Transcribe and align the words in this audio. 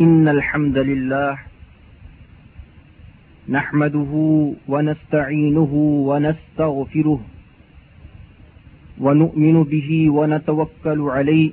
إن 0.00 0.28
الحمد 0.28 0.78
لله 0.78 1.38
نحمده 3.48 4.12
ونستعينه 4.68 5.72
ونستغفره 6.08 7.20
ونؤمن 9.00 9.62
به 9.62 10.10
ونتوكل 10.10 11.00
عليه 11.00 11.50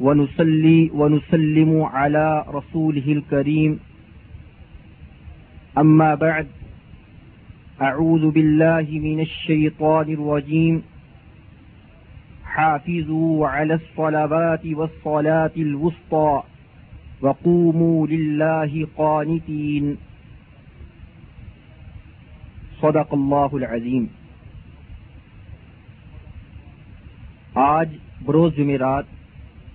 ونصلي 0.00 0.90
ونسلم 0.94 1.82
على 1.82 2.44
رسوله 2.48 3.12
الكريم. 3.12 3.80
أما 5.78 6.14
بعد، 6.14 6.46
أعوذ 7.82 8.30
بالله 8.30 8.86
من 8.90 9.20
الشيطان 9.20 10.12
الرجيم. 10.12 10.82
حافظوا 12.44 13.48
على 13.48 13.74
الصلوات 13.74 14.66
والصلاة 14.66 15.54
الوسطى. 15.56 16.42
وقوموا 17.22 18.06
لله 18.06 18.84
قانتين. 18.94 19.94
صدق 22.80 23.12
اللہ 23.12 23.52
العظیم. 23.52 24.06
آج 27.54 27.88
بروز 28.24 28.56
جمعرات، 28.56 29.04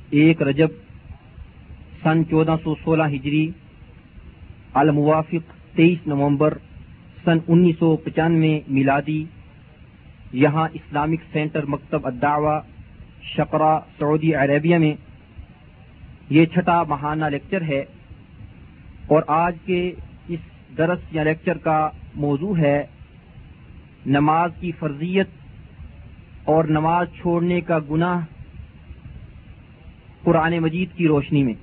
ایک 0.10 0.42
رجب، 0.42 0.68
سن 2.04 2.26
چودہ 2.30 2.56
سو 2.64 2.76
سولہ 2.76 3.04
ہجری، 3.04 3.50
الموافق 4.74 5.76
تیئیس 5.76 6.08
نومبر، 6.08 6.58
سن 7.26 7.38
انیس 7.48 7.76
سو 7.80 7.96
پچانوے 7.96 8.60
میلادی، 8.68 9.26
یہاں 10.34 10.68
اسلامک 10.74 11.20
سینٹر 11.32 11.66
مکتب 11.66 12.08
الدعوہ 12.08 12.60
شقرا، 13.24 13.80
سعودی 14.00 14.36
عربیہ 14.36 14.78
میں 14.78 14.94
یہ 16.30 16.46
چھٹا 16.46 16.84
ماہانہ 16.84 17.26
لیکچر 17.26 17.62
ہے 17.62 17.84
اور 19.08 19.22
آج 19.28 19.56
کے 19.66 19.92
اس 20.28 20.40
درس 20.78 21.00
یا 21.12 21.24
لیکچر 21.24 21.58
کا 21.58 21.90
موضوع 22.16 22.58
ہے 22.58 22.86
نماز 24.06 24.52
کی 24.60 24.72
فرضیت 24.80 25.28
اور 26.44 26.64
نماز 26.64 27.08
چھوڑنے 27.22 27.62
کا 27.62 27.80
گناہ 27.92 28.20
قرآن 30.22 30.60
مجید 30.60 30.90
کی 30.98 31.08
روشنی 31.08 31.44
میں۔ 31.44 31.54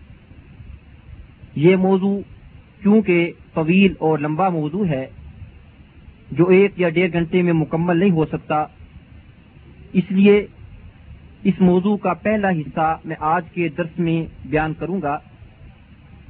یہ 1.55 1.77
موضوع 1.77 2.21
کیونکہ 2.83 3.33
طویل 3.55 3.95
اور 3.99 4.19
لمبا 4.19 4.49
موضوع 4.49 4.87
ہے، 4.87 5.07
جو 6.31 6.49
ایک 6.49 6.73
یا 6.77 6.89
ڈیڑھ 6.89 7.13
گھنٹے 7.13 7.43
میں 7.43 7.53
مکمل 7.53 7.99
نہیں 7.99 8.11
ہو 8.11 8.25
سکتا، 8.27 8.65
اس 9.93 10.11
لیے 10.11 10.47
اس 11.45 11.55
موضوع 11.61 11.97
کا 11.97 12.15
پہلا 12.15 12.51
حصہ 12.51 12.97
میں 13.05 13.17
آج 13.19 13.43
کے 13.55 13.69
درس 13.69 13.99
میں 13.99 14.49
بیان 14.49 14.73
کروں 14.75 15.03
گا 15.03 15.19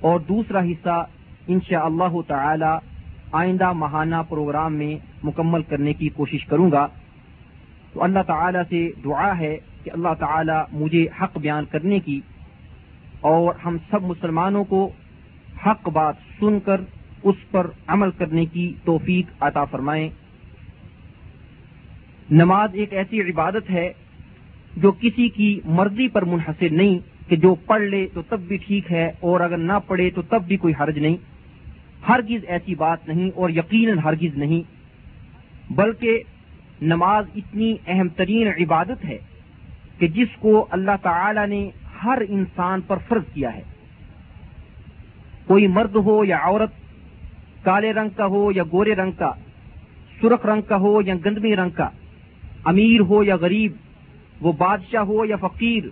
اور 0.00 0.20
دوسرا 0.20 0.61
حصہ 0.61 1.06
انشاء 1.47 1.83
اللہ 1.83 2.20
تعالی 2.27 2.78
آئندہ 3.33 3.72
ماہانہ 3.72 4.17
پروگرام 4.28 4.75
میں 4.75 5.06
مکمل 5.22 5.62
کرنے 5.62 5.92
کی 5.92 6.08
کوشش 6.08 6.47
کروں 6.47 6.70
گا۔ 6.70 6.86
تو 7.92 8.05
اللہ 8.05 8.19
تعالی 8.27 8.58
سے 8.69 8.91
دعا 9.05 9.39
ہے 9.39 9.56
کہ 9.84 9.91
اللہ 9.92 10.08
تعالی 10.19 10.52
مجھے 10.72 11.06
حق 11.20 11.39
بیان 11.39 11.64
کرنے 11.70 12.00
کی 12.00 12.20
اور 13.20 13.55
ہم 13.64 13.77
سب 13.91 14.02
مسلمانوں 14.02 14.64
کو 14.64 14.91
حق 15.67 15.89
بات 15.89 16.14
سن 16.41 16.61
کر 16.61 16.80
اس 17.22 17.36
پر 17.50 17.67
عمل 17.86 18.11
کرنے 18.11 18.45
کی 18.45 18.74
توفیق 18.84 19.27
عطا 19.41 19.64
فرمائیں۔ 19.64 20.08
نماز 22.30 22.70
ایک 22.72 22.92
ایسی 22.92 23.20
عبادت 23.20 23.70
ہے 23.70 23.92
جو 24.76 24.92
کسی 24.92 25.28
کی 25.28 25.60
مرضی 25.64 26.08
پر 26.08 26.24
منحصر 26.24 26.68
نہیں 26.70 26.98
کہ 27.30 27.36
جو 27.36 27.54
پڑھ 27.54 27.82
لے 27.82 28.06
تو 28.14 28.22
تب 28.22 28.40
بھی 28.40 28.56
ٹھیک 28.56 28.92
ہے 28.92 29.12
اور 29.20 29.40
اگر 29.40 29.56
نہ 29.56 29.72
پڑھے 29.86 30.10
تو 30.10 30.22
تب 30.22 30.42
بھی 30.42 30.56
کوئی 30.56 30.74
حرج 30.80 30.98
نہیں۔ 30.98 31.16
ہرگز 32.08 32.44
ایسی 32.48 32.74
بات 32.74 33.08
نہیں 33.08 33.30
اور 33.34 33.50
یقیناً 33.50 33.98
ہرگز 33.98 34.38
نہیں۔ 34.38 34.62
بلکہ 35.72 36.22
نماز 36.83 37.24
اتنی 37.36 37.77
اہم 37.86 38.08
ترین 38.08 38.48
عبادت 38.48 39.05
ہے 39.05 39.18
کہ 39.98 40.08
جس 40.08 40.28
کو 40.39 40.67
اللہ 40.70 40.90
تعالی 41.02 41.46
نے 41.46 41.70
ہر 42.05 42.22
انسان 42.28 42.80
پر 42.80 42.96
فرض 43.08 43.22
کیا 43.34 43.55
ہے۔ 43.55 43.62
کوئی 45.46 45.66
مرد 45.66 45.96
ہو 45.96 46.24
یا 46.24 46.39
عورت، 46.42 46.70
کالے 47.64 47.92
رنگ 47.92 48.08
کا 48.16 48.27
ہو 48.27 48.52
یا 48.52 48.62
گورے 48.62 48.95
رنگ 48.95 49.12
کا، 49.12 49.33
سرخ 50.20 50.46
رنگ 50.46 50.62
کا 50.62 50.77
ہو 50.77 51.02
یا 51.02 51.14
گندمی 51.24 51.56
رنگ 51.56 51.70
کا، 51.70 51.89
امیر 52.64 53.00
ہو 53.00 53.24
یا 53.24 53.36
غریب 53.36 53.72
وہ 54.42 54.52
بادشاہ 54.52 55.05
ہو 55.05 55.24
یا 55.24 55.36
فقیر 55.36 55.89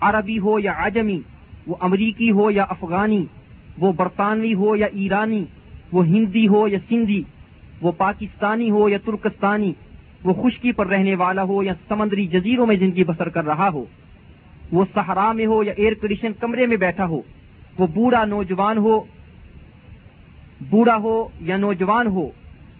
عربی 0.00 0.38
ہو 0.38 0.58
یا 0.58 0.72
عجمی 0.76 1.20
وہ 1.66 1.74
امریکی 1.80 2.30
ہو 2.30 2.50
یا 2.50 2.64
افغانی 2.68 3.24
وہ 3.78 3.92
برطانوی 3.92 4.54
ہو 4.54 4.76
یا 4.76 4.86
ایرانی 4.92 5.44
وہ 5.92 6.06
ہندی 6.06 6.46
ہو 6.48 6.66
یا 6.68 6.78
سندھی 6.88 7.22
وہ 7.82 7.92
پاکستانی 7.92 8.70
ہو 8.70 8.88
یا 8.88 8.98
ترکستانی 9.04 9.72
وہ 10.24 10.32
خشکی 10.34 10.72
پر 10.72 10.86
رہنے 10.86 11.14
والا 11.14 11.42
ہو 11.42 11.62
یا 11.62 11.72
سمندری 11.88 12.26
جزیروں 12.26 12.66
میں 12.66 12.76
زندگی 12.76 13.04
بسر 13.04 13.28
کر 13.28 13.44
رہا 13.44 13.68
ہو 13.68 13.84
وہ 14.72 14.84
صحرا 14.94 15.30
میں 15.32 15.46
ہو 15.46 15.62
یا 15.62 15.72
ایئر 15.76 15.94
کنڈیشن 15.94 16.32
کمرے 16.32 16.66
میں 16.66 16.76
بیٹھا 16.76 17.06
ہو 17.06 17.20
وہ 17.78 17.86
بوڑھا 17.86 18.24
نوجوان 18.24 18.78
ہو 18.78 18.98
بوڑھا 20.70 20.96
ہو 20.96 21.16
یا 21.40 21.56
نوجوان 21.56 22.06
ہو 22.06 22.28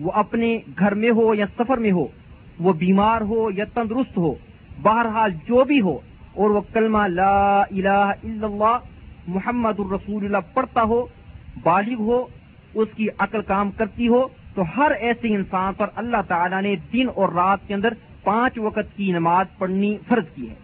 وہ 0.01 0.13
اپنے 0.15 0.57
گھر 0.79 0.95
میں 0.95 1.11
ہو 1.11 1.35
یا 1.35 1.47
سفر 1.59 1.77
میں 1.77 1.93
ہو 1.93 2.07
وہ 2.61 2.73
بیمار 2.73 3.21
ہو 3.21 3.51
یا 3.51 3.65
تندرست 3.75 4.19
ہو 4.19 4.35
بہرحال 4.83 5.31
جو 5.33 5.65
بھی 5.65 5.81
ہو 5.81 5.99
اور 6.35 6.51
وہ 6.51 6.61
کلمہ 6.73 7.09
لا 7.09 7.61
الہ 7.61 7.89
الا 7.89 8.47
اللہ 8.47 8.79
محمد 9.27 9.81
الرسول 9.81 10.25
اللہ 10.25 10.55
پڑھتا 10.55 10.83
ہو، 10.83 11.07
بالغ 11.63 11.97
ہو، 11.99 12.27
اس 12.75 12.89
کی 12.97 13.07
عقل 13.19 13.43
کام 13.43 13.71
کرتی 13.71 14.09
ہو، 14.09 14.29
تو 14.55 14.63
ہر 14.77 14.91
ایسے 14.91 15.29
انسان 15.35 15.75
پر 15.75 15.87
اللہ 15.95 16.17
تعالیٰ 16.29 16.63
نے 16.63 16.77
دن 16.93 17.07
اور 17.15 17.29
رات 17.29 17.59
کے 17.67 17.75
اندر 17.75 17.89
پانچ 18.25 18.59
وقت 18.59 18.97
کی 18.97 19.13
نماز 19.13 19.47
پڑھنی 19.59 19.97
فرض 20.09 20.25
کی 20.35 20.51
ہے۔ 20.51 20.55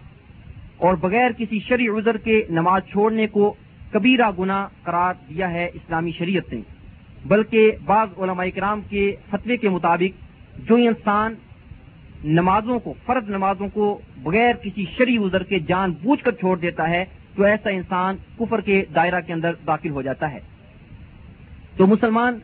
اور 0.77 0.95
بغیر 0.95 1.31
کسی 1.39 1.61
شرع 1.61 1.99
عذر 1.99 2.17
کے 2.17 2.43
نماز 2.51 2.83
چھوڑنے 2.91 3.27
کو 3.27 3.55
کبیرہ 3.93 4.31
گنا 4.39 4.69
قرار 4.83 5.15
دیا 5.29 5.51
ہے 5.51 5.71
اسلامی 5.75 6.11
شریعت 6.19 6.53
نے۔ 6.53 6.61
بلکہ 7.25 7.73
بعض 7.85 8.09
علماء 8.19 8.45
کرام 8.55 8.81
کے 8.89 9.17
فتوے 9.31 9.57
کے 9.57 9.69
مطابق 9.69 10.25
جو 10.69 10.75
انسان 10.75 11.35
نمازوں 12.25 12.79
کو، 12.79 12.95
فرض 13.07 13.31
نمازوں 13.31 13.69
کو 13.69 14.01
بغیر 14.23 14.53
کسی 14.53 14.85
شرع 14.97 15.27
عذر 15.27 15.43
کے 15.43 15.59
جان 15.59 15.93
بوجھ 16.03 16.25
کر 16.25 16.33
چھوڑ 16.33 16.59
دیتا 16.59 16.89
ہے، 16.89 17.05
تو 17.37 17.43
ایسا 17.43 17.71
انسان 17.71 18.17
کفر 18.39 18.61
کے 18.61 18.85
دائرہ 18.95 19.21
کے 19.21 19.33
اندر 19.33 19.53
داخل 19.67 19.91
ہو 19.91 20.03
جاتا 20.03 20.33
ہے۔ 20.33 20.41
تو 21.77 21.87
مسلمان 21.87 22.39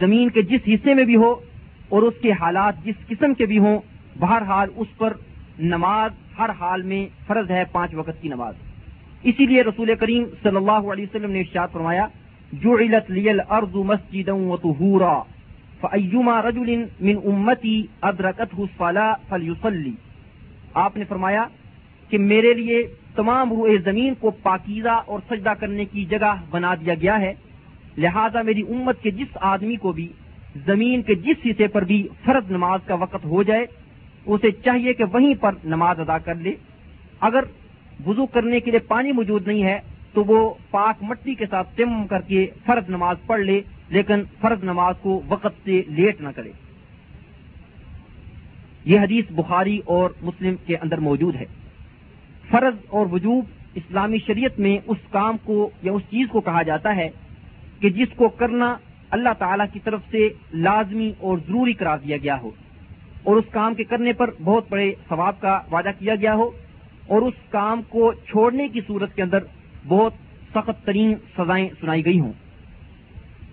زمین 0.00 0.30
کے 0.30 0.42
جس 0.42 0.60
حصے 0.66 0.94
میں 0.94 1.04
بھی 1.04 1.16
ہو 1.16 1.34
اور 1.88 2.02
اس 2.02 2.14
کے 2.22 2.32
حالات 2.32 2.84
جس 2.84 2.94
قسم 3.08 3.34
کے 3.34 3.46
بھی 3.46 3.58
ہوں، 3.58 3.78
بہرحال 4.18 4.68
اس 4.76 4.96
پر 4.96 5.12
نماز 5.58 6.10
ہر 6.38 6.50
حال 6.50 6.82
میں 6.82 7.06
فرض 7.26 7.50
ہے 7.50 7.64
پانچ 7.72 7.94
وقت 7.94 8.22
کی 8.22 8.28
نماز۔ 8.28 8.54
اسی 9.22 9.46
لیے 9.46 9.62
رسول 9.62 9.94
کریم 10.00 10.24
صلی 10.42 10.56
اللہ 10.56 10.90
علیہ 10.92 11.04
وسلم 11.04 11.30
نے 11.30 11.40
ارشاد 11.40 11.68
فرمایا 11.72 12.06
جو 12.52 12.78
علت 12.78 13.10
لیل 13.10 13.40
ارض 13.50 13.74
مسجد 13.74 14.28
فیما 15.80 16.42
رجل 16.42 16.84
من 17.00 17.16
امتی 17.24 17.82
ادرکت 18.02 18.60
فلا 18.76 19.14
فلیوسلی 19.28 19.92
آپ 20.74 20.96
نے 20.96 21.04
فرمایا 21.08 21.46
کہ 22.08 22.18
میرے 22.18 22.54
لیے 22.54 22.82
تمام 23.14 23.52
روئے 23.52 23.78
زمین 23.78 24.14
کو 24.20 24.30
پاکیزہ 24.30 25.02
اور 25.06 25.20
سجدہ 25.30 25.52
کرنے 25.60 25.84
کی 25.84 26.04
جگہ 26.04 26.34
بنا 26.50 26.74
دیا 26.74 26.94
گیا 26.94 27.20
ہے۔ 27.20 27.34
لہذا 27.98 28.42
میری 28.42 28.62
امت 28.62 29.02
کے 29.02 29.10
جس 29.10 29.36
آدمی 29.40 29.76
کو 29.76 29.92
بھی 29.92 30.08
زمین 30.66 31.02
کے 31.02 31.14
جس 31.14 31.46
حصے 31.46 31.66
پر 31.66 31.82
بھی 31.82 32.08
فرض 32.24 32.50
نماز 32.50 32.80
کا 32.86 32.94
وقت 32.94 33.24
ہو 33.24 33.42
جائے، 33.42 33.66
اسے 34.26 34.50
چاہیے 34.50 34.92
کہ 34.92 35.04
وہیں 35.12 35.34
پر 35.40 35.50
نماز 35.64 36.00
ادا 36.00 36.18
کر 36.18 36.34
لے۔ 36.34 36.54
اگر 37.20 37.40
وضو 38.06 38.26
کرنے 38.26 38.60
کے 38.60 38.70
لیے 38.70 38.80
پانی 38.80 39.12
موجود 39.12 39.46
نہیں 39.46 39.62
ہے، 39.62 39.78
تو 40.12 40.24
وہ 40.24 40.54
پاک 40.70 41.02
مٹی 41.02 41.34
کے 41.34 41.46
ساتھ 41.50 41.68
تم 41.76 42.06
کر 42.06 42.20
کے 42.20 42.46
فرض 42.66 42.90
نماز 42.90 43.16
پڑھ 43.26 43.40
لے۔ 43.40 43.60
لیکن 43.90 44.22
فرض 44.40 44.64
نماز 44.64 44.94
کو 45.02 45.22
وقت 45.28 45.64
سے 45.64 45.82
لیٹ 45.88 46.20
نہ 46.20 46.28
کرے۔ 46.36 46.50
یہ 48.84 49.00
حدیث 49.00 49.24
بخاری 49.30 49.80
اور 49.84 50.10
مسلم 50.22 50.54
کے 50.66 50.76
اندر 50.76 50.98
موجود 50.98 51.34
ہے۔ 51.34 51.44
فرض 52.50 52.74
اور 52.88 53.06
وجوب 53.12 53.44
اسلامی 53.74 54.18
شریعت 54.26 54.58
میں 54.58 54.78
اس 54.86 54.98
کام 55.10 55.36
کو 55.44 55.70
یا 55.82 55.92
اس 55.92 56.02
چیز 56.02 56.28
کو 56.28 56.40
کہا 56.40 56.62
جاتا 56.62 56.96
ہے 56.96 57.08
کہ 57.80 57.90
جس 57.90 58.08
کو 58.16 58.28
کرنا 58.28 58.76
اللہ 59.10 59.28
تعالی 59.38 59.64
کی 59.72 59.80
طرف 59.84 60.00
سے 60.10 60.28
لازمی 60.54 61.12
اور 61.18 61.38
ضروری 61.38 61.72
قرار 61.72 61.98
دیا 61.98 62.16
گیا 62.16 62.40
ہو 62.40 62.50
اور 63.22 63.36
اس 63.36 63.44
کام 63.50 63.74
کے 63.74 63.84
کرنے 63.84 64.12
پر 64.12 64.30
بہت 64.44 64.64
بڑے 64.68 64.92
ثواب 65.08 65.40
کا 65.40 65.60
وعدہ 65.72 65.90
کیا 65.98 66.14
گیا 66.14 66.34
ہو 66.34 66.50
اور 67.06 67.22
اس 67.22 67.34
کام 67.50 67.82
کو 67.88 68.12
چھوڑنے 68.12 68.68
کی 68.68 68.80
صورت 68.86 69.14
کے 69.14 69.22
اندر 69.22 69.38
بہت 69.88 70.12
سخت 70.54 70.86
ترین 70.86 71.14
سزائیں 71.38 71.68
سنائی 71.80 72.04
گئی 72.04 72.20
ہوں۔ 72.20 72.32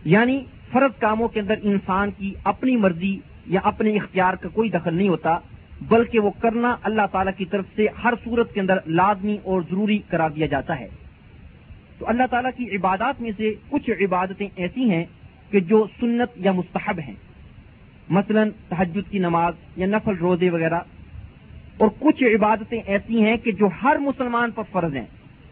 یعنی 0.08 0.44
فرض 0.72 1.00
کاموں 1.00 1.28
کے 1.28 1.40
اندر 1.40 1.54
انسان 1.64 2.10
کی 2.18 2.34
اپنی 2.44 2.76
مرضی 2.76 3.20
یا 3.48 3.60
اپنے 3.64 3.90
اختیار 3.90 4.34
کا 4.34 4.50
کوئی 4.50 4.70
دخل 4.70 4.94
نہیں 4.94 5.10
ہوتا، 5.10 5.40
بلکہ 5.82 6.20
وہ 6.20 6.32
کرنا 6.40 6.76
اللہ 6.84 7.02
تعالی 7.12 7.32
کی 7.38 7.46
طرف 7.46 7.66
سے 7.76 7.88
ہر 8.04 8.14
صورت 8.24 8.54
کے 8.54 8.60
اندر 8.60 8.78
لازمی 8.86 9.38
اور 9.44 9.62
ضروری 9.62 10.00
قرار 10.10 10.30
دیا 10.30 10.46
جاتا 10.46 10.80
ہے۔ 10.80 10.88
تو 11.98 12.10
اللہ 12.10 12.24
تعالیٰ 12.32 12.52
کی 12.58 12.76
عبادات 12.76 13.22
میں 13.22 13.32
سے 13.38 13.54
کچھ 13.70 13.90
عبادتیں 13.90 14.48
ایسی 14.56 14.90
ہیں 14.90 15.06
کہ 15.52 15.60
جو 15.60 15.86
سنت 16.00 16.30
یا 16.36 16.52
مستحب 16.52 17.00
ہیں۔ 17.08 17.16
مثلا 18.10 18.44
تحجد 18.70 19.12
کی 19.12 19.20
نماز 19.20 19.54
یا 19.76 19.88
نفل 19.88 20.16
روزے 20.16 20.50
وغیرہ۔ 20.50 20.80
اور 21.78 21.88
کچھ 22.00 22.24
عبادتیں 22.24 22.82
ایسی 22.86 23.24
ہیں 23.24 23.38
کہ 23.38 23.52
جو 23.52 23.70
ہر 23.84 23.96
مسلمان 23.96 24.52
پر 24.52 24.64
فرض 24.72 24.96
ہیں۔ 24.96 25.06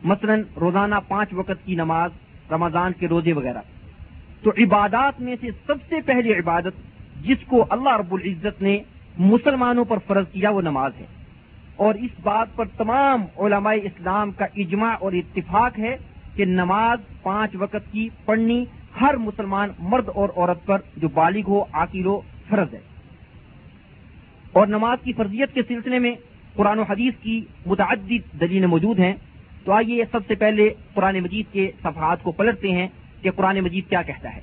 مثلا 0.03 0.35
روزانہ 0.59 0.95
پانچ 1.07 1.29
وقت 1.33 1.65
کی 1.65 1.75
نماز، 1.75 2.11
رمضان 2.51 2.91
کے 2.99 3.07
روزے 3.07 3.33
وغیرہ۔ 3.33 3.61
تو 4.45 4.51
عبادات 4.57 5.21
میں 5.21 5.35
سے 5.41 5.47
سب 5.67 5.75
سے 5.89 5.95
پہلی 6.05 6.33
عبادت 6.33 6.73
جس 7.21 7.37
کو 7.47 7.65
اللہ 7.69 7.97
رب 7.97 8.13
العزت 8.13 8.61
نے 8.61 8.79
مسلمانوں 9.17 9.85
پر 9.85 9.97
فرض 10.07 10.25
کیا 10.31 10.49
وہ 10.49 10.61
نماز 10.61 10.91
ہے۔ 10.99 11.05
اور 11.75 11.95
اس 11.95 12.09
بات 12.23 12.47
پر 12.55 12.65
تمام 12.77 13.25
علماء 13.37 13.73
اسلام 13.83 14.31
کا 14.31 14.45
اجماع 14.55 14.95
اور 14.99 15.11
اتفاق 15.11 15.79
ہے 15.79 15.97
کہ 16.35 16.45
نماز 16.45 16.97
پانچ 17.23 17.51
وقت 17.55 17.91
کی 17.91 18.09
پڑھنی 18.25 18.65
ہر 19.01 19.17
مسلمان 19.17 19.69
مرد 19.79 20.09
اور 20.15 20.29
عورت 20.35 20.65
پر 20.65 20.77
جو 20.97 21.07
بالغ 21.07 21.41
ہو، 21.47 21.63
عاقل 21.71 22.05
ہو، 22.05 22.21
فرض 22.49 22.73
ہے۔ 22.73 22.79
اور 24.51 24.67
نماز 24.67 24.97
کی 25.03 25.13
فرضیت 25.13 25.53
کے 25.53 25.61
سلسلے 25.67 25.99
میں 25.99 26.15
قرآن 26.55 26.79
و 26.79 26.83
حدیث 26.83 27.13
کی 27.21 27.41
متعدد 27.65 28.39
دلیلیں 28.39 28.67
موجود 28.67 28.99
ہیں۔ 28.99 29.13
تو 29.63 29.71
آئیے 29.71 30.03
سب 30.11 30.19
سے 30.27 30.35
پہلے 30.35 30.73
قرآن 30.93 31.19
مجید 31.19 31.53
کے 31.53 31.71
صفحات 31.83 32.23
کو 32.23 32.31
پلٹتے 32.31 32.71
ہیں۔ 32.71 32.87
کہ 33.25 33.31
قرآن 33.31 33.59
مجید 33.59 33.89
کیا 33.89 34.01
کہتا 34.01 34.35
ہے۔ 34.35 34.41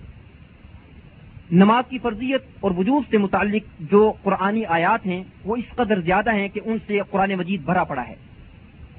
نماز 1.52 1.84
کی 1.90 1.98
فرضیت 1.98 2.42
اور 2.60 2.70
وجود 2.76 3.02
سے 3.10 3.18
متعلق 3.18 3.62
جو 3.80 4.12
قرآنی 4.22 4.64
آیات 4.64 5.06
ہیں، 5.06 5.22
وہ 5.44 5.56
اس 5.56 5.64
قدر 5.76 6.00
زیادہ 6.00 6.34
ہیں 6.34 6.48
کہ 6.48 6.60
ان 6.64 6.78
سے 6.86 6.98
قرآن 7.10 7.34
مجید 7.34 7.62
بھرا 7.64 7.84
پڑا 7.84 8.08
ہے۔ 8.08 8.14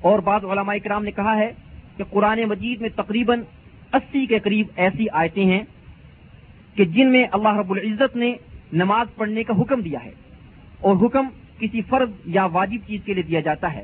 اور 0.02 0.20
بعض 0.20 0.46
علماء 0.46 0.76
کرام 0.84 1.04
نے 1.04 1.12
کہا 1.12 1.36
ہے 1.38 1.52
کہ 1.98 2.04
قرآن 2.10 2.44
مجید 2.44 2.82
میں 2.82 2.90
تقریباً 2.96 3.42
اسی 3.94 4.26
کے 4.26 4.40
قریب 4.40 4.68
ایسی 4.76 5.06
آیتیں 5.12 5.46
ہیں 5.46 5.64
کہ 6.76 6.86
جن 6.86 7.12
میں 7.12 7.26
اللہ 7.32 7.58
رب 7.58 7.72
العزت 7.72 8.16
نے 8.16 8.34
نماز 8.74 9.08
پڑھنے 9.16 9.44
کا 9.44 9.54
حکم 9.62 9.82
دیا 9.82 10.04
ہے۔ 10.06 10.12
اور 10.80 10.96
حکم 11.06 11.28
کسی 11.60 11.82
فرض 11.82 12.10
یا 12.26 12.46
واجب 12.46 12.88
چیز 12.88 13.02
کے 13.06 13.14
لیے 13.14 13.24
دیا 13.24 13.40
جاتا 13.40 13.74
ہے۔ 13.74 13.84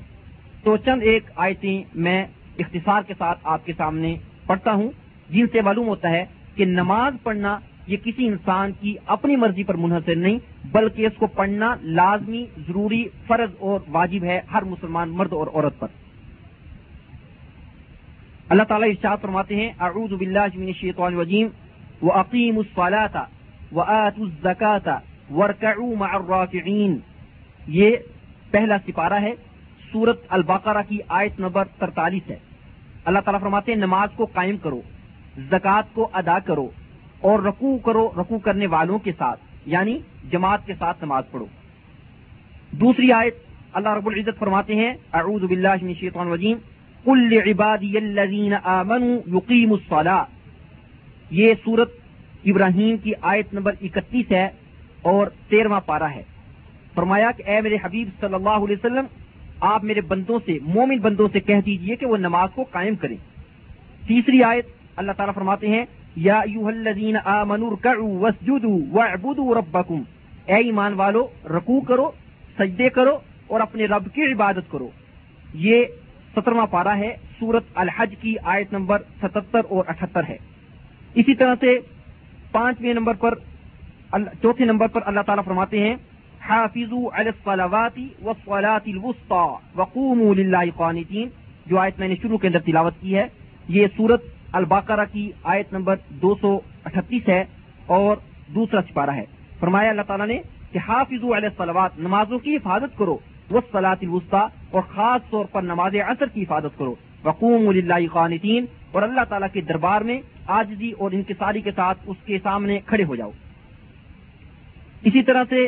تو 0.64 0.78
چند 0.78 1.04
ایک 1.04 1.24
آیتیں 1.36 1.84
میں 1.96 2.26
اختصار 2.60 3.02
کے 3.02 3.14
ساتھ 3.18 3.40
آپ 3.44 3.66
کے 3.66 3.74
سامنے 3.78 4.16
پڑھتا 4.46 4.74
ہوں۔ 4.74 4.92
جن 5.30 5.46
سے 5.52 5.62
معلوم 5.62 5.88
ہوتا 5.88 6.10
ہے 6.10 6.26
کہ 6.56 6.66
نماز 6.66 7.16
پڑھنا 7.24 7.60
یہ 7.88 7.98
کسی 8.04 8.28
انسان 8.28 8.72
کی 8.80 8.96
اپنی 9.06 9.36
مرضی 9.36 9.64
پر 9.64 9.74
منحصر 9.74 10.16
نہیں، 10.16 10.40
بلکہ 10.72 11.06
اس 11.06 11.14
کو 11.18 11.28
پڑھنا 11.28 11.76
لازمی، 11.82 12.46
ضروری 12.68 13.08
فرض 13.28 13.50
اور 13.60 13.80
واجب 13.88 14.24
ہے 14.24 14.42
ہر 14.54 14.62
مسلمان 14.62 15.10
مرد 15.10 15.34
اور 15.34 15.48
عورت 15.48 15.80
پر۔ 15.80 15.88
اللہ 18.50 18.64
تعالیٰ 18.64 18.90
ارشاد 18.90 19.18
فرماتے 19.22 19.56
ہیں، 19.56 19.70
اعوذ 19.80 20.14
باللہ 20.14 20.48
من 20.56 20.68
الشیطان 20.68 21.14
الرجیم 21.14 21.48
وعقیم 22.02 22.58
الصلاة 22.58 23.24
وآتوا 23.72 24.26
الزکاة 24.26 24.96
ورکعوا 25.36 25.96
مع 25.98 26.14
الراکعین 26.14 27.00
یہ 27.68 27.96
پہلا 28.52 28.78
سپارہ 28.88 29.14
ہے 29.14 29.34
سورت 29.92 30.22
البقرہ 30.30 30.82
کی 30.88 31.00
آیت 31.08 31.40
نمبر 31.40 31.66
ترتالیس 31.78 32.30
ہے۔ 32.30 32.38
اللہ 33.06 33.20
تعالیٰ 33.20 33.42
فرماتے 33.42 33.72
ہیں، 33.72 33.80
نماز 33.80 34.10
کو 34.16 34.26
قائم 34.26 34.58
کرو۔ 34.58 34.82
زکوٰۃ 35.38 35.82
کو 35.94 36.10
ادا 36.14 36.40
کرو 36.40 36.70
اور 37.22 37.40
رکوع 37.40 37.78
کرو، 37.78 38.12
رکوع 38.18 38.40
کرنے 38.40 38.68
والوں 38.68 39.00
کے 39.00 39.12
ساتھ 39.18 39.40
یعنی 39.66 40.00
جماعت 40.32 40.66
کے 40.66 40.74
ساتھ 40.80 41.04
نماز 41.04 41.24
پڑھو۔ 41.32 41.46
دوسری 42.72 43.12
آیت 43.12 43.36
اللہ 43.74 43.90
رب 43.90 44.08
العزت 44.08 44.40
فرماتے 44.40 44.76
ہیں، 44.76 44.94
اعوذ 45.14 45.42
باللہ 45.42 45.76
من 45.82 45.88
الشیطان 45.88 46.28
الرجیم، 46.28 46.58
قل 47.04 47.34
لعبادی 47.34 47.98
الذین 47.98 48.54
آمنوا 48.64 49.38
یقیموا 49.38 49.78
الصلاة۔ 49.78 50.24
یہ 51.32 51.54
سورت 51.64 51.92
ابراہیم 52.46 52.98
کی 52.98 53.12
آیت 53.22 53.54
نمبر 53.54 53.72
اکتیس 53.82 54.32
ہے 54.32 54.50
اور 55.02 55.28
تیرواں 55.50 55.82
پارہ 55.86 56.04
ہے۔ 56.04 56.24
فرمایا 56.96 57.32
کہ 57.32 57.44
اے 57.46 57.62
میرے 57.62 57.78
حبیب 57.84 58.10
صلی 58.20 58.34
اللہ 58.34 58.50
علیہ 58.50 58.76
وسلم، 58.76 59.06
آپ 59.60 59.84
میرے 59.84 60.02
بندوں 60.02 60.40
سے، 60.46 60.58
مومن 60.62 60.98
بندوں 60.98 61.28
سے 61.32 61.40
کہہ 61.40 61.62
دیجیے 61.66 61.96
کہ 61.96 62.06
وہ 62.06 62.18
نماز 62.18 62.50
کو 62.56 62.64
قائم 62.64 62.96
کریں۔ 62.96 63.18
تیسری 64.08 64.44
آیت 64.44 64.66
اللہ 65.00 65.12
تعالیٰ 65.12 65.34
فرماتے 65.34 65.68
ہیں، 65.68 65.86
یا 66.16 66.42
ربکم۔ 69.56 70.02
اے 70.46 70.56
ایمان 70.56 70.94
والو، 70.94 71.28
رکوع 71.46 71.82
کرو، 71.82 72.12
سجدے 72.60 72.90
کرو 72.90 73.18
اور 73.48 73.60
اپنے 73.60 73.86
رب 73.86 74.14
کی 74.14 74.34
عبادت 74.34 74.72
کرو۔ 74.72 74.90
یہ 75.54 75.86
سترواں 76.36 76.68
پارہ 76.68 76.88
ہے، 76.88 77.16
سورت 77.40 77.64
الحج 77.76 78.16
کی 78.22 78.36
آیت 78.44 78.74
نمبر 78.74 79.02
ستہتر 79.18 79.62
اور 79.70 79.84
اٹھہتر 79.88 80.24
ہے۔ 80.30 80.38
اسی 81.14 81.36
طرح 81.36 81.56
سے 81.60 81.80
پانچویں 82.52 82.94
نمبر 82.94 83.14
پر 83.14 83.34
چوتھے 84.42 84.66
نمبر 84.66 84.88
پر 84.88 85.02
اللہ 85.06 85.20
تعالیٰ 85.26 85.46
فرماتے 85.46 85.80
ہیں 85.80 85.96
قانتین۔ 90.76 91.30
جو 91.66 91.80
آیت 91.80 92.00
میں 92.00 92.08
نے 92.08 92.16
شروع 92.22 92.38
کے 92.38 92.48
اندر 92.48 92.60
تلاوت 92.60 92.94
کی 93.02 93.16
ہے، 93.16 93.28
یہ 93.70 93.88
سورت 93.98 94.24
الباقرہ 94.52 95.06
کی 95.12 95.32
آیت 95.44 95.74
نمبر 95.74 95.96
دو 96.22 96.34
سو 96.42 96.60
اٹھتیس 96.86 97.28
ہے 97.30 97.44
اور 97.98 98.18
دوسرا 98.56 98.82
سپارہ 98.90 99.10
ہے۔ 99.10 99.26
فرمایا 99.60 99.90
اللہ 99.90 100.02
تعالیٰ 100.08 100.28
نے 100.28 100.38
کہ 100.72 100.80
حافظ 100.88 101.24
علیہ 101.38 101.50
صلوات 101.58 102.00
نمازوں 102.00 102.40
کی 102.40 102.56
حفاظت 102.56 102.98
کرو 102.98 103.18
وہ 103.50 103.62
سلاط 103.72 104.04
الوسطی، 104.04 104.46
اور 104.72 104.82
خاص 104.90 105.30
طور 105.30 105.46
پر 105.52 105.62
نماز 105.62 105.96
اثر 106.06 106.28
کی 106.34 106.44
حفاظت 106.44 106.78
کرو۔ 106.78 106.94
وقوم 107.24 107.68
اللہ 107.70 108.08
قانتین، 108.14 108.66
اور 108.92 109.02
اللہ 109.02 109.24
تعالیٰ 109.30 109.48
کے 109.54 109.62
دربار 109.62 110.02
میں 110.02 110.20
آجزی 110.58 110.92
اور 110.92 111.12
انکساری 111.12 111.62
کے 111.62 111.72
ساتھ 111.76 112.00
اس 112.06 112.18
کے 112.26 112.38
سامنے 112.44 112.80
کھڑے 112.86 113.04
ہو 113.04 113.16
جاؤ۔ 113.16 113.32
اسی 115.04 115.22
طرح 115.24 115.44
سے 115.50 115.68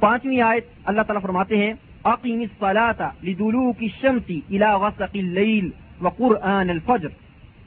پانچویں 0.00 0.40
آیت 0.40 0.66
اللہ 0.84 1.02
تعالیٰ 1.06 1.22
فرماتے 1.22 1.56
ہیں 1.56 1.72
عقیم 2.04 2.40
الصلاة 2.40 3.08
لدلوک 3.22 3.82
الشمس 3.82 4.30
الى 4.30 4.70
غسق 4.82 5.14
اللیل۔ 5.14 5.70
وقرآن 6.02 6.70
الفجر. 6.70 7.08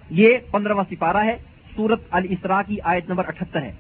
یہ 0.10 0.38
پندرہواں 0.52 0.84
سپارہ 0.92 1.18
ہے، 1.18 1.38
سورت 1.76 2.00
الاسراء 2.12 2.62
کی 2.68 2.78
آیت 2.84 3.10
نمبر 3.10 3.24
اٹھہتر 3.28 3.62
ہے۔ 3.62 3.72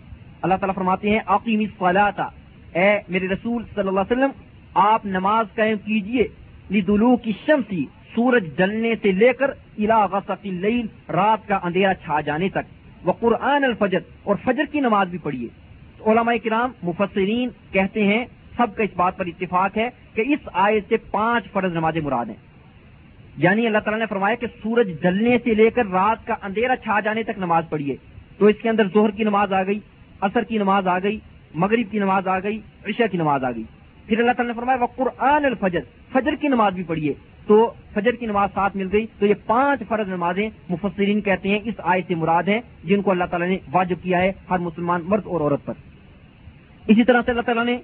اللہ 0.41 0.53
تعالیٰ 0.53 0.75
فرماتے 0.75 1.09
ہیں 1.09 1.19
عقیم 1.25 1.59
الصلاة 1.59 2.27
اے 2.73 2.99
میرے 3.09 3.27
رسول 3.27 3.63
صلی 3.75 3.87
اللہ 3.87 3.99
علیہ 3.99 4.17
وسلم، 4.17 4.29
آپ 4.73 5.05
نماز 5.05 5.45
قائم 5.55 5.77
کیجیے۔ 5.77 6.27
لدلوک 6.71 7.21
الشمس، 7.25 7.73
سورج 8.15 8.43
جلنے 8.57 8.93
سے 9.01 9.11
لے 9.11 9.33
کر 9.33 9.49
الى 9.49 10.05
غسق 10.11 10.45
اللیل 10.45 10.87
رات 11.09 11.47
کا 11.47 11.59
اندھیرا 11.63 11.93
چھا 11.93 12.21
جانے 12.21 12.49
تک۔ 12.49 12.65
وقرآن 13.05 13.63
الفجر، 13.63 13.99
اور 14.23 14.35
فجر 14.43 14.63
کی 14.71 14.79
نماز 14.79 15.07
بھی 15.07 15.17
پڑھیے۔ 15.17 15.47
علماء 16.05 16.33
کرام، 16.43 16.71
مفسرین 16.83 17.49
کہتے 17.71 18.03
ہیں، 18.03 18.25
سب 18.57 18.67
کا 18.75 18.83
اس 18.83 18.89
بات 18.95 19.17
پر 19.17 19.25
اتفاق 19.25 19.77
ہے 19.77 19.89
کہ 20.13 20.21
اس 20.21 20.49
آیت 20.53 20.83
سے 20.89 20.97
پانچ 20.97 21.51
فرض 21.51 21.73
نمازیں 21.73 22.01
مراد 22.01 22.25
ہیں۔ 22.25 22.54
یعنی 23.37 23.67
اللہ 23.67 23.77
تعالیٰ 23.77 23.99
نے 23.99 24.05
فرمایا 24.05 24.35
کہ 24.35 24.47
سورج 24.63 25.03
جلنے 25.03 25.37
سے 25.43 25.53
لے 25.53 25.69
کر 25.69 25.85
رات 25.85 26.27
کا 26.27 26.35
اندھیرا 26.41 26.75
چھا 26.75 26.99
جانے 26.99 27.23
تک 27.23 27.37
نماز 27.37 27.63
پڑھیے۔ 27.69 27.95
تو 28.37 28.45
اس 28.45 28.55
کے 28.61 28.69
اندر 28.69 28.83
زہر 28.93 29.11
کی 29.11 29.23
نماز 29.23 29.53
آ 29.53 29.63
گئی 29.63 29.79
اثر 30.21 30.41
کی 30.41 30.57
نماز 30.57 30.87
آ 30.87 30.99
گئی، 30.99 31.19
مغرب 31.53 31.91
کی 31.91 31.99
نماز 31.99 32.27
آ 32.27 32.39
گئی، 32.39 32.59
عشاء 32.85 33.05
کی 33.11 33.17
نماز 33.17 33.43
آ 33.43 33.51
گئی۔ 33.51 33.63
پھر 34.05 34.19
اللہ 34.19 34.31
تعالیٰ 34.31 34.55
نے 34.55 34.59
فرمایا 34.59 34.77
وہ 34.81 34.87
قرآن 34.95 35.45
الفجر، 35.45 35.79
فجر 36.11 36.35
کی 36.35 36.47
نماز 36.47 36.73
بھی 36.73 36.83
پڑھیے۔ 36.83 37.13
تو 37.47 37.73
فجر 37.93 38.11
کی 38.11 38.25
نماز 38.25 38.49
ساتھ 38.53 38.77
مل 38.77 38.87
گئی۔ 38.91 39.05
تو 39.19 39.25
یہ 39.25 39.33
پانچ 39.45 39.83
فرض 39.87 40.09
نمازیں 40.09 40.49
مفسرین 40.69 41.21
کہتے 41.21 41.49
ہیں، 41.49 41.59
اس 41.63 41.73
آئے 41.77 42.01
سے 42.07 42.15
مراد 42.15 42.43
ہیں، 42.43 42.61
جن 42.83 43.01
کو 43.01 43.11
اللہ 43.11 43.23
تعالیٰ 43.23 43.47
نے 43.47 43.57
واجب 43.71 43.95
کیا 44.03 44.21
ہے 44.21 44.31
ہر 44.49 44.59
مسلمان 44.59 45.01
مرد 45.03 45.21
اور 45.25 45.41
عورت 45.41 45.65
پر۔ 45.65 45.73
اسی 46.87 47.03
طرح 47.03 47.21
سے 47.25 47.31
اللہ 47.31 47.41
تعالیٰ 47.41 47.65
نے 47.65 47.77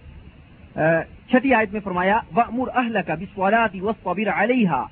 چھٹی 1.30 1.54
آیت 1.54 1.74
میں 1.74 1.82
فرمایا، 1.84 2.20
وَأْمُرْ 2.36 2.76
أَهْلَكَ 2.76 3.12
بِالصَّلَاةِ 3.12 3.80
وَاصْطَبِرْ 3.80 4.28
عَلَيْهَا۔ 4.34 4.86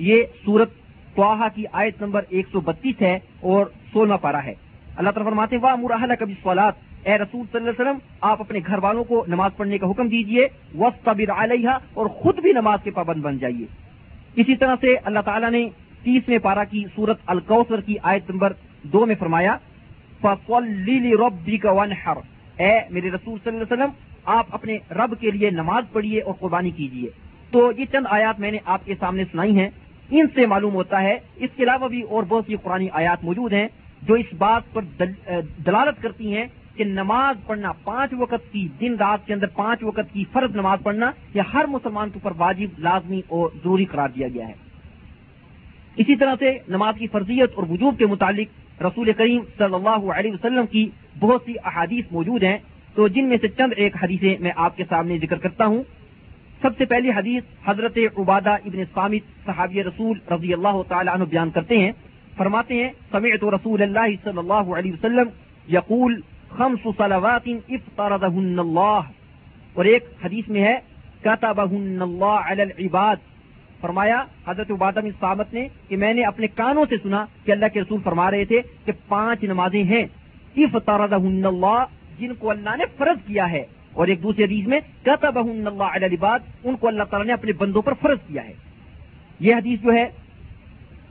یہ 0.00 0.22
سورت 0.44 0.70
توحا 1.14 1.48
کی 1.48 1.64
آیت 1.72 2.02
نمبر 2.02 2.22
132 2.30 3.02
ہے 3.02 3.18
اور 3.40 3.66
سولہ 3.92 4.14
پارا 4.20 4.44
ہے۔ 4.44 4.54
اللہ 4.96 5.10
تعالیٰ 5.10 5.30
فرماتے 5.30 5.56
ہیں 5.56 5.62
وَأْمُرْ 5.62 5.96
أَهْلَكَ 5.96 6.24
بِالصَّلَاةِ؟ 6.24 6.72
اے 7.02 7.18
رسول 7.18 7.46
صلی 7.52 7.60
اللہ 7.60 7.70
علیہ 7.70 7.90
وسلم، 7.90 7.98
آپ 8.20 8.40
اپنے 8.40 8.58
گھر 8.66 8.78
والوں 8.82 9.04
کو 9.04 9.24
نماز 9.28 9.50
پڑھنے 9.56 9.78
کا 9.78 9.90
حکم 9.90 10.08
دیجیے، 10.08 10.48
وَاصْطَبِرْ 10.78 11.30
عَلَيْهَا 11.30 11.78
اور 11.94 12.06
خود 12.06 12.40
بھی 12.40 12.52
نماز 12.52 12.78
کے 12.84 12.90
پابند 12.90 13.22
بن 13.22 13.38
جائیے۔ 13.38 13.66
اسی 14.36 14.56
طرح 14.56 14.74
سے 14.80 14.96
اللہ 15.04 15.20
تعالیٰ 15.24 15.50
نے 15.50 15.68
تیسویں 16.02 16.38
پارا 16.38 16.64
کی 16.64 16.84
سورت 16.94 17.18
الکوثر 17.26 17.80
کی 17.80 17.96
آیت 18.02 18.30
نمبر 18.30 18.52
دو 18.82 19.06
میں 19.06 19.14
فرمایا، 19.18 19.56
فَصَلِّ 20.20 21.14
اے 22.56 22.80
میرے 22.90 23.10
رسول 23.10 23.38
صلی 23.44 23.56
اللہ 23.56 23.62
علیہ 23.62 23.72
وسلم، 23.72 23.90
آپ 24.24 24.46
اپنے 24.50 24.78
رب 24.90 25.14
کے 25.20 25.30
لیے 25.30 25.50
نماز 25.50 25.84
پڑھیے 25.92 26.20
اور 26.20 26.34
قربانی 26.34 26.70
کیجیے 26.70 27.08
تو 27.50 27.72
یہ 27.78 27.84
چند 27.92 28.06
آیات 28.10 28.40
میں 28.40 28.50
نے 28.50 28.58
آپ 28.64 28.84
کے 28.84 28.94
سامنے 29.00 29.24
سنائی 29.32 29.58
ہیں۔ 29.58 29.68
ان 30.10 30.26
سے 30.34 30.46
معلوم 30.46 30.74
ہوتا 30.74 31.02
ہے۔ 31.02 31.18
اس 31.36 31.50
کے 31.56 31.62
علاوہ 31.62 31.88
بھی 31.88 32.02
اور 32.02 32.22
بہت 32.22 32.44
سی 32.46 32.56
قرآن 32.62 32.86
آیات 32.92 33.24
موجود 33.24 33.52
ہیں 33.52 33.68
جو 34.02 34.14
اس 34.14 34.26
بات 34.38 34.62
پر 34.72 35.04
دلالت 35.66 36.02
کرتی 36.02 36.34
ہیں 36.34 36.44
کہ 36.74 36.84
نماز 36.84 37.46
پڑھنا 37.46 37.72
پانچ 37.72 38.14
وقت 38.18 38.52
کی 38.52 38.68
دن 38.80 38.94
رات 38.94 39.26
کے 39.26 39.34
اندر 39.34 39.46
پانچ 39.46 39.82
وقت 39.82 40.12
کی 40.12 40.24
فرض 40.32 40.56
نماز 40.56 40.78
پڑھنا 40.82 41.10
یہ 41.34 41.42
ہر 41.54 41.64
مسلمان 41.64 42.10
کے 42.10 42.18
اوپر 42.22 42.36
واجب، 42.36 42.78
لازمی 42.78 43.20
اور 43.28 43.48
ضروری 43.54 43.84
قرار 43.84 44.08
دیا 44.08 44.28
گیا 44.28 44.48
ہے۔ 44.48 44.52
اسی 45.96 46.16
طرح 46.16 46.34
سے 46.38 46.58
نماز 46.68 46.94
کی 46.98 47.06
فرضیت 47.06 47.50
اور 47.54 47.64
وجوب 47.70 47.98
کے 47.98 48.06
متعلق 48.06 48.82
رسول 48.82 49.12
کریم 49.12 49.40
صلی 49.58 49.74
اللہ 49.74 50.12
علیہ 50.12 50.32
وسلم 50.32 50.66
کی 50.66 50.88
بہت 51.18 51.42
سی 51.46 51.54
احادیث 51.64 52.04
موجود 52.10 52.42
ہیں۔ 52.42 52.58
تو 52.94 53.08
جن 53.08 53.24
میں 53.24 53.36
سے 53.40 53.48
چند 53.48 53.72
ایک 53.76 53.96
حدیثیں 54.02 54.36
میں 54.40 54.50
آپ 54.56 54.76
کے 54.76 54.84
سامنے 54.88 55.18
ذکر 55.18 55.38
کرتا 55.38 55.66
ہوں۔ 55.66 55.82
سب 56.62 56.70
سے 56.78 56.84
پہلی 56.84 57.10
حدیث 57.10 57.42
حضرت 57.64 57.98
عبادہ 58.18 58.50
ابن 58.50 58.82
سامت 58.94 59.46
صحابی 59.46 59.84
رسول 59.84 60.18
رضی 60.30 60.52
اللہ 60.52 60.82
تعالی 60.88 61.10
عنہ 61.14 61.24
بیان 61.24 61.50
کرتے 61.50 61.78
ہیں۔ 61.78 61.92
فرماتے 62.36 62.74
ہیں، 62.74 62.90
سمعت 63.10 63.44
رسول 63.44 63.82
اللہ 63.82 64.14
صلی 64.24 64.38
اللہ 64.38 64.52
علیہ 64.52 64.92
وسلم 64.92 65.28
یقول، 65.68 66.20
خمس 66.48 66.82
صلوات 66.82 67.48
افترضهن 67.68 68.58
اللہ۔ 68.58 69.00
اور 69.72 69.84
ایک 69.84 70.04
حدیث 70.24 70.48
میں 70.48 70.62
ہے 70.62 70.78
کتبهن 71.22 72.02
اللہ 72.02 72.40
علی 72.44 72.62
العباد۔ 72.62 73.16
فرمایا، 73.80 74.24
حضرت 74.48 74.70
عبادہ 74.70 74.94
بن 74.94 75.10
سامت 75.20 75.54
نے 75.54 75.68
کہ 75.88 75.96
میں 75.96 76.14
نے 76.14 76.22
اپنے 76.22 76.46
کانوں 76.46 76.84
سے 76.88 76.96
سنا 77.02 77.26
کہ 77.44 77.52
اللہ 77.52 77.66
کے 77.72 77.80
رسول 77.80 78.00
فرما 78.04 78.30
رہے 78.30 78.44
تھے 78.44 78.60
کہ 78.84 78.92
پانچ 79.08 79.44
نمازیں 79.44 79.84
ہیں۔ 79.84 80.06
افترضهن 80.56 81.46
اللہ، 81.46 81.84
جن 82.18 82.34
کو 82.34 82.50
اللہ 82.50 82.76
نے 82.76 82.84
فرض 82.96 83.26
کیا 83.26 83.50
ہے۔ 83.50 83.64
اور 83.92 84.08
ایک 84.08 84.22
دوسرے 84.22 84.44
حدیث 84.44 84.66
میں 84.66 84.80
کتبهن 85.02 85.66
اللہ 85.66 85.82
علی 85.82 86.04
العباد، 86.04 86.38
ان 86.64 86.76
کو 86.76 86.88
اللہ 86.88 87.04
تعالی 87.10 87.26
نے 87.26 87.32
اپنے 87.32 87.52
بندوں 87.52 87.82
پر 87.82 87.92
فرض 88.00 88.18
کیا 88.26 88.44
ہے۔ 88.44 88.52
یہ 89.40 89.54
حدیث 89.54 89.80
جو 89.80 89.92
ہے، 89.92 90.08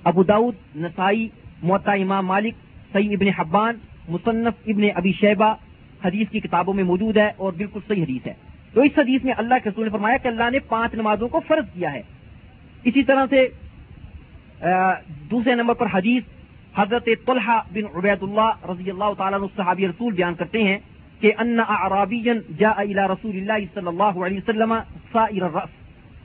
ابو 0.03 0.23
داود 0.23 0.55
نسائی 0.75 1.29
معطا 1.63 1.91
امام 1.91 2.25
مالک 2.25 2.53
سعید 2.93 3.21
ابن 3.21 3.27
حبان، 3.37 3.75
مصنف 4.09 4.53
ابن 4.67 4.83
ابی 4.95 5.11
شیبہ، 5.11 5.53
حدیث 6.05 6.29
کی 6.29 6.39
کتابوں 6.39 6.73
میں 6.73 6.83
موجود 6.83 7.17
ہے 7.17 7.31
اور 7.37 7.53
بالکل 7.53 7.79
صحیح 7.87 8.03
حدیث 8.03 8.27
ہے۔ 8.27 8.33
تو 8.73 8.81
اس 8.81 8.91
حدیث 8.97 9.23
میں 9.23 9.33
اللہ 9.37 9.55
کے 9.63 9.69
رسول 9.69 9.85
نے 9.85 9.91
فرمایا 9.91 10.17
کہ 10.17 10.27
اللہ 10.27 10.49
نے 10.51 10.59
پانچ 10.59 10.93
نمازوں 10.93 11.27
کو 11.27 11.39
فرض 11.47 11.65
کیا 11.73 11.93
ہے۔ 11.93 12.01
اسی 12.83 13.03
طرح 13.03 13.25
سے 13.29 13.47
دوسرے 15.31 15.55
نمبر 15.55 15.73
پر 15.73 15.87
حدیث، 15.93 16.23
حضرت 16.75 17.09
طلحہ 17.25 17.61
بن 17.73 17.97
عبید 17.97 18.23
اللہ 18.23 18.65
رضی 18.65 18.89
اللہ 18.89 19.13
تعالیٰ 19.17 19.39
صحابی 19.55 19.87
رسول 19.87 20.13
بیان 20.13 20.33
کرتے 20.33 20.63
ہیں۔ 20.63 20.77
کہ 21.21 21.31
ان 21.37 21.59
جاء 22.59 22.77
الى 22.77 23.07
رسول 23.11 23.35
اللہ 23.37 23.65
صلی 23.73 23.87
اللہ 23.87 24.19
علیہ 24.25 24.37
وسلم 24.37 24.73
سائر 25.11 25.43
الرأس. 25.43 25.69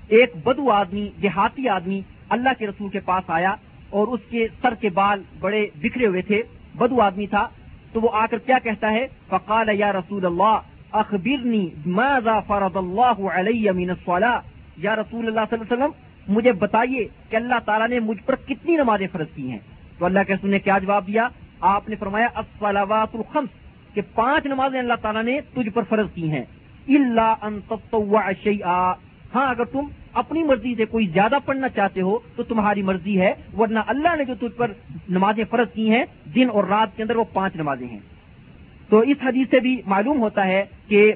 ایک 0.09 0.37
بدو 0.45 0.71
آدمی، 0.71 1.09
دیہاتی 1.23 1.69
آدمی 1.69 2.01
اللہ 2.31 2.59
کے 2.59 2.67
رسول 2.67 2.89
کے 2.91 3.01
پاس 3.05 3.31
آیا 3.31 3.55
اور 3.91 4.09
اس 4.09 4.21
کے 4.31 4.47
سر 4.63 4.75
کے 4.81 4.89
بال 4.89 5.23
بڑے 5.41 5.67
بکھرے 5.83 6.07
ہوئے 6.07 6.23
تھے، 6.23 6.43
بدو 6.79 7.01
آدمی 7.01 7.27
تھا، 7.27 7.47
تو 7.93 8.01
وہ 8.01 8.09
آ 8.13 8.27
کر 8.31 8.39
کیا 8.39 8.59
کہتا 8.59 8.91
ہے؟ 8.93 9.07
فقال 9.29 9.69
یا 9.79 9.93
رسول 9.93 10.25
اللہ، 10.27 10.59
اخبرنی 10.93 11.69
ماذا 11.87 12.41
فرض 12.41 12.77
اللہ 12.77 13.19
علیہ 13.35 13.73
من 13.73 13.91
الصلاة؟ 13.91 14.41
یا 14.77 14.97
رسول 14.97 15.27
اللہ 15.27 15.41
صلی 15.51 15.59
اللہ 15.59 15.75
علیہ 15.75 15.85
وسلم، 15.85 16.35
مجھے 16.35 16.53
بتائیے 16.53 17.07
کہ 17.31 17.37
اللہ 17.37 17.59
تعالیٰ 17.65 17.89
نے 17.89 18.01
مجھ 18.01 18.23
پر 18.27 18.35
کتنی 18.35 18.77
نمازیں 18.77 19.07
فرض 19.13 19.35
کی 19.35 19.51
ہیں؟ 19.51 19.59
تو 19.99 20.05
اللہ 20.05 20.21
کے 20.27 20.35
رسول 20.35 20.51
نے 20.51 20.59
کیا 20.59 20.79
جواب 20.79 21.07
دیا؟ 21.07 21.29
آپ 21.61 21.89
نے 21.89 21.97
فرمایا 21.97 22.29
الصلاوات 22.35 23.15
الخمس. 23.15 23.64
کہ 23.95 24.03
پانچ 24.15 24.47
نمازیں 24.47 24.79
اللہ 24.79 24.95
تعالیٰ 25.03 25.25
نے 25.25 25.41
تجھ 25.55 25.69
پر 25.69 25.83
فرض 25.89 26.07
کی 26.15 26.31
ہیں۔ 26.31 26.45
اللہ 26.89 27.35
ان 27.43 27.61
تطوع 27.69 28.21
شیئا 28.43 28.93
ہاں 29.35 29.51
اگر 29.51 29.65
تم 29.65 29.87
اپنی 30.13 30.43
مرضی 30.43 30.75
سے 30.75 30.85
کوئی 30.85 31.07
زیادہ 31.07 31.37
پڑھنا 31.45 31.69
چاہتے 31.69 32.01
ہو، 32.01 32.19
تو 32.37 32.43
تمہاری 32.43 32.83
مرضی 32.83 33.21
ہے، 33.21 33.33
ورنہ 33.59 33.79
اللہ 33.87 34.17
نے 34.17 34.25
جو 34.25 34.35
تجھ 34.35 34.57
پر 34.57 34.71
نمازیں 35.09 35.45
فرض 35.51 35.75
کی 35.75 35.91
ہیں، 35.91 36.05
دن 36.35 36.49
اور 36.53 36.65
رات 36.65 36.97
کے 36.97 37.03
اندر 37.03 37.17
وہ 37.17 37.25
پانچ 37.33 37.57
نمازیں 37.57 37.89
ہیں۔ 37.89 37.99
تو 38.89 38.99
اس 38.99 39.17
حدیث 39.23 39.51
سے 39.51 39.61
بھی 39.61 39.83
معلوم 39.87 40.21
ہوتا 40.21 40.47
ہے 40.47 40.65
کہ 40.89 41.13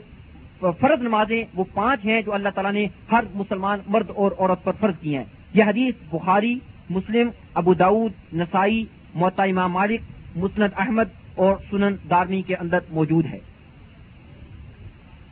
فرض 0.58 1.02
نمازیں 1.02 1.44
وہ 1.54 1.64
پانچ 1.74 2.04
ہیں 2.04 2.22
جو 2.22 2.34
اللہ 2.34 2.48
تعالیٰ 2.48 2.72
نے 2.72 2.86
ہر 3.12 3.24
مسلمان 3.34 3.78
مرد 3.86 4.10
اور 4.14 4.32
عورت 4.38 4.64
پر 4.64 4.72
فرض 4.80 4.94
کی 5.00 5.16
ہیں۔ 5.16 5.24
یہ 5.54 5.64
حدیث 5.64 5.94
بخاری، 6.14 6.58
مسلم، 6.90 7.30
ابو 7.54 7.74
داود 7.74 8.12
نسائی 8.34 8.84
موتا 9.14 9.42
امام 9.42 9.72
مالک، 9.72 10.00
مسند 10.36 10.72
احمد 10.76 11.04
اور 11.38 11.56
سنن 11.70 11.96
دارمی 12.10 12.42
کے 12.42 12.54
اندر 12.54 12.78
موجود 12.90 13.26
ہے۔ 13.26 13.38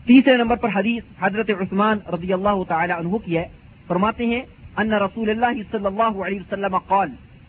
تیسرے 0.06 0.36
نمبر 0.36 0.56
پر 0.56 0.68
حدیث 0.74 1.02
حضرت 1.20 1.50
عثمان 1.50 1.98
رضی 2.12 2.32
اللہ 2.32 2.62
تعالی 2.68 2.92
عنہ 2.92 3.16
کی 3.16 3.36
ہے۔ 3.38 3.46
فرماتے 3.86 4.26
ہیں، 4.26 4.42
ان 4.76 4.92
رسول 4.92 5.30
اللہ 5.30 5.62
صلی 5.72 5.86
اللہ 5.86 6.22
علیہ 6.26 6.40
وسلم 6.40 6.76
قال، 6.78 7.08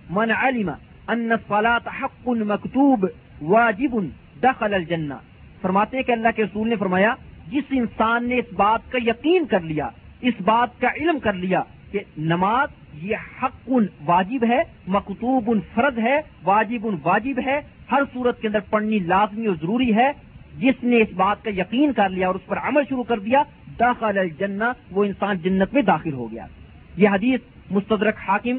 من 0.10 0.32
علم 0.32 0.70
ان 1.08 1.32
الصلاة 1.32 1.88
حق 2.02 2.28
مکتوب 2.28 3.06
واجب 3.42 3.96
دخل 4.44 4.74
الجنہ 4.74 5.14
فرماتے 5.62 5.98
ہیں 5.98 6.04
کہ 6.04 6.12
اللہ 6.12 6.36
کے 6.36 6.44
رسول 6.44 6.70
نے 6.70 6.76
فرمایا، 6.76 7.14
جس 7.48 7.72
انسان 7.72 8.28
نے 8.30 8.36
اس 8.36 8.54
بات 8.54 8.92
کا 8.92 8.98
یقین 9.02 9.46
کر 9.46 9.60
لیا، 9.60 9.90
اس 10.22 10.34
بات 10.42 10.82
کا 10.82 10.88
علم 10.96 11.20
کر 11.20 11.34
لیا 11.34 11.62
کہ 11.92 12.00
نماز 12.18 12.70
یہ 13.04 13.16
حق 13.42 13.70
واجب 14.06 14.46
ہے، 14.50 14.62
مکتوب 14.88 15.50
فرض 15.74 16.00
ہے، 16.00 16.20
واجب 16.44 16.86
واجب 17.04 17.40
ہے 17.46 17.60
ہر 17.92 18.02
صورت 18.14 18.42
کے 18.42 18.48
اندر 18.48 18.60
پڑھنی 18.60 19.00
لازمی 19.00 19.46
اور 19.46 19.56
ضروری 19.62 19.96
ہے۔ 19.96 20.12
جس 20.58 20.84
نے 20.84 20.98
اس 20.98 21.08
بات 21.16 21.44
کا 21.44 21.50
یقین 21.50 21.94
کر 21.94 22.10
لیا 22.10 22.28
اور 22.28 22.36
اس 22.36 22.46
پر 22.46 22.58
عمل 22.58 22.82
شروع 22.90 23.04
کر 23.04 23.20
دیا، 23.20 23.44
داخل 23.80 24.18
الجنہ، 24.18 24.64
وہ 24.92 25.04
انسان 25.04 25.38
جنت 25.38 25.74
میں 25.74 25.82
داخل 25.82 26.14
ہو 26.14 26.32
گیا۔ 26.32 26.46
یہ 26.98 27.10
حدیث 27.10 27.40
مستدرک 27.72 28.16
حاکم 28.28 28.58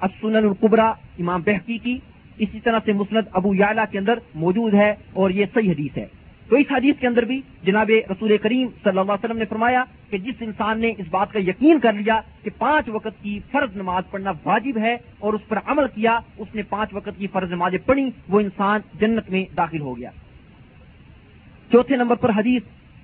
السنن 0.00 0.36
القبرا 0.36 0.88
امام 1.18 1.40
بہتی 1.40 1.78
کی، 1.78 1.98
اسی 2.38 2.60
طرح 2.60 2.78
سے 2.84 2.92
مسند 2.92 3.28
ابو 3.32 3.54
یالا 3.54 3.84
کے 3.84 3.98
اندر 3.98 4.18
موجود 4.34 4.74
ہے 4.74 4.94
اور 5.12 5.30
یہ 5.30 5.46
صحیح 5.54 5.70
حدیث 5.70 5.98
ہے۔ 5.98 6.06
تو 6.48 6.56
اس 6.56 6.66
حدیث 6.70 7.00
کے 7.00 7.06
اندر 7.06 7.22
بھی 7.22 7.40
جناب 7.62 7.90
رسول 8.10 8.36
کریم 8.36 8.68
صلی 8.68 8.88
اللہ 8.88 9.00
علیہ 9.00 9.24
وسلم 9.24 9.38
نے 9.38 9.44
فرمایا 9.44 9.84
کہ 10.10 10.18
جس 10.18 10.34
انسان 10.40 10.80
نے 10.80 10.92
اس 10.98 11.06
بات 11.10 11.32
کا 11.32 11.38
یقین 11.38 11.78
کر 11.78 11.92
لیا 11.92 12.20
کہ 12.42 12.50
پانچ 12.58 12.88
وقت 12.88 13.22
کی 13.22 13.38
فرض 13.50 13.76
نماز 13.76 14.02
پڑھنا 14.10 14.32
واجب 14.44 14.78
ہے 14.78 14.96
اور 15.18 15.34
اس 15.34 15.48
پر 15.48 15.58
عمل 15.66 15.86
کیا، 15.94 16.18
اس 16.38 16.54
نے 16.54 16.62
پانچ 16.62 16.94
وقت 16.94 17.18
کی 17.18 17.26
فرض 17.26 17.52
نمازیں 17.52 17.78
پڑھی، 17.86 18.10
وہ 18.28 18.40
انسان 18.40 18.80
جنت 19.00 19.30
میں 19.30 19.44
داخل 19.56 19.80
ہو 19.80 19.98
گیا۔ 19.98 20.10
چوتھے 21.72 21.96
نمبر 21.96 22.16
پر 22.16 22.30
حدیث 22.36 22.62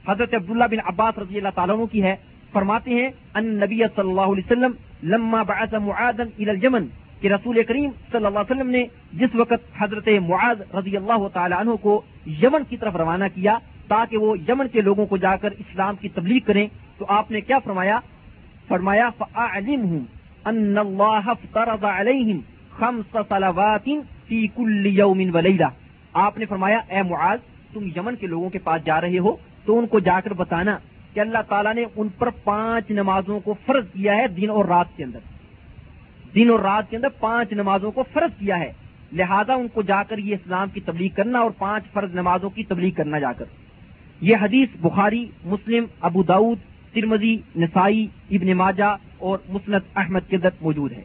حضرت 0.09 0.35
عبداللہ 0.35 0.65
بن 0.71 0.81
عباس 0.85 1.19
رضی 1.19 1.37
اللہ 1.37 1.55
تعالیٰ 1.55 1.77
عنہ 1.77 1.85
کی 1.85 2.03
ہے۔ 2.03 2.17
فرماتے 2.53 2.91
ہیں، 2.91 3.09
ان 3.35 3.47
نبی 3.47 3.79
صلی 3.97 4.09
اللہ 4.09 4.21
علیہ 4.21 4.45
وسلم 4.47 4.73
لما 5.03 5.43
بعث 5.43 5.75
معاذا 5.75 6.23
الى 6.23 6.51
الجمن 6.51 6.87
کہ 7.23 7.29
رسول 7.29 7.62
کریم 7.62 7.91
صلی 8.12 8.25
اللہ 8.25 8.38
علیہ 8.38 8.52
وسلم 8.52 8.71
نے 8.71 8.85
جس 9.12 9.35
وقت 9.35 9.67
حضرت 9.79 10.09
معاذ 10.29 10.61
رضی 10.75 10.97
اللہ 10.97 11.26
تعالی 11.33 11.55
عنہ 11.59 11.75
کو 11.81 12.00
یمن 12.43 12.64
کی 12.69 12.76
طرف 12.76 12.97
روانہ 12.97 13.25
کیا 13.35 13.57
تاکہ 13.88 14.17
وہ 14.19 14.37
یمن 14.38 14.69
کے 14.69 14.81
لوگوں 14.81 15.07
کو 15.07 15.17
جا 15.17 15.37
کر 15.37 15.50
اسلام 15.59 15.97
کی 16.00 16.09
تبلیغ 16.09 16.41
کریں، 16.47 16.67
تو 16.99 17.05
آپ 17.09 17.31
نے 17.31 17.41
کیا 17.41 17.59
فرمایا؟ 17.59 17.99
فرمایا 18.69 19.09
ان 20.45 20.79
اللہ 20.79 21.29
افترض 21.29 21.85
علیہم 21.85 22.41
خمس 22.71 23.17
صلوات 23.29 23.88
فی 24.29 24.47
کل 24.55 24.87
یوم 24.87 25.21
ولیلہ 25.35 25.69
آپ 26.12 26.38
نے 26.38 26.47
فرمایا، 26.47 26.79
اے 26.88 27.02
معاذ، 27.02 27.38
تم 27.73 27.87
یمن 27.97 28.17
کے 28.17 28.26
لوگوں 28.26 28.49
کے 28.50 28.59
پاس 28.59 28.85
جا 28.85 29.00
رہے 29.00 29.19
ہو، 29.19 29.37
تو 29.64 29.79
ان 29.79 29.87
کو 29.87 29.99
جا 30.00 30.19
کر 30.21 30.33
بتانا 30.35 30.76
کہ 31.14 31.21
اللہ 31.21 31.43
تعالیٰ 31.49 31.75
نے 31.75 31.85
ان 31.97 32.09
پر 32.19 32.31
پانچ 32.45 32.91
نمازوں 32.91 33.38
کو 33.41 33.55
فرض 33.67 33.85
کیا 33.93 34.17
ہے 34.17 34.26
دن 34.29 34.50
اور 34.50 34.64
رات 34.64 34.97
کے 34.97 35.05
اندر۔ 35.05 35.19
دن 36.35 36.51
اور 36.51 36.61
رات 36.61 36.91
کے 36.91 36.97
اندر 36.97 37.09
پانچ 37.09 37.53
نمازوں 37.53 37.91
کو 37.91 38.03
فرض 38.12 38.39
کیا 38.39 38.59
ہے۔ 38.59 38.73
لہذا 39.12 39.55
ان 39.55 39.69
کو 39.69 39.83
جا 39.83 40.03
کر 40.03 40.19
یہ 40.19 40.35
اسلام 40.35 40.69
کی 40.69 40.81
تبلیغ 40.81 41.15
کرنا 41.17 41.39
اور 41.39 41.51
پانچ 41.59 41.85
فرض 41.93 42.15
نمازوں 42.15 42.51
کی 42.51 42.65
تبلیغ 42.65 42.91
کرنا 42.91 43.19
جا 43.19 43.33
کر۔ 43.33 43.45
یہ 44.21 44.37
حدیث 44.43 44.69
بخاری، 44.81 45.27
مسلم، 45.45 45.85
ابو 46.01 46.23
داود 46.23 46.59
ترمزی 46.93 47.37
نسائی، 47.57 48.07
ابن 48.31 48.53
ماجہ 48.53 48.97
اور 49.19 49.39
مسنت 49.49 49.83
احمد 49.97 50.21
کے 50.29 50.37
اندر 50.37 50.49
موجود 50.61 50.93
ہے 50.93 51.05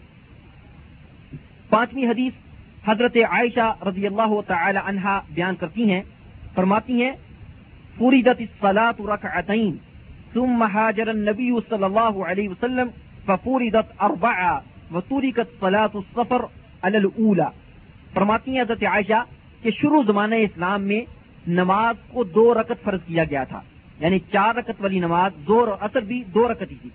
پانچویں 1.70 2.10
حدیث 2.10 2.34
حضرت 2.88 3.18
عائشہ 3.30 3.84
رضی 3.86 4.08
اللہ 4.08 4.42
تعالی 4.48 4.80
عنہا 4.86 5.22
بیان 5.34 5.56
کرتی 5.56 5.92
ہیں، 5.92 6.02
فرماتی 6.56 7.02
ہیں 7.02 7.12
پوری 7.98 8.22
دت 8.22 8.42
سلاط 8.62 9.02
رکعتین 9.02 9.78
ثم 10.34 10.64
هاجر 10.64 11.08
النبی 11.08 11.52
صلی 11.70 11.84
اللہ 11.84 12.24
علیہ 12.24 12.50
وسلم 12.50 12.88
ففوردت 13.26 14.04
اربع 14.92 14.98
وطورکت 14.98 15.60
صلاة 15.60 15.90
السفر 15.94 16.46
علی 16.82 16.98
الاولا 16.98 17.50
فرماتی 18.14 18.52
ہیں 18.52 18.62
حضرت 18.62 18.84
عائشہ 18.84 19.24
کہ 19.62 19.72
شروع 19.72 20.04
زمانہ 20.08 20.36
اسلام 20.36 20.84
میں 20.84 21.02
نماز 21.48 21.96
کو 22.10 22.24
دو 22.24 22.54
رکت 22.54 22.84
فرض 22.84 23.00
کیا 23.08 23.24
گیا 23.24 23.44
تھا۔ 23.44 23.62
یعنی 24.00 24.20
چار 24.20 24.56
رکت 24.56 24.72
والی 24.80 25.00
نماز 25.00 25.32
زور 25.48 25.68
اور 25.68 25.78
اثر 25.82 26.00
بھی 26.00 26.24
دو 26.24 26.48
رکت 26.48 26.72
ہی 26.72 26.76
تھی۔ 26.82 26.90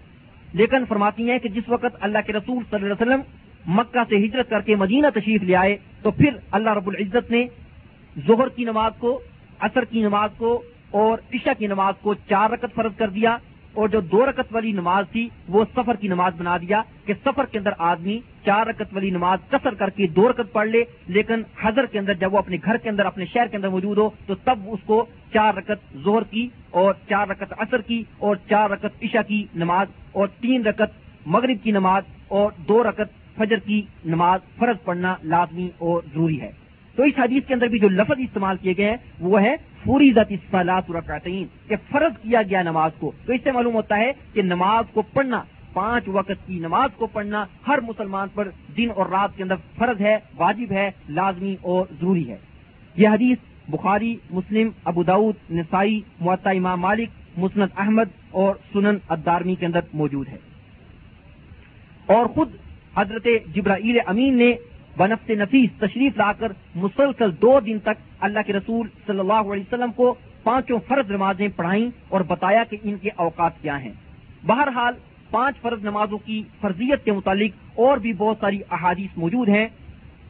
لیکن 0.52 0.84
فرماتی 0.88 1.30
ہیں 1.30 1.38
کہ 1.38 1.48
جس 1.48 1.68
وقت 1.68 1.96
اللہ 2.00 2.18
کے 2.26 2.32
رسول 2.32 2.64
صلی 2.70 2.82
اللہ 2.82 3.02
علیہ 3.02 3.14
وسلم 3.14 3.20
مکہ 3.66 3.98
سے 4.08 4.16
ہجرت 4.16 4.50
کر 4.50 4.60
کے 4.60 4.76
مدینہ 4.76 5.06
تشریف 5.14 5.42
لے 5.42 5.56
آئے، 5.56 5.76
تو 6.02 6.10
پھر 6.10 6.30
اللہ 6.50 6.70
رب 6.70 6.88
العزت 6.88 7.30
نے 7.30 7.46
ظہر 8.26 8.48
کی 8.48 8.64
نماز 8.64 8.92
کو 8.98 9.20
اثر 9.58 9.84
کی 9.84 10.00
نماز 10.00 10.30
کو 10.36 10.62
اور 10.90 11.18
عشاء 11.34 11.52
کی 11.58 11.66
نماز 11.66 11.94
کو 12.00 12.14
چار 12.14 12.50
رکت 12.50 12.74
فرض 12.74 12.96
کر 12.96 13.08
دیا۔ 13.08 13.36
اور 13.74 13.88
جو 13.88 14.00
دو 14.00 14.26
رکت 14.26 14.52
والی 14.52 14.72
نماز 14.72 15.04
تھی، 15.12 15.28
وہ 15.48 15.64
سفر 15.74 15.96
کی 15.96 16.08
نماز 16.08 16.32
بنا 16.38 16.56
دیا 16.56 16.82
کہ 17.06 17.14
سفر 17.24 17.46
کے 17.46 17.58
اندر 17.58 17.72
آدمی 17.78 18.18
چار 18.44 18.66
رکت 18.66 18.92
والی 18.92 19.10
نماز 19.10 19.38
کثر 19.50 19.74
کر 19.74 19.90
کے 19.90 20.06
دو 20.06 20.28
رکت 20.28 20.52
پڑھ 20.52 20.68
لے، 20.68 20.82
لیکن 21.06 21.42
حضر 21.62 21.86
کے 21.86 21.98
اندر 21.98 22.14
جب 22.14 22.34
وہ 22.34 22.38
اپنے 22.38 22.56
گھر 22.64 22.76
کے 22.76 22.88
اندر، 22.88 23.06
اپنے 23.06 23.24
شہر 23.24 23.46
کے 23.46 23.56
اندر 23.56 23.68
موجود 23.68 23.98
ہو، 23.98 24.08
تو 24.26 24.34
تب 24.34 24.58
اس 24.66 24.80
کو 24.86 25.04
چار 25.32 25.54
رکت 25.54 25.96
زہر 26.04 26.22
کی 26.30 26.48
اور 26.70 26.94
چار 27.08 27.28
رکت 27.28 27.52
اثر 27.58 27.80
کی 27.80 28.02
اور 28.18 28.36
چار 28.48 28.70
رکت 28.70 29.02
عشاء 29.02 29.22
کی 29.28 29.44
نماز 29.54 29.86
اور 30.12 30.28
تین 30.40 30.62
رکت 30.62 31.26
مغرب 31.26 31.62
کی 31.62 31.70
نماز 31.70 32.02
اور 32.28 32.50
دو 32.68 32.82
رکت 32.82 33.38
فجر 33.38 33.58
کی 33.58 33.82
نماز 34.04 34.40
فرض 34.58 34.84
پڑھنا 34.84 35.14
لازمی 35.22 35.68
اور 35.78 36.02
ضروری 36.12 36.40
ہے۔ 36.40 36.50
تو 36.96 37.02
اس 37.02 37.12
حدیث 37.18 37.42
کے 37.46 37.54
اندر 37.54 37.66
بھی 37.66 37.78
جو 37.78 37.88
لفظ 37.88 38.18
استعمال 38.18 38.56
کیے 38.56 38.74
گئے 38.76 38.90
ہیں، 38.90 38.96
وہ 39.20 39.42
ہے 39.42 39.54
پوری 39.84 40.12
ذاتی 40.12 40.36
رکعتین 40.52 41.46
کہ 41.68 41.76
فرض 41.90 42.12
کیا 42.22 42.42
گیا 42.42 42.62
نماز 42.62 42.90
کو۔ 42.98 43.12
تو 43.26 43.32
اس 43.32 43.40
سے 43.44 43.52
معلوم 43.52 43.74
ہوتا 43.74 43.96
ہے 43.96 44.12
کہ 44.32 44.42
نماز 44.42 44.84
کو 44.92 45.02
پڑھنا، 45.02 45.42
پانچ 45.72 46.04
وقت 46.06 46.46
کی 46.46 46.58
نماز 46.58 46.90
کو 46.96 47.06
پڑھنا 47.06 47.44
ہر 47.68 47.80
مسلمان 47.80 48.28
پر 48.34 48.48
دن 48.76 48.88
اور 48.94 49.06
رات 49.06 49.36
کے 49.36 49.42
اندر 49.42 49.54
فرض 49.78 50.00
ہے، 50.00 50.18
واجب 50.36 50.72
ہے، 50.72 50.90
لازمی 51.08 51.56
اور 51.60 51.86
ضروری 52.00 52.30
ہے۔ 52.30 52.36
یہ 52.96 53.08
حدیث 53.08 53.38
بخاری، 53.68 54.16
مسلم، 54.30 54.68
ابو 54.84 55.02
داود 55.02 55.34
نسائی 55.50 56.00
معطا 56.20 56.50
امام 56.50 56.80
مالک 56.80 57.08
مسنت 57.36 57.70
احمد 57.76 58.04
اور 58.30 58.54
سنن 58.72 58.96
ادارمی 59.08 59.54
کے 59.54 59.66
اندر 59.66 59.80
موجود 59.94 60.28
ہے۔ 60.28 60.38
اور 62.06 62.26
خود 62.26 62.50
حضرت 62.96 63.26
جبرائیل 63.54 63.98
امین 64.06 64.36
نے 64.36 64.54
بنفس 64.96 65.30
نفیس، 65.30 65.70
تشریف 65.78 66.16
لا 66.16 66.32
کر 66.32 66.52
مسلسل 66.74 67.30
دو 67.42 67.60
دن 67.60 67.78
تک 67.78 68.02
اللہ 68.20 68.38
کے 68.46 68.52
رسول 68.52 68.88
صلی 69.06 69.18
اللہ 69.18 69.32
علیہ 69.32 69.62
وسلم 69.62 69.92
کو 69.92 70.14
پانچوں 70.42 70.78
فرض 70.88 71.10
نمازیں 71.10 71.48
پڑھائیں 71.56 71.90
اور 72.08 72.20
بتایا 72.20 72.64
کہ 72.64 72.76
ان 72.82 72.96
کے 72.96 73.10
اوقات 73.16 73.52
کیا 73.62 73.82
ہیں۔ 73.82 73.92
بہرحال، 74.46 74.94
پانچ 75.30 75.60
فرض 75.60 75.84
نمازوں 75.84 76.18
کی 76.18 76.42
فرضیت 76.60 77.04
کے 77.04 77.12
متعلق 77.12 77.78
اور 77.78 77.98
بھی 77.98 78.12
بہت 78.12 78.36
ساری 78.40 78.58
احادیث 78.70 79.18
موجود 79.18 79.48
ہیں۔ 79.48 79.68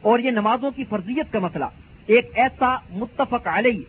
اور 0.01 0.19
یہ 0.19 0.31
نمازوں 0.31 0.71
کی 0.71 0.83
فرضیت 0.83 1.33
کا 1.33 1.39
مسئلہ، 1.39 1.65
ایک 2.05 2.31
ایسا 2.35 2.75
متفق 2.91 3.47
علیہ 3.47 3.81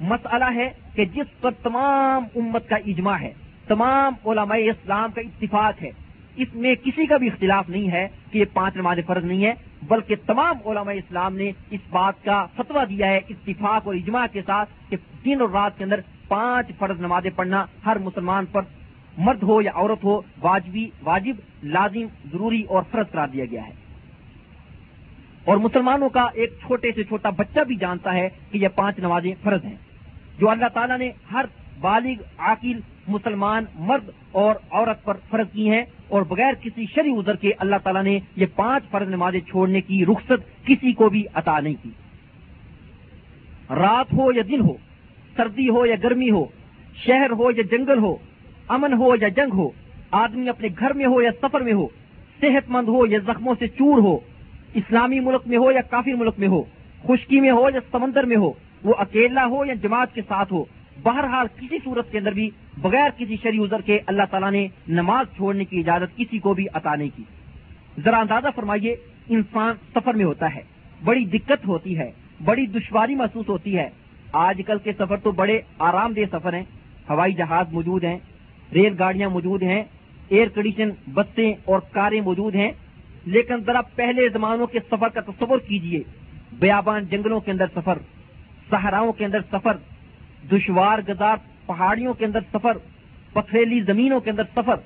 مسئلہ 0.00 0.44
ہے 0.54 0.70
کہ 0.94 1.04
جس 1.04 1.40
پر 1.40 1.50
تمام 1.62 2.24
امت 2.36 2.68
کا 2.68 2.76
اجماع 2.76 3.16
ہے، 3.20 3.32
تمام 3.66 4.28
علماء 4.28 4.56
اسلام 4.56 5.10
کا 5.14 5.20
اتفاق 5.20 5.82
ہے۔ 5.82 5.90
اس 6.36 6.54
میں 6.54 6.74
کسی 6.74 7.06
کا 7.06 7.16
بھی 7.16 7.26
اختلاف 7.26 7.68
نہیں 7.68 7.90
ہے 7.90 8.08
کہ 8.30 8.38
یہ 8.38 8.44
پانچ 8.52 8.76
نماز 8.76 8.98
فرض 9.06 9.24
نہیں 9.24 9.44
ہے 9.44 9.52
بلکہ 9.82 10.14
تمام 10.26 10.68
علماء 10.68 10.92
اسلام 10.92 11.36
نے 11.36 11.52
اس 11.70 11.80
بات 11.90 12.24
کا 12.24 12.46
فتویٰ 12.56 12.88
دیا 12.88 13.06
ہے، 13.06 13.16
اتفاق 13.16 13.86
اور 13.86 13.94
اجماع 13.94 14.26
کے 14.32 14.42
ساتھ 14.46 14.70
کہ 14.88 14.96
دن 15.24 15.40
اور 15.40 15.48
رات 15.48 15.78
کے 15.78 15.84
اندر 15.84 16.00
پانچ 16.28 16.66
فرض 16.78 17.00
نمازیں 17.00 17.30
پڑھنا 17.36 17.66
ہر 17.86 17.98
مسلمان 17.98 18.44
پر 18.52 18.62
مرد 19.18 19.42
ہو 19.42 19.62
یا 19.62 19.70
عورت 19.74 20.04
ہو 20.04 20.20
واجبی، 20.40 20.90
واجب، 21.02 21.34
لازم، 21.62 22.06
ضروری 22.32 22.62
اور 22.62 22.82
فرض 22.90 23.10
قرار 23.10 23.28
دیا 23.28 23.44
گیا 23.44 23.66
ہے۔ 23.66 23.72
اور 25.44 25.56
مسلمانوں 25.56 26.08
کا 26.08 26.26
ایک 26.34 26.52
چھوٹے 26.60 26.92
سے 26.94 27.04
چھوٹا 27.04 27.30
بچہ 27.30 27.60
بھی 27.60 27.76
جانتا 27.76 28.14
ہے 28.14 28.28
کہ 28.50 28.58
یہ 28.58 28.68
پانچ 28.68 28.98
نمازیں 28.98 29.34
فرض 29.42 29.64
ہیں۔ 29.64 29.76
جو 30.38 30.50
اللہ 30.50 30.66
تعالیٰ 30.74 30.98
نے 30.98 31.10
ہر 31.32 31.44
بالغ، 31.80 32.22
عاقل، 32.38 32.80
مسلمان، 33.08 33.64
مرد 33.74 34.10
اور 34.32 34.54
عورت 34.70 35.04
پر 35.04 35.14
فرض 35.30 35.52
کی 35.52 35.70
ہیں 35.70 35.82
اور 36.08 36.22
بغیر 36.22 36.52
کسی 36.62 36.84
شری 36.94 37.10
ازر 37.10 37.36
کے 37.36 37.52
اللہ 37.58 37.76
تعالیٰ 37.82 38.02
نے 38.02 38.18
یہ 38.36 38.46
پانچ 38.56 38.90
فرض 38.90 39.08
نمازیں 39.08 39.40
چھوڑنے 39.40 39.80
کی 39.80 40.04
رخصت 40.04 40.66
کسی 40.66 40.92
کو 40.92 41.08
بھی 41.08 41.24
عطا 41.34 41.60
نہیں 41.60 41.74
کی۔ 41.82 41.90
رات 43.70 44.12
ہو 44.12 44.32
یا 44.32 44.42
دن 44.48 44.60
ہو، 44.60 44.72
سردی 45.36 45.68
ہو 45.68 45.86
یا 45.86 45.96
گرمی 46.02 46.30
ہو، 46.30 46.44
شہر 46.96 47.30
ہو 47.30 47.50
یا 47.50 47.62
جنگل 47.70 47.98
ہو، 47.98 48.16
امن 48.68 48.92
ہو 48.92 49.14
یا 49.20 49.28
جنگ 49.28 49.54
ہو، 49.54 49.70
آدمی 50.10 50.48
اپنے 50.48 50.68
گھر 50.78 50.92
میں 50.92 51.06
ہو 51.06 51.22
یا 51.22 51.30
سفر 51.42 51.60
میں 51.60 51.72
ہو، 51.72 51.86
صحت 52.40 52.70
مند 52.70 52.88
ہو 52.88 53.06
یا 53.06 53.18
زخموں 53.26 53.54
سے 53.58 53.68
چور 53.68 53.98
ہو، 53.98 54.18
اسلامی 54.74 55.20
ملک 55.20 55.42
میں 55.46 55.58
ہو 55.58 55.72
یا 55.72 55.80
کافی 55.80 56.12
ملک 56.12 56.34
میں 56.38 56.48
ہو، 56.48 56.62
خشکی 57.08 57.40
میں 57.40 57.50
ہو 57.50 57.68
یا 57.74 57.80
سمندر 57.90 58.24
میں 58.24 58.36
ہو، 58.36 58.52
وہ 58.84 58.94
اکیلا 58.98 59.46
ہو 59.46 59.64
یا 59.64 59.74
جماعت 59.74 60.14
کے 60.14 60.22
ساتھ 60.28 60.52
ہو 60.52 60.64
بہرحال 61.02 61.46
کسی 61.60 61.78
صورت 61.84 62.12
کے 62.12 62.18
اندر 62.18 62.32
بھی 62.32 62.50
بغیر 62.78 63.10
کسی 63.16 63.36
شری 63.42 63.58
ازر 63.58 63.80
کے 63.80 64.00
اللہ 64.06 64.22
تعالیٰ 64.30 64.50
نے 64.50 64.68
نماز 64.88 65.36
چھوڑنے 65.36 65.64
کی 65.64 65.78
اجازت 65.78 66.16
کسی 66.16 66.38
کو 66.38 66.54
بھی 66.54 66.66
عطا 66.72 66.94
نہیں 66.94 67.08
کی۔ 67.16 67.22
ذرا 68.04 68.18
اندازہ 68.18 68.48
فرمائیے، 68.56 68.96
انسان 69.28 69.74
سفر 69.94 70.14
میں 70.14 70.24
ہوتا 70.24 70.54
ہے، 70.54 70.60
بڑی 71.04 71.24
دقت 71.24 71.66
ہوتی 71.66 71.98
ہے، 71.98 72.10
بڑی 72.44 72.66
دشواری 72.66 73.14
محسوس 73.14 73.48
ہوتی 73.48 73.76
ہے۔ 73.76 73.90
آج 74.32 74.60
کل 74.66 74.78
کے 74.78 74.92
سفر 74.92 75.16
تو 75.16 75.30
بڑے 75.30 75.60
آرام 75.78 76.12
دہ 76.12 76.20
سفر 76.32 76.52
ہیں، 76.52 76.64
ہوائی 77.10 77.32
جہاز 77.32 77.72
موجود 77.72 78.04
ہیں، 78.04 78.18
ریل 78.74 78.94
گاڑیاں 78.98 79.30
موجود 79.30 79.62
ہیں 79.62 79.84
ایئر 80.28 80.48
کنڈیشن 80.48 80.90
بسیں 81.14 81.54
اور 81.64 81.80
کاریں 81.90 82.20
موجود 82.20 82.54
ہیں۔ 82.54 82.72
لیکن 83.24 83.56
ذرا 83.56 83.80
پہلے 83.82 84.28
زمانوں 84.28 84.66
کے 84.66 84.78
سفر 84.90 85.08
کا 85.08 85.20
تصور 85.20 85.58
کیجیے۔ 85.58 86.02
بیابان 86.52 87.04
جنگلوں 87.04 87.40
کے 87.40 87.50
اندر 87.50 87.66
سفر، 87.74 87.98
صحراؤں 88.70 89.12
کے 89.12 89.24
اندر 89.24 89.38
سفر 89.52 89.76
دشوار 90.52 90.98
گزار 91.08 91.36
پہاڑیوں 91.66 92.14
کے 92.14 92.24
اندر 92.24 92.40
سفر، 92.52 92.76
پتھریلی 93.32 93.80
زمینوں 93.80 94.20
کے 94.20 94.30
اندر 94.30 94.42
سفر، 94.56 94.76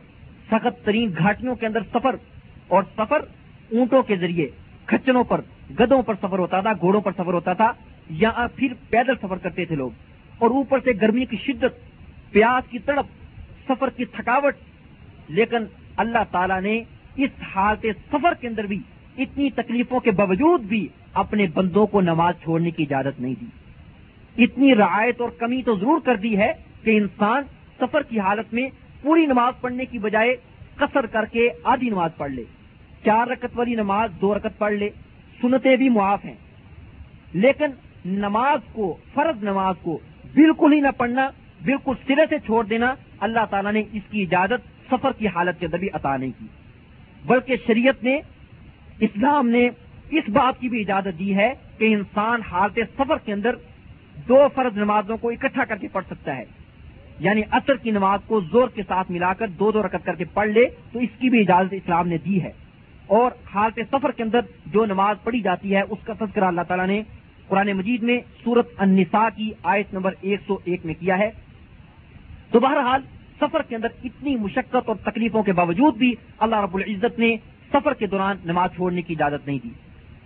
سخت 0.51 0.87
ترین 0.87 1.11
گھاٹیوں 1.19 1.55
کے 1.55 1.67
اندر 1.67 1.81
سفر 1.95 2.17
اور 2.69 2.83
سفر 2.97 3.19
اونٹوں 3.73 4.03
کے 4.03 4.17
ذریعے، 4.17 4.49
کھچنوں 4.87 5.25
پر، 5.25 5.41
گدوں 5.81 6.03
پر 6.03 6.15
سفر 6.15 6.39
ہوتا 6.39 6.61
تھا، 6.61 6.73
گھوڑوں 6.73 7.01
پر 7.01 7.13
سفر 7.13 7.33
ہوتا 7.33 7.53
تھا 7.53 7.73
یا 8.11 8.47
پھر 8.57 8.73
پیدل 8.91 9.15
سفر 9.23 9.37
کرتے 9.37 9.65
تھے 9.65 9.77
لوگ۔ 9.77 9.91
اور 10.39 10.51
اوپر 10.51 10.79
سے 10.85 10.91
گرمی 11.01 11.25
کی 11.25 11.37
شدت، 11.37 11.91
پیاس 12.31 12.71
کی 12.71 12.79
تڑپ، 12.79 13.07
سفر 13.69 13.91
کی 13.91 14.05
تھکاوٹ۔ 14.05 14.55
لیکن 15.29 15.59
اللہ 15.97 16.19
تعالیٰ 16.31 16.61
نے 16.61 16.83
اس 17.17 17.31
حالت 17.57 17.87
سفر 18.13 18.35
کے 18.41 18.49
اندر 18.49 18.65
بھی 18.65 18.79
اتنی 19.19 19.51
تکلیفوں 19.51 20.01
کے 20.01 20.11
باوجود 20.11 20.61
بھی 20.61 20.89
اپنے 21.15 21.47
بندوں 21.55 21.87
کو 21.87 22.01
نماز 22.01 22.35
چھوڑنے 22.43 22.71
کی 22.71 22.83
اجازت 22.83 23.21
نہیں 23.21 23.35
دی۔ 23.41 23.47
اتنی 24.41 24.75
رعایت 24.75 25.21
اور 25.21 25.31
کمی 25.31 25.63
تو 25.63 25.77
ضرور 25.77 26.01
کر 26.01 26.17
دی 26.17 26.39
ہے 26.39 26.53
کہ 26.85 26.97
انسان 26.97 27.43
سفر 27.81 28.03
کی 28.03 28.21
حالت 28.21 28.55
میں 28.55 28.69
پوری 29.03 29.27
نماز 29.27 29.61
پڑھنے 29.61 29.85
کی 29.85 29.99
بجائے 29.99 30.37
قصر 30.77 31.07
کر 31.07 31.25
کے 31.25 31.49
آدھی 31.65 31.91
نماز 31.91 32.11
پڑھ 32.17 32.33
لے۔ 32.33 32.45
چار 33.05 33.27
رکت 33.27 33.47
والی 33.55 33.75
نماز 33.75 34.11
دو 34.21 34.35
رکت 34.35 34.59
پڑھ 34.59 34.73
لے۔ 34.73 34.91
سنتے 35.41 35.77
بھی 35.77 35.89
معاف 35.89 36.25
ہیں۔ 36.25 36.35
لیکن 37.33 37.67
نماز 38.05 38.61
کو، 38.73 38.97
فرض 39.15 39.45
نماز 39.45 39.75
کو 39.83 39.99
بالکل 40.35 40.73
ہی 40.73 40.81
نہ 40.81 40.89
پڑھنا، 40.97 41.31
بالکل 41.65 41.93
سرے 42.07 42.23
سے 42.31 42.39
چھوڑ 42.39 42.65
دینا 42.65 42.95
اللہ 43.21 43.45
تعالیٰ 43.51 43.73
نے 43.73 43.83
اس 43.93 44.03
کی 44.11 44.23
اجازت 44.23 44.91
سفر 44.93 45.11
کی 45.13 45.27
حالت 45.27 45.61
کے 45.61 45.67
اندر 45.67 45.79
بھی 45.79 45.89
عطا 45.93 46.17
نہیں 46.17 46.31
کی۔ 46.39 46.47
بلکہ 47.27 47.57
شریعت 47.67 48.05
نے، 48.05 48.21
اسلام 49.01 49.49
نے 49.49 49.69
اس 50.11 50.29
بات 50.29 50.61
کی 50.61 50.69
بھی 50.69 50.81
اجازت 50.81 51.19
دی 51.19 51.37
ہے 51.37 51.53
کہ 51.79 51.95
انسان 51.95 52.43
حالت 52.43 52.79
سفر 52.97 53.17
کے 53.25 53.33
اندر 53.33 53.51
دو 54.29 54.49
فرض 54.55 54.77
نمازوں 54.77 55.17
کو 55.17 55.31
اکٹھا 55.31 55.65
کر 55.65 55.77
کے 55.77 55.89
پڑھ 55.93 56.05
سکتا 56.07 56.37
ہے۔ 56.37 56.45
یعنی 57.21 57.43
اثر 57.51 57.77
کی 57.77 57.91
نماز 57.91 58.21
کو 58.27 58.41
زور 58.41 58.69
کے 58.69 58.83
ساتھ 58.89 59.11
ملا 59.11 59.33
کر 59.33 59.47
دو 59.47 59.73
دو 59.73 59.83
رکت 59.83 60.05
کر 60.05 60.15
کے 60.15 60.25
پڑھ 60.25 60.49
لے 60.49 60.65
تو 60.93 60.99
اس 60.99 61.09
کی 61.19 61.31
بھی 61.31 61.41
اجازت 61.41 61.75
اسلام 61.75 62.09
نے 62.09 62.19
دی 62.19 62.43
ہے۔ 62.43 62.53
اور 63.07 63.31
حالت 63.55 63.81
سفر 63.91 64.13
کے 64.13 64.23
اندر 64.23 64.41
جو 64.67 64.87
نماز 64.87 65.17
پڑھی 65.25 65.41
جاتی 65.41 65.77
ہے، 65.77 65.81
اس 65.81 65.99
کا 66.05 66.13
تذکرہ 66.19 66.45
اللہ 66.45 66.61
تعالیٰ 66.69 66.87
نے 66.87 67.03
قرآن 67.49 67.73
مجید 67.73 68.03
میں 68.03 68.21
سورت 68.45 68.69
النساء 68.77 69.29
کی 69.37 69.51
آیت 69.63 69.95
نمبر 69.95 70.15
ایک 70.21 70.41
سو 70.47 70.57
ایک 70.65 70.87
میں 70.87 70.95
کیا 71.01 71.19
ہے۔ 71.19 71.31
تو 72.51 72.61
بہرحال 72.61 73.03
سفر 73.41 73.63
کے 73.63 73.77
اندر 73.77 73.89
اتنی 74.05 74.37
مشقت 74.37 74.89
اور 74.89 74.97
تکلیفوں 74.97 75.43
کے 75.43 75.53
باوجود 75.53 75.97
بھی 75.97 76.15
اللہ 76.39 76.57
رب 76.57 76.77
العزت 76.77 77.19
نے 77.19 77.37
سفر 77.73 77.95
کے 77.95 78.07
دوران 78.07 78.37
نماز 78.45 78.71
چھوڑنے 78.75 79.03
کی 79.03 79.15
اجازت 79.15 79.47
نہیں 79.47 79.59
دی۔ 79.65 79.71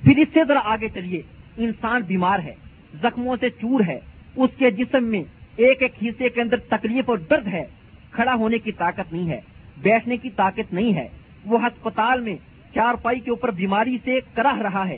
پھر 0.02 0.16
اس 0.16 0.28
سے 0.34 0.40
ذرا 0.48 0.60
آگے 0.64 0.88
چلیے۔ 0.88 1.22
انسان 1.56 2.02
بیمار 2.02 2.38
ہے۔ 2.38 2.54
زخموں 3.02 3.36
سے 3.40 3.50
چور 3.50 3.80
ہے۔ 3.86 4.00
اس 4.36 4.50
کے 4.58 4.70
جسم 4.70 5.04
میں 5.04 5.22
ایک 5.56 5.82
ایک 5.82 5.92
حصے 6.02 6.28
کے 6.28 6.40
اندر 6.40 6.56
تکلیف 6.56 7.10
اور 7.10 7.18
درد 7.18 7.46
ہے۔ 7.46 7.64
کھڑا 8.10 8.34
ہونے 8.34 8.58
کی 8.58 8.72
طاقت 8.72 9.12
نہیں 9.12 9.28
ہے۔ 9.28 9.40
بیٹھنے 9.82 10.16
کی 10.16 10.30
طاقت 10.30 10.72
نہیں 10.72 10.94
ہے۔ 10.94 11.08
وہ 11.44 11.66
ہسپتال 11.66 12.20
میں 12.20 12.36
چار 12.74 12.94
پائی 12.94 13.20
کے 13.20 13.30
اوپر 13.30 13.50
بیماری 13.50 13.98
سے 14.04 14.18
کراہ 14.34 14.58
رہا 14.58 14.88
ہے۔ 14.88 14.96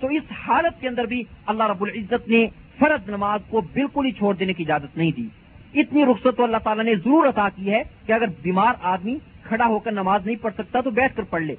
تو 0.00 0.06
اس 0.06 0.22
حالت 0.48 0.80
کے 0.80 0.88
اندر 0.88 1.04
بھی 1.04 1.22
اللہ 1.46 1.64
رب 1.64 1.82
العزت 1.82 2.28
نے 2.28 2.46
فرض 2.78 3.08
نماز 3.08 3.40
کو 3.48 3.60
بالکل 3.60 4.06
ہی 4.06 4.10
چھوڑ 4.10 4.34
دینے 4.34 4.52
کی 4.52 4.62
اجازت 4.62 4.96
نہیں 4.96 5.10
دی۔ 5.16 5.26
اتنی 5.74 6.04
رخصت 6.04 6.36
تو 6.36 6.44
اللہ 6.44 6.56
تعالیٰ 6.64 6.84
نے 6.84 6.94
ضرور 6.94 7.28
عطا 7.28 7.48
کی 7.48 7.70
ہے 7.70 7.82
کہ 8.06 8.12
اگر 8.12 8.26
بیمار 8.42 8.72
آدمی 8.82 9.18
کھڑا 9.42 9.66
ہو 9.66 9.78
کر 9.78 9.92
نماز 9.92 10.26
نہیں 10.26 10.36
پڑھ 10.36 10.54
سکتا 10.54 10.80
تو 10.80 10.90
بیٹھ 10.90 11.16
کر 11.16 11.22
پڑھ 11.22 11.42
لے۔ 11.42 11.54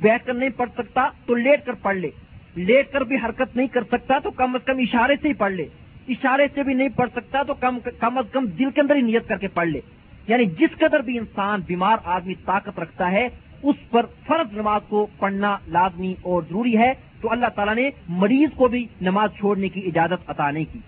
بیٹھ 0.00 0.24
کر 0.24 0.34
نہیں 0.34 0.48
پڑھ 0.48 0.70
سکتا 0.74 1.08
تو 1.26 1.34
لیٹ 1.34 1.64
کر 1.64 1.72
پڑھ 1.72 1.96
لے۔ 1.96 2.10
لیٹ 2.56 2.92
کر 2.92 3.00
بھی 3.00 3.16
حرکت 3.16 3.56
نہیں 3.56 3.66
کر 3.66 3.84
سکتا 3.84 4.18
تو 4.18 4.30
کم 4.30 4.54
از 4.54 4.64
کم 4.64 4.78
اشارے 4.78 5.14
سے 5.22 5.28
ہی 5.28 5.32
پڑھ 5.32 5.52
لے۔ 5.52 5.66
اشارے 6.08 6.46
سے 6.54 6.62
بھی 6.62 6.74
نہیں 6.74 6.88
پڑھ 6.88 7.10
سکتا 7.12 7.42
تو 7.42 7.54
کم 7.54 7.78
کم 7.98 8.18
از 8.18 8.24
کم 8.32 8.46
دل 8.46 8.70
کے 8.70 8.80
اندر 8.80 8.96
ہی 8.96 9.00
نیت 9.00 9.28
کر 9.28 9.36
کے 9.36 9.48
پڑھ 9.48 9.68
لے۔ 9.68 9.80
یعنی 10.28 10.46
جس 10.46 10.78
قدر 10.78 11.00
بھی 11.00 11.18
انسان 11.18 11.60
بیمار 11.66 11.96
آدمی 12.04 12.34
طاقت 12.44 12.78
رکھتا 12.78 13.10
ہے، 13.10 13.28
اس 13.62 13.76
پر 13.90 14.06
فرض 14.26 14.56
نماز 14.56 14.80
کو 14.88 15.06
پڑھنا 15.18 15.56
لازمی 15.68 16.14
اور 16.22 16.42
ضروری 16.42 16.78
ہے۔ 16.78 16.92
تو 17.20 17.32
اللہ 17.32 17.46
تعالیٰ 17.46 17.74
نے 17.74 17.90
مریض 18.08 18.48
کو 18.56 18.68
بھی 18.68 18.86
نماز 19.00 19.30
چھوڑنے 19.38 19.68
کی 19.68 19.80
اجازت 19.80 20.30
عطا 20.30 20.50
نہیں 20.50 20.64
کی۔ 20.72 20.78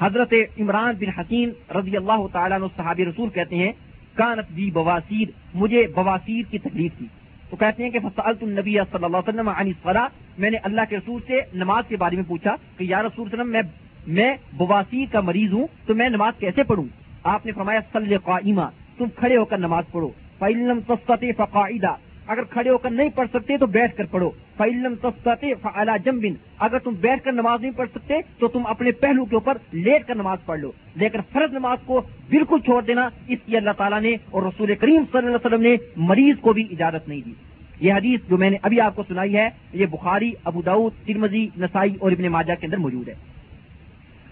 حضرت 0.00 0.34
عمران 0.60 0.94
بن 1.00 1.20
حسین 1.20 1.50
رضی 1.74 1.96
اللہ 1.96 2.26
تعالیٰ 2.32 2.58
صحابی 2.76 3.04
رسول 3.04 3.28
کہتے 3.28 3.56
ہیں، 3.56 3.72
کانت 4.14 4.52
بھی 4.52 4.70
بواسیر، 4.70 5.28
مجھے 5.54 5.86
بواسیر 5.94 6.42
کی 6.50 6.58
تکلیف 6.58 6.92
تھی۔ 6.98 7.06
تو 7.50 7.56
کہتے 7.56 7.82
ہیں 7.82 7.90
کہ 7.90 7.98
فصالت 7.98 8.42
النبی 8.42 8.72
صلی 8.72 9.04
اللہ 9.04 9.16
علیہ 9.16 9.28
وسلم 9.28 9.48
عن 9.48 9.66
الصلاة 9.66 10.08
میں 10.38 10.50
نے 10.50 10.56
اللہ 10.62 10.80
کے 10.88 10.96
رسول 10.96 11.20
سے 11.26 11.40
نماز 11.54 11.84
کے 11.88 11.96
بارے 11.96 12.16
میں 12.16 12.24
پوچھا 12.28 12.56
کہ 12.76 12.84
یا 12.84 13.02
رسول 13.02 13.28
وسلم، 13.32 13.50
میں 13.50 13.62
میں 14.06 14.36
بواسی 14.56 15.06
کا 15.06 15.20
مریض 15.20 15.52
ہوں، 15.52 15.66
تو 15.86 15.94
میں 15.94 16.08
نماز 16.08 16.32
کیسے 16.38 16.62
پڑھوں؟ 16.62 16.84
آپ 17.22 17.46
نے 17.46 17.52
فرمایا 17.52 17.80
صلی 17.92 18.16
قائمہ 18.24 18.62
تم 18.98 19.04
کھڑے 19.16 19.36
ہو 19.36 19.44
کر 19.44 19.58
نماز 19.58 19.84
پڑھو۔ 19.92 20.10
فعلم 20.38 20.80
تستطع 20.80 21.26
فقاعدہ 21.36 21.94
اگر 22.26 22.44
کھڑے 22.44 22.70
ہو 22.70 22.78
کر 22.78 22.90
نہیں 22.90 23.08
پڑھ 23.08 23.28
سکتے 23.32 23.58
تو 23.58 23.66
بیٹھ 23.66 23.96
کر 23.96 24.04
پڑھو۔ 24.04 24.30
فعلم 24.56 24.94
تفتے 25.02 25.54
فعلا 25.54 25.96
جمبن 25.96 26.34
اگر 26.58 26.78
تم 26.78 26.94
بیٹھ 27.00 27.24
کر 27.24 27.32
نماز 27.32 27.60
نہیں 27.60 27.72
پڑھ 27.76 27.88
سکتے 27.94 28.14
تو 28.38 28.48
تم 28.48 28.66
اپنے 28.66 28.90
پہلو 28.90 29.24
کے 29.24 29.36
اوپر 29.36 29.58
لیٹ 29.72 30.06
کر 30.06 30.14
نماز 30.14 30.38
پڑھ 30.44 30.60
لو۔ 30.60 30.72
لیکن 30.94 31.18
فرض 31.32 31.52
نماز 31.52 31.78
کو 31.86 32.00
بالکل 32.30 32.58
چھوڑ 32.60 32.82
دینا، 32.82 33.08
اس 33.28 33.38
کی 33.46 33.56
اللہ 33.56 33.70
تعالیٰ 33.78 34.00
نے 34.00 34.14
اور 34.30 34.42
رسول 34.42 34.74
کریم 34.74 35.02
صلی 35.12 35.18
اللہ 35.18 35.28
علیہ 35.28 35.46
وسلم 35.46 35.62
نے 35.62 35.76
مریض 35.96 36.36
کو 36.40 36.52
بھی 36.52 36.62
اجازت 36.70 37.08
نہیں 37.08 37.20
دی۔ 37.26 37.32
یہ 37.80 37.92
حدیث 37.92 38.20
جو 38.28 38.36
میں 38.36 38.50
نے 38.50 38.56
ابھی 38.62 38.80
آپ 38.80 38.96
کو 38.96 39.02
سنائی 39.08 39.36
ہے، 39.36 39.48
یہ 39.72 39.86
بخاری، 39.86 40.32
ابو 40.44 40.90
ترمزی 41.06 41.48
نسائی 41.58 41.94
اور 42.00 42.12
ابن 42.12 42.24
ماجہ 42.24 42.52
کے 42.60 42.66
اندر 42.66 42.76
موجود 42.76 43.08
ہے۔ 43.08 43.14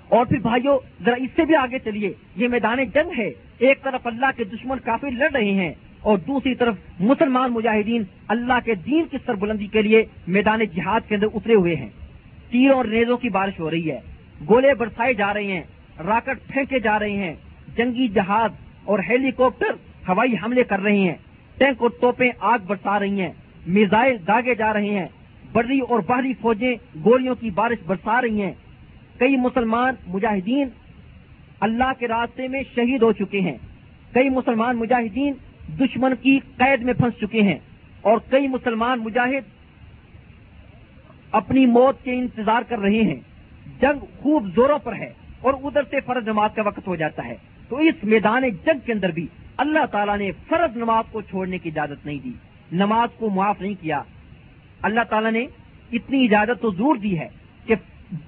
اور 0.09 0.27
پھر 0.27 0.39
بھائیوں 0.39 0.79
ذرا 1.05 1.15
اس 1.15 1.31
سے 1.37 1.45
بھی 1.45 1.57
آگے 1.57 1.79
چلیے۔ 1.79 2.13
یہ 2.37 2.49
میدان 2.49 2.85
جنگ 2.85 3.19
ہے۔ 3.19 3.31
ایک 3.59 3.83
طرف 3.83 4.07
اللہ 4.07 4.27
کے 4.37 4.45
دشمن 4.45 4.79
کافی 4.79 5.11
لڑ 5.11 5.31
رہے 5.33 5.51
ہیں 5.51 5.73
اور 6.05 6.19
دوسری 6.19 6.55
طرف 6.55 6.75
مسلمان 7.01 7.53
مجاہدین 7.53 8.03
اللہ 8.29 8.53
کے 8.65 8.75
دین 8.75 9.05
کی 9.11 9.17
سربلندی 9.27 9.67
کے 9.67 9.83
لیے 9.83 10.05
میدان 10.27 10.61
جہاد 10.65 11.01
کے 11.09 11.15
اندر 11.15 11.27
اترے 11.35 11.55
ہوئے 11.55 11.77
ہیں۔ 11.77 11.89
تیروں 12.51 12.77
اور 12.77 12.85
ریزوں 12.85 13.17
کی 13.17 13.29
بارش 13.29 13.61
ہو 13.61 13.71
رہی 13.71 13.91
ہے۔ 13.91 14.01
گولے 14.49 14.75
برسائے 14.75 15.15
جا 15.15 15.35
رہے 15.35 15.45
ہیں۔ 15.45 15.63
راکٹ 16.07 16.39
پھینکے 16.49 16.79
جا 16.79 16.99
رہے 16.99 17.11
ہیں۔ 17.11 17.35
جنگی 17.77 18.09
جہاز 18.09 18.51
اور 18.85 18.99
ہیلی 19.09 19.31
کاپٹر 19.31 19.71
ہوائی 20.09 20.35
حملے 20.35 20.65
کر 20.65 20.81
رہے 20.81 20.99
ہیں۔ 20.99 21.15
ٹینک 21.59 21.83
اور 21.83 21.91
توپیں 21.91 22.31
آگ 22.41 22.59
برسا 22.67 22.99
رہی 22.99 23.21
ہیں۔ 23.21 23.33
میزائل 23.67 24.17
داگے 24.27 24.55
جا 24.55 24.73
رہے 24.73 24.89
ہیں۔ 24.89 25.07
بڑی 25.53 25.81
اور 25.81 26.01
باہری 26.07 26.33
فوجیں 26.35 26.75
گولیوں 27.05 27.35
کی 27.35 27.51
بارش 27.51 27.79
برسا 27.87 28.23
رہی 28.23 28.43
ہیں۔ 28.43 28.53
کئی 29.19 29.37
مسلمان 29.37 29.95
مجاہدین 30.07 30.69
اللہ 31.61 31.93
کے 31.99 32.09
راستے 32.09 32.49
میں 32.49 32.63
شہید 32.75 33.03
ہو 33.03 33.13
چکے 33.13 33.41
ہیں۔ 33.41 33.59
کئی 34.13 34.29
مسلمان 34.29 34.77
مجاہدین 34.77 35.33
دشمن 35.69 36.15
کی 36.23 36.39
قید 36.57 36.83
میں 36.83 36.95
پھنس 36.95 37.21
چکے 37.21 37.43
ہیں 37.43 37.59
اور 38.01 38.19
کئی 38.31 38.49
مسلمان 38.49 38.99
مجاہد 38.99 39.49
اپنی 41.31 41.67
موت 41.67 42.05
کے 42.05 42.13
انتظار 42.13 42.63
کر 42.69 42.79
رہے 42.79 43.03
ہیں۔ 43.03 43.21
جنگ 43.81 44.05
خوب 44.19 44.49
زوروں 44.55 44.79
پر 44.79 44.95
ہے 44.95 45.13
اور 45.41 45.55
ادھر 45.63 45.83
سے 45.91 46.01
فرض 46.01 46.29
نماز 46.29 46.51
کا 46.55 46.63
وقت 46.63 46.87
ہو 46.87 46.97
جاتا 46.97 47.25
ہے۔ 47.25 47.35
تو 47.69 47.77
اس 47.77 47.95
میدان 48.03 48.43
جنگ 48.49 48.79
کے 48.87 48.93
اندر 48.93 49.09
بھی 49.09 49.27
اللہ 49.57 49.87
تعالیٰ 49.87 50.19
نے 50.19 50.31
فرض 50.49 50.77
نماز 50.77 51.05
کو 51.13 51.21
چھوڑنے 51.21 51.59
کی 51.59 51.69
اجازت 51.69 52.07
نہیں 52.07 52.19
دی۔ 52.25 52.33
نماز 52.73 53.09
کو 53.19 53.31
معاف 53.31 53.61
نہیں 53.61 53.75
کیا۔ 53.81 54.03
اللہ 54.83 55.01
تعالیٰ 55.11 55.33
نے 55.33 55.47
اتنی 55.93 56.25
اجازت 56.25 56.63
تو 56.63 56.71
ضرور 56.71 56.97
دی 56.97 57.19
ہے 57.19 57.29
کہ 57.67 57.75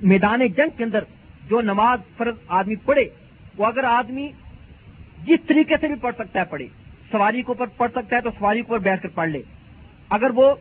میدان 0.03 0.47
جنگ 0.47 0.69
کے 0.77 0.85
اندر 0.85 1.05
جو 1.49 1.61
نماز 1.61 1.99
فرض 2.17 2.35
آدمی 2.49 2.77
پڑھے، 2.77 3.09
وہ 3.57 3.67
اگر 3.67 3.85
آدمی 3.85 4.29
جس 5.25 5.39
طریقے 5.47 5.75
سے 5.81 5.87
بھی 5.87 5.95
پڑھ 5.95 6.15
سکتا 6.15 6.41
ہے 6.41 6.45
پڑھے۔ 6.45 6.67
سواری 7.13 7.43
کے 7.43 7.49
اوپر 7.49 7.67
پڑھ 7.67 7.91
سکتا 7.91 8.17
ہے 8.17 8.21
تو 8.21 8.31
سواری 8.31 8.59
کے 8.59 8.67
اوپر 8.69 8.79
بیٹھ 8.79 9.03
کر 9.03 9.09
پڑھ 9.09 9.29
لے۔ 9.29 9.43
اگر 10.11 10.31
وہ 10.31 10.55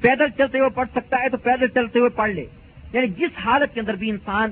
پیدل 0.00 0.28
چلتے 0.28 0.58
ہوئے 0.58 0.70
پڑھ 0.70 0.88
سکتا 0.92 1.16
ہے 1.22 1.28
تو 1.28 1.36
پیدل 1.36 1.68
چلتے 1.68 1.98
ہوئے 1.98 2.10
پڑھ 2.10 2.30
لے۔ 2.30 2.46
یعنی 2.92 3.08
جس 3.08 3.38
حالت 3.44 3.74
کے 3.74 3.80
اندر 3.80 3.94
بھی 3.94 4.10
انسان 4.10 4.50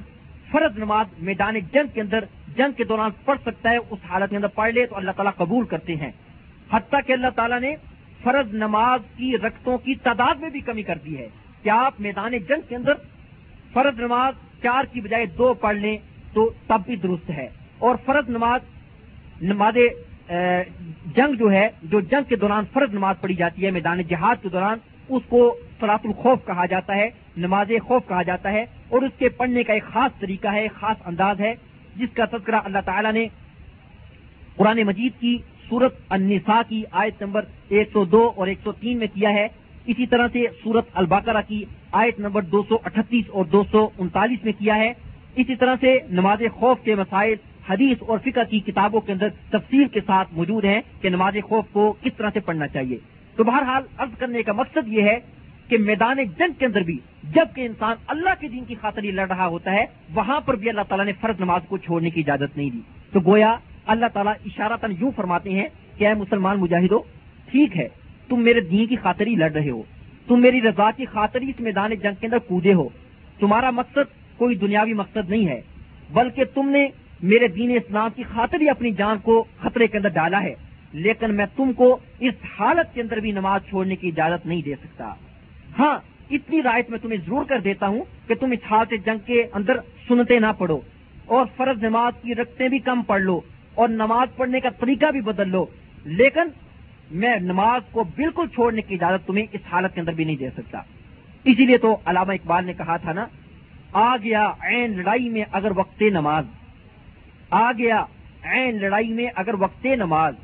فرض 0.51 0.79
نماز 0.79 1.07
میدان 1.19 1.55
جنگ 1.73 1.87
کے 1.95 2.01
اندر، 2.01 2.25
جنگ 2.57 2.73
کے 2.73 2.85
دوران 2.85 3.11
پڑھ 3.25 3.39
سکتا 3.43 3.71
ہے، 3.71 3.77
اس 3.77 3.99
حالت 4.11 4.31
کے 4.31 4.37
اندر 4.37 4.49
پڑھ 4.49 4.73
لے 4.73 4.87
تو 4.87 4.97
اللہ 4.97 5.11
تعالیٰ 5.11 5.33
قبول 5.37 5.67
کرتے 5.67 5.97
ہیں۔ 5.97 6.11
حتیٰ 6.73 7.01
کہ 7.07 7.13
اللہ 7.13 7.27
تعالیٰ 7.37 7.61
نے 7.61 7.77
فرض 8.23 8.55
نماز 8.55 9.01
کی 9.17 9.39
رقطوں 9.39 9.79
کی 9.79 9.95
تعداد 9.95 10.35
میں 10.35 10.51
بھی 10.51 10.61
کمی 10.61 10.83
کر 10.83 10.99
دی 11.05 11.19
ہے۔ 11.19 11.29
کیا 11.63 11.75
آپ 11.75 11.95
میدان 11.99 12.39
جنگ 12.39 12.61
کے 12.69 12.77
اندر 12.77 12.93
فرض 13.73 14.01
نماز 14.01 14.35
چار 14.63 14.85
کی 14.93 15.01
بجائے 15.01 15.27
دو 15.27 15.55
پڑھ 15.55 15.77
لیں 15.77 15.99
تو 16.33 16.51
تب 16.67 16.81
بھی 16.87 16.97
درست 16.97 17.31
ہے۔ 17.31 17.49
اور 17.79 17.95
فرض 18.07 18.31
نماز 18.31 18.61
نماز 19.43 19.75
جنگ 20.29 21.35
جو 21.39 21.51
ہے، 21.53 21.69
جو 21.83 22.01
جنگ 22.01 22.29
کے 22.29 22.37
دوران 22.37 22.65
فرض 22.73 22.95
نماز 22.95 23.21
پڑھی 23.21 23.35
جاتی 23.35 23.65
ہے، 23.67 23.71
میدان 23.71 24.03
جہاد 24.03 24.43
کے 24.43 24.49
دوران، 24.49 24.79
اس 25.09 25.23
کو 25.29 25.41
فلاط 25.81 26.07
الخوف 26.07 26.45
کہا 26.47 26.67
جاتا 26.67 26.97
ہے، 26.97 27.09
نماز 27.37 27.71
خوف 27.85 28.07
کہا 28.09 28.23
جاتا 28.23 28.53
ہے، 28.53 28.65
اور 28.89 29.03
اس 29.03 29.13
کے 29.19 29.29
پڑھنے 29.29 29.63
کا 29.63 29.73
ایک 29.73 29.85
خاص 29.93 30.19
طریقہ 30.21 30.49
ہے، 30.49 30.61
ایک 30.63 30.75
خاص 30.75 31.07
انداز 31.07 31.41
ہے، 31.41 31.55
جس 31.97 32.15
کا 32.15 32.25
تذکرہ 32.33 32.61
اللہ 32.65 32.79
تعالیٰ 32.85 33.13
نے 33.13 33.27
قرآن 34.57 34.83
مجید 34.87 35.21
کی 35.21 35.37
سورت 35.69 35.95
النساء 36.09 36.61
کی 36.69 36.83
آیت 36.91 37.23
نمبر 37.23 37.45
ایک 37.69 37.89
سو 37.93 38.05
دو 38.05 38.31
اور 38.37 38.47
ایک 38.47 38.59
سو 38.65 38.73
تین 38.73 38.99
میں 38.99 39.07
کیا 39.15 39.31
ہے۔ 39.31 39.47
اسی 39.87 40.07
طرح 40.07 40.27
سے 40.33 40.45
سورت 40.63 40.89
الباقرہ 40.95 41.41
کی 41.49 41.65
آیت 41.93 42.19
نمبر 42.21 42.43
دو 42.43 42.63
سو 42.69 42.77
اٹھتیس 42.85 43.31
اور 43.31 43.45
دو 43.45 43.63
سو 43.71 43.89
انتالیس 43.99 44.45
میں 44.45 44.53
کیا 44.59 44.77
ہے۔ 44.77 44.93
اسی 45.37 45.55
طرح 45.57 45.75
سے 45.81 45.99
نماز 46.11 46.43
خوف 46.53 46.83
کے 46.85 46.95
مسائل 46.95 47.35
حدیث 47.71 48.03
اور 48.07 48.19
فکر 48.25 48.45
کی 48.45 48.61
کتابوں 48.61 49.01
کے 49.01 49.13
اندر 49.13 49.29
تفصیل 49.51 49.89
کے 49.89 50.01
ساتھ 50.07 50.29
موجود 50.33 50.65
ہیں 50.65 50.81
کہ 51.01 51.09
نماز 51.09 51.37
خوف 51.45 51.65
کو 51.73 51.95
کس 52.03 52.13
طرح 52.17 52.31
سے 52.33 52.41
پڑھنا 52.41 52.69
چاہیے۔ 52.69 52.97
تو 53.37 53.45
بہرحال 53.45 53.83
عرض 53.99 54.19
کرنے 54.19 54.43
کا 54.43 54.53
مقصد 54.53 54.89
یہ 54.89 55.03
ہے 55.03 55.19
کہ 55.69 55.79
میدان 55.79 56.17
جنگ 56.39 56.53
کے 56.59 56.67
اندر 56.67 56.81
بھی 56.81 56.99
جبکہ 57.23 57.61
انسان 57.61 57.97
اللہ 58.07 58.31
کے 58.41 58.49
دین 58.49 58.65
کی 58.65 58.75
خاطر 58.81 59.03
لڑ 59.03 59.29
رہا 59.29 59.47
ہوتا 59.47 59.73
ہے، 59.73 59.85
وہاں 60.15 60.41
پر 60.41 60.57
بھی 60.57 60.69
اللہ 60.69 60.81
تعالیٰ 60.89 61.07
نے 61.07 61.13
فرض 61.21 61.41
نماز 61.41 61.63
کو 61.69 61.79
چھوڑنے 61.79 62.11
کی 62.11 62.21
اجازت 62.21 62.57
نہیں 62.57 62.71
دی۔ 62.71 62.81
تو 63.13 63.21
گویا 63.21 63.57
اللہ 63.87 64.07
تعالیٰ 64.13 64.33
اشارہ 64.47 64.73
تن 64.81 64.93
یوں 65.01 65.11
فرماتے 65.17 65.51
ہیں 65.51 65.69
کہ 65.99 66.07
اے 66.07 66.15
مسلمان 66.15 66.61
مجاہدو، 66.61 66.99
ٹھیک 67.51 67.77
ہے، 67.77 67.89
تم 68.29 68.41
میرے 68.41 68.61
دین 68.61 68.87
کی 68.87 68.97
خاطر 68.97 69.27
ہی 69.27 69.35
لڑ 69.35 69.53
رہے 69.53 69.71
ہو۔ 69.71 69.83
تم 70.27 70.41
میری 70.41 70.63
رضا 70.63 70.91
کی 70.91 71.05
خاطر 71.05 71.43
ہی 71.43 71.51
اس 71.51 71.61
میدان 71.61 71.95
جنگ 71.95 72.15
کے 72.21 72.27
اندر 72.27 72.39
کودے 72.39 72.75
ہو۔ 72.75 72.89
تمہارا 73.39 73.71
مقصد 73.71 74.39
کوئی 74.39 74.57
دنیاوی 74.57 74.93
مقصد 74.93 75.31
نہیں 75.31 75.47
ہے، 75.47 75.61
بلکہ 76.13 76.45
تم 76.55 76.69
نے 76.69 76.89
میرے 77.23 77.49
دین 77.49 77.71
اسلام 77.71 78.11
کی 78.17 78.23
خاطر 78.23 78.61
ہی 78.61 78.69
اپنی 78.69 78.91
جان 78.91 79.19
کو 79.19 79.45
خطرے 79.61 79.87
کے 79.87 79.97
اندر 79.97 80.09
ڈالا 80.09 80.43
ہے، 80.43 80.55
لیکن 80.93 81.35
میں 81.35 81.47
تم 81.57 81.73
کو 81.73 81.99
اس 82.21 82.35
حالت 82.61 82.95
کے 82.95 83.01
اندر 83.01 83.17
بھی 83.17 83.33
نماز 83.33 83.61
چھوڑنے 83.69 83.97
کی 83.97 84.09
اجازت 84.09 84.47
نہیں 84.47 84.63
دے 84.63 84.75
سکتا۔ 84.75 85.15
ہاں 85.79 85.99
اتنی 86.31 86.63
رائت 86.63 86.91
میں 86.91 86.99
تمہیں 86.99 87.19
ضرور 87.27 87.45
کر 87.45 87.59
دیتا 87.59 87.89
ہوں 87.89 88.05
کہ 88.29 88.35
تم 88.35 88.51
اس 88.51 88.59
حالت 88.71 89.07
جنگ 89.07 89.19
کے 89.27 89.47
اندر 89.53 89.77
سنتے 90.09 90.39
نہ 90.39 90.47
پڑھو 90.59 90.81
اور 91.25 91.47
فرض 91.57 91.85
نماز 91.85 92.13
کی 92.23 92.35
رقطیں 92.35 92.69
بھی 92.69 92.79
کم 92.79 93.03
پڑھ 93.03 93.23
لو 93.23 93.41
اور 93.75 93.89
نماز 93.89 94.37
پڑھنے 94.37 94.61
کا 94.61 94.69
طریقہ 94.69 95.11
بھی 95.11 95.21
بدل 95.21 95.49
لو۔ 95.49 95.67
لیکن 96.05 96.49
میں 97.11 97.37
نماز 97.37 97.83
کو 97.91 98.05
بالکل 98.05 98.47
چھوڑنے 98.55 98.83
کی 98.83 98.95
اجازت 98.95 99.27
تمہیں 99.27 99.47
اس 99.53 99.61
حالت 99.73 99.95
کے 99.95 100.01
اندر 100.01 100.13
بھی 100.13 100.25
نہیں 100.25 100.37
دے 100.37 100.51
سکتا۔ 100.51 100.79
اسی 101.45 101.67
لیے 101.67 101.79
تو 101.79 101.97
علامہ 102.05 102.33
اقبال 102.33 102.65
نے 102.65 102.73
کہا 102.73 102.97
تھا 102.97 103.13
نا، 103.13 103.27
آ 103.93 104.17
گیا 104.17 104.53
عین 104.61 104.97
لڑائی 104.97 105.29
میں 105.29 105.45
اگر 105.53 105.73
وقت 105.75 106.03
نماز۔ 106.03 106.45
آ 107.53 107.73
گیا۔ 107.73 108.05
عین 108.43 108.81
لڑائی 108.81 109.09
میں 109.09 109.27
اگر 109.35 109.55
وقت 109.59 109.87
نماز 109.87 110.35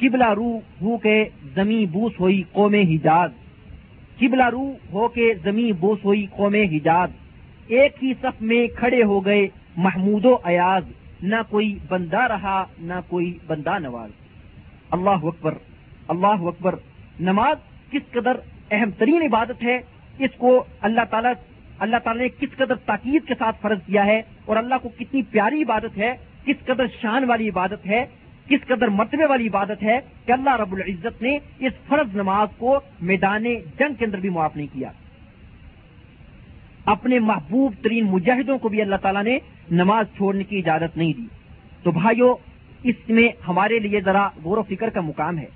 کبلا 0.00 0.34
رو 0.34 0.58
ہو 0.82 0.96
کے 0.96 1.24
زمیں 1.54 1.92
بوس 1.92 2.12
ہوئی 2.20 2.42
قوم 2.52 2.74
حجاز۔ 2.74 3.30
کبلا 4.20 4.50
رو 4.50 4.72
ہو 4.92 5.08
کے 5.08 5.34
زمیں 5.42 5.72
بوس 5.72 5.98
ہوئی 6.04 6.26
قوم 6.30 6.54
حجاز۔ 6.54 7.10
ایک 7.66 8.04
ہی 8.04 8.14
صف 8.22 8.42
میں 8.42 8.66
کھڑے 8.76 9.02
ہو 9.02 9.24
گئے 9.24 9.48
محمود 9.76 10.24
و 10.24 10.36
ایاز۔ 10.44 10.82
نہ 11.22 11.36
کوئی 11.50 11.78
بندہ 11.88 12.20
رہا، 12.20 12.64
نہ 12.78 12.94
کوئی 13.08 13.38
بندہ 13.46 13.78
نواز۔ 13.78 14.10
اللہ 14.90 15.10
اکبر 15.10 15.54
اللہ 16.08 16.26
اکبر۔ 16.26 16.74
نماز 17.20 17.56
کس 17.90 18.12
قدر 18.12 18.32
اہم 18.70 18.90
ترین 18.90 19.22
عبادت 19.22 19.62
ہے؟ 19.62 19.78
اس 20.18 20.30
کو 20.38 20.64
اللہ 20.80 21.00
تعالیٰ 21.10 21.32
اللہ 21.78 21.96
تعالیٰ 22.04 22.22
نے 22.22 22.28
کس 22.28 22.56
قدر 22.56 22.74
تاکید 22.74 23.28
کے 23.28 23.34
ساتھ 23.38 23.56
فرض 23.60 23.78
کیا 23.86 24.06
ہے؟ 24.06 24.22
اور 24.44 24.56
اللہ 24.56 24.74
کو 24.82 24.88
کتنی 24.88 25.22
پیاری 25.22 25.62
عبادت 25.62 25.98
ہے؟ 25.98 26.16
کس 26.44 26.66
قدر 26.66 26.86
شان 27.00 27.24
والی 27.24 27.48
عبادت 27.48 27.86
ہے، 27.86 28.06
کس 28.48 28.66
قدر 28.66 28.88
مرتبے 28.88 29.26
والی 29.26 29.46
عبادت 29.46 29.82
ہے 29.82 29.98
کہ 30.26 30.32
اللہ 30.32 30.56
رب 30.56 30.72
العزت 30.72 31.22
نے 31.22 31.38
اس 31.58 31.72
فرض 31.88 32.16
نماز 32.16 32.48
کو 32.58 32.80
میدان 33.00 33.44
جنگ 33.78 33.94
کے 33.94 34.04
اندر 34.04 34.18
بھی 34.18 34.28
معاف 34.28 34.56
نہیں 34.56 34.66
کیا۔ 34.72 34.90
اپنے 36.84 37.18
محبوب 37.18 37.74
ترین 37.82 38.04
مجاہدوں 38.04 38.58
کو 38.58 38.68
بھی 38.68 38.82
اللہ 38.82 38.96
تعالیٰ 38.96 39.24
نے 39.24 39.38
نماز 39.70 40.06
چھوڑنے 40.16 40.44
کی 40.44 40.58
اجازت 40.58 40.96
نہیں 40.96 41.12
دی۔ 41.12 41.26
تو 41.82 41.90
بھائیوں 41.90 42.34
اس 42.82 42.94
میں 43.08 43.28
ہمارے 43.48 43.78
لیے 43.78 44.00
ذرا 44.00 44.28
غور 44.44 44.58
و 44.58 44.62
فکر 44.62 44.90
کا 44.90 45.00
مقام 45.00 45.38
ہے۔ 45.38 45.46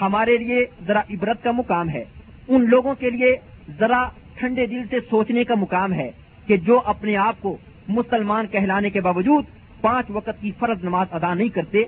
ہمارے 0.00 0.36
لیے 0.36 0.64
ذرا 0.86 1.00
عبرت 1.10 1.42
کا 1.42 1.50
مقام 1.50 1.88
ہے۔ 1.88 2.04
ان 2.48 2.70
لوگوں 2.70 2.94
کے 2.94 3.10
لیے 3.10 3.36
ذرا 3.78 4.08
ٹھنڈے 4.34 4.66
دل 4.66 4.82
سے 4.90 4.96
سوچنے 5.10 5.44
کا 5.44 5.54
مقام 5.54 5.92
ہے 5.92 6.10
کہ 6.46 6.56
جو 6.56 6.80
اپنے 6.84 7.16
آپ 7.16 7.36
کو 7.40 7.56
مسلمان 7.88 8.46
کہلانے 8.46 8.90
کے 8.90 9.00
باوجود 9.00 9.44
پانچ 9.80 10.10
وقت 10.10 10.40
کی 10.40 10.50
فرض 10.58 10.84
نماز 10.84 11.06
ادا 11.10 11.32
نہیں 11.34 11.48
کرتے، 11.48 11.82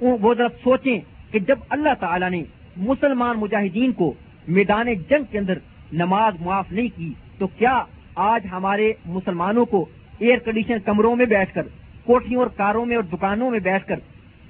وہ 0.00 0.34
ذرا 0.34 0.48
سوچیں 0.62 0.98
کہ 1.32 1.38
جب 1.38 1.58
اللہ 1.68 1.94
تعالی 2.00 2.28
نے 2.30 2.42
مسلمان 2.88 3.38
مجاہدین 3.38 3.92
کو 3.92 4.12
میدان 4.48 4.92
جنگ 5.08 5.24
کے 5.30 5.38
اندر 5.38 5.58
نماز 5.92 6.40
معاف 6.40 6.72
نہیں 6.72 6.88
کی، 6.96 7.12
تو 7.38 7.46
کیا 7.58 7.82
آج 8.24 8.46
ہمارے 8.52 8.92
مسلمانوں 9.06 9.64
کو 9.64 9.84
ایئر 10.18 10.38
کنڈیشن 10.38 10.78
کمروں 10.84 11.14
میں 11.16 11.26
بیٹھ 11.26 11.54
کر، 11.54 11.66
کوٹھیوں 12.04 12.40
اور 12.42 12.50
کاروں 12.56 12.84
میں 12.86 12.96
اور 12.96 13.04
دکانوں 13.12 13.50
میں 13.50 13.58
بیٹھ 13.60 13.86
کر، 13.86 13.98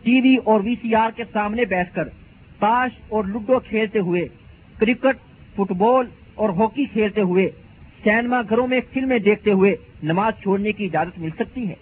ٹی 0.05 0.21
وی 0.21 0.37
اور 0.45 0.61
وی 0.61 0.75
سی 0.83 0.95
آر 0.95 1.11
کے 1.17 1.25
سامنے 1.33 1.65
بیٹھ 1.65 1.95
کر، 1.95 2.09
تاش 2.59 2.91
اور 3.09 3.25
لڈو 3.25 3.59
کھیلتے 3.69 3.99
ہوئے، 3.99 4.27
کرکٹ، 4.79 5.17
فٹ 5.57 5.73
بال 5.79 6.07
اور 6.35 6.49
ہاکی 6.59 6.85
کھیلتے 6.93 7.21
ہوئے، 7.21 7.49
سینما 8.05 8.41
گھروں 8.49 8.67
میں 8.67 8.81
فلمیں 8.93 9.19
دیکھتے 9.19 9.53
ہوئے 9.53 9.75
نماز 10.03 10.43
چھوڑنے 10.43 10.73
کی 10.73 10.85
اجازت 10.85 11.19
مل 11.19 11.31
سکتی 11.39 11.69
ہے؟ 11.69 11.75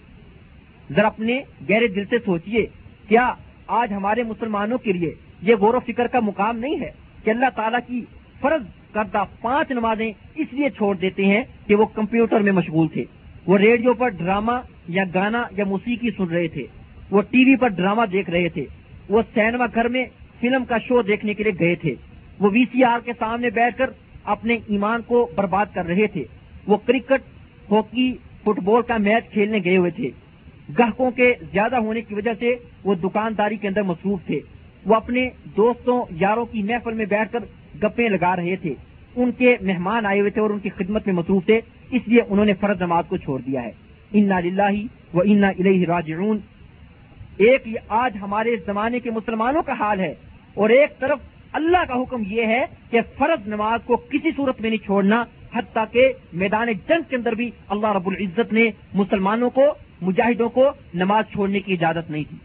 ذرا 0.95 1.07
اپنے 1.07 1.39
گہرے 1.69 1.87
دل 1.87 2.05
سے 2.09 2.17
سوچئے، 2.25 2.65
کیا 3.07 3.33
آج 3.79 3.93
ہمارے 3.93 4.23
مسلمانوں 4.23 4.77
کے 4.77 4.91
لیے 4.93 5.13
یہ 5.41 5.55
غور 5.59 5.73
و 5.73 5.79
فکر 5.87 6.07
کا 6.07 6.19
مقام 6.19 6.57
نہیں 6.59 6.79
ہے 6.79 6.91
کہ 7.23 7.29
اللہ 7.29 7.49
تعالیٰ 7.55 7.79
کی 7.87 8.01
فرض 8.41 8.63
کردہ 8.93 9.23
پانچ 9.41 9.71
نمازیں 9.71 10.11
اس 10.35 10.53
لیے 10.53 10.69
چھوڑ 10.77 10.95
دیتے 11.01 11.25
ہیں 11.25 11.43
کہ 11.67 11.75
وہ 11.75 11.85
کمپیوٹر 11.93 12.39
میں 12.39 12.51
مشغول 12.51 12.87
تھے؟ 12.93 13.03
وہ 13.47 13.57
ریڈیو 13.57 13.93
پر 13.99 14.09
ڈرامہ 14.17 14.51
یا 14.95 15.03
گانا 15.13 15.43
یا 15.57 15.65
موسیقی 15.65 16.09
سن 16.17 16.27
رہے 16.31 16.47
تھے، 16.47 16.65
وہ 17.11 17.21
ٹی 17.31 17.43
وی 17.45 17.55
پر 17.55 17.69
ڈرامہ 17.77 18.05
دیکھ 18.11 18.29
رہے 18.29 18.49
تھے، 18.49 18.65
وہ 19.09 19.21
سینما 19.33 19.65
گھر 19.75 19.87
میں 19.93 20.05
فلم 20.41 20.65
کا 20.65 20.77
شو 20.87 21.01
دیکھنے 21.01 21.33
کے 21.33 21.43
لیے 21.43 21.59
گئے 21.59 21.75
تھے، 21.75 21.93
وہ 22.39 22.49
وی 22.53 22.63
سی 22.71 22.83
آر 22.83 22.99
کے 23.05 23.13
سامنے 23.19 23.49
بیٹھ 23.53 23.77
کر 23.77 23.89
اپنے 24.33 24.57
ایمان 24.67 25.01
کو 25.07 25.27
برباد 25.35 25.73
کر 25.73 25.85
رہے 25.85 26.07
تھے، 26.07 26.23
وہ 26.67 26.77
کرکٹ، 26.85 27.21
ہاکی، 27.71 28.11
فٹ 28.43 28.59
بال 28.63 28.81
کا 28.81 28.97
میچ 28.97 29.31
کھیلنے 29.33 29.59
گئے 29.65 29.77
ہوئے 29.77 29.91
تھے۔ 29.91 30.09
گاہکوں 30.79 31.11
کے 31.11 31.33
زیادہ 31.51 31.75
ہونے 31.75 32.01
کی 32.01 32.15
وجہ 32.15 32.31
سے 32.39 32.55
وہ 32.83 32.95
دکانداری 32.95 33.57
کے 33.57 33.67
اندر 33.67 33.81
مصروف 33.81 34.19
تھے۔ 34.25 34.39
وہ 34.85 34.95
اپنے 34.95 35.29
دوستوں، 35.57 36.05
یاروں 36.11 36.45
کی 36.45 36.63
محفل 36.63 36.93
میں 36.93 37.05
بیٹھ 37.05 37.31
کر 37.31 37.39
گپے 37.83 38.09
لگا 38.09 38.35
رہے 38.35 38.55
تھے۔ 38.55 38.73
ان 39.15 39.31
کے 39.31 39.57
مہمان 39.61 40.05
آئے 40.05 40.19
ہوئے 40.19 40.31
تھے 40.31 40.41
اور 40.41 40.49
ان 40.49 40.59
کی 40.59 40.69
خدمت 40.69 41.07
میں 41.07 41.15
مصروف 41.15 41.45
تھے۔ 41.45 41.61
اس 41.91 42.01
لیے 42.07 42.21
انہوں 42.29 42.45
نے 42.45 42.53
فرض 42.53 42.81
نماز 42.81 43.03
کو 43.07 43.17
چھوڑ 43.17 43.41
دیا 43.41 43.63
ہے۔ 43.63 43.71
انا 44.13 44.39
للہ 44.39 44.85
و 45.13 45.21
انا 45.21 45.47
الہ 45.47 45.85
راجعون۔ 45.87 46.37
ایک 47.37 47.67
آج 47.87 48.17
ہمارے 48.21 48.55
زمانے 48.65 48.99
کے 48.99 49.11
مسلمانوں 49.11 49.61
کا 49.61 49.73
حال 49.73 49.99
ہے۔ 49.99 50.13
اور 50.53 50.69
ایک 50.69 50.99
طرف 50.99 51.19
اللہ 51.51 51.77
کا 51.87 51.93
حکم 51.93 52.23
یہ 52.27 52.45
ہے 52.45 52.65
کہ 52.89 53.01
فرض 53.17 53.47
نماز 53.47 53.79
کو 53.85 53.95
کسی 53.95 54.29
صورت 54.35 54.61
میں 54.61 54.69
نہیں 54.69 54.85
چھوڑنا، 54.85 55.23
حتیٰ 55.55 55.83
کہ 55.91 56.13
میدان 56.33 56.67
جنگ 56.87 57.01
کے 57.09 57.15
اندر 57.15 57.31
بھی 57.31 57.51
اللہ 57.67 57.87
رب 57.87 58.07
العزت 58.07 58.53
نے 58.53 58.71
مسلمانوں 58.93 59.49
کو 59.49 59.73
مجاہدوں 60.01 60.49
کو 60.49 60.71
نماز 60.93 61.23
چھوڑنے 61.31 61.59
کی 61.59 61.73
اجازت 61.73 62.11
نہیں 62.11 62.23
تھی۔ 62.29 62.37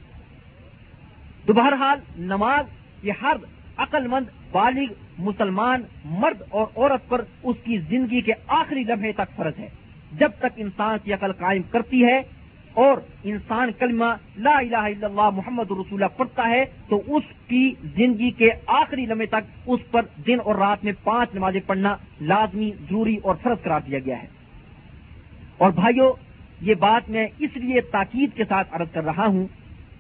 تو 1.47 1.53
بہرحال 1.53 1.99
نماز 2.19 2.65
یہ 3.03 3.13
ہر 3.23 3.37
عقل 3.77 4.07
مند 4.07 4.27
بالغ، 4.53 4.93
مسلمان، 5.19 5.83
مرد 6.05 6.43
اور 6.49 6.67
عورت 6.77 7.09
پر 7.09 7.25
اس 7.43 7.57
کی 7.65 7.79
زندگی 7.79 8.21
کے 8.21 8.33
آخری 8.47 8.85
لمحے 8.85 9.13
تک 9.13 9.37
فرض 9.37 9.59
ہے۔ 9.59 9.69
جب 10.13 10.31
تک 10.39 10.47
انسان 10.57 10.99
کی 11.05 11.13
عقل 11.13 11.33
قائم 11.33 11.63
کرتی 11.63 12.05
ہے 12.05 12.19
اور 12.75 12.99
انسان 13.25 13.71
کلمہ 13.79 14.05
لا 14.37 14.59
الہ 14.59 14.77
الا 14.77 15.07
اللہ 15.07 15.31
محمد 15.31 15.71
رسول 15.71 16.03
پڑھتا 16.17 16.49
ہے، 16.49 16.65
تو 16.89 17.03
اس 17.07 17.23
کی 17.49 17.75
زندگی 17.83 18.31
کے 18.31 18.51
آخری 18.67 19.07
لمحے 19.07 19.27
تک 19.27 19.45
اس 19.67 19.81
پر 19.91 20.03
دن 20.27 20.37
اور 20.45 20.55
رات 20.55 20.85
میں 20.85 20.93
پانچ 21.05 21.35
نمازیں 21.35 21.61
پڑھنا 21.67 21.97
لازمی، 22.21 22.71
ضروری 22.71 23.17
اور 23.23 23.35
فرض 23.43 23.63
قرار 23.63 23.81
دیا 23.81 23.99
گیا 23.99 24.23
ہے۔ 24.23 24.27
اور 25.59 25.71
بھائیوں 25.71 26.26
یہ 26.61 26.75
بات 26.75 27.11
میں 27.11 27.27
اس 27.39 27.57
لیے 27.57 27.81
تاکید 27.81 28.37
کے 28.37 28.45
ساتھ 28.45 28.69
عرض 28.73 28.93
کر 28.93 29.05
رہا 29.05 29.27
ہوں 29.27 29.47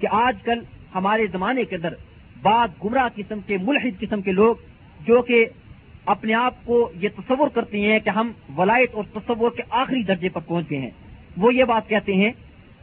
کہ 0.00 0.06
آج 0.10 0.42
کل 0.42 0.60
ہمارے 0.94 1.26
زمانے 1.32 1.64
کے 1.64 1.76
اندر 1.76 1.94
بعض 2.42 2.68
گمراہ 2.84 3.08
قسم 3.14 3.40
کے 3.46 3.56
ملحد 3.62 4.00
قسم 4.00 4.20
کے 4.20 4.32
لوگ 4.32 4.54
جو 5.00 5.22
کہ 5.22 5.44
اپنے 6.04 6.34
آپ 6.34 6.64
کو 6.64 6.90
یہ 6.94 7.08
تصور 7.16 7.48
کرتے 7.48 7.80
ہیں 7.80 7.98
کہ 7.98 8.10
ہم 8.10 8.30
ولایت 8.56 8.94
اور 8.94 9.04
تصور 9.12 9.50
کے 9.50 9.62
آخری 9.70 10.02
درجے 10.02 10.28
پر 10.28 10.40
پہنچ 10.40 10.70
گئے 10.70 10.78
ہیں، 10.78 10.90
وہ 11.36 11.54
یہ 11.54 11.64
بات 11.64 11.88
کہتے 11.88 12.14
ہیں 12.14 12.30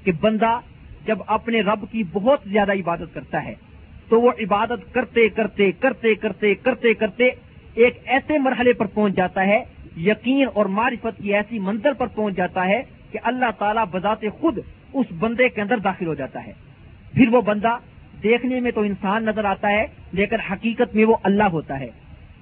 کہ 0.03 0.11
بندہ 0.21 0.59
جب 1.05 1.19
اپنے 1.27 1.61
رب 1.61 1.85
کی 1.91 2.03
بہت 2.13 2.39
زیادہ 2.51 2.73
عبادت 2.73 3.13
کرتا 3.13 3.43
ہے 3.43 3.53
تو 4.09 4.21
وہ 4.21 4.31
عبادت 4.39 4.93
کرتے 4.93 5.27
کرتے 5.29 5.71
کرتے 5.71 6.13
کرتے 6.15 6.53
کرتے 6.55 6.93
کرتے 6.93 7.29
ایک 7.75 7.97
ایسے 8.05 8.37
مرحلے 8.39 8.73
پر 8.73 8.85
پہنچ 8.85 9.15
جاتا 9.15 9.45
ہے، 9.47 9.63
یقین 9.97 10.47
اور 10.53 10.65
معرفت 10.65 11.17
کی 11.17 11.33
ایسی 11.35 11.59
منزل 11.59 11.93
پر 11.93 12.07
پہنچ 12.07 12.35
جاتا 12.35 12.67
ہے 12.67 12.81
کہ 13.13 13.19
اللہ 13.23 13.45
تعالیٰ 13.59 13.85
بذات 13.91 14.21
خود 14.39 14.59
اس 14.93 15.05
بندے 15.19 15.49
کے 15.49 15.61
اندر 15.61 15.77
داخل 15.77 16.07
ہو 16.07 16.13
جاتا 16.13 16.47
ہے۔ 16.47 16.53
پھر 17.13 17.27
وہ 17.31 17.41
بندہ 17.41 17.77
دیکھنے 18.23 18.59
میں 18.59 18.71
تو 18.71 18.81
انسان 18.81 19.25
نظر 19.25 19.45
آتا 19.45 19.71
ہے، 19.71 19.87
لیکن 20.11 20.39
حقیقت 20.39 20.95
میں 20.95 21.05
وہ 21.05 21.15
اللہ 21.23 21.43
ہوتا 21.43 21.79
ہے۔ 21.79 21.89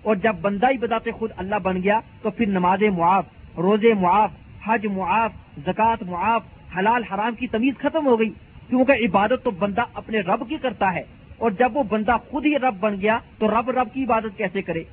اور 0.02 0.16
جب 0.16 0.36
بندہ 0.42 0.66
ہی 0.72 0.78
بذات 0.78 1.08
خود 1.14 1.32
اللہ 1.38 1.56
بن 1.56 1.84
گیا، 1.84 2.00
تو 2.22 2.30
پھر 2.30 2.46
نماز 2.46 2.84
معاف، 2.98 3.26
روزے 3.58 3.94
معاف، 3.94 4.32
حج 4.66 4.86
معاف، 4.86 5.32
زکوٰۃ 5.66 6.10
معاف، 6.10 6.44
حلال 6.78 7.04
حرام 7.04 7.36
کی 7.36 7.48
تمیز 7.48 7.74
ختم 7.78 8.06
ہو 8.06 8.20
گئی۔ 8.20 8.30
کیونکہ 8.70 8.92
عبادت 8.92 9.44
تو 9.44 9.52
بندہ 9.52 9.82
اپنے 9.94 10.20
رب 10.20 10.50
کی 10.50 10.58
کرتا 10.58 10.94
ہے۔ 10.94 11.02
اور 11.38 11.52
جب 11.52 11.78
وہ 11.78 11.84
بندہ 11.84 12.18
خود 12.30 12.46
ہی 12.46 12.56
رب 12.56 12.76
بن 12.80 13.02
گیا، 13.02 13.20
تو 13.38 13.48
رب 13.48 13.70
رب 13.70 13.88
کی 13.94 14.04
عبادت 14.04 14.38
کیسے 14.38 14.62
کرے؟ 14.62 14.84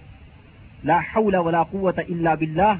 لا 0.85 0.99
حول 0.99 1.35
ولا 1.35 1.63
قوت 1.63 1.99
الا 1.99 2.35
باللہ۔ 2.35 2.75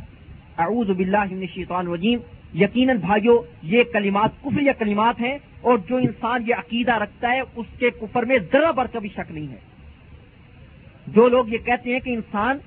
اعوذ 0.59 0.87
باللہ 0.87 1.25
من 1.31 1.39
الشیطان 1.39 1.87
الرجیم۔ 1.87 2.19
یقیناً 2.55 2.97
بھائیو، 2.97 3.43
یہ 3.63 3.83
کلمات 3.93 4.31
کفر 4.41 4.63
یا 4.63 4.73
کلمات 4.73 5.21
ہیں 5.21 5.39
اور 5.61 5.79
جو 5.89 5.97
انسان 5.97 6.45
یہ 6.47 6.55
عقیدہ 6.55 6.95
رکھتا 6.95 7.33
ہے، 7.33 7.41
اس 7.41 7.67
کے 7.79 7.91
کفر 7.91 8.23
میں 8.23 8.39
ذرا 8.53 8.71
بر 8.71 8.87
کبھی 8.93 9.09
شک 9.09 9.31
نہیں 9.31 9.49
ہے۔ 9.49 9.57
جو 11.07 11.29
لوگ 11.29 11.49
یہ 11.49 11.59
کہتے 11.59 11.93
ہیں 11.93 12.01
کہ 12.01 12.11
انسان 12.11 12.59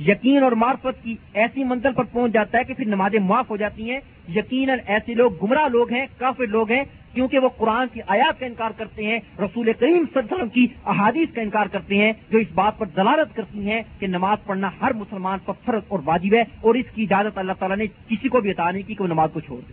یقین 0.00 0.42
اور 0.42 0.52
معرفت 0.52 1.02
کی 1.02 1.16
ایسی 1.34 1.64
منزل 1.64 1.92
پر 1.92 2.04
پہنچ 2.04 2.32
جاتا 2.32 2.58
ہے 2.58 2.64
کہ 2.64 2.74
پھر 2.74 2.86
نمازیں 2.86 3.18
معاف 3.18 3.50
ہو 3.50 3.56
جاتی 3.56 3.90
ہیں، 3.90 4.00
یقیناً 4.34 4.78
ایسے 4.86 5.14
لوگ، 5.14 5.30
گمراہ 5.42 5.68
لوگ 5.68 5.92
ہیں، 5.92 6.06
کافر 6.18 6.46
لوگ 6.46 6.70
ہیں 6.70 6.84
کیونکہ 7.14 7.38
وہ 7.38 7.48
قرآن 7.48 7.86
کی 7.92 8.00
آیات 8.06 8.40
کا 8.40 8.46
انکار 8.46 8.70
کرتے 8.76 9.06
ہیں، 9.06 9.18
رسول 9.38 9.72
کریم 9.72 9.92
صلی 9.92 9.92
اللہ 9.92 10.20
علیہ 10.20 10.34
وسلم 10.34 10.48
کی 10.48 10.66
احادیث 10.86 11.34
کا 11.34 11.42
انکار 11.42 11.66
کرتے 11.66 11.96
ہیں، 11.96 12.12
جو 12.30 12.38
اس 12.38 12.46
بات 12.54 12.78
پر 12.78 12.86
دلالت 12.86 13.36
کرتی 13.36 13.70
ہیں 13.70 13.82
کہ 13.98 14.06
نماز 14.06 14.38
پڑھنا 14.46 14.70
ہر 14.80 14.92
مسلمان 14.92 15.38
پر 15.44 15.52
فرض 15.64 15.82
اور 15.88 15.98
واجب 16.04 16.34
ہے 16.34 16.40
اور 16.40 16.74
اس 16.74 16.84
کی 16.94 17.02
اجازت 17.02 17.38
اللہ 17.38 17.52
تعالیٰ 17.58 17.76
نے 17.76 17.86
کسی 17.86 18.28
کو 18.28 18.40
بھی 18.40 18.50
عطا 18.50 18.70
نہیں 18.70 18.82
کی 18.86 18.94
کہ 18.94 19.02
وہ 19.02 19.08
نماز 19.08 19.30
کو 19.32 19.40
چھوڑ 19.40 19.60
دے۔ 19.68 19.72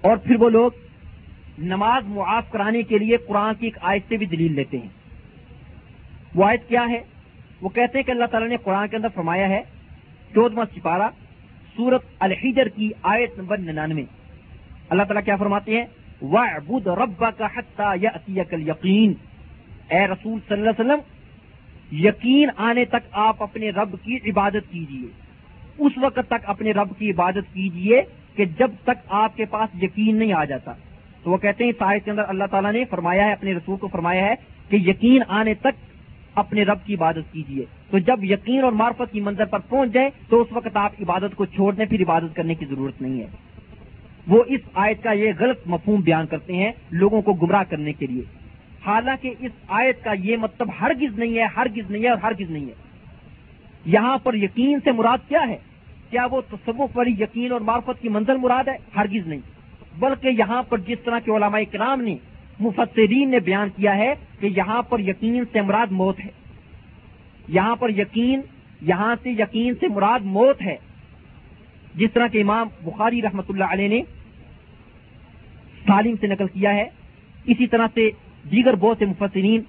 اور 0.00 0.16
پھر 0.16 0.36
وہ 0.36 0.50
لوگ 0.50 0.70
نماز 1.58 2.02
معاف 2.06 2.50
کرانے 2.50 2.82
کے 2.82 2.98
لیے 2.98 3.16
قرآن 3.16 3.54
کی 3.54 3.66
ایک 3.66 3.78
آیت 3.80 4.02
سے 4.08 4.16
بھی 4.16 4.26
دلیل 4.26 4.52
لیتے 4.52 4.78
ہیں۔ 4.78 4.88
وہ 6.34 6.44
آیت 6.44 6.68
کیا 6.68 6.84
ہے؟ 6.90 7.00
وہ 7.60 7.68
کہتے 7.68 7.98
ہیں 7.98 8.02
کہ 8.02 8.10
اللہ 8.10 8.24
تعالیٰ 8.24 8.48
نے 8.48 8.56
قرآن 8.56 8.88
کے 8.88 8.96
اندر 8.96 9.08
فرمایا 9.14 9.48
ہے، 9.48 9.62
چودواں 10.34 10.66
سپارہ 10.76 11.08
سورت 11.76 12.02
الحجر 12.18 12.68
کی 12.68 12.90
آیت 13.02 13.38
نمبر 13.38 13.58
ننانوے۔ 13.58 14.04
اللہ 14.90 15.02
تعالیٰ 15.02 15.24
کیا 15.24 15.36
فرماتے 15.36 15.78
ہیں؟ 15.78 15.84
وَعْبُدْ 16.22 16.86
رَبَّكَ 16.86 17.44
حَتَّى 17.44 18.00
يَأْتِيَكَ 18.02 18.54
الْيَقِينَ۔ 18.54 19.12
اے 19.90 20.06
رسول 20.06 20.38
صلی 20.48 20.60
اللہ 20.60 20.70
علیہ 20.70 20.92
وسلم، 20.92 20.98
یقین 22.06 22.48
آنے 22.56 22.84
تک 22.84 23.06
آپ 23.12 23.42
اپنے 23.42 23.70
رب 23.70 23.96
کی 24.02 24.16
عبادت 24.16 24.72
کیجیے۔ 24.72 25.08
اس 25.78 25.92
وقت 25.96 26.18
تک 26.28 26.44
اپنے 26.44 26.70
رب 26.70 26.88
کی 26.98 27.10
عبادت 27.10 27.54
کیجیے 27.54 28.02
کہ 28.34 28.44
جب 28.44 28.70
تک 28.82 29.06
آپ 29.08 29.36
کے 29.36 29.44
پاس 29.44 29.82
یقین 29.82 30.16
نہیں 30.16 30.32
آ 30.32 30.44
جاتا۔ 30.44 30.72
تو 31.22 31.30
وہ 31.30 31.36
کہتے 31.36 31.64
ہیں 31.64 31.72
آیت 31.78 32.04
کے 32.04 32.10
اندر 32.10 32.22
اللہ 32.28 32.44
تعالیٰ 32.50 32.72
نے 32.72 32.84
فرمایا 32.84 33.26
ہے، 33.26 33.32
اپنے 33.32 33.54
رسول 33.54 33.76
کو 33.76 33.88
فرمایا 33.88 34.26
ہے 34.26 34.34
کہ 34.68 34.76
یقین 34.76 35.22
آنے 35.28 35.54
تک 35.54 35.90
اپنے 36.34 36.62
رب 36.62 36.78
کی 36.84 36.94
عبادت 36.94 37.32
کیجیے 37.32 37.64
تو 37.90 37.98
جب 37.98 38.24
یقین 38.24 38.64
اور 38.64 38.72
معرفت 38.72 39.12
کی 39.12 39.20
منظر 39.20 39.44
پر 39.44 39.58
پہنچ 39.58 39.92
جائے 39.92 40.10
تو 40.28 40.40
اس 40.40 40.48
وقت 40.50 40.76
آپ 40.76 40.92
عبادت 41.00 41.36
کو 41.36 41.44
چھوڑ 41.44 41.74
دیں 41.74 41.86
پھر 41.86 42.00
عبادت 42.00 42.36
کرنے 42.36 42.54
کی 42.54 42.64
ضرورت 42.64 43.02
نہیں 43.02 43.20
ہے۔ 43.20 43.26
وہ 44.28 44.44
اس 44.46 44.60
آیت 44.74 45.02
کا 45.02 45.12
یہ 45.12 45.32
غلط 45.38 45.58
مفہوم 45.66 46.00
بیان 46.00 46.26
کرتے 46.26 46.56
ہیں 46.56 46.72
لوگوں 46.90 47.22
کو 47.22 47.32
گمراہ 47.32 47.62
کرنے 47.70 47.92
کے 47.92 48.06
لیے۔ 48.06 48.22
حالانکہ 48.86 49.34
اس 49.40 49.50
آیت 49.68 50.04
کا 50.04 50.12
یہ 50.12 50.36
مطلب 50.36 50.68
ہرگز 50.80 51.18
نہیں 51.18 51.38
ہے، 51.38 51.44
ہرگز 51.56 51.90
نہیں 51.90 52.02
ہے 52.02 52.08
اور 52.08 52.18
ہرگز 52.22 52.50
نہیں 52.50 52.66
ہے۔ 52.66 52.74
یہاں 53.86 54.18
پر 54.18 54.34
یقین 54.34 54.78
سے 54.84 54.92
مراد 54.92 55.18
کیا 55.28 55.40
ہے؟ 55.48 55.56
کیا 56.10 56.26
وہ 56.30 56.40
تصوف 56.40 56.92
پر 56.92 57.06
یقین 57.06 57.52
اور 57.52 57.60
معرفت 57.60 58.02
کی 58.02 58.08
منزل 58.08 58.36
مراد 58.36 58.68
ہے؟ 58.68 58.76
ہرگز 58.96 59.26
نہیں۔ 59.26 59.40
بلکہ 59.98 60.28
یہاں 60.28 60.62
پر 60.62 60.78
جس 60.78 60.98
طرح 61.04 61.18
کے 61.18 61.30
علماء 61.30 61.60
کرام 61.72 62.00
نے، 62.00 62.16
مفسرین 62.60 63.30
نے 63.30 63.38
بیان 63.38 63.68
کیا 63.76 63.96
ہے 63.96 64.14
کہ 64.40 64.46
یہاں 64.46 64.82
پر 64.82 65.00
یقین 65.00 65.44
سے 65.52 65.60
مراد 65.60 65.86
موت 65.90 66.20
ہے۔ 66.20 66.30
یہاں 67.48 67.76
پر 67.76 67.90
یقین، 67.90 68.40
یہاں 68.80 69.14
سے 69.22 69.30
یقین 69.30 69.74
سے 69.80 69.88
مراد 69.88 70.20
موت 70.24 70.62
ہے۔ 70.62 70.76
جس 71.94 72.12
طرح 72.12 72.26
کے 72.26 72.40
امام 72.40 72.68
بخاری 72.84 73.22
رحمت 73.22 73.44
اللہ 73.48 73.64
علیہ 73.64 73.88
نے 73.88 74.02
سالم 75.86 76.14
سے 76.20 76.26
نقل 76.26 76.46
کیا 76.46 76.74
ہے، 76.74 76.88
اسی 77.44 77.66
طرح 77.66 77.86
سے 77.94 78.10
دیگر 78.50 78.74
بہت 78.74 78.96
سے 78.98 79.06
مفسرین، 79.06 79.60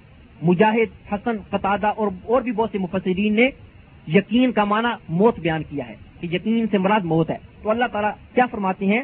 مجاہد، 0.42 1.12
حسن 1.12 1.36
قطادہ 1.50 1.86
اور 1.86 2.08
اور 2.24 2.42
بھی 2.42 2.52
بہت 2.52 2.68
سے 2.72 2.78
مفسرین 2.78 3.34
نے 3.34 3.48
یقین 4.08 4.52
کا 4.52 4.64
معنی 4.64 4.88
موت 5.08 5.40
بیان 5.40 5.62
کیا 5.70 5.88
ہے 5.88 5.94
کہ 6.20 6.26
یقین 6.26 6.66
سے 6.70 6.78
مراد 6.78 7.00
موت 7.04 7.30
ہے۔ 7.30 7.38
تو 7.62 7.70
اللہ 7.70 7.84
تعالیٰ 7.92 8.10
کیا 8.34 8.46
فرماتے 8.46 8.86
ہیں؟ 8.86 9.02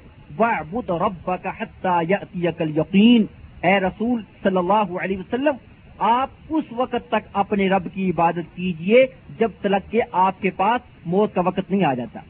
یقین 2.35 3.27
اے 3.63 3.81
رسول 3.81 4.23
صلی 4.43 4.57
اللہ 4.57 4.99
علیہ 5.01 5.19
وسلم، 5.19 5.57
آپ 5.99 6.31
اس 6.51 6.65
وقت 6.73 7.09
تک 7.09 7.29
اپنے 7.33 7.69
رب 7.69 7.89
کی 7.95 8.11
عبادت 8.11 8.57
کیجیے 8.57 9.07
جب 9.39 9.51
تلک 9.63 9.91
کے 9.91 10.01
آپ 10.13 10.43
کے 10.43 10.51
پاس 10.51 10.81
موت 11.07 11.35
کا 11.35 11.41
وقت 11.41 11.71
نہیں 11.71 11.85
آ 11.85 11.95
جاتا۔ 11.95 12.21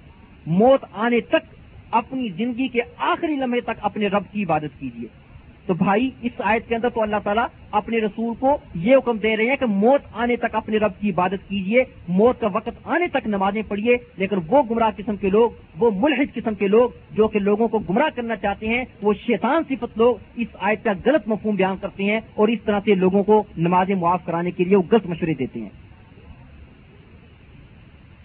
موت 0.48 0.84
آنے 0.92 1.20
تک 1.20 1.54
اپنی 1.90 2.28
زندگی 2.28 2.68
کے 2.68 2.80
آخری 2.96 3.36
لمحے 3.36 3.60
تک 3.60 3.78
اپنے 3.80 4.06
رب 4.06 4.22
کی 4.32 4.42
عبادت 4.42 4.80
کیجیے۔ 4.80 5.28
تو 5.66 5.74
بھائی، 5.74 6.10
اس 6.22 6.32
آیت 6.38 6.68
کے 6.68 6.74
اندر 6.74 6.88
تو 6.88 7.02
اللہ 7.02 7.16
تعالیٰ 7.24 7.46
اپنے 7.70 7.98
رسول 7.98 8.34
کو 8.40 8.58
یہ 8.74 8.96
حکم 8.96 9.16
دے 9.16 9.36
رہے 9.36 9.44
ہیں 9.44 9.56
کہ 9.56 9.66
موت 9.66 10.00
آنے 10.12 10.36
تک 10.36 10.54
اپنے 10.54 10.76
رب 10.76 10.92
کی 11.00 11.10
عبادت 11.10 11.48
کیجیے۔ 11.48 11.84
موت 12.08 12.40
کا 12.40 12.48
وقت 12.52 12.68
آنے 12.84 13.08
تک 13.08 13.26
نمازیں 13.26 13.62
پڑھیے، 13.68 13.96
لیکن 14.16 14.36
وہ 14.46 14.62
گمراہ 14.70 14.90
قسم 14.96 15.16
کے 15.16 15.30
لوگ، 15.30 15.50
وہ 15.78 15.90
ملحد 15.94 16.34
قسم 16.34 16.54
کے 16.54 16.68
لوگ 16.68 16.90
جو 17.10 17.28
کہ 17.28 17.38
لوگوں 17.38 17.68
کو 17.68 17.78
گمراہ 17.78 18.16
کرنا 18.16 18.36
چاہتے 18.36 18.68
ہیں، 18.68 18.84
وہ 19.02 19.12
شیطان 19.26 19.62
صفت 19.68 19.98
لوگ 19.98 20.14
اس 20.36 20.48
آیت 20.60 20.84
کا 20.84 20.92
غلط 21.04 21.28
مفہوم 21.28 21.54
بیان 21.54 21.76
کرتے 21.80 22.04
ہیں 22.04 22.20
اور 22.34 22.48
اس 22.48 22.58
طرح 22.64 22.80
سے 22.84 22.94
لوگوں 22.94 23.22
کو 23.22 23.44
نمازیں 23.56 23.94
معاف 23.94 24.24
کرانے 24.24 24.50
کے 24.50 24.64
لیے 24.64 24.76
وہ 24.76 24.82
غلط 24.92 25.06
مشورے 25.06 25.34
دیتے 25.34 25.60
ہیں۔ 25.60 25.68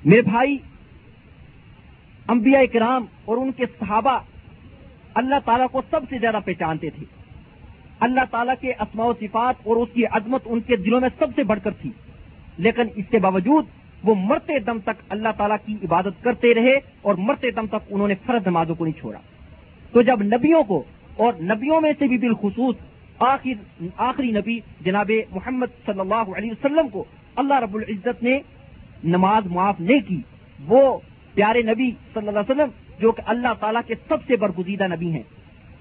میرے 0.05 0.21
بھائی 0.21 0.57
انبیاء 2.29 2.61
کرام 2.73 3.05
اور 3.25 3.37
ان 3.37 3.51
کے 3.51 3.65
صحابہ 3.79 4.19
اللہ 5.13 5.35
تعالیٰ 5.45 5.67
کو 5.71 5.81
سب 5.89 5.99
سے 6.09 6.17
زیادہ 6.17 6.39
پہچانتے 6.45 6.89
تھے۔ 6.89 7.05
اللہ 7.99 8.19
تعالیٰ 8.31 8.55
کے 8.61 8.71
اسماء 8.71 9.05
و 9.05 9.13
صفات 9.19 9.55
اور 9.63 9.75
اس 9.75 9.89
کی 9.93 10.05
عظمت 10.05 10.41
ان 10.45 10.59
کے 10.59 10.75
دلوں 10.75 11.01
میں 11.01 11.09
سب 11.19 11.27
سے 11.35 11.43
بڑھ 11.43 11.59
کر 11.63 11.71
تھی۔ 11.71 11.91
لیکن 12.57 12.81
اس 12.95 13.05
کے 13.09 13.19
باوجود 13.19 13.65
وہ 14.03 14.15
مرتے 14.15 14.59
دم 14.59 14.79
تک 14.79 15.03
اللہ 15.09 15.29
تعالیٰ 15.37 15.57
کی 15.65 15.73
عبادت 15.83 16.23
کرتے 16.23 16.53
رہے 16.53 16.73
اور 17.01 17.15
مرتے 17.15 17.51
دم 17.51 17.67
تک 17.67 17.75
انہوں 17.89 18.07
نے 18.07 18.13
فرض 18.25 18.47
نمازوں 18.47 18.75
کو 18.75 18.85
نہیں 18.85 18.99
چھوڑا۔ 18.99 19.19
تو 19.91 20.01
جب 20.01 20.23
نبیوں 20.23 20.63
کو 20.63 20.83
اور 21.17 21.33
نبیوں 21.33 21.81
میں 21.81 21.93
سے 21.99 22.07
بھی 22.07 22.17
بالخصوص 22.17 22.75
آخر، 23.19 23.83
آخری 23.97 24.31
نبی 24.31 24.59
جناب 24.81 25.11
محمد 25.31 25.65
صلی 25.85 25.99
اللہ 25.99 26.37
علیہ 26.37 26.51
وسلم 26.51 26.87
کو 26.87 27.03
اللہ 27.35 27.53
رب 27.53 27.75
العزت 27.75 28.23
نے 28.23 28.39
نماز 29.03 29.45
معاف 29.45 29.79
نہیں 29.79 29.99
کی، 30.07 30.21
وہ 30.67 30.99
پیارے 31.35 31.61
نبی 31.63 31.91
صلی 32.13 32.27
اللہ 32.27 32.39
علیہ 32.39 32.51
وسلم، 32.51 32.71
جو 32.99 33.11
کہ 33.11 33.21
اللہ 33.25 33.53
تعالیٰ 33.59 33.81
کے 33.87 33.95
سب 34.07 34.27
سے 34.27 34.35
برگزیدہ 34.37 34.87
نبی 34.87 35.11
ہیں، 35.11 35.23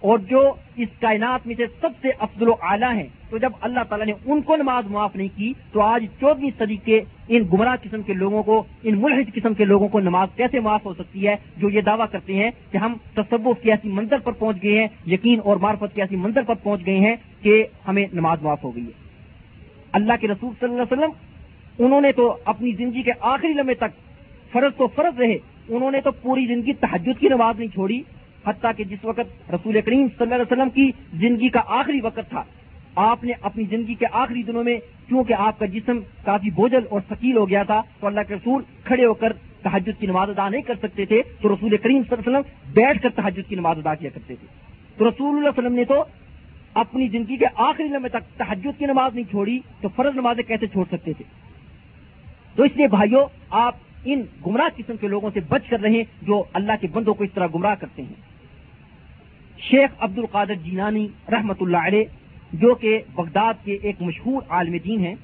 اور 0.02 0.18
جو 0.28 0.40
اس 0.76 0.88
کائنات 1.00 1.46
میں 1.46 1.54
سے 1.54 1.66
سب 1.80 1.90
سے 2.02 2.10
افضل 2.18 2.48
و 2.48 2.54
اعلیٰ 2.70 2.92
ہیں، 2.94 3.06
تو 3.30 3.38
جب 3.38 3.52
اللہ 3.60 3.80
تعالیٰ 3.88 4.06
نے 4.06 4.12
ان 4.24 4.40
کو 4.42 4.56
نماز 4.56 4.90
معاف 4.90 5.16
نہیں 5.16 5.28
کی، 5.36 5.52
تو 5.72 5.80
آج 5.80 6.06
چودہویں 6.20 6.50
صدی 6.58 6.76
کے 6.84 7.00
ان 7.28 7.42
گمراہ 7.52 7.76
قسم 7.82 8.02
کے 8.02 8.12
لوگوں 8.14 8.42
کو، 8.42 8.62
ان 8.82 8.98
ملحد 9.00 9.32
قسم 9.34 9.54
کے 9.54 9.64
لوگوں 9.64 9.88
کو 9.88 10.00
نماز 10.00 10.28
کیسے 10.36 10.60
معاف 10.60 10.86
ہو 10.86 10.94
سکتی 10.94 11.26
ہے؟ 11.28 11.36
جو 11.56 11.70
یہ 11.70 11.80
دعویٰ 11.80 12.06
کرتے 12.12 12.34
ہیں 12.34 12.50
کہ 12.72 12.76
ہم 12.76 12.94
تصوف 13.14 13.62
کی 13.62 13.70
ایسی 13.70 13.88
منظر 13.90 14.18
پر 14.18 14.32
پہنچ 14.32 14.62
گئے 14.62 14.80
ہیں، 14.80 14.88
یقین 15.06 15.40
اور 15.44 15.56
معرفت 15.56 15.94
کی 15.94 16.00
ایسی 16.02 16.16
منظر 16.16 16.42
پر 16.42 16.54
پہنچ 16.62 16.86
گئے 16.86 16.98
ہیں 16.98 17.14
کہ 17.42 17.64
ہمیں 17.88 18.06
نماز 18.12 18.42
معاف 18.42 18.64
ہو 18.64 18.74
گئی 18.74 18.84
ہے۔ 18.84 19.00
اللہ 19.92 20.12
کے 20.20 20.28
رسول 20.28 20.52
صلی 20.60 20.68
اللہ 20.68 20.82
علیہ 20.82 20.92
وسلم، 20.92 21.84
انہوں 21.84 22.00
نے 22.00 22.12
تو 22.12 22.36
اپنی 22.44 22.72
زندگی 22.72 23.02
کے 23.02 23.12
آخری 23.20 23.52
لمحے 23.52 23.74
تک 23.76 24.00
فرض 24.52 24.76
تو 24.76 24.86
فرض 24.86 25.20
رہے، 25.20 25.36
انہوں 25.68 25.90
نے 25.90 26.00
تو 26.00 26.10
پوری 26.22 26.46
زندگی 26.46 26.72
تحجد 26.80 27.20
کی 27.20 27.28
نماز 27.28 27.58
نہیں 27.58 27.74
چھوڑی، 27.74 28.00
حتیٰ 28.46 28.70
کہ 28.76 28.84
جس 28.84 29.04
وقت 29.04 29.52
رسول 29.52 29.80
کریم 29.80 30.06
صلی 30.08 30.22
اللہ 30.22 30.34
علیہ 30.34 30.52
وسلم 30.52 30.70
کی 30.70 30.90
زندگی 31.20 31.48
کا 31.48 31.60
آخری 31.78 32.00
وقت 32.00 32.30
تھا، 32.30 32.42
آپ 33.02 33.24
نے 33.24 33.32
اپنی 33.40 33.64
زندگی 33.70 33.94
کے 33.94 34.06
آخری 34.12 34.42
دنوں 34.42 34.64
میں 34.64 34.76
کیونکہ 35.08 35.34
آپ 35.38 35.58
کا 35.58 35.66
جسم 35.66 35.98
کافی 36.24 36.50
بوجھل 36.54 36.86
اور 36.90 37.00
ثقیل 37.08 37.36
ہو 37.36 37.48
گیا 37.48 37.62
تھا، 37.62 37.80
تو 38.00 38.06
اللہ 38.06 38.20
کے 38.28 38.34
رسول 38.34 38.62
کھڑے 38.84 39.04
ہو 39.04 39.14
کر 39.14 39.32
تحجد 39.62 40.00
کی 40.00 40.06
نماز 40.06 40.30
ادا 40.30 40.48
نہیں 40.48 40.62
کر 40.62 40.74
سکتے 40.82 41.04
تھے، 41.04 41.22
تو 41.40 41.48
رسول 41.48 41.76
کریم 41.76 42.02
صلی 42.02 42.16
اللہ 42.16 42.28
علیہ 42.28 42.38
وسلم 42.38 42.72
بیٹھ 42.74 43.02
کر 43.02 43.10
تحجد 43.14 43.48
کی 43.48 43.56
نماز 43.56 43.78
ادا 43.78 43.94
کیا 43.94 44.10
کرتے 44.14 44.34
تھے۔ 44.34 44.46
تو 44.96 45.08
رسول 45.08 45.28
اللہ 45.28 45.48
علیہ 45.48 45.58
وسلم 45.58 45.74
نے 45.74 45.84
تو 45.84 46.02
اپنی 46.74 47.06
زندگی 47.08 47.36
کے 47.36 47.46
آخری 47.54 47.88
لمحے 47.88 48.08
تک 48.08 48.36
تحجد 48.38 48.78
کی 48.78 48.86
نماز 48.86 49.14
نہیں 49.14 49.30
چھوڑی، 49.30 49.58
تو 49.80 49.88
فرض 49.96 50.16
نمازیں 50.16 50.42
کیسے 50.42 50.66
چھوڑ 50.66 50.84
سکتے 50.92 51.12
تھے؟ 51.12 51.24
تو 52.56 52.62
اس 52.62 52.76
لیے 52.76 52.86
بھائیوں 52.88 53.24
آپ 53.50 53.74
ان 54.04 54.22
گمراہ 54.46 54.68
قسم 54.76 54.96
کے 54.96 55.08
لوگوں 55.08 55.30
سے 55.34 55.40
بچ 55.48 55.68
کر 55.68 55.80
رہے 55.80 56.02
جو 56.22 56.42
اللہ 56.52 56.72
کے 56.80 56.86
بندوں 56.92 57.14
کو 57.14 57.24
اس 57.24 57.30
طرح 57.34 57.46
گمراہ 57.54 57.74
کرتے 57.74 58.02
ہیں۔ 58.02 58.14
شیخ 59.58 59.90
عبد 59.98 60.18
القادر 60.18 60.54
جینانی 60.54 61.08
رحمت 61.32 61.56
اللہ 61.60 61.76
علیہ، 61.76 62.04
جو 62.52 62.74
کہ 62.74 63.02
بغداد 63.14 63.54
کے 63.64 63.78
ایک 63.82 64.02
مشہور 64.02 64.42
عالم 64.48 64.76
دین 64.84 65.00
ہیں، 65.00 65.14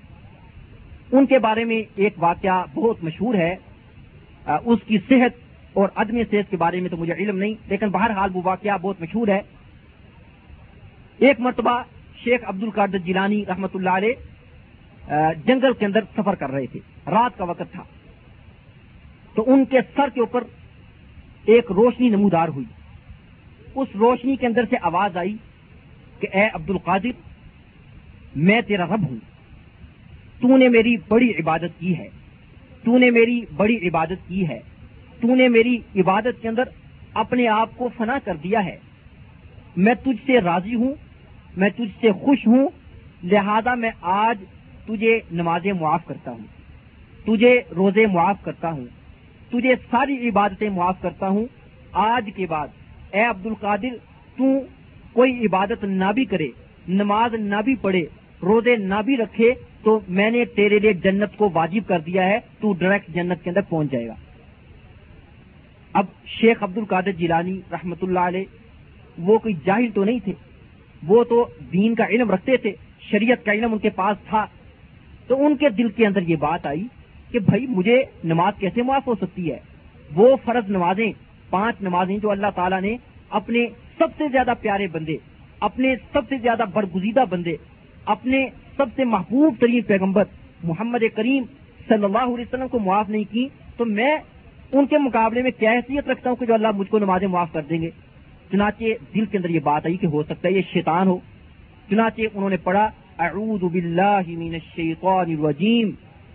ان 1.13 1.27
کے 1.27 1.39
بارے 1.39 1.65
میں 1.65 1.83
ایک 1.95 2.13
واقعہ 2.17 2.65
بہت 2.75 3.05
مشہور 3.05 3.35
ہے۔ 3.35 3.57
اس 4.65 4.79
کی 4.87 4.99
صحت 5.09 5.33
اور 5.73 5.89
عدم 5.95 6.19
صحت 6.31 6.51
کے 6.51 6.57
بارے 6.57 6.81
میں 6.81 6.91
تو 6.91 6.97
مجھے 6.97 7.13
علم 7.13 7.39
نہیں، 7.39 7.55
لیکن 7.67 7.89
بہرحال 7.89 8.31
وہ 8.35 8.41
واقعہ 8.45 8.79
بہت 8.79 9.01
مشہور 9.01 9.29
ہے۔ 9.29 9.41
ایک 11.19 11.41
مرتبہ 11.41 11.83
شیخ 12.25 12.41
عبد 12.45 12.63
القادر 12.63 12.99
جیلانی 12.99 13.45
رحمت 13.49 13.77
اللہ 13.77 13.91
علیہ 13.91 14.15
جنگل 15.47 15.73
کے 15.73 15.87
اندر 15.87 16.01
سفر 16.17 16.35
کر 16.35 16.51
رہے 16.51 16.67
تھے۔ 16.67 16.81
رات 17.07 17.39
کا 17.39 17.45
وقت 17.45 17.73
تھا۔ 17.73 17.83
تو 19.35 19.53
ان 19.53 19.65
کے 19.65 19.79
سر 19.97 20.09
کے 20.15 20.21
اوپر 20.21 20.45
ایک 21.45 21.73
روشنی 21.73 22.09
نمودار 22.09 22.49
ہوئی۔ 22.49 22.67
اس 23.75 23.89
روشنی 23.99 24.37
کے 24.37 24.47
اندر 24.47 24.65
سے 24.71 24.77
آواز 24.83 25.17
آئی 25.17 25.37
کہ 26.21 26.29
اے 26.33 26.49
عبد 26.55 26.71
القادر 26.71 27.21
میں 28.37 28.61
تیرا 28.61 28.87
رب 28.87 29.09
ہوں۔ 29.11 29.17
تو 30.41 30.57
نے 30.57 30.69
میری 30.69 30.97
بڑی 31.09 31.31
عبادت 31.31 31.81
کی 31.81 31.99
ہے۔ 31.99 32.09
تو 32.85 32.99
نے 32.99 33.11
میری 33.11 33.41
بڑی 33.57 33.89
عبادت 33.89 34.29
کی 34.29 34.49
ہے۔ 34.49 34.61
تو 35.21 35.35
نے 35.35 35.49
میری 35.49 35.79
عبادت 35.97 36.43
کے 36.43 36.49
اندر 36.49 36.63
اپنے 37.15 37.49
آپ 37.49 37.71
کو 37.77 37.89
فنا 37.97 38.19
کر 38.25 38.37
دیا 38.37 38.65
ہے۔ 38.65 38.77
میں 39.77 39.95
تجھ 39.95 40.27
سے 40.27 40.41
راضی 40.41 40.75
ہوں، 40.75 40.95
میں 41.57 41.69
تجھ 41.69 42.01
سے 42.01 42.13
خوش 42.13 42.47
ہوں۔ 42.47 42.69
لہذا 43.25 43.75
میں 43.75 43.91
آج 44.01 44.39
تجھے 44.87 45.21
نمازیں 45.33 45.73
معاف 45.73 46.05
کرتا 46.07 46.31
ہوں، 46.31 46.47
تجھے 47.27 47.61
روزے 47.77 48.07
معاف 48.07 48.37
کرتا 48.43 48.71
ہوں۔ 48.71 48.87
تجھے 49.51 49.75
ساری 49.91 50.29
عبادتیں 50.29 50.71
معاف 50.71 50.97
کرتا 51.01 51.29
ہوں۔ 51.29 51.47
آج 51.93 52.31
کے 52.37 52.47
بعد، 52.47 52.69
اے 53.11 53.25
عبد 53.25 53.47
القادر 53.47 53.97
تو 54.37 54.45
کوئی 55.13 55.47
عبادت 55.47 55.85
نہ 55.85 56.13
بھی 56.15 56.25
کرے، 56.25 56.49
نماز 56.89 57.35
نہ 57.35 57.57
بھی 57.65 57.75
پڑھے، 57.75 58.07
روزے 58.43 58.77
نہ 58.77 58.95
بھی 59.05 59.17
رکھے، 59.17 59.55
تو 59.83 60.01
میں 60.09 60.31
نے 60.31 60.45
تیرے 60.45 60.79
لیے 60.79 60.93
جنت 60.93 61.37
کو 61.37 61.51
واجب 61.55 61.89
کر 61.89 62.01
دیا 62.01 62.27
ہے، 62.27 62.39
تو 62.61 62.73
ڈائریکٹ 62.73 63.09
جنت 63.09 63.45
کے 63.45 63.51
اندر 63.51 63.61
پہنچ 63.61 63.91
جائے 63.91 64.07
گا۔ 64.07 64.15
اب 65.93 66.07
شیخ 66.27 66.63
عبد 66.63 66.79
القادر 66.79 67.13
جیلانی 67.13 67.61
رحمت 67.73 67.99
اللہ 68.03 68.21
علیہ، 68.21 68.45
وہ 69.19 69.39
کوئی 69.39 69.55
جاہل 69.65 69.91
تو 69.95 70.05
نہیں 70.05 70.19
تھے، 70.25 70.33
وہ 71.07 71.25
تو 71.25 71.49
دین 71.73 71.95
کا 71.95 72.07
علم 72.07 72.31
رکھتے 72.31 72.57
تھے، 72.57 72.73
شریعت 73.01 73.45
کا 73.45 73.53
علم 73.53 73.73
ان 73.73 73.79
کے 73.79 73.91
پاس 73.91 74.17
تھا۔ 74.29 74.47
تو 75.27 75.47
ان 75.47 75.57
کے 75.57 75.69
دل 75.69 75.89
کے 75.89 76.07
اندر 76.07 76.23
یہ 76.23 76.37
بات 76.37 76.67
آئی 76.67 76.87
کہ 77.33 77.39
بھائی 77.39 77.67
مجھے 77.67 78.03
نماز 78.25 78.53
کیسے 78.61 78.83
معاف 78.83 79.07
ہو 79.07 79.15
سکتی 79.15 79.51
ہے؟ 79.53 79.59
وہ 80.17 80.37
فرض 80.45 80.71
نمازیں، 80.71 81.11
پانچ 81.51 81.83
نمازیں 81.83 82.17
جو 82.19 82.31
اللہ 82.31 82.51
تعالیٰ 82.55 82.81
نے 82.81 82.97
اپنے 83.39 83.67
سب 83.99 84.17
سے 84.19 84.29
زیادہ 84.33 84.53
پیارے 84.61 84.87
بندے، 84.93 85.17
اپنے 85.61 85.95
سب 86.13 86.29
سے 86.29 86.37
زیادہ 86.43 86.65
برگزیدہ 86.73 87.25
بندے، 87.31 87.57
اپنے 88.07 88.47
سب 88.77 88.97
سے 88.97 89.05
محبوب 89.05 89.55
ترین 89.61 89.83
پیغمبر 89.83 90.25
محمد 90.65 91.05
کریم 91.15 91.45
صلی 91.89 92.05
اللہ 92.05 92.27
علیہ 92.35 92.45
وسلم 92.49 92.69
کو 92.69 92.79
معاف 92.79 93.09
نہیں 93.09 93.25
کی، 93.31 93.49
تو 93.77 93.85
میں 93.85 94.17
ان 94.73 94.87
کے 94.87 94.99
مقابلے 94.99 95.43
میں 95.43 95.51
کیا 95.59 95.73
حیثیت 95.73 96.09
رکھتا 96.09 96.31
ہوں 96.31 96.37
کہ 96.37 96.47
جو 96.47 96.55
اللہ 96.55 96.77
مجھ 96.77 96.89
کو 96.89 96.99
نمازیں 96.99 97.29
معاف 97.29 97.53
کر 97.53 97.63
دیں 97.71 97.81
گے؟ 97.83 97.91
چنانچہ 98.51 98.85
دل 99.15 99.25
کے 99.25 99.37
اندر 99.39 99.51
یہ 99.51 99.61
بات 99.61 99.87
آئی 99.87 99.97
کہ 99.97 100.07
ہو 100.07 100.23
سکتا 100.23 100.49
ہے 100.49 100.53
یہ 100.53 100.63
شیطان 100.73 101.07
ہو۔ 101.09 101.19
چنانچہ 101.91 102.23
انہوں 102.35 102.51
نے 102.51 102.57
پڑھا، 102.65 102.89
اعوذ 103.19 103.63
باللہ 103.63 104.29
من 104.29 104.55
الشیطان 104.55 105.31
الرجیم 105.31 105.91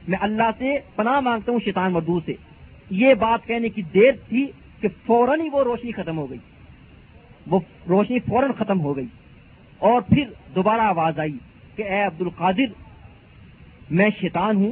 میں 0.08 0.18
اللہ 0.22 0.50
سے 0.58 0.78
پناہ 0.96 1.20
مانگتا 1.20 1.52
ہوں، 1.52 1.60
شیطان 1.66 1.92
مردو 1.92 2.20
سے۔ 2.26 2.34
یہ 2.90 3.14
بات 3.14 3.48
کہنے 3.48 3.70
کی 3.70 3.82
دیر 3.82 4.12
تھی 4.30 4.48
کہ 4.82 4.88
فوراً 5.06 5.42
ہی 5.42 5.50
وہ 5.50 5.64
روشنی 5.64 5.92
ختم 5.92 6.18
ہو 6.18 6.30
گئی۔ 6.30 6.38
وہ 7.48 7.60
روشنی 7.90 8.20
فوراً 8.20 8.52
ختم 8.52 8.82
ہو 8.82 8.96
گئی۔ 8.96 9.06
اور 9.80 10.02
پھر 10.02 10.24
دوبارہ 10.56 10.82
آواز 10.82 11.20
آئی 11.20 11.38
کہ 11.76 11.84
اے 11.84 12.02
عبد 12.02 12.22
القادر، 12.22 12.74
میں 13.92 14.10
شیطان 14.22 14.56
ہوں۔ 14.56 14.72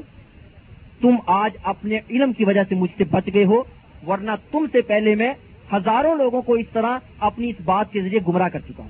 تم 1.01 1.15
آج 1.25 1.51
اپنے 1.63 1.99
علم 2.09 2.33
کی 2.33 2.45
وجہ 2.45 2.61
سے 2.69 2.75
مجھ 2.75 2.91
سے 2.97 3.03
بچ 3.03 3.29
گئے 3.33 3.45
ہو، 3.45 3.63
ورنہ 4.07 4.31
تم 4.51 4.65
سے 4.71 4.81
پہلے 4.81 5.15
میں 5.15 5.33
ہزاروں 5.73 6.15
لوگوں 6.15 6.41
کو 6.41 6.53
اس 6.53 6.65
طرح 6.73 6.97
اپنی 7.19 7.49
اس 7.49 7.61
بات 7.63 7.91
کے 7.91 8.01
ذریعے 8.01 8.19
گمراہ 8.27 8.47
کر 8.47 8.59
چکا 8.59 8.83
ہوں۔ 8.83 8.89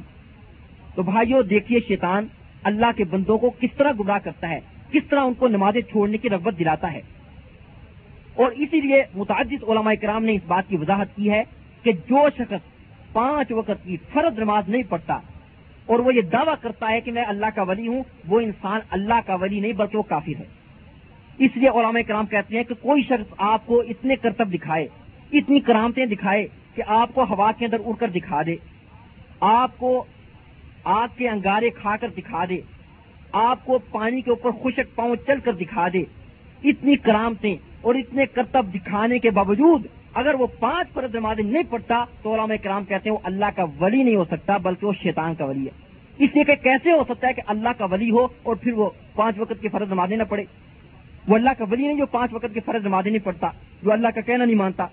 تو 0.95 1.04
بھائیو، 1.04 1.41
دیکھیے 1.41 1.80
شیطان 1.88 2.27
اللہ 2.63 2.86
کے 2.97 3.04
بندوں 3.04 3.38
کو 3.38 3.49
کس 3.49 3.69
طرح 3.77 3.91
گمراہ 3.99 4.19
کرتا 4.23 4.49
ہے۔ 4.49 4.60
کس 4.91 5.04
طرح 5.10 5.19
ان 5.19 5.34
کو 5.34 5.47
نمازیں 5.47 5.82
چھوڑنے 5.82 6.17
کی 6.17 6.30
رغبت 6.30 6.60
دلاتا 6.60 6.93
ہے۔ 6.93 7.01
اور 8.34 8.51
اسی 8.51 8.82
لیے 8.82 9.04
متعدد 9.15 9.63
علماء 9.63 9.93
کرام 10.01 10.23
نے 10.25 10.32
اس 10.32 10.41
بات 10.47 10.63
کی 10.67 10.77
وضاحت 10.77 11.08
کی 11.15 11.32
ہے 11.32 11.43
کہ 11.84 11.91
جو 11.91 12.30
شخص 12.38 12.69
پانچ 13.13 13.51
وقت 13.51 13.84
کی 13.84 13.97
فرد 14.13 14.39
نماز 14.39 14.69
نہیں 14.69 14.84
پڑھتا 14.89 15.19
اور 15.86 15.99
وہ 15.99 16.15
یہ 16.15 16.21
دعویٰ 16.21 16.54
کرتا 16.62 16.89
ہے 16.89 17.01
کہ 17.01 17.12
میں 17.12 17.23
اللہ 17.27 17.45
کا 17.56 17.61
ولی 17.61 17.88
ہوں، 17.88 18.03
وہ 18.28 18.39
انسان 18.39 18.80
اللہ 18.89 19.13
کا 19.26 19.36
ولی 19.36 19.59
نہیں، 19.59 19.74
بلکہ 19.74 19.97
وہ 19.97 20.03
کافر 20.03 20.39
ہے۔ 20.39 20.45
اس 21.38 21.51
لیے 21.55 21.70
علماء 21.70 22.01
کرام 22.07 22.26
کہتے 22.26 22.57
ہیں 22.57 22.63
کہ 22.63 22.76
کوئی 22.82 23.03
شخص 23.03 23.34
آپ 23.38 23.66
کو 23.66 23.82
اتنے 23.82 24.16
کرتب 24.16 24.53
دکھائے، 24.53 24.88
اتنی 25.32 25.59
کرامتیں 25.59 26.05
دکھائے 26.05 26.47
کہ 26.76 26.84
آپ 26.88 27.09
کو 27.13 27.24
ہوا 27.24 27.51
کے 27.57 27.66
اندر 27.66 27.78
اڑ 27.86 27.93
کر 27.99 28.07
دکھا 28.07 28.41
دے، 28.41 28.55
آپ 29.39 29.72
کو 29.78 30.03
آگ 30.84 31.07
کے 31.18 31.30
انگارے 31.30 31.70
کھا 31.70 31.95
کر 32.01 32.07
دکھا 32.18 32.45
دے 32.49 32.61
آپ 33.32 33.65
کو 33.65 33.79
پانی 33.91 34.21
کے 34.21 34.29
اوپر 34.29 34.51
خشک 34.63 34.95
پاؤں 34.95 35.15
چل 35.27 35.39
کر 35.39 35.53
دکھا 35.53 35.88
دے۔ 35.93 36.03
اتنی 36.63 36.95
کرامتیں 36.95 37.55
اور 37.82 37.95
اتنے 37.95 38.25
کرتب 38.25 38.65
دکھانے 38.73 39.19
کے 39.19 39.29
باوجود 39.29 39.86
اگر 40.13 40.34
وہ 40.34 40.47
پانچ 40.59 40.93
فرض 40.93 41.15
نمازیں 41.15 41.43
نہیں 41.43 41.63
پڑھتا 41.69 42.05
تو 42.21 42.34
علماء 42.34 42.55
کرام 42.63 42.86
کہتے 42.86 43.09
ہیں 43.09 43.13
وہ 43.13 43.19
اللہ 43.23 43.45
کا 43.55 43.65
ولی 43.79 44.03
نہیں 44.03 44.15
ہو 44.15 44.23
سکتا، 44.23 44.57
بلکہ 44.57 44.88
وہ 44.88 44.93
شیطان 45.03 45.36
کا 45.36 45.45
ولی 45.45 45.65
ہے۔ 45.65 45.71
اس 46.17 46.29
لیے 46.34 46.43
کہ 46.43 46.55
کیسے 46.55 46.91
ہو 46.91 47.03
سکتا 47.09 47.27
ہے 47.27 47.34
کہ 47.34 47.41
اللہ 47.47 47.69
کا 47.77 47.86
ولی 47.86 48.11
ہو 48.11 48.27
اور 48.43 48.55
پھر 48.55 48.73
وہ 48.73 48.89
پانچ 49.15 49.39
وقت 49.39 49.61
کی 49.61 49.67
فرض 49.67 49.91
نمازیں 49.91 50.17
نہ 50.17 50.23
پڑے 50.23 50.43
وہ 51.27 51.36
اللہ 51.36 51.49
کا 51.57 51.65
ولی 51.71 51.88
نہیں 51.88 51.97
جو 51.97 52.05
پانچ 52.05 52.34
وقت 52.34 52.53
کی 52.53 52.59
فرض 52.59 52.86
نمازیں 52.86 53.11
نہیں 53.11 53.25
پڑھتا، 53.25 53.49
جو 53.84 53.91
اللہ 53.91 54.07
کا 54.15 54.21
کہنا 54.21 54.45
نہیں 54.45 54.55
مانتا۔ 54.55 54.84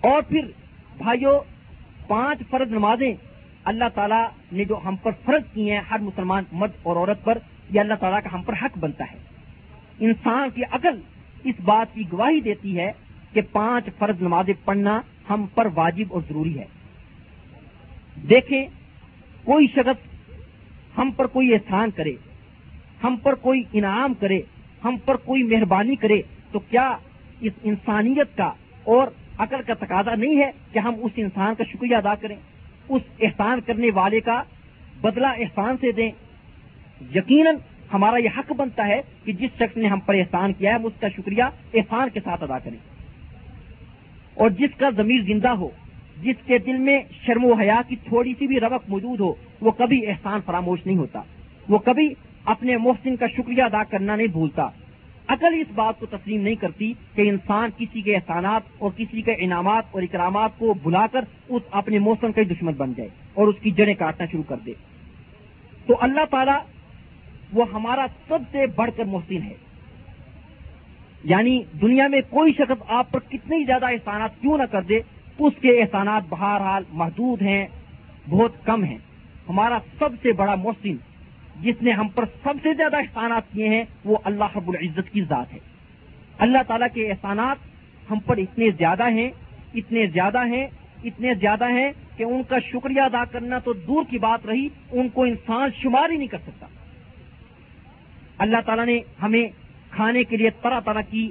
اور 0.00 0.22
پھر 0.22 0.40
بھائیوں 0.98 1.40
پانچ 2.08 2.38
فرض 2.50 2.72
نمازیں 2.72 3.14
اللہ 3.64 3.84
تعالیٰ 3.94 4.26
نے 4.52 4.64
جو 4.64 4.78
ہم 4.84 4.96
پر 4.96 5.10
فرض 5.24 5.54
کی 5.54 5.70
ہیں 5.70 5.80
ہر 5.90 5.98
مسلمان 5.98 6.44
مرد 6.52 6.70
اور 6.82 6.96
عورت 6.96 7.24
پر، 7.24 7.38
یہ 7.70 7.80
اللہ 7.80 7.94
تعالیٰ 7.94 8.20
کا 8.22 8.28
ہم 8.32 8.42
پر 8.42 8.54
حق 8.62 8.78
بنتا 8.78 9.04
ہے۔ 9.12 9.18
انسان 10.00 10.50
کی 10.54 10.62
عقل 10.70 11.00
اس 11.44 11.54
بات 11.64 11.94
کی 11.94 12.02
گواہی 12.12 12.40
دیتی 12.40 12.78
ہے 12.78 12.92
کہ 13.32 13.40
پانچ 13.52 13.84
فرض 13.98 14.22
نمازیں 14.22 14.54
پڑھنا 14.64 15.00
ہم 15.30 15.46
پر 15.54 15.68
واجب 15.74 16.04
اور 16.08 16.20
ضروری 16.28 16.58
ہے۔ 16.58 16.64
دیکھیں، 18.28 18.66
کوئی 19.44 19.66
شخص 19.66 20.12
ہم 20.98 21.10
پر 21.10 21.26
کوئی 21.26 21.54
احسان 21.54 21.90
کرے، 21.90 22.12
ہم 23.04 23.16
پر 23.22 23.34
کوئی 23.34 23.62
انعام 23.72 24.14
کرے، 24.14 24.40
ہم 24.84 24.96
پر 25.04 25.16
کوئی 25.16 25.42
مہربانی 25.42 25.96
کرے، 25.96 26.22
تو 26.52 26.58
کیا 26.58 26.96
اس 27.40 27.52
انسانیت 27.62 28.36
کا 28.36 28.52
اور 28.84 29.06
عقل 29.38 29.62
کا 29.66 29.74
تقاضا 29.74 30.14
نہیں 30.14 30.42
ہے 30.42 30.50
کہ 30.72 30.78
ہم 30.78 30.94
اس 30.98 31.12
انسان 31.16 31.54
کا 31.54 31.64
شکریہ 31.64 31.96
ادا 31.96 32.14
کریں؟ 32.14 32.36
اس 32.94 33.02
احسان 33.20 33.60
کرنے 33.60 33.90
والے 33.94 34.20
کا 34.20 34.42
بدلہ 35.00 35.26
احسان 35.26 35.76
سے 35.80 35.92
دیں۔ 35.92 36.10
یقیناً 37.14 37.56
ہمارا 37.92 38.16
یہ 38.16 38.28
حق 38.38 38.52
بنتا 38.52 38.86
ہے 38.86 39.00
کہ 39.24 39.32
جس 39.32 39.50
شخص 39.54 39.76
نے 39.76 39.88
ہم 39.88 40.00
پر 40.00 40.14
احسان 40.14 40.52
کیا 40.52 40.70
ہے، 40.70 40.74
ہم 40.74 40.86
اس 40.86 40.92
کا 41.00 41.08
شکریہ 41.08 41.42
احسان 41.74 42.08
کے 42.14 42.20
ساتھ 42.24 42.42
ادا 42.42 42.58
کریں۔ 42.58 42.78
اور 44.34 44.50
جس 44.50 44.76
کا 44.76 44.90
ضمیر 44.96 45.20
زندہ 45.22 45.48
ہو، 45.48 45.68
جس 46.22 46.34
کے 46.46 46.58
دل 46.58 46.78
میں 46.78 47.00
شرم 47.26 47.44
و 47.44 47.52
حیا 47.52 47.80
کی 47.88 47.96
تھوڑی 47.96 48.34
سی 48.38 48.46
بھی 48.46 48.60
ربق 48.60 48.88
موجود 48.88 49.20
ہو، 49.20 49.34
وہ 49.60 49.70
کبھی 49.70 50.06
احسان 50.06 50.40
فراموش 50.46 50.86
نہیں 50.86 50.96
ہوتا۔ 50.96 51.22
وہ 51.68 51.78
کبھی 51.78 52.14
اپنے 52.44 52.76
محسن 52.76 53.16
کا 53.16 53.26
شکریہ 53.26 53.62
ادا 53.62 53.84
کرنا 53.84 54.16
نہیں 54.16 54.26
بھولتا۔ 54.26 54.68
عقل 55.32 55.60
اس 55.60 55.66
بات 55.74 56.00
کو 56.00 56.06
تسلیم 56.06 56.42
نہیں 56.42 56.54
کرتی 56.54 56.92
کہ 57.14 57.22
انسان 57.22 57.70
کسی 57.78 58.00
کے 58.00 58.14
احسانات 58.14 58.62
اور 58.78 58.90
کسی 58.96 59.22
کے 59.22 59.32
انعامات 59.38 59.84
اور 59.90 60.02
اکرامات 60.02 60.50
کو 60.58 60.74
بلا 60.82 61.06
کر 61.06 61.24
اس 61.48 61.62
اپنے 61.70 61.98
موسم 61.98 62.32
کا 62.32 62.42
دشمن 62.42 62.72
بن 62.72 62.92
جائے 62.96 63.08
اور 63.34 63.48
اس 63.48 63.54
کی 63.62 63.70
جڑیں 63.70 63.94
کاٹنا 63.94 64.26
شروع 64.32 64.42
کر 64.42 64.56
دے۔ 64.66 64.72
تو 65.86 65.94
اللہ 66.00 66.24
تعالیٰ 66.30 66.58
وہ 67.52 67.64
ہمارا 67.72 68.06
سب 68.28 68.38
سے 68.52 68.66
بڑھ 68.66 68.90
کر 68.96 69.04
محسن 69.04 69.42
ہے۔ 69.42 69.54
یعنی 71.24 71.62
دنیا 71.82 72.08
میں 72.08 72.20
کوئی 72.30 72.52
شخص 72.52 72.82
آپ 72.88 73.10
پر 73.10 73.18
کتنی 73.20 73.64
زیادہ 73.64 73.86
احسانات 73.86 74.30
کیوں 74.40 74.58
نہ 74.58 74.62
کر 74.62 74.82
دے، 74.82 75.00
اس 75.38 75.52
کے 75.60 75.80
احسانات 75.80 76.22
بہرحال 76.28 76.82
محدود 76.92 77.42
ہیں، 77.42 77.66
بہت 78.30 78.52
کم 78.64 78.84
ہیں۔ 78.84 78.98
ہمارا 79.48 79.78
سب 79.98 80.08
سے 80.22 80.32
بڑا 80.32 80.54
محسن 80.54 80.96
جس 81.60 81.82
نے 81.82 81.90
ہم 81.90 82.08
پر 82.08 82.24
سب 82.42 82.54
سے 82.62 82.74
زیادہ 82.74 82.96
احسانات 82.96 83.52
کیے 83.52 83.68
ہیں، 83.68 83.84
وہ 84.04 84.18
اللہ 84.24 84.56
رب 84.56 84.68
العزت 84.68 85.12
کی 85.12 85.22
ذات 85.22 85.52
ہے۔ 85.52 85.58
اللہ 86.38 86.62
تعالیٰ 86.66 86.88
کے 86.94 87.10
احسانات 87.10 87.56
ہم 88.10 88.18
پر 88.20 88.36
اتنے 88.36 88.70
زیادہ 88.70 89.10
ہیں، 89.10 89.30
اتنے 89.74 90.06
زیادہ 90.06 90.46
ہیں، 90.46 90.66
اتنے 91.04 91.34
زیادہ 91.34 91.70
ہیں 91.70 91.90
کہ 92.16 92.22
ان 92.22 92.42
کا 92.48 92.58
شکریہ 92.58 93.00
ادا 93.00 93.24
کرنا 93.24 93.58
تو 93.58 93.72
دور 93.72 94.02
کی 94.10 94.18
بات 94.18 94.46
رہی، 94.46 94.68
ان 94.92 95.08
کو 95.08 95.24
انسان 95.24 95.70
شمار 95.82 96.10
ہی 96.10 96.16
نہیں 96.16 96.28
کر 96.28 96.38
سکتا۔ 96.38 96.66
اللہ 98.38 98.60
تعالیٰ 98.66 98.86
نے 98.86 98.98
ہمیں 99.22 99.46
کھانے 99.90 100.24
کے 100.24 100.36
لیے 100.36 100.50
طرح 100.62 100.80
طرح 100.80 101.00
کی 101.00 101.30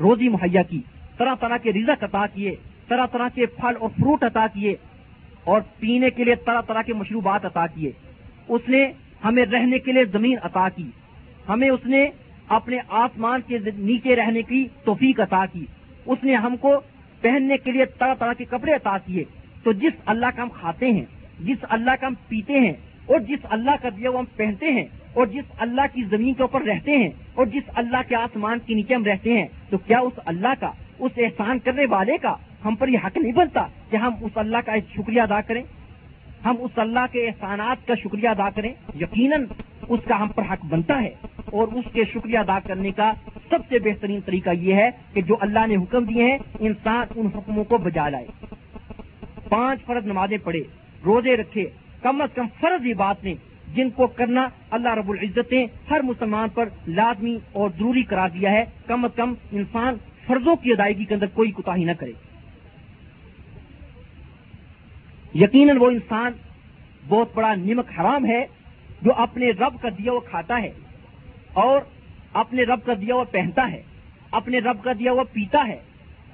روزی 0.00 0.28
مہیا 0.28 0.62
کی، 0.62 0.80
طرح 1.18 1.34
طرح 1.34 1.56
کے 1.56 1.72
رزق 1.72 2.04
عطا 2.04 2.26
کیے، 2.26 2.54
طرح 2.88 3.06
طرح 3.06 3.28
کے 3.34 3.46
پھل 3.46 3.76
اور 3.80 3.88
فروٹ 3.88 4.24
عطا 4.24 4.46
کیے 4.54 4.74
اور 5.44 5.60
پینے 5.78 6.10
کے 6.10 6.24
لیے 6.24 6.34
طرح 6.34 6.60
طرح 6.60 6.82
کے 6.82 6.94
مشروبات 6.94 7.44
عطا 7.44 7.66
کیے۔ 7.66 7.90
اس 8.48 8.68
نے 8.68 8.92
ہمیں 9.24 9.44
رہنے 9.44 9.78
کے 9.78 9.92
لیے 9.92 10.04
زمین 10.12 10.36
عطا 10.42 10.68
کی۔ 10.68 10.88
ہمیں 11.48 11.68
اس 11.70 11.86
نے 11.86 12.04
اپنے 12.48 12.78
آسمان 13.02 13.40
کے 13.46 13.58
نیچے 13.76 14.16
رہنے 14.16 14.42
کی 14.42 14.66
توفیق 14.84 15.20
عطا 15.20 15.44
کی۔ 15.52 15.64
اس 16.06 16.24
نے 16.24 16.34
ہم 16.36 16.56
کو 16.56 16.74
پہننے 17.22 17.56
کے 17.56 17.72
لیے 17.72 17.84
طرح 17.98 18.14
طرح 18.14 18.32
کے 18.32 18.44
کپڑے 18.44 18.72
عطا 18.72 18.96
کیے۔ 18.98 19.24
تو 19.64 19.72
جس 19.72 20.00
اللہ 20.06 20.26
کا 20.36 20.42
ہم 20.42 20.48
کھاتے 20.48 20.90
ہیں، 20.92 21.04
جس 21.40 21.64
اللہ 21.68 21.90
کا 22.00 22.06
ہم 22.06 22.14
پیتے 22.28 22.60
ہیں، 22.60 22.72
اور 23.06 23.20
جس 23.20 23.46
اللہ 23.50 23.76
کا 23.82 23.88
دیا 23.96 24.10
وہ 24.10 24.18
ہم 24.18 24.24
پہنتے 24.36 24.70
ہیں، 24.72 24.84
اور 25.14 25.26
جس 25.26 25.44
اللہ 25.58 25.86
کی 25.94 26.02
زمین 26.02 26.34
کے 26.34 26.42
اوپر 26.42 26.62
رہتے 26.62 26.96
ہیں، 26.96 27.08
اور 27.34 27.46
جس 27.46 27.70
اللہ 27.74 28.08
کے 28.08 28.14
آسمان 28.16 28.58
کے 28.66 28.74
نیچے 28.74 28.94
ہم 28.94 29.04
رہتے 29.04 29.32
ہیں، 29.32 29.46
تو 29.70 29.78
کیا 29.78 29.98
اس 29.98 30.18
اللہ 30.24 30.54
کا، 30.60 30.70
اس 30.98 31.12
احسان 31.16 31.58
کرنے 31.58 31.86
والے 31.90 32.16
کا 32.18 32.34
ہم 32.64 32.74
پر 32.74 32.88
یہ 32.88 32.98
حق 33.04 33.16
نہیں 33.16 33.32
بنتا 33.32 33.66
کہ 33.90 33.96
ہم 33.96 34.12
اس 34.20 34.36
اللہ 34.36 34.58
کا 34.66 34.76
شکریہ 34.94 35.20
ادا 35.20 35.40
کریں؟ 35.40 35.62
ہم 36.44 36.56
اس 36.58 36.78
اللہ 36.78 37.06
کے 37.12 37.26
احسانات 37.26 37.86
کا 37.86 37.94
شکریہ 37.94 38.28
ادا 38.28 38.50
کریں۔ 38.50 38.74
یقیناً 39.00 39.46
اس 39.88 40.00
کا 40.08 40.22
ہم 40.22 40.28
پر 40.28 40.42
حق 40.50 40.64
بنتا 40.64 41.02
ہے۔ 41.02 41.10
اور 41.52 41.68
اس 41.68 41.84
کے 41.92 42.04
شکریہ 42.04 42.38
ادا 42.38 42.58
کرنے 42.58 42.92
کا 42.92 43.12
سب 43.50 43.58
سے 43.68 43.78
بہترین 43.78 44.20
طریقہ 44.20 44.50
یہ 44.50 44.74
ہے 44.74 44.90
کہ 45.12 45.20
جو 45.20 45.36
اللہ 45.40 45.66
نے 45.66 45.76
حکم 45.76 46.04
دیے 46.04 46.22
ہیں، 46.22 46.38
انسان 46.60 47.06
ان 47.16 47.26
حکموں 47.26 47.64
کو 47.64 47.78
بجا 47.78 48.08
لائے۔ 48.08 48.26
پانچ 49.48 49.84
فرض 49.84 50.06
نمازیں 50.06 50.38
پڑھے، 50.44 50.62
روزے 51.04 51.36
رکھے، 51.36 51.66
کم 52.02 52.22
از 52.22 52.28
کم 52.34 52.46
فرض 52.60 52.86
یہ 52.86 52.94
بات 52.94 53.24
نے 53.24 53.34
جن 53.74 53.90
کو 53.90 54.06
کرنا 54.06 54.48
اللہ 54.70 54.94
رب 54.94 55.10
العزت 55.10 55.52
نے 55.52 55.66
ہر 55.90 56.00
مسلمان 56.00 56.48
پر 56.48 56.68
لازمی 56.86 57.38
اور 57.52 57.70
ضروری 57.78 58.02
کرا 58.02 58.28
دیا 58.28 58.50
ہے۔ 58.50 58.64
کم 58.86 59.04
از 59.04 59.10
کم 59.16 59.34
انسان 59.52 59.94
فرضوں 60.26 60.56
کی 60.56 60.72
ادائیگی 60.72 61.04
کے 61.04 61.14
اندر 61.14 61.26
کوئی 61.26 61.50
کوتا 61.50 61.74
نہ 61.76 61.92
کرے۔ 61.98 62.12
یقیناً 65.34 65.76
وہ 65.80 65.90
انسان 65.90 66.32
بہت 67.08 67.28
بڑا 67.34 67.54
نمک 67.54 68.00
حرام 68.00 68.26
ہے 68.26 68.46
جو 69.02 69.12
اپنے 69.16 69.50
رب 69.50 69.82
کا 69.82 69.88
دیا 69.88 70.12
وہ 70.12 70.20
کھاتا 70.20 70.62
ہے 70.62 70.72
اور 71.52 71.80
اپنے 72.32 72.62
رب 72.62 72.80
کا 72.86 72.92
دیا 73.00 73.16
وہ 73.16 73.24
پہنتا 73.30 73.70
ہے، 73.72 73.82
اپنے 74.30 74.58
رب 74.58 74.84
کا 74.84 74.92
دیا 74.92 75.12
وہ 75.12 75.24
پیتا 75.32 75.64
ہے، 75.68 75.78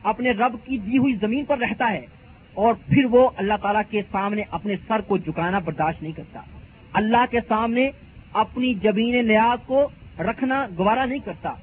اپنے 0.03 0.31
رب 0.31 0.57
کی 0.65 0.79
دی 0.79 0.99
ہوئی 0.99 1.15
زمین 1.15 1.45
پر 1.45 1.59
رہتا 1.59 1.91
ہے 1.91 2.07
اور 2.55 2.75
پھر 2.75 3.05
وہ 3.05 3.31
اللہ 3.37 3.55
تعالیٰ 3.63 3.83
کے 3.91 4.03
سامنے 4.13 4.43
اپنے 4.51 4.75
سر 4.89 5.01
کو 5.01 5.19
جھکانا 5.19 5.59
برداشت 5.59 6.03
نہیں 6.03 6.13
کرتا۔ 6.13 6.41
اللہ 6.93 7.25
کے 7.31 7.39
سامنے 7.49 7.91
اپنی 8.33 8.75
جبین 8.75 9.29
نیاز 9.29 9.67
کو 9.67 9.89
رکھنا 10.19 10.67
گوارا 10.79 11.05
نہیں 11.05 11.19
کرتا۔ 11.19 11.55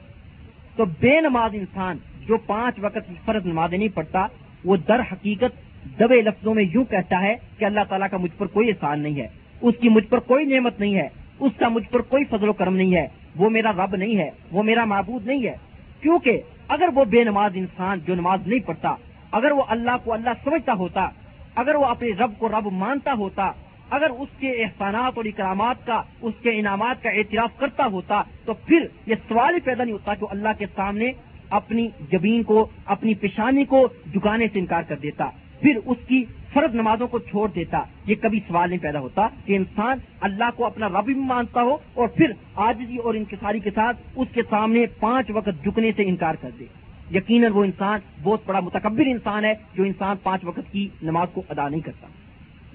تو 0.76 0.86
بے 0.86 1.22
نماز 1.22 1.52
انسان 1.54 1.98
جو 2.28 2.38
پانچ 2.38 2.76
وقت 2.80 3.26
فرض 3.26 3.46
نماز 3.46 3.74
نہیں 3.74 3.88
پڑتا 3.88 4.28
وہ 4.66 4.78
در 4.78 5.00
حقیقت 5.00 5.67
دبے 6.00 6.22
لفظوں 6.22 6.56
میں 6.56 6.64
یوں 6.74 6.86
کہتا 6.86 7.22
ہے 7.22 7.36
کہ 7.58 7.66
اللہ 7.66 7.80
تعالیٰ 7.90 8.08
کا 8.12 8.18
مجھ 8.18 8.32
پر 8.38 8.46
کوئی 8.46 8.70
احسان 8.70 9.00
نہیں 9.00 9.22
ہے۔ 9.22 9.28
اس 9.62 9.76
کی 9.82 9.90
مجھ 9.90 10.08
پر 10.08 10.20
کوئی 10.20 10.46
نعمت 10.46 10.80
نہیں 10.80 10.96
ہے۔ 10.96 11.08
اس 11.40 11.52
کا 11.58 11.68
مجھ 11.68 11.90
پر 11.90 12.00
کوئی 12.00 12.24
فضل 12.26 12.50
و 12.50 12.54
کرم 12.54 12.76
نہیں 12.76 12.96
ہے۔ 12.96 13.08
وہ 13.36 13.50
میرا 13.50 13.72
رب 13.72 13.96
نہیں 13.96 14.18
ہے۔ 14.18 14.30
وہ 14.52 14.64
میرا 14.64 14.86
معبود 14.86 15.26
نہیں 15.28 15.44
ہے۔ 15.44 15.56
کیونکہ 16.02 16.42
اگر 16.68 16.90
وہ 16.96 17.06
بے 17.06 17.24
نماز 17.24 17.52
انسان 17.56 18.00
جو 18.08 18.16
نماز 18.16 18.48
نہیں 18.48 18.60
پڑھتا، 18.60 18.96
اگر 19.32 19.52
وہ 19.52 19.64
اللہ 19.68 19.92
کو 20.04 20.14
اللہ 20.14 20.30
سمجھتا 20.44 20.74
ہوتا، 20.74 21.10
اگر 21.56 21.76
وہ 21.76 21.86
اپنے 21.86 22.10
رب 22.10 22.32
کو 22.38 22.48
رب 22.48 22.68
مانتا 22.72 23.14
ہوتا، 23.14 23.52
اگر 23.90 24.10
اس 24.10 24.30
کے 24.40 24.52
احسانات 24.52 25.14
اور 25.16 25.26
اکرامات 25.26 25.86
کا، 25.86 26.02
اس 26.22 26.34
کے 26.42 26.50
انعامات 26.50 27.04
کا 27.04 27.10
اعتراف 27.10 27.58
کرتا 27.58 27.86
ہوتا، 27.86 28.22
تو 28.46 28.54
پھر 28.54 28.88
یہ 29.06 29.16
سوال 29.28 29.56
ہی 29.56 29.60
پیدا 29.60 29.84
نہیں 29.84 29.94
ہوتا 29.94 30.14
کہ 30.14 30.26
اللہ 30.30 30.50
کے 30.58 30.66
سامنے 30.76 31.12
اپنی 31.50 31.88
زمین 32.12 32.44
کو، 32.44 32.68
اپنی 32.86 33.14
پیشانی 33.14 33.66
کو 33.66 33.88
جھکانے 34.14 34.48
سے 34.54 34.60
انکار 34.60 34.84
کر 34.88 34.96
دیتا۔ 34.96 35.30
پھر 35.62 35.80
اس 35.86 35.98
کی 36.08 36.24
فرض 36.54 36.76
نمازوں 36.76 37.08
کو 37.08 37.20
چھوڑ 37.20 37.50
دیتا، 37.56 37.84
یہ 38.06 38.16
کبھی 38.22 38.40
سوال 38.48 38.70
نہیں 38.70 38.80
پیدا 38.80 39.00
ہوتا 39.00 39.28
کہ 39.46 39.56
انسان 39.56 39.98
اللہ 40.22 40.50
کو 40.56 40.66
اپنا 40.66 40.90
رب 40.90 41.06
بھی 41.06 41.14
مانتا 41.14 41.62
ہو 41.62 41.78
اور 41.94 42.08
پھر 42.08 42.32
آجزی 42.56 42.98
اور 42.98 43.14
انکساری 43.14 43.60
کے 43.60 43.70
ساتھ 43.76 43.98
اس 44.16 44.28
کے 44.34 44.42
سامنے 44.50 44.86
پانچ 45.00 45.32
وقت 45.34 45.64
جھکنے 45.64 45.92
سے 45.96 46.04
انکار 46.04 46.36
کر 46.42 46.50
دے۔ 46.60 46.66
یقیناً 47.12 47.52
وہ 47.52 47.64
انسان 47.64 48.00
بہت 48.24 48.42
بڑا 48.46 48.60
متکبر 48.60 49.06
انسان 49.06 49.46
ہے 49.46 49.54
جو 49.74 49.84
انسان 49.84 50.16
پانچ 50.24 50.46
وقت 50.46 50.72
کی 50.72 50.88
نماز 51.02 51.28
کو 51.34 51.42
ادا 51.50 51.70
نہیں 51.70 51.82
کرتا۔ 51.82 52.08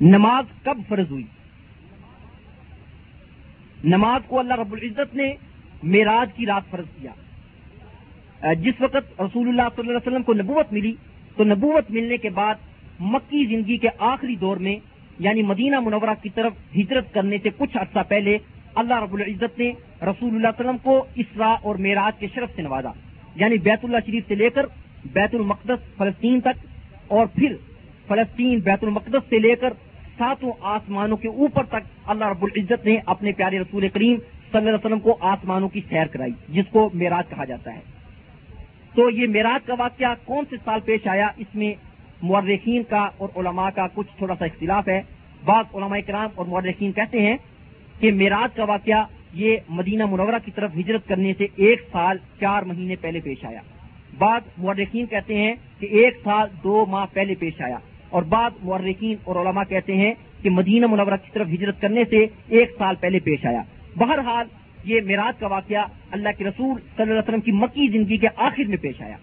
نماز 0.01 0.45
کب 0.63 0.79
فرض 0.89 1.11
ہوئی؟ 1.11 1.25
نماز 3.85 4.21
کو 4.27 4.39
اللہ 4.39 4.55
رب 4.55 4.73
العزت 4.73 5.15
نے 5.15 5.35
میراج 5.83 6.31
کی 6.37 6.47
رات 6.47 6.71
فرض 6.71 6.87
کیا۔ 7.01 7.13
جس 8.55 8.81
وقت 8.81 9.21
رسول 9.21 9.49
اللہ 9.49 9.63
صلی 9.77 9.89
اللہ 9.89 9.99
علیہ 9.99 10.07
وسلم 10.07 10.23
کو 10.23 10.35
نبوت 10.35 10.73
ملی، 10.73 10.93
تو 11.37 11.45
نبوت 11.45 11.91
ملنے 11.91 12.17
کے 12.17 12.31
بعد 12.31 12.55
مکی 13.03 13.45
زندگی 13.47 13.77
کے 13.77 13.89
آخری 13.99 14.37
دور 14.37 14.57
میں 14.57 14.77
یعنی 15.19 15.43
مدینہ 15.43 15.81
منورہ 15.81 16.15
کی 16.23 16.29
طرف 16.29 16.53
ہجرت 16.77 17.13
کرنے 17.15 17.37
سے 17.43 17.49
کچھ 17.57 17.77
عرصہ 17.77 17.99
پہلے 18.09 18.39
اللہ 18.75 19.03
رب 19.03 19.15
العزت 19.15 19.59
نے 19.59 19.71
رسول 20.03 20.35
اللہ 20.35 20.49
علیہ 20.49 20.61
وسلم 20.61 20.77
کو 20.83 21.05
اسرا 21.15 21.53
اور 21.63 21.75
معراج 21.75 22.21
کے 22.21 22.27
شرف 22.35 22.51
سے 22.57 22.63
نوازا 22.63 22.91
یعنی 23.35 23.59
بیت 23.59 23.85
اللہ 23.85 23.97
شریف 24.07 24.29
سے 24.29 24.35
لے 24.35 24.51
کر 24.51 24.67
بیت 25.13 25.35
المقدس 25.35 25.97
فلسطین 25.97 26.41
تک 26.41 26.67
اور 27.09 27.27
پھر 27.27 27.57
فلسطین 28.09 28.59
بیت 28.59 28.85
المقدس 28.85 29.29
سے 29.29 29.39
لے 29.39 29.55
کر 29.57 29.73
ساتوں 30.19 30.53
آسمانوں 30.61 31.17
کے 31.17 31.29
اوپر 31.29 31.65
تک 31.65 32.11
اللہ 32.11 32.25
رب 32.25 32.45
العزت 32.45 32.87
نے 32.87 32.99
اپنے 33.07 33.33
پیارے 33.33 33.59
رسول 33.59 33.89
کریم 33.89 34.17
صلی 34.17 34.59
اللہ 34.59 34.69
علیہ 34.69 34.85
وسلم 34.85 35.01
کو 35.01 35.17
آسمانوں 35.21 35.69
کی 35.69 35.81
سیر 35.89 36.07
کرائی، 36.07 36.33
جس 36.49 36.65
کو 36.71 36.91
میراج 36.95 37.31
کہا 37.31 37.45
جاتا 37.45 37.75
ہے۔ 37.75 37.81
تو 38.95 39.11
یہ 39.11 39.27
میراج 39.27 39.67
کا 39.67 39.75
واقعہ 39.79 40.15
کون 40.25 40.45
سے 40.51 40.57
سال 40.65 40.81
پیش 40.85 41.07
آیا، 41.07 41.29
اس 41.37 41.55
میں 41.55 41.75
مورخین 42.23 42.83
کا 42.83 43.09
اور 43.19 43.29
علماء 43.37 43.69
کا 43.75 43.87
کچھ 43.95 44.07
تھوڑا 44.17 44.35
سا 44.39 44.45
اختلاف 44.45 44.89
ہے۔ 44.89 45.03
بعض 45.45 45.65
علماء 45.75 45.99
کرام 46.07 46.31
اور 46.35 46.47
مورخین 46.47 46.93
کہتے 46.93 47.23
ہیں 47.23 47.37
کہ 48.01 48.13
میراج 48.13 48.57
کا 48.57 48.65
واقعہ 48.65 49.05
یہ 49.35 49.57
مدینہ 49.69 50.07
منورہ 50.07 50.35
کی 50.45 50.51
طرف 50.51 50.71
ہجرت 50.77 51.09
کرنے 51.09 51.33
سے 51.39 51.47
ایک 51.57 51.83
سال 51.93 52.19
چار 52.41 52.63
مہینے 52.63 52.97
پہلے 52.97 53.21
پیش 53.21 53.45
آیا۔ 53.45 53.61
بعض 54.19 54.41
مورخین 54.59 55.07
کہتے 55.07 55.35
ہیں 55.35 55.55
کہ 55.79 55.87
ایک 55.87 56.15
سال 56.25 56.49
دو 56.65 56.87
ماہ 56.87 57.07
پہلے 57.13 57.35
پیش 57.35 57.61
آیا۔ 57.61 57.79
اور 58.11 58.23
بعض 58.23 58.51
مورخین 58.63 59.17
اور 59.25 59.37
علماء 59.37 59.63
کہتے 59.69 59.97
ہیں 59.97 60.15
کہ 60.43 60.51
مدینہ 60.51 60.87
منورہ 60.87 61.17
کی 61.25 61.31
طرف 61.33 61.47
ہجرت 61.49 61.81
کرنے 61.81 62.05
سے 62.11 62.27
ایک 62.49 62.71
سال 62.79 62.95
پہلے 63.01 63.19
پیش 63.19 63.47
آیا۔ 63.47 63.63
بہرحال 63.97 64.47
یہ 64.85 65.01
میراج 65.01 65.41
کا 65.41 65.47
واقعہ 65.47 65.85
اللہ 66.11 66.29
کے 66.39 66.45
رسول 66.45 66.75
صلی 66.75 67.03
اللہ 67.03 67.13
علیہ 67.13 67.23
وسلم 67.23 67.41
کی 67.41 67.53
مکی 67.53 67.89
زندگی 67.89 68.17
کے 68.17 68.29
آخر 68.37 68.63
میں 68.63 68.77
پیش 68.77 69.03
آیا۔ 69.03 69.17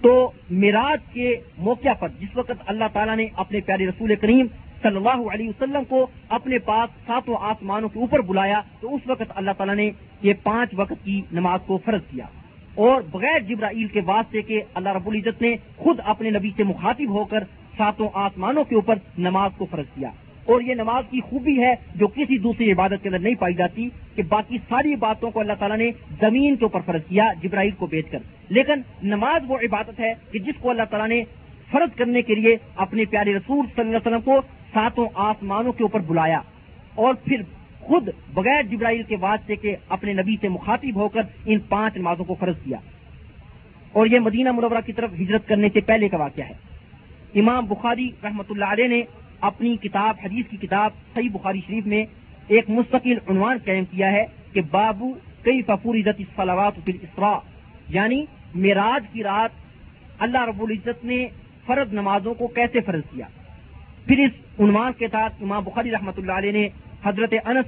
تو 0.00 0.30
میراج 0.50 1.12
کے 1.12 1.36
موقع 1.58 1.92
پر، 1.92 2.08
جس 2.20 2.36
وقت 2.36 2.52
اللہ 2.66 2.84
تعالیٰ 2.92 3.16
نے 3.16 3.26
اپنے 3.36 3.60
پیارے 3.60 3.86
رسول 3.86 4.14
کریم 4.16 4.46
صلی 4.82 4.96
اللہ 4.96 5.32
علیہ 5.32 5.48
وسلم 5.48 5.84
کو 5.88 6.06
اپنے 6.28 6.58
پاس 6.58 7.06
ساتوں 7.06 7.34
آسمانوں 7.40 7.88
کے 7.88 7.98
اوپر 7.98 8.20
بلایا، 8.20 8.60
تو 8.80 8.94
اس 8.94 9.00
وقت 9.06 9.22
اللہ 9.28 9.50
تعالیٰ 9.56 9.74
نے 9.74 9.90
یہ 10.22 10.32
پانچ 10.42 10.70
وقت 10.76 11.04
کی 11.04 11.22
نماز 11.32 11.60
کو 11.66 11.78
فرض 11.84 12.00
کیا۔ 12.10 12.24
اور 12.74 13.02
بغیر 13.10 13.40
جبرائیل 13.40 13.86
کے 13.86 14.00
واسطے 14.06 14.42
کے 14.42 14.62
اللہ 14.74 14.88
رب 14.88 15.08
العزت 15.08 15.42
نے 15.42 15.56
خود 15.76 16.00
اپنے 16.04 16.30
نبی 16.30 16.50
سے 16.56 16.64
مخاطب 16.64 17.08
ہو 17.08 17.24
کر 17.24 17.44
ساتوں 17.76 18.08
آسمانوں 18.14 18.64
کے 18.64 18.74
اوپر 18.74 18.94
نماز 19.18 19.50
کو 19.58 19.66
فرض 19.70 19.86
کیا۔ 19.94 20.10
اور 20.48 20.60
یہ 20.60 20.74
نماز 20.74 21.04
کی 21.10 21.20
خوبی 21.20 21.62
ہے 21.62 21.74
جو 21.94 22.06
کسی 22.06 22.38
دوسری 22.38 22.72
عبادت 22.72 23.02
کے 23.02 23.08
اندر 23.08 23.18
نہیں 23.18 23.34
پائی 23.34 23.54
جاتی 23.54 23.88
کہ 24.16 24.22
باقی 24.28 24.58
ساری 24.68 24.96
باتوں 24.96 25.30
کو 25.30 25.40
اللہ 25.40 25.52
تعالیٰ 25.58 25.78
نے 25.78 25.90
زمین 26.20 26.56
کے 26.56 26.64
اوپر 26.64 26.80
فرض 26.86 27.00
کیا، 27.08 27.32
جبرائیل 27.42 27.70
کو 27.70 27.86
بیچ 27.86 28.06
کر۔ 28.10 28.18
لیکن 28.48 28.72
نماز 29.02 29.42
وہ 29.48 29.58
عبادت 29.58 30.00
ہے 30.00 30.14
کہ 30.32 30.38
جس 30.38 30.54
کو 30.60 30.70
اللہ 30.70 30.82
تعالیٰ 30.90 31.08
نے 31.08 31.24
فرض 31.70 31.96
کرنے 31.96 32.22
کے 32.22 32.34
لیے 32.34 32.56
اپنے 32.76 33.04
پیارے 33.04 33.34
رسول 33.34 33.66
صلی 33.66 33.80
اللہ 33.80 33.96
علیہ 33.96 34.16
وسلم 34.16 34.20
کو 34.20 34.40
ساتوں 34.74 35.06
آسمانوں 35.14 35.72
کے 35.72 35.82
اوپر 35.84 36.00
بلایا۔ 36.00 36.40
اور 36.94 37.14
پھر 37.14 37.42
خود 37.80 38.08
بغیر 38.34 38.62
جبرائیل 38.62 39.02
کے 39.02 39.16
واسطے 39.20 39.56
کے 39.56 39.76
اپنے 39.88 40.12
نبی 40.12 40.36
سے 40.40 40.48
مخاطب 40.48 40.96
ہو 40.96 41.08
کر 41.08 41.20
ان 41.46 41.58
پانچ 41.58 41.96
نمازوں 41.96 42.24
کو 42.24 42.34
فرض 42.34 42.54
کیا۔ 42.64 42.78
اور 43.92 44.06
یہ 44.06 44.18
مدینہ 44.18 44.52
منورہ 44.52 44.80
کی 44.86 44.92
طرف 44.92 45.10
ہجرت 45.20 45.48
کرنے 45.48 45.68
سے 45.72 45.80
پہلے 45.80 46.08
کا 46.08 46.16
واقعہ 46.16 46.44
ہے۔ 46.44 46.54
امام 47.40 47.66
بخاری 47.66 48.10
رحمۃ 48.24 48.44
اللہ 48.50 48.64
علیہ 48.64 48.88
نے 48.88 49.02
اپنی 49.40 49.76
کتاب، 49.76 50.16
حدیث 50.24 50.46
کی 50.50 50.56
کتاب 50.56 50.90
صحیح 51.14 51.28
بخاری 51.32 51.60
شریف 51.66 51.86
میں 51.86 52.04
ایک 52.48 52.70
مستقل 52.70 53.14
عنوان 53.28 53.58
قائم 53.64 53.84
کیا 53.84 54.12
ہے 54.12 54.24
کہ 54.52 54.60
بابو 54.70 55.12
کئی 55.42 55.62
فپور 55.62 55.94
عزت 55.94 56.22
فلوات 56.36 56.72
اسرا 56.86 57.38
یعنی 57.88 58.24
معراج 58.54 59.04
کی 59.12 59.22
رات 59.22 59.50
اللہ 60.18 60.44
رب 60.44 60.62
العزت 60.62 61.04
نے 61.04 61.28
فرض 61.66 61.92
نمازوں 61.92 62.34
کو 62.34 62.46
کیسے 62.46 62.80
فرض 62.80 63.00
کیا؟ 63.10 63.26
پھر 64.06 64.18
اس 64.18 64.60
عنوان 64.60 64.92
کے 64.98 65.06
ساتھ 65.10 65.42
امام 65.42 65.64
بخاری 65.64 65.90
رحمۃ 65.90 66.12
اللہ 66.16 66.32
علیہ 66.32 66.52
نے 66.52 66.68
حضرت 67.04 67.34
انس 67.44 67.66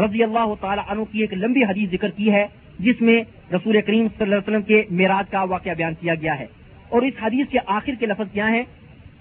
رضی 0.00 0.22
اللہ 0.22 0.54
تعالی 0.60 0.82
عنہ 0.88 1.00
کی 1.12 1.20
ایک 1.20 1.34
لمبی 1.34 1.64
حدیث 1.64 1.90
ذکر 1.90 2.10
کی 2.10 2.32
ہے، 2.32 2.46
جس 2.78 3.00
میں 3.00 3.24
رسول 3.52 3.80
کریم 3.80 4.06
صلی 4.08 4.24
اللہ 4.24 4.34
علیہ 4.34 4.48
وسلم 4.48 4.62
کے 4.62 4.82
معراج 4.90 5.30
کا 5.30 5.42
واقعہ 5.42 5.74
بیان 5.74 5.94
کیا 6.00 6.14
گیا 6.14 6.38
ہے۔ 6.38 6.46
اور 6.88 7.02
اس 7.02 7.14
حدیث 7.22 7.46
کے 7.50 7.58
آخر 7.66 7.92
کے 8.00 8.06
لفظ 8.06 8.32
کیا 8.32 8.48
ہیں؟ 8.48 8.62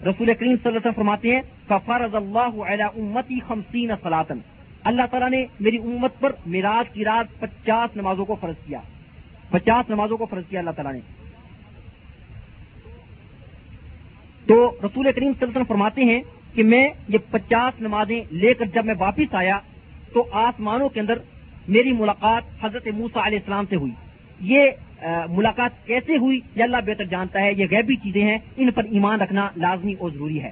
رسول 0.03 0.25
کریم 0.25 0.35
صلی 0.35 0.47
اللہ 0.47 0.69
علیہ 0.69 0.77
وسلم 0.77 0.93
فرماتے 0.95 1.35
ہیں، 1.35 1.41
ففرض 1.67 2.15
اللہ 2.15 2.63
علی 2.63 2.83
امتی 2.83 3.39
خمسین 3.47 3.91
صلاطن 4.03 4.37
اللہ 4.83 5.01
تعالیٰ 5.11 5.29
نے 5.29 5.45
میری 5.59 5.77
امت 5.77 6.19
پر 6.19 6.31
میراج 6.45 6.93
کی 6.93 7.05
رات 7.05 7.39
پچاس 7.39 7.95
نمازوں 7.95 8.25
کو 8.25 8.35
فرض 8.41 8.55
کیا۔ 8.67 8.79
پچاس 9.49 9.89
نمازوں 9.89 10.17
کو 10.17 10.25
فرض 10.25 10.43
کیا 10.49 10.59
اللہ 10.59 10.71
تعالیٰ 10.71 10.93
نے۔ 10.93 10.99
تو 14.47 14.69
رسول 14.69 15.03
کریم 15.03 15.11
صلی 15.11 15.25
اللہ 15.25 15.43
علیہ 15.43 15.49
وسلم 15.49 15.63
فرماتے 15.63 16.01
ہیں 16.03 16.21
کہ 16.53 16.63
میں 16.63 16.89
یہ 17.07 17.17
پچاس 17.31 17.81
نمازیں 17.81 18.21
لے 18.31 18.53
کر 18.53 18.65
جب 18.65 18.85
میں 18.85 18.95
واپس 18.99 19.35
آیا، 19.35 19.59
تو 20.13 20.27
آسمانوں 20.31 20.89
کے 20.89 20.99
اندر 20.99 21.19
میری 21.67 21.91
ملاقات 21.91 22.43
حضرت 22.61 22.87
موسا 22.87 23.27
علیہ 23.27 23.37
السلام 23.37 23.65
سے 23.69 23.75
ہوئی۔ 23.75 23.91
یہ 24.39 24.71
ملاقات 25.29 25.87
کیسے 25.87 26.17
ہوئی 26.17 26.39
یہ 26.55 26.63
اللہ 26.63 26.77
بہتر 26.85 27.05
جانتا 27.05 27.41
ہے، 27.41 27.53
یہ 27.53 27.65
غیبی 27.71 27.95
چیزیں 27.95 28.21
ہیں، 28.21 28.37
ان 28.57 28.71
پر 28.71 28.83
ایمان 28.83 29.21
رکھنا 29.21 29.49
لازمی 29.55 29.93
اور 29.99 30.09
ضروری 30.09 30.43
ہے۔ 30.43 30.51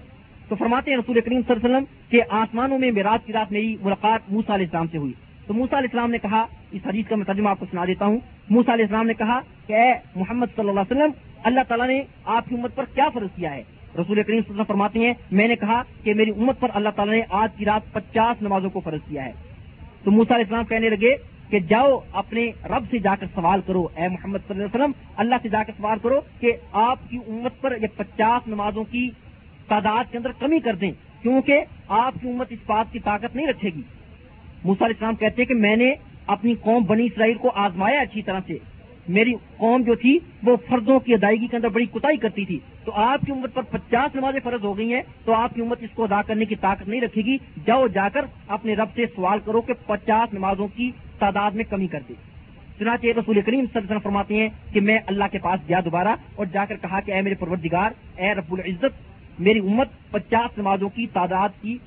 تو 0.49 0.55
فرماتے 0.55 0.91
ہیں 0.91 0.97
رسول 0.97 1.21
کریم 1.21 1.41
صلی 1.47 1.55
اللہ 1.55 1.67
علیہ 1.67 1.75
وسلم 1.75 2.09
کہ 2.09 2.21
آسمانوں 2.29 2.79
میں 2.79 2.91
میراج 2.91 3.25
کی 3.25 3.33
رات 3.33 3.51
میری 3.51 3.77
ملاقات 3.81 4.31
موسا 4.31 4.55
علیہ 4.55 4.65
السلام 4.65 4.87
سے 4.91 4.97
ہوئی۔ 4.97 5.13
تو 5.47 5.53
موسا 5.53 5.77
علیہ 5.77 5.87
السلام 5.87 6.11
نے 6.11 6.17
کہا، 6.17 6.45
اس 6.71 6.81
حدیث 6.85 7.07
کا 7.07 7.15
میں 7.15 7.25
ترجمہ 7.25 7.49
آپ 7.49 7.59
کو 7.59 7.65
سنا 7.71 7.85
دیتا 7.85 8.05
ہوں۔ 8.05 8.19
موسا 8.49 8.73
علیہ 8.73 8.85
السلام 8.85 9.07
نے 9.07 9.13
کہا 9.13 9.39
کہ 9.67 9.73
اے 9.73 9.93
محمد 10.15 10.45
صلی 10.55 10.69
اللہ 10.69 10.79
علیہ 10.79 10.97
وسلم، 10.97 11.11
اللہ 11.43 11.59
تعالیٰ 11.67 11.87
نے 11.87 12.01
آپ 12.25 12.49
کی 12.49 12.55
امت 12.55 12.75
پر 12.75 12.83
کیا 12.95 13.09
فرض 13.09 13.27
کیا 13.35 13.53
ہے؟ 13.53 13.63
رسول 13.95 14.05
کریم 14.05 14.23
صلی 14.25 14.33
اللہ 14.33 14.41
علیہ 14.41 14.53
وسلم 14.53 14.63
فرماتے 14.63 14.99
ہیں، 14.99 15.13
میں 15.31 15.47
نے 15.47 15.55
کہا 15.55 15.83
کہ 16.03 16.13
میری 16.13 16.29
امت 16.29 16.59
پر 16.59 16.67
اللہ 16.73 16.89
تعالیٰ 16.95 17.13
نے 17.13 17.21
آج 17.29 17.49
کی 17.57 17.65
رات 17.65 17.93
پچاس 17.93 18.41
نمازوں 18.41 18.69
کو 18.69 18.79
فرض 18.79 19.09
کیا 19.09 19.25
ہے۔ 19.25 19.31
تو 20.03 20.11
موسا 20.11 20.35
علیہ 20.35 20.45
السلام 20.45 20.65
کہنے 20.65 20.89
لگے 20.89 21.15
کہ 21.49 21.59
جاؤ 21.59 21.99
اپنے 22.11 22.51
رب 22.65 22.83
سے 22.91 22.97
جا 22.97 23.15
کر 23.19 23.25
سوال 23.35 23.61
کرو۔ 23.65 23.87
اے 23.95 24.07
محمد 24.07 24.39
صلی 24.47 24.61
اللہ 24.61 24.63
علیہ 24.63 24.75
وسلم، 24.75 24.91
اللہ 25.15 25.35
سے 25.41 25.49
جا 25.49 25.63
کر 25.63 25.73
سوال 25.77 25.97
کرو 26.03 26.21
کہ 26.39 26.51
آپ 26.71 26.99
کی 27.09 27.17
امت 27.27 27.61
پر 27.61 27.77
یہ 27.81 27.87
پچاس 27.95 28.47
نمازوں 28.47 28.83
کی 28.83 29.09
تعداد 29.67 30.11
کے 30.11 30.17
اندر 30.17 30.31
کمی 30.39 30.59
کر 30.59 30.75
دیں، 30.75 30.91
کیونکہ 31.21 31.61
آپ 31.87 32.13
کی 32.21 32.29
امت 32.29 32.47
اس 32.49 32.59
بات 32.65 32.93
کی 32.93 32.99
طاقت 32.99 33.35
نہیں 33.35 33.47
رکھے 33.47 33.69
گی۔ 33.69 33.81
علیہ 34.65 34.83
السلام 34.83 35.15
کہتے 35.15 35.41
ہیں 35.41 35.47
کہ 35.47 35.53
میں 35.53 35.75
نے 35.75 35.93
اپنی 36.27 36.53
قوم 36.53 36.83
بنی 36.83 37.05
اسرائیل 37.05 37.37
کو 37.37 37.51
آزمایا 37.55 38.01
اچھی 38.01 38.21
طرح 38.21 38.39
سے۔ 38.47 38.57
میری 39.07 39.33
قوم 39.57 39.81
جو 39.81 39.95
تھی، 39.95 40.19
وہ 40.43 40.55
فرضوں 40.67 40.99
کی 40.99 41.13
ادائیگی 41.13 41.47
کے 41.47 41.57
اندر 41.57 41.69
بڑی 41.69 41.85
کتائی 41.85 42.17
کرتی 42.17 42.45
تھی۔ 42.45 42.59
تو 42.85 42.91
آپ 42.91 43.25
کی 43.25 43.31
امت 43.31 43.53
پر 43.53 43.61
پچاس 43.61 44.15
نمازیں 44.15 44.39
فرض 44.43 44.63
ہو 44.63 44.77
گئی 44.77 44.93
ہیں، 44.93 45.01
تو 45.25 45.33
آپ 45.33 45.53
کی 45.55 45.61
امت 45.61 45.83
اس 45.83 45.89
کو 45.93 46.03
ادا 46.03 46.21
کرنے 46.21 46.45
کی 46.45 46.55
طاقت 46.55 46.87
نہیں 46.87 47.01
رکھے 47.01 47.21
گی۔ 47.21 47.37
جاؤ 47.65 47.87
جا 47.87 48.09
کر 48.09 48.25
اپنے 48.47 48.73
رب 48.73 48.87
سے 48.95 49.05
سوال 49.15 49.39
کرو 49.45 49.61
کہ 49.61 49.73
پچاس 49.85 50.33
نمازوں 50.33 50.67
کی 50.75 50.91
تعداد 51.19 51.51
میں 51.51 51.63
کمی 51.69 51.87
کر 51.87 52.01
دے 52.09 52.13
چنانچہ 52.79 53.07
رسول 53.17 53.41
کریم 53.41 53.59
صلی 53.61 53.75
اللہ 53.75 53.77
علیہ 53.77 53.89
وسلم 53.89 54.03
فرماتے 54.03 54.35
ہیں 54.35 54.49
کہ 54.73 54.81
میں 54.81 54.97
اللہ 55.07 55.31
کے 55.31 55.39
پاس 55.43 55.67
گیا 55.67 55.79
دوبارہ 55.85 56.15
اور 56.35 56.45
جا 56.45 56.65
کر 56.65 56.75
کہا 56.81 56.99
کہ 56.99 57.11
اے 57.11 57.21
میرے 57.21 57.35
پروردگار، 57.39 57.91
اے 58.17 58.33
رب 58.33 58.53
العزت، 58.53 59.39
میری 59.39 59.59
امت 59.59 59.89
پچاس 60.11 60.57
نمازوں 60.57 60.89
کی 60.89 61.07
تعداد 61.13 61.61
کی 61.61 61.77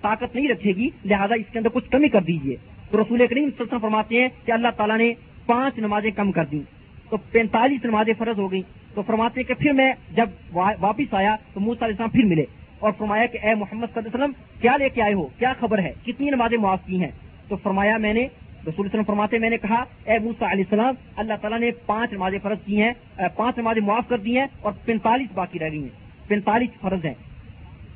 طاقت 0.00 0.34
نہیں 0.34 0.48
رکھے 0.48 0.72
گی، 0.76 0.88
لہذا 1.04 1.34
اس 1.34 1.52
کے 1.52 1.58
اندر 1.58 1.70
کچھ 1.74 1.90
کمی 1.90 2.08
کر 2.08 2.22
دیجیے 2.22 2.56
تو 2.90 3.00
رسول 3.00 3.26
کریم 3.26 3.26
صلی 3.26 3.38
اللہ 3.38 3.62
علیہ 3.62 3.62
وسلم 3.62 3.78
فرماتے 3.80 4.20
ہیں 4.20 4.28
کہ 4.44 4.52
اللہ 4.52 4.68
تعالیٰ 4.76 4.98
نے 4.98 5.12
پانچ 5.46 5.78
نمازیں 5.78 6.10
کم 6.16 6.32
کر 6.32 6.44
دیں۔ 6.44 6.62
تو 7.10 7.16
پینتالیس 7.32 7.84
نمازیں 7.84 8.12
فرض 8.18 8.38
ہو 8.38 8.50
گئی 8.52 8.62
تو 8.94 9.02
فرماتے 9.02 9.40
ہیں 9.40 9.46
کہ 9.48 9.54
پھر 9.54 9.72
میں 9.72 9.92
جب 10.16 10.28
واپس 10.52 11.14
آیا 11.14 11.34
تو 11.54 11.60
علیہ 11.60 11.84
السلام 11.84 12.10
پھر 12.10 12.24
ملے 12.24 12.44
اور 12.78 12.92
فرمایا 12.98 13.26
کہ 13.26 13.38
اے 13.42 13.54
محمد 13.54 13.86
صلی 13.94 14.00
اللہ 14.00 14.08
علیہ 14.08 14.16
وسلم، 14.16 14.60
کیا 14.60 14.76
لے 14.76 14.88
کے 14.88 15.02
آئے 15.02 15.14
ہو؟ 15.14 15.26
کیا 15.38 15.52
خبر 15.60 15.78
ہے؟ 15.78 15.92
کتنی 16.04 16.30
نمازیں 16.30 16.58
معاف 16.58 16.86
کی 16.86 17.00
ہیں؟ 17.02 17.10
تو 17.48 17.56
فرمایا 17.56 17.96
میں 17.96 18.14
نے، 18.14 18.28
رسول 18.66 18.86
وسلم 18.86 19.02
فرماتے 19.02 19.38
میں 19.38 19.50
نے 19.50 19.56
کہا، 19.56 19.84
اے 20.04 20.18
موسا 20.18 20.52
علیہ 20.52 20.64
السلام، 20.64 20.94
اللہ 21.16 21.34
تعالیٰ 21.40 21.60
نے 21.60 21.70
پانچ 21.86 22.12
نمازیں 22.12 22.38
فرض 22.42 22.58
کی 22.66 22.82
ہیں 22.82 22.92
پانچ 23.36 23.58
نمازیں 23.58 23.82
معاف 23.82 24.08
کر 24.08 24.18
دی 24.18 24.38
ہیں 24.38 24.46
اور 24.60 24.72
پینتالیس 24.84 25.28
باقی 25.34 25.58
رہ 25.58 25.70
گئی 25.70 25.82
ہیں۔ 25.82 26.28
پینتالیس 26.28 26.80
فرض 26.80 27.04
ہیں۔ 27.04 27.14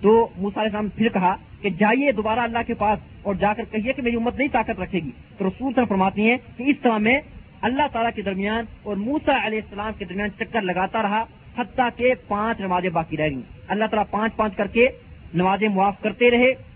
تو 0.01 0.29
موسا 0.37 0.61
علیہ 0.61 0.77
السلام 0.77 0.89
پھر 0.89 1.09
کہا 1.09 1.37
کہ 1.63 1.71
جائیے 1.71 2.13
دوبارہ 2.13 2.41
اللہ 2.41 2.59
کے 2.67 2.75
پاس 2.75 2.99
اور 3.23 3.35
جا 3.35 3.55
کر 3.55 3.63
کہیے 3.71 3.93
کہ 3.93 4.03
میری 4.03 4.17
امت 4.17 4.39
نہیں 4.39 4.49
طاقت 4.53 4.81
رکھے 4.81 5.01
گی۔ 5.01 5.11
تو 5.39 5.49
رسول 5.49 5.73
صلی 5.75 5.85
فرماتی 5.89 6.31
ہیں 6.31 6.37
کہ 6.57 6.63
اس 6.63 6.77
طرح 6.83 6.99
میں 6.99 7.21
اللہ 7.61 7.83
تعالیٰ 7.93 8.11
کے 8.15 8.23
درمیان 8.23 8.65
اور 8.83 8.97
موسا 8.97 9.47
علیہ 9.47 9.59
السلام 9.59 9.93
کے 9.99 10.05
درمیان 10.05 10.29
چکر 10.39 10.61
لگاتا 10.63 11.03
رہا، 11.03 11.25
حتیٰ 11.59 11.89
کے 11.97 12.15
پانچ 12.29 12.61
نمازیں 12.61 12.91
باقی 12.91 13.17
رہ 13.17 13.29
گئی 13.29 13.43
اللہ 13.69 13.85
تعالیٰ 13.85 14.05
پانچ 14.11 14.37
پانچ 14.37 14.57
کر 14.57 14.67
کے 14.67 14.89
نمازیں 15.35 15.69
معاف 15.69 16.01
کرتے 16.01 16.31
رہے۔ 16.31 16.72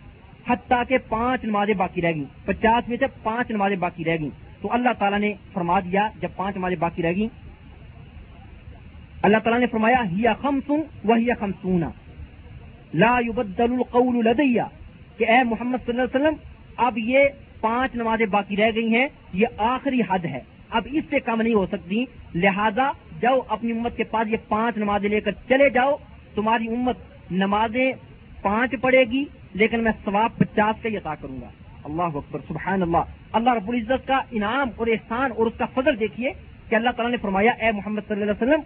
حتیٰ 0.48 0.82
کے 0.88 0.98
پانچ 0.98 1.44
نمازیں 1.44 1.74
باقی 1.74 2.02
رہ 2.02 2.12
گئی 2.14 2.24
پچاس 2.44 2.88
میں 2.88 2.96
سے 2.96 3.04
پانچ 3.22 3.50
نمازیں 3.50 3.76
باقی 3.76 4.04
رہ 4.04 4.16
گئی 4.20 4.30
تو 4.60 4.72
اللہ 4.72 4.88
تعالیٰ 4.98 5.18
نے 5.18 5.32
فرما 5.52 5.80
دیا، 5.80 6.08
جب 6.20 6.28
پانچ 6.36 6.56
نمازیں 6.56 6.76
باقی 6.76 7.02
رہ 7.02 7.12
گئی 7.16 7.28
اللہ 9.22 9.38
تعالیٰ 9.38 9.60
نے 9.60 9.66
فرمایا، 9.66 10.02
ہی 10.12 10.24
خم 10.40 10.58
سن 10.66 10.80
وہ 11.04 11.14
لا 12.94 13.18
يبدل 13.18 13.72
القول 13.72 14.24
لدیا 14.24 14.66
کہ 15.18 15.24
اے 15.28 15.42
محمد 15.42 15.78
صلی 15.86 16.00
اللہ 16.00 16.02
علیہ 16.02 16.26
وسلم، 16.26 16.34
اب 16.76 16.98
یہ 16.98 17.24
پانچ 17.60 17.94
نمازیں 17.94 18.26
باقی 18.26 18.56
رہ 18.56 18.70
گئی 18.74 18.94
ہیں، 18.94 19.08
یہ 19.32 19.46
آخری 19.58 20.00
حد 20.08 20.24
ہے۔ 20.24 20.40
اب 20.70 20.82
اس 20.92 21.04
سے 21.10 21.20
کم 21.20 21.40
نہیں 21.40 21.54
ہو 21.54 21.66
سکتی۔ 21.66 22.04
لہذا 22.34 22.90
جاؤ 23.20 23.40
اپنی 23.48 23.72
امت 23.72 23.96
کے 23.96 24.04
پاس 24.04 24.28
یہ 24.28 24.36
پانچ 24.48 24.78
نمازیں 24.78 25.08
لے 25.08 25.20
کر 25.20 25.30
چلے 25.48 25.70
جاؤ۔ 25.70 25.96
تمہاری 26.34 26.68
امت 26.68 26.96
نمازیں 27.30 27.92
پانچ 28.42 28.74
پڑے 28.80 29.04
گی۔ 29.04 29.24
لیکن 29.54 29.84
میں 29.84 29.92
ثواب 30.04 30.36
پچاس 30.36 30.82
کا 30.82 30.88
ہی 30.88 30.96
عطا 30.96 31.14
کروں 31.14 31.40
گا۔ 31.40 31.48
اللہ 31.84 32.02
اکبر، 32.02 32.38
سبحان 32.48 32.82
اللہ۔ 32.82 33.04
اللہ 33.32 33.50
رب 33.50 33.68
العزت 33.68 34.06
کا 34.06 34.20
انعام 34.30 34.68
اور 34.76 34.86
احسان 34.86 35.30
اور 35.36 35.46
اس 35.46 35.52
کا 35.58 35.66
فضل 35.74 36.00
دیکھیے 36.00 36.30
کہ 36.68 36.74
اللہ 36.74 36.90
تعالیٰ 36.90 37.10
نے 37.10 37.16
فرمایا، 37.16 37.52
اے 37.52 37.72
محمد 37.72 38.00
صلی 38.08 38.22
اللہ 38.22 38.32
علیہ 38.32 38.52
وسلم، 38.52 38.60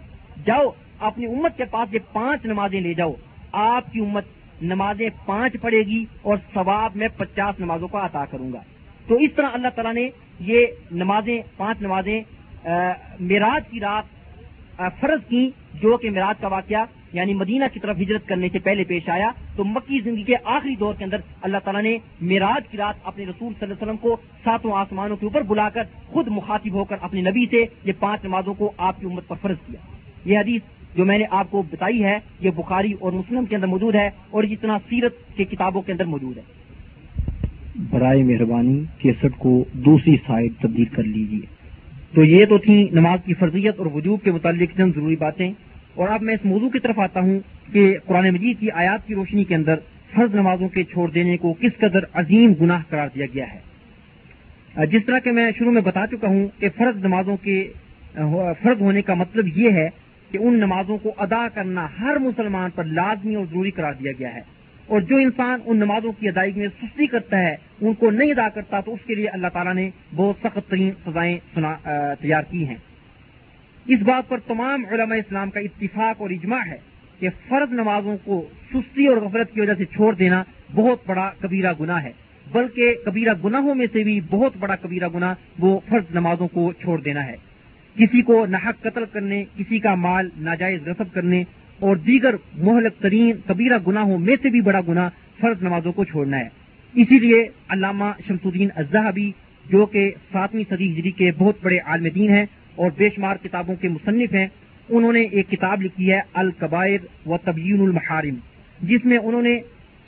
جاؤ، 0.45 0.69
اپنی 0.99 1.25
امت 1.25 1.57
کے 1.57 1.65
پاس 1.65 1.93
یہ 1.93 1.99
پانچ 2.11 2.45
نمازیں 2.45 2.81
لے 2.81 2.93
جاؤ۔ 2.93 3.13
آپ 3.51 3.91
کی 3.91 3.99
امت 3.99 4.25
نمازیں 4.61 5.09
پانچ 5.25 5.55
پڑے 5.61 5.77
گی 5.77 6.05
اور 6.21 6.37
ثواب 6.53 6.91
میں 6.95 7.07
پچاس 7.17 7.59
نمازوں 7.59 7.87
کا 7.87 8.05
عطا 8.05 8.25
کروں 8.25 8.53
گا۔ 8.53 8.61
تو 9.07 9.15
اس 9.15 9.29
طرح 9.35 9.47
اللہ 9.53 9.67
تعالیٰ 9.75 9.93
نے 9.93 10.09
یہ 10.39 10.65
نمازیں، 10.91 11.41
پانچ 11.57 11.81
نمازیں 11.81 12.21
میراج 13.19 13.69
کی 13.69 13.79
رات 13.79 14.03
فرض 14.99 15.19
کی، 15.29 15.49
جو 15.73 15.97
کہ 15.97 16.09
میراج 16.09 16.41
کا 16.41 16.47
واقعہ 16.47 16.85
یعنی 17.13 17.33
مدینہ 17.33 17.65
کی 17.73 17.79
طرف 17.79 17.97
ہجرت 18.01 18.27
کرنے 18.27 18.47
سے 18.51 18.59
پہلے 18.59 18.83
پیش 18.83 19.09
آیا 19.09 19.29
تو 19.55 19.63
مکی 19.63 19.99
زندگی 20.03 20.23
کے 20.23 20.35
آخری 20.43 20.75
دور 20.75 20.93
کے 20.93 21.03
اندر 21.03 21.17
اللہ 21.41 21.57
تعالیٰ 21.63 21.81
نے 21.81 21.97
میراج 22.21 22.67
کی 22.71 22.77
رات 22.77 22.95
اپنے 23.03 23.23
رسول 23.23 23.53
صلی 23.53 23.55
اللہ 23.61 23.73
علیہ 23.73 23.83
وسلم 23.83 23.97
کو 23.97 24.17
ساتوں 24.43 24.71
آسمانوں 24.73 25.15
کے 25.15 25.25
اوپر 25.25 25.41
بلا 25.41 25.69
کر 25.69 25.83
خود 26.05 26.27
مخاطب 26.27 26.73
ہو 26.73 26.83
کر 26.83 26.95
اپنے 27.01 27.21
نبی 27.21 27.45
سے 27.45 27.65
یہ 27.83 27.93
پانچ 27.99 28.25
نمازوں 28.25 28.53
کو 28.53 28.71
آپ 28.77 28.99
کی 28.99 29.05
امت 29.05 29.27
پر 29.27 29.35
فرض 29.41 29.55
کیا۔ 29.67 29.79
یہ 30.25 30.37
حدیث 30.37 30.61
جو 30.97 31.05
میں 31.05 31.17
نے 31.17 31.25
آپ 31.29 31.51
کو 31.51 31.63
بتائی 31.71 32.03
ہے، 32.03 32.19
یہ 32.39 32.49
بخاری 32.55 32.93
اور 32.99 33.11
مسلم 33.11 33.45
کے 33.45 33.55
اندر 33.55 33.67
موجود 33.67 33.95
ہے 33.95 34.09
اور 34.29 34.43
جتنا 34.43 34.77
سیرت 34.89 35.13
کی 35.35 35.45
کتابوں 35.45 35.81
کے 35.81 35.91
اندر 35.91 36.05
موجود 36.05 36.37
ہے۔ 36.37 36.43
برائے 37.89 38.23
مہربانی 38.23 38.83
کیسٹ 38.97 39.25
کو 39.37 39.63
دوسری 39.73 40.15
سائڈ 40.27 40.51
تبدیل 40.61 40.85
کر 40.85 41.03
لیجیے 41.03 41.45
تو 42.15 42.23
یہ 42.23 42.45
تو 42.45 42.57
تھی 42.57 42.87
نماز 42.91 43.19
کی 43.25 43.33
فرضیت 43.33 43.77
اور 43.77 43.85
وجوب 43.85 44.23
کے 44.23 44.31
متعلق 44.31 44.77
چند 44.77 44.91
ضروری 44.95 45.15
باتیں۔ 45.15 45.51
اور 45.95 46.09
اب 46.09 46.21
میں 46.21 46.33
اس 46.33 46.45
موضوع 46.45 46.69
کی 46.69 46.79
طرف 46.79 46.99
آتا 46.99 47.19
ہوں 47.19 47.39
کہ 47.71 47.97
قرآن 48.05 48.29
مجید 48.29 48.59
کی 48.59 48.71
آیات 48.71 49.07
کی 49.07 49.15
روشنی 49.15 49.43
کے 49.43 49.55
اندر 49.55 49.75
فرض 50.15 50.35
نمازوں 50.35 50.69
کے 50.69 50.83
چھوڑ 50.83 51.11
دینے 51.11 51.37
کو 51.37 51.53
کس 51.53 51.71
قدر 51.77 51.99
عظیم 52.13 52.53
گناہ 52.61 52.81
قرار 52.89 53.09
دیا 53.15 53.25
گیا 53.33 53.45
ہے۔ 53.53 53.71
جس 54.85 55.05
طرح 55.05 55.19
کہ 55.19 55.31
میں 55.31 55.51
شروع 55.57 55.71
میں 55.71 55.81
بتا 55.81 56.07
چکا 56.07 56.27
ہوں 56.27 56.47
کہ 56.59 56.69
فرض 56.77 57.05
نمازوں 57.05 57.37
کے 57.37 57.71
فرض 58.61 58.81
ہونے 58.81 59.01
کا 59.01 59.13
مطلب 59.13 59.57
یہ 59.57 59.69
ہے 59.71 59.89
کہ 60.31 60.37
ان 60.41 60.53
نمازوں 60.53 60.97
کو 60.97 61.11
ادا 61.17 61.47
کرنا 61.53 61.87
ہر 61.99 62.15
مسلمان 62.19 62.69
پر 62.75 62.83
لازمی 62.83 63.35
اور 63.35 63.45
ضروری 63.45 63.71
قرار 63.71 63.93
دیا 63.93 64.11
گیا 64.19 64.35
ہے۔ 64.35 64.41
اور 64.87 65.01
جو 65.01 65.15
انسان 65.15 65.59
ان 65.65 65.77
نمازوں 65.77 66.11
کی 66.11 66.27
ادائیگی 66.27 66.59
میں 66.59 66.67
سستی 66.67 67.07
کرتا 67.07 67.37
ہے، 67.37 67.55
ان 67.81 67.93
کو 67.93 68.11
نہیں 68.11 68.31
ادا 68.31 68.49
کرتا 68.49 68.79
تو 68.79 68.93
اس 68.93 68.99
کے 69.07 69.15
لیے 69.15 69.27
اللہ 69.27 69.47
تعالیٰ 69.53 69.73
نے 69.73 69.89
بہت 70.15 70.35
سخت 70.43 70.69
ترین 70.69 70.91
سزائیں 71.05 71.59
تیار 72.21 72.43
کی 72.49 72.67
ہیں۔ 72.67 72.75
اس 73.85 73.99
بات 73.99 74.29
پر 74.29 74.37
تمام 74.47 74.83
علماء 74.91 75.15
اسلام 75.15 75.49
کا 75.49 75.59
اتفاق 75.59 76.21
اور 76.21 76.29
اجماع 76.29 76.59
ہے 76.67 76.77
کہ 77.19 77.29
فرض 77.47 77.73
نمازوں 77.73 78.17
کو 78.23 78.47
سستی 78.73 79.07
اور 79.07 79.17
غفلت 79.17 79.53
کی 79.53 79.61
وجہ 79.61 79.73
سے 79.77 79.85
چھوڑ 79.85 80.15
دینا 80.15 80.43
بہت 80.73 80.99
بڑا 81.05 81.31
کبیرہ 81.39 81.73
گناہ 81.79 82.03
ہے، 82.03 82.11
بلکہ 82.51 82.95
کبیرہ 83.05 83.33
گناہوں 83.43 83.75
میں 83.75 83.87
سے 83.93 84.03
بھی 84.03 84.19
بہت 84.29 84.57
بڑا 84.59 84.75
کبیرہ 84.75 85.07
گناہ 85.15 85.33
وہ 85.59 85.79
فرض 85.89 86.15
نمازوں 86.15 86.47
کو 86.47 86.71
چھوڑ 86.73 87.01
دینا 87.01 87.25
ہے۔ 87.25 87.35
کسی 87.95 88.21
کو 88.21 88.45
نحق 88.45 88.81
قتل 88.81 89.05
کرنے، 89.11 89.43
کسی 89.57 89.79
کا 89.79 89.95
مال 89.95 90.29
ناجائز 90.37 90.87
رسب 90.87 91.13
کرنے 91.13 91.43
اور 91.79 91.95
دیگر 91.95 92.35
مہلک 92.57 93.01
ترین 93.01 93.31
کبیرہ 93.47 93.77
گناہوں 93.87 94.17
میں 94.17 94.35
سے 94.41 94.49
بھی 94.49 94.61
بڑا 94.61 94.79
گناہ 94.87 95.09
فرض 95.39 95.63
نمازوں 95.63 95.91
کو 95.91 96.03
چھوڑنا 96.03 96.39
ہے۔ 96.39 96.49
اسی 96.93 97.19
لیے 97.19 97.47
علامہ 97.69 98.05
شمس 98.27 98.45
الدین 98.45 98.69
اظہبی 98.75 99.31
جو 99.65 99.85
کہ 99.85 100.11
ساتویں 100.31 100.63
صدی 100.69 100.91
ہجری 100.91 101.11
کے 101.11 101.31
بہت 101.37 101.55
بڑے 101.61 101.77
عالم 101.79 102.07
دین 102.15 102.29
ہیں 102.29 102.45
اور 102.81 102.91
بے 102.97 103.09
شمار 103.15 103.35
کتابوں 103.35 103.75
کے 103.75 103.89
مصنف 103.89 104.33
ہیں۔ 104.33 104.47
انہوں 104.89 105.13
نے 105.13 105.21
ایک 105.21 105.49
کتاب 105.49 105.81
لکھی 105.81 106.11
ہے 106.11 106.19
القبائر 106.33 107.05
و 107.25 107.37
تبین 107.37 107.81
المحارم، 107.81 108.35
جس 108.81 109.05
میں 109.05 109.17
انہوں 109.17 109.41
نے 109.41 109.59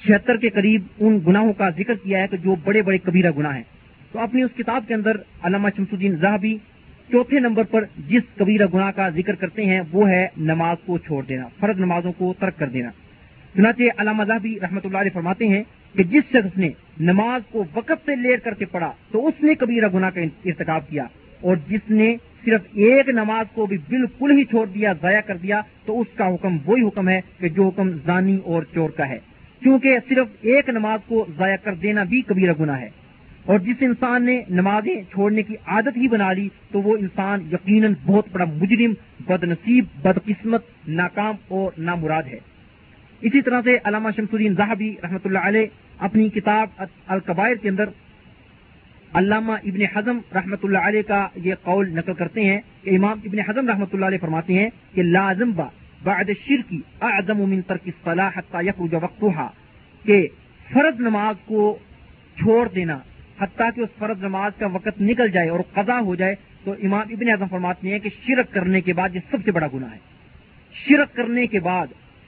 چھہتر 0.02 0.38
کے 0.38 0.50
قریب 0.50 0.82
ان 1.00 1.20
گناہوں 1.28 1.54
کا 1.54 1.70
ذکر 1.70 1.94
کیا 1.94 2.20
ہے 2.20 2.28
کہ 2.32 2.38
جو 2.38 2.56
بڑے 2.64 2.82
بڑے 2.82 2.98
کبیرہ 2.98 3.32
گناہ 3.38 3.56
ہیں۔ 3.56 3.64
تو 4.12 4.20
اپنی 4.20 4.42
اس 4.44 4.58
کتاب 4.58 4.88
کے 4.88 4.94
اندر 4.94 5.18
علامہ 5.44 5.70
شمس 5.78 5.88
الدین 5.92 6.16
زہبی 6.16 6.56
چوتھے 7.12 7.40
نمبر 7.40 7.64
پر 7.64 7.86
جس 8.08 8.24
کبیرہ 8.38 8.66
گناہ 8.74 8.92
کا 8.92 9.10
ذکر 9.10 9.36
کرتے 9.36 9.66
ہیں، 9.66 9.82
وہ 9.92 10.10
ہے 10.10 10.28
نماز 10.38 10.78
کو 10.86 10.98
چھوڑ 10.98 11.24
دینا، 11.26 11.48
فرض 11.60 11.80
نمازوں 11.80 12.12
کو 12.18 12.34
ترک 12.40 12.58
کر 12.58 12.70
دینا۔ 12.70 12.90
چنانچہ 13.56 13.84
علامہ 13.98 14.24
بھی 14.42 14.60
رحمۃ 14.62 14.84
اللہ 14.84 14.98
علیہ 14.98 15.14
فرماتے 15.14 15.48
ہیں 15.48 15.64
کہ 15.96 16.04
جس 16.04 16.24
شخص 16.30 16.58
نے 16.58 16.70
نماز 17.00 17.42
کو 17.52 17.64
وقت 17.74 18.06
سے 18.06 18.16
لیٹ 18.16 18.44
کر 18.44 18.54
کے 18.54 18.66
پڑھا، 18.66 18.92
تو 19.12 19.28
اس 19.28 19.44
نے 19.44 19.56
کبیرہ 19.56 19.88
گناہ 19.94 20.10
کا 20.10 20.22
ارتکاب 20.22 20.90
کیا 20.90 21.04
اور 21.42 21.56
جس 21.68 21.90
نے 21.90 22.16
صرف 22.46 22.62
ایک 22.74 23.10
نماز 23.10 23.46
کو 23.54 23.66
بھی 23.66 23.78
بالکل 23.78 24.38
ہی 24.38 24.44
چھوڑ 24.44 24.68
دیا، 24.68 24.94
ضائع 25.02 25.22
کر 25.22 25.38
دیا، 25.38 25.62
تو 25.86 26.02
اس 26.02 26.08
کا 26.16 26.28
حکم 26.28 26.58
وہی 26.66 26.82
حکم 26.82 27.10
ہے 27.10 27.22
کہ 27.40 27.50
جو 27.50 27.68
حکم 27.68 27.92
زانی 27.92 28.40
اور 28.46 28.64
چور 28.74 28.90
کا 28.90 29.10
ہے۔ 29.10 29.20
کیونکہ 29.60 29.98
صرف 30.10 30.28
ایک 30.42 30.70
نماز 30.70 31.00
کو 31.08 31.26
ضائع 31.38 31.56
کر 31.64 31.74
دینا 31.74 32.04
بھی 32.04 32.22
کبیرہ 32.22 32.54
گناہ 32.60 32.82
ہے۔ 32.82 32.90
اور 33.46 33.60
جس 33.60 33.76
انسان 33.82 34.26
نے 34.26 34.42
نمازیں 34.50 35.02
چھوڑنے 35.12 35.44
کی 35.44 35.56
عادت 35.66 35.98
ہی 35.98 36.08
بنا 36.08 36.34
لی، 36.34 36.50
تو 36.72 36.82
وہ 36.82 36.98
انسان 36.98 37.40
یقیناً 37.52 37.94
بہت 38.06 38.26
بڑا 38.32 38.46
مجرم 38.46 38.94
بد 39.20 39.44
نصیب 39.44 39.86
بدقسمت، 40.02 40.62
ناکام 40.88 41.36
اور 41.48 41.72
نامراد 41.78 42.24
ہے۔ 42.24 42.40
اسی 43.22 43.42
طرح 43.42 43.62
سے 43.64 43.78
علامہ 43.84 44.10
شمس 44.16 44.30
الدین 44.34 44.54
زاہبی 44.54 44.96
رحمۃ 45.04 45.18
اللہ 45.26 45.40
علیہ 45.44 45.66
اپنی 45.98 46.30
کتاب 46.30 46.68
القبائر 47.08 47.56
کے 47.56 47.70
اندر 47.70 47.86
علامہ 49.16 49.54
ابن 49.70 49.82
حزم 49.96 50.20
رحمۃ 50.36 50.64
اللہ 50.64 50.86
علیہ 50.88 51.02
کا 51.08 51.28
یہ 51.46 51.54
قول 51.64 51.90
نقل 51.96 52.14
کرتے 52.14 52.44
ہیں 52.46 52.60
کہ 52.84 52.96
امام 52.96 53.20
ابن 53.26 53.40
حزم 53.48 53.68
رحمۃ 53.70 53.94
اللہ 53.94 54.06
علیہ 54.06 54.18
فرماتے 54.22 54.54
ہیں 54.54 54.70
کہ 54.94 55.04
لازم 55.04 55.52
با 55.52 55.68
بعد 56.04 56.30
شرکی 56.46 56.80
اعظم 57.02 57.42
من 57.50 57.62
ترک 57.68 57.86
الصلاح 57.86 58.30
حتى 58.38 58.66
يخرج 58.66 58.96
وقتها، 58.96 59.48
کہ 60.06 60.28
فرض 60.68 61.00
نماز 61.02 61.36
کو 61.46 61.78
چھوڑ 62.38 62.68
دینا، 62.76 62.98
حتیٰ 63.40 63.70
کہ 63.76 63.82
اس 63.82 63.90
فرض 64.00 64.24
نماز 64.24 64.58
کا 64.60 64.68
وقت 64.74 65.02
نکل 65.02 65.32
جائے 65.32 65.50
اور 65.50 65.60
قضا 65.74 66.00
ہو 66.00 66.16
جائے، 66.16 66.36
تو 66.64 66.74
امام 66.84 67.14
ابن 67.16 67.30
اعظم 67.30 67.48
فرماتے 67.48 67.90
ہیں 67.90 68.00
کہ 68.00 68.10
شرک 68.26 68.54
کرنے 68.54 68.82
کے 68.82 68.94
بعد 68.94 69.16
یہ 69.16 69.30
سب 69.32 69.46
سے 69.46 69.52
بڑا 69.52 69.68
گناہ 69.74 69.94
ہے۔ 69.94 70.00
شرک 70.76 71.16
کرنے 71.16 71.48
کے 71.48 71.60
بعد 71.60 71.88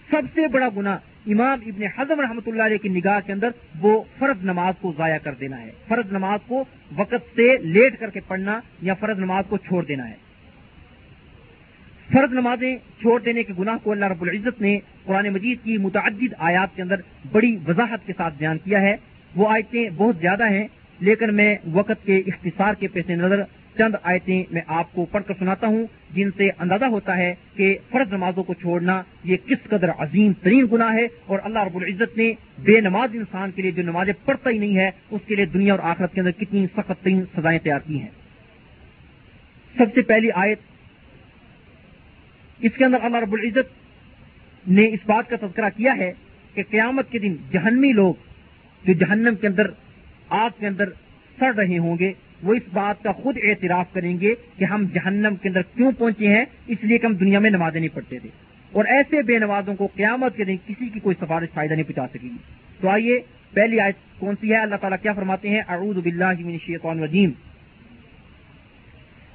سب 0.10 0.34
سے 0.36 0.48
بڑا 0.48 0.70
گناہ 0.78 0.98
امام 1.28 1.60
ابن 1.66 1.84
حضم 1.98 2.20
رحمۃ 2.20 2.48
اللہ 2.48 2.64
علیہ 2.64 2.78
کی 2.78 2.90
نگاہ 2.90 3.20
کے 3.26 3.34
اندر 3.34 3.50
وہ 3.80 4.04
فرض 4.20 4.44
نماز 4.46 4.74
کو 4.82 4.94
ضائع 4.98 5.18
کر 5.18 5.34
دینا 5.34 5.62
ہے۔ 5.62 5.72
فرض 5.88 6.12
نماز 6.12 6.40
کو 6.48 6.64
وقت 6.96 7.36
سے 7.36 7.58
لیٹ 7.58 8.00
کر 8.00 8.10
کے 8.10 8.20
پڑھنا 8.28 8.60
یا 8.82 8.94
فرض 8.94 9.20
نماز 9.20 9.44
کو 9.50 9.58
چھوڑ 9.58 9.86
دینا 9.86 10.10
ہے۔ 10.10 10.16
فرض 12.14 12.34
نمازیں 12.34 12.78
چھوڑ 13.02 13.22
دینے 13.22 13.44
کے 13.44 13.54
گناہ 13.60 13.78
کو 13.84 13.92
اللہ 13.92 14.06
رب 14.06 14.22
العزت 14.22 14.62
نے 14.62 14.80
قرآن 15.04 15.30
مجید 15.30 15.58
کی 15.64 15.78
متعدد 15.78 16.34
آیات 16.38 16.76
کے 16.76 16.82
اندر 16.82 16.96
بڑی 17.32 17.58
وضاحت 17.68 18.08
کے 18.08 18.14
ساتھ 18.18 18.34
بیان 18.38 18.58
کیا 18.58 18.82
ہے۔ 18.82 18.96
وہ 19.36 19.50
آیتیں 19.50 19.90
بہت 19.96 20.18
زیادہ 20.18 20.50
ہیں، 20.50 20.68
لیکن 21.00 21.34
میں 21.34 21.56
وقت 21.72 22.06
کے 22.06 22.18
اختصار 22.18 22.74
کے 22.74 22.88
پیش 22.88 23.10
نظر 23.10 23.44
چند 23.78 23.96
آیتیں 24.04 24.44
میں 24.52 24.62
آپ 24.80 24.94
کو 24.94 25.06
پڑھ 25.12 25.24
کر 25.28 25.34
سناتا 25.40 25.68
ہوں، 25.68 25.86
جن 26.16 26.30
سے 26.38 26.50
اندازہ 26.60 26.86
ہوتا 26.86 27.18
ہے 27.18 27.34
کہ 27.56 27.76
فرض 27.90 28.14
نمازوں 28.14 28.44
کو 28.44 28.54
چھوڑنا 28.54 29.02
یہ 29.24 29.38
کس 29.46 29.64
قدر 29.70 29.90
عظیم 29.98 30.34
ترین 30.42 30.66
گناہ 30.72 30.94
ہے 30.94 31.08
اور 31.26 31.40
اللہ 31.44 31.64
رب 31.64 31.76
العزت 31.78 32.18
نے 32.18 32.32
بے 32.66 32.80
نماز 32.82 33.16
انسان 33.16 33.52
کے 33.52 33.62
لیے 33.62 33.72
جو 33.72 33.84
نمازیں 33.84 34.14
پڑھتا 34.26 34.50
ہی 34.50 34.58
نہیں 34.58 34.78
ہے، 34.78 34.90
اس 35.12 35.22
کے 35.28 35.36
لیے 35.36 35.46
دنیا 35.54 35.74
اور 35.74 35.84
آخرت 35.90 36.14
کے 36.14 36.22
اندر 36.22 36.32
کتنی 36.40 36.66
سخت 36.76 37.04
ترین 37.04 37.24
سزائیں 37.36 37.60
تیار 37.60 37.80
کی 37.80 38.00
ہیں۔ 38.02 38.14
سب 39.76 39.94
سے 39.96 40.02
پہلی 40.04 40.32
آیت، 40.34 40.60
اس 42.60 42.78
کے 42.78 42.86
اندر 42.86 43.04
اللہ 43.04 43.18
رب 43.18 43.34
العزت 43.34 44.68
نے 44.68 44.86
اس 44.88 45.00
بات 45.06 45.30
کا 45.30 45.36
تذکرہ 45.42 45.70
کیا 45.76 45.96
ہے 45.98 46.12
کہ 46.54 46.64
قیامت 46.70 47.12
کے 47.12 47.20
دن 47.20 47.36
جہنمی 47.52 47.92
لوگ 47.92 48.14
جو 48.84 48.94
جہنم 48.94 49.36
کے 49.42 49.48
اندر، 49.48 49.68
آگ 50.30 50.50
کے 50.60 50.68
اندر 50.68 50.90
سڑ 51.38 51.54
رہے 51.56 51.78
ہوں 51.78 51.98
گے 52.00 52.12
وہ 52.46 52.54
اس 52.54 52.62
بات 52.74 53.04
کا 53.04 53.12
خود 53.12 53.38
اعتراف 53.44 53.94
کریں 53.94 54.20
گے 54.20 54.36
کہ 54.58 54.66
ہم 54.66 54.86
جہنم 54.94 55.36
کے 55.42 55.50
اندر 55.50 55.62
کیوں 55.62 55.92
پہنچے 55.98 56.28
ہیں، 56.28 56.46
اس 56.68 56.78
لیے 56.82 56.98
کہ 56.98 57.06
ہم 57.06 57.14
دنیا 57.14 57.40
میں 57.40 57.50
نمازیں 57.50 57.80
نہیں 57.80 57.96
پڑھتے 57.96 58.20
تھے۔ 58.20 58.30
اور 58.72 58.86
ایسے 58.86 59.22
بے 59.22 59.40
نوازوں 59.40 59.76
کو 59.76 59.88
قیامت 59.96 60.36
کے 60.36 60.44
دن 60.44 60.56
کسی 60.68 60.90
کی 60.90 61.00
کوئی 61.00 61.16
سفارش 61.20 61.50
فائدہ 61.54 61.74
نہیں 61.74 61.84
پہنچا 61.84 62.08
سکے 62.08 62.24
گی۔ 62.24 62.38
تو 62.82 62.90
آئیے، 62.90 63.20
پہلی 63.54 63.80
آیت 63.80 63.96
کون 64.20 64.36
سی 64.42 64.52
ہے؟ 64.52 64.58
اللہ 64.58 64.76
تعالیٰ 64.76 64.98
کیا 65.02 65.14
فرماتے 65.14 65.50
ہیں؟ 65.50 65.62
اعوذ 65.68 65.98
باللہ 65.98 66.34
من 66.40 66.52
الشیطان 66.52 66.98
الرجیم۔ 66.98 67.32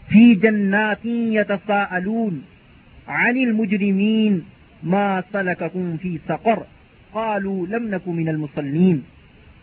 فی 0.08 0.34
جنات 0.34 1.06
یتساءلون 1.06 2.40
عن 3.06 3.36
المجرمین 3.36 4.40
ما 4.82 5.20
سلککم 5.32 5.96
فی 6.02 6.16
سقر، 6.26 6.58
قالوا 7.10 7.66
لم 7.68 7.94
نکو 7.94 8.12
من 8.12 8.28
المصلین۔ 8.28 9.00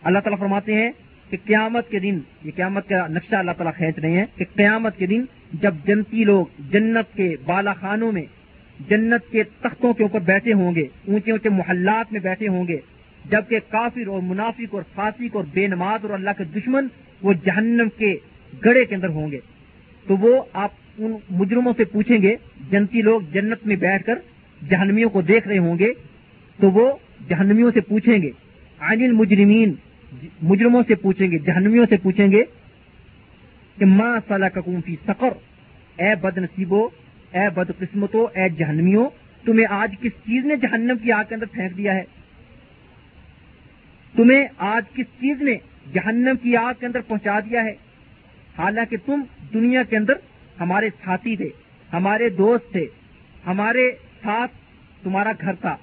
اللہ 0.02 0.18
تعالیٰ 0.18 0.38
فرماتے 0.38 0.74
ہیں 0.74 0.90
کہ 1.30 1.36
قیامت 1.44 1.90
کے 1.90 1.98
دن، 1.98 2.18
یہ 2.44 2.50
قیامت 2.56 2.88
کا 2.88 3.06
نقشہ 3.06 3.36
اللہ 3.36 3.52
تعالیٰ 3.52 3.72
کھینچ 3.76 3.98
رہے 3.98 4.10
ہیں 4.10 4.26
کہ 4.36 4.44
قیامت 4.54 4.98
کے 4.98 5.06
دن 5.06 5.24
جب 5.52 5.74
جنتی 5.86 6.24
لوگ 6.24 6.60
جنت 6.70 7.16
کے 7.16 7.34
بالا 7.44 7.72
خانوں 7.72 8.12
میں، 8.12 8.24
جنت 8.88 9.30
کے 9.32 9.42
تختوں 9.60 9.92
کے 9.92 10.02
اوپر 10.02 10.20
بیٹھے 10.20 10.52
ہوں 10.52 10.74
گے، 10.74 10.86
اونچے 11.06 11.30
اونچے 11.30 11.48
محلات 11.48 12.12
میں 12.12 12.20
بیٹھے 12.20 12.48
ہوں 12.48 12.66
گے، 12.68 12.78
جبکہ 13.24 13.58
کافر 13.68 14.06
اور 14.06 14.20
منافق 14.22 14.74
اور 14.74 14.82
فاسق 14.94 15.36
اور 15.36 15.44
بے 15.54 15.66
نماز 15.66 16.04
اور 16.04 16.10
اللہ 16.10 16.30
کے 16.38 16.44
دشمن 16.44 16.86
وہ 17.22 17.32
جہنم 17.44 17.88
کے 17.96 18.16
گڑے 18.64 18.84
کے 18.84 18.94
اندر 18.94 19.08
ہوں 19.08 19.30
گے۔ 19.30 19.40
تو 20.06 20.16
وہ 20.16 20.42
آپ 20.52 20.70
ان 20.98 21.16
مجرموں 21.30 21.72
سے 21.76 21.84
پوچھیں 21.84 22.22
گے، 22.22 22.34
جنتی 22.70 23.02
لوگ 23.02 23.20
جنت 23.32 23.66
میں 23.66 23.76
بیٹھ 23.76 24.04
کر 24.06 24.18
جہنمیوں 24.68 25.10
کو 25.10 25.22
دیکھ 25.22 25.48
رہے 25.48 25.58
ہوں 25.58 25.78
گے، 25.78 25.92
تو 26.58 26.70
وہ 26.70 26.90
جہنمیوں 27.28 27.70
سے 27.74 27.80
پوچھیں 27.80 28.18
گے، 28.22 28.30
عن 28.80 29.02
المجرمین 29.02 29.72
مجرموں 30.42 30.82
سے 30.88 30.94
پوچھیں 30.94 31.30
گے، 31.30 31.38
جہنمیوں 31.38 31.86
سے 31.88 31.96
پوچھیں 31.96 32.32
گے 32.32 32.42
کہ 33.78 33.84
ماں 33.84 34.20
صلاح 34.28 34.48
ککون 34.48 34.80
فی 34.84 34.96
سقر، 35.06 35.32
اے 35.96 36.14
بد 36.14 36.38
نصیبو 36.38 36.88
اے 37.32 37.48
بد 37.54 37.70
قسمتو 37.78 38.28
اے 38.34 38.48
جہنمیوں، 38.48 39.08
تمہیں 39.44 39.66
آج 39.70 39.94
کس 40.00 40.12
چیز 40.12 40.44
نے 40.44 40.56
جہنم 40.56 40.96
کی 41.02 41.12
آگ 41.12 41.24
کے 41.28 41.34
اندر 41.34 41.46
پھینک 41.46 41.76
دیا 41.76 41.94
ہے؟ 41.94 42.02
تمہیں 44.16 44.44
آج 44.58 44.82
کس 44.94 45.06
چیز 45.20 45.42
نے 45.42 45.54
جہنم 45.92 46.36
کی 46.42 46.56
آگ 46.56 46.72
کے 46.80 46.86
اندر 46.86 47.00
پہنچا 47.00 47.40
دیا 47.40 47.64
ہے؟ 47.64 47.74
حالانکہ 48.58 48.96
تم 49.06 49.20
دنیا 49.54 49.82
کے 49.82 49.96
اندر 49.96 50.12
ہمارے 50.60 50.88
ساتھی 51.04 51.36
تھے، 51.36 51.48
ہمارے 51.92 52.28
دوست 52.28 52.72
تھے، 52.72 52.86
ہمارے 53.46 53.90
ساتھ 54.22 54.52
تمہارا 55.02 55.32
گھر 55.40 55.54
تھا، 55.54 55.76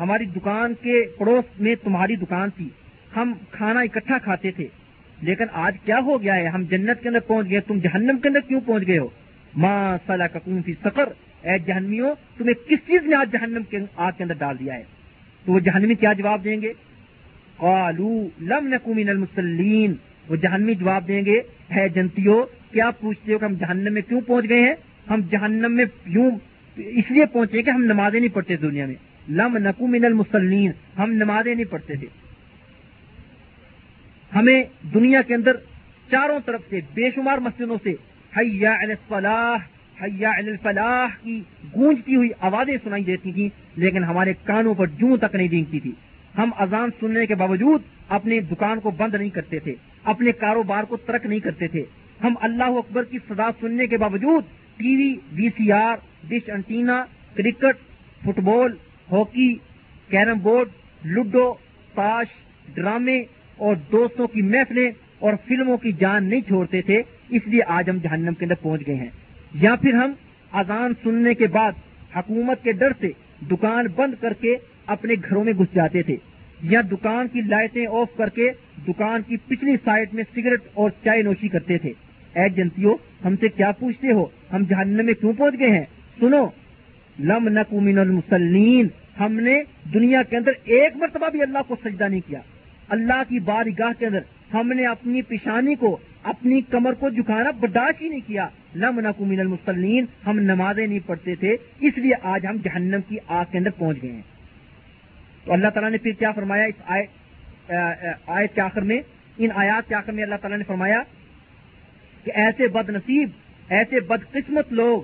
ہماری 0.00 0.24
دکان 0.24 0.74
کے 0.74 1.04
پڑوس 1.18 1.60
میں 1.60 1.74
تمہاری 1.74 2.16
دکان 2.16 2.50
تھی۔ 2.50 2.68
ہم 3.16 3.32
کھانا 3.50 3.80
اکٹھا 3.80 4.18
کھاتے 4.18 4.50
تھے۔ 4.50 4.66
لیکن 5.22 5.44
آج 5.52 5.76
کیا 5.84 5.98
ہو 5.98 6.22
گیا 6.22 6.36
ہے؟ 6.36 6.46
ہم 6.46 6.62
جنت 6.62 7.02
کے 7.02 7.08
اندر 7.08 7.20
پہنچ 7.20 7.50
گئے 7.50 7.60
تم 7.60 7.78
جہنم 7.78 8.18
کے 8.18 8.28
اندر 8.28 8.40
کیوں 8.40 8.60
پہنچ 8.60 8.86
گئے 8.86 8.98
ہو؟ 8.98 9.08
ماں 9.56 9.98
صلاح 10.06 10.26
ککون 10.26 10.62
فی 10.62 10.74
سفر 10.84 11.08
اے 11.42 11.58
جہنمیوں، 11.58 12.14
تمہیں 12.38 12.68
کس 12.68 12.78
چیز 12.86 13.06
نے 13.06 13.16
آج 13.16 13.32
جہنم 13.32 13.62
کے 13.70 13.78
آگ 13.96 14.12
کے 14.16 14.22
اندر 14.22 14.34
ڈال 14.34 14.58
دیا 14.58 14.74
ہے؟ 14.74 14.82
تو 15.44 15.52
وہ 15.52 15.60
جہنمی 15.60 15.94
کیا 15.94 16.12
جواب 16.12 16.44
دیں 16.44 16.62
گے؟ 16.62 16.72
قالو 17.56 18.28
لم 18.40 18.68
نکو 18.68 18.94
من 18.94 19.08
المسلین 19.08 19.94
وہ 20.28 20.36
جہنمی 20.36 20.74
جواب 20.74 21.08
دیں 21.08 21.24
گے 21.24 21.40
ہے 21.76 21.88
جنتیوں، 21.88 22.46
کیا 22.72 22.90
پوچھتے 22.90 23.32
ہو 23.32 23.38
کہ 23.38 23.44
ہم 23.44 23.54
جہنم 23.54 23.94
میں 23.94 24.02
کیوں 24.08 24.20
پہنچ 24.20 24.48
گئے 24.48 24.60
ہیں؟ 24.60 24.74
ہم 25.10 25.20
جہنم 25.30 25.72
میں 25.72 25.84
کیوں 25.84 26.30
اس 26.76 27.10
لیے 27.10 27.26
پہنچے 27.26 27.62
کہ 27.62 27.70
ہم 27.70 27.84
نمازیں 27.84 28.20
نہیں 28.20 28.34
پڑھتے 28.34 28.56
دنیا 28.56 28.86
میں۔ 28.86 28.94
لم 29.28 29.56
نکو 29.56 29.86
من 29.86 30.04
المسلین 30.04 30.70
ہم 30.98 31.12
نمازیں 31.12 31.54
نہیں 31.54 31.70
پڑھتے 31.70 31.94
تھے۔ 31.96 32.21
ہمیں 34.34 34.62
دنیا 34.94 35.22
کے 35.26 35.34
اندر 35.34 35.56
چاروں 36.10 36.38
طرف 36.44 36.60
سے 36.70 36.80
بے 36.94 37.10
شمار 37.14 37.38
مسجدوں 37.38 37.76
سے 37.82 37.94
حیا 38.32 38.72
الفلاح 38.82 39.56
حیا 40.02 40.30
الفلاح 40.36 41.16
کی 41.22 41.40
گونجتی 41.76 42.16
ہوئی 42.16 42.28
آوازیں 42.40 42.76
سنائی 42.84 43.04
دیتی 43.04 43.32
تھیں، 43.32 43.48
لیکن 43.76 44.04
ہمارے 44.04 44.32
کانوں 44.44 44.74
پر 44.74 44.86
جوں 44.98 45.16
تک 45.16 45.34
نہیں 45.34 45.48
دینگتی 45.48 45.80
تھی۔ 45.80 45.92
ہم 46.38 46.50
اذان 46.64 46.90
سننے 47.00 47.26
کے 47.26 47.34
باوجود 47.34 47.82
اپنی 48.16 48.38
دکان 48.50 48.80
کو 48.80 48.90
بند 48.90 49.14
نہیں 49.14 49.30
کرتے 49.30 49.58
تھے، 49.58 49.74
اپنے 50.12 50.32
کاروبار 50.32 50.84
کو 50.88 50.96
ترک 50.96 51.26
نہیں 51.26 51.40
کرتے 51.40 51.68
تھے۔ 51.68 51.84
ہم 52.24 52.34
اللہ 52.40 52.78
اکبر 52.78 53.04
کی 53.04 53.18
سزا 53.28 53.48
سننے 53.60 53.86
کے 53.86 53.96
باوجود 53.96 54.44
T 54.76 54.94
V 54.96 55.10
V 55.32 55.48
C 55.56 55.70
R, 55.72 55.96
dish 56.28 56.48
antenna, 56.50 57.02
cricket, 57.36 57.76
football, 58.40 58.72
hockey, 59.12 59.52
carrom 60.10 60.38
board, 60.42 60.68
ludo, 61.04 61.52
تاش، 61.94 62.34
ڈرامے 62.74 63.22
اور 63.62 63.76
دوستوں 63.92 64.26
کی 64.26 64.42
محفلیں 64.42 64.90
اور 65.18 65.32
فلموں 65.48 65.76
کی 65.76 65.92
جان 65.92 66.24
نہیں 66.24 66.40
چھوڑتے 66.40 66.82
تھے، 66.82 67.02
اس 67.30 67.42
لیے 67.46 67.60
آج 67.66 67.90
ہم 67.90 67.98
جہنم 68.02 68.34
کے 68.34 68.44
اندر 68.44 68.54
پہنچ 68.62 68.86
گئے 68.86 68.94
ہیں۔ 68.94 69.10
یا 69.54 69.74
پھر 69.76 69.94
ہم 69.94 70.12
اذان 70.52 70.92
سننے 71.02 71.34
کے 71.34 71.46
بعد 71.46 71.72
حکومت 72.16 72.62
کے 72.62 72.72
ڈر 72.72 72.92
سے 73.00 73.10
دکان 73.50 73.86
بند 73.96 74.14
کر 74.20 74.32
کے 74.32 74.56
اپنے 74.86 75.14
گھروں 75.28 75.44
میں 75.44 75.52
گھس 75.52 75.74
جاتے 75.74 76.02
تھے، 76.02 76.16
یا 76.62 76.80
دکان 76.92 77.28
کی 77.28 77.40
لائٹیں 77.40 77.86
آف 77.90 78.16
کر 78.16 78.28
کے 78.28 78.50
دکان 78.88 79.22
کی 79.22 79.36
پچھلی 79.36 79.76
سائڈ 79.84 80.08
میں 80.12 80.24
سگریٹ 80.34 80.60
اور 80.74 80.90
چائے 81.04 81.22
نوشی 81.22 81.48
کرتے 81.48 81.78
تھے۔ 81.78 81.92
اے 82.34 82.48
جنتیوں، 82.48 82.94
ہم 83.24 83.36
سے 83.40 83.48
کیا 83.48 83.70
پوچھتے 83.70 84.12
ہو؟ 84.12 84.26
ہم 84.52 84.62
جہنم 84.68 85.06
میں 85.06 85.14
کیوں 85.14 85.32
پہنچ 85.32 85.54
گئے 85.58 85.70
ہیں؟ 85.70 85.84
سنو، 86.20 86.46
لم 87.18 87.48
نکو 87.48 87.80
من 87.80 87.98
المسلین 87.98 88.86
ہم 89.20 89.40
نے 89.40 89.62
دنیا 89.94 90.22
کے 90.22 90.36
اندر 90.36 90.50
ایک 90.64 90.96
مرتبہ 90.96 91.28
بھی 91.28 91.42
اللہ 91.42 91.58
کو 91.68 91.74
سجدہ 91.84 92.04
نہیں 92.04 92.20
کیا۔ 92.26 92.40
اللہ 92.92 93.22
کی 93.28 93.38
بارگاہ 93.40 93.92
کے 93.98 94.06
اندر 94.06 94.24
ہم 94.54 94.72
نے 94.72 94.86
اپنی 94.86 95.22
پیشانی 95.22 95.74
کو، 95.74 95.96
اپنی 96.22 96.60
کمر 96.70 96.92
کو 96.92 97.08
جھکانا 97.08 97.50
برداشت 97.50 98.02
ہی 98.02 98.08
نہیں 98.08 98.26
کیا۔ 98.26 98.48
لم 98.74 99.00
نکو 99.00 99.24
من 99.24 99.40
المسلین 99.40 100.04
ہم 100.26 100.38
نمازیں 100.40 100.86
نہیں 100.86 101.06
پڑھتے 101.06 101.34
تھے، 101.34 101.56
اس 101.80 101.98
لیے 101.98 102.14
آج 102.22 102.46
ہم 102.46 102.56
جہنم 102.64 103.00
کی 103.08 103.16
آگ 103.28 103.44
کے 103.50 103.58
اندر 103.58 103.70
پہنچ 103.70 104.02
گئے 104.02 104.12
ہیں۔ 104.12 104.26
تو 105.44 105.52
اللہ 105.52 105.68
تعالیٰ 105.68 105.90
نے 105.90 105.98
پھر 105.98 106.12
کیا 106.18 106.32
فرمایا 106.32 106.64
اس 106.64 106.90
آیت 108.26 108.54
کے 108.54 108.60
آخر 108.60 108.82
میں؟ 108.82 109.00
ان 109.38 109.50
آیات 109.54 109.88
کے 109.88 109.94
آخر 109.94 110.12
میں 110.12 110.22
اللہ 110.22 110.40
تعالیٰ 110.40 110.58
نے 110.58 110.64
فرمایا 110.64 111.00
کہ 112.24 112.32
ایسے 112.34 112.68
بد 112.68 112.90
نصیب 112.90 113.28
ایسے 113.68 114.00
بد 114.00 114.30
قسمت 114.32 114.72
لوگ 114.72 115.02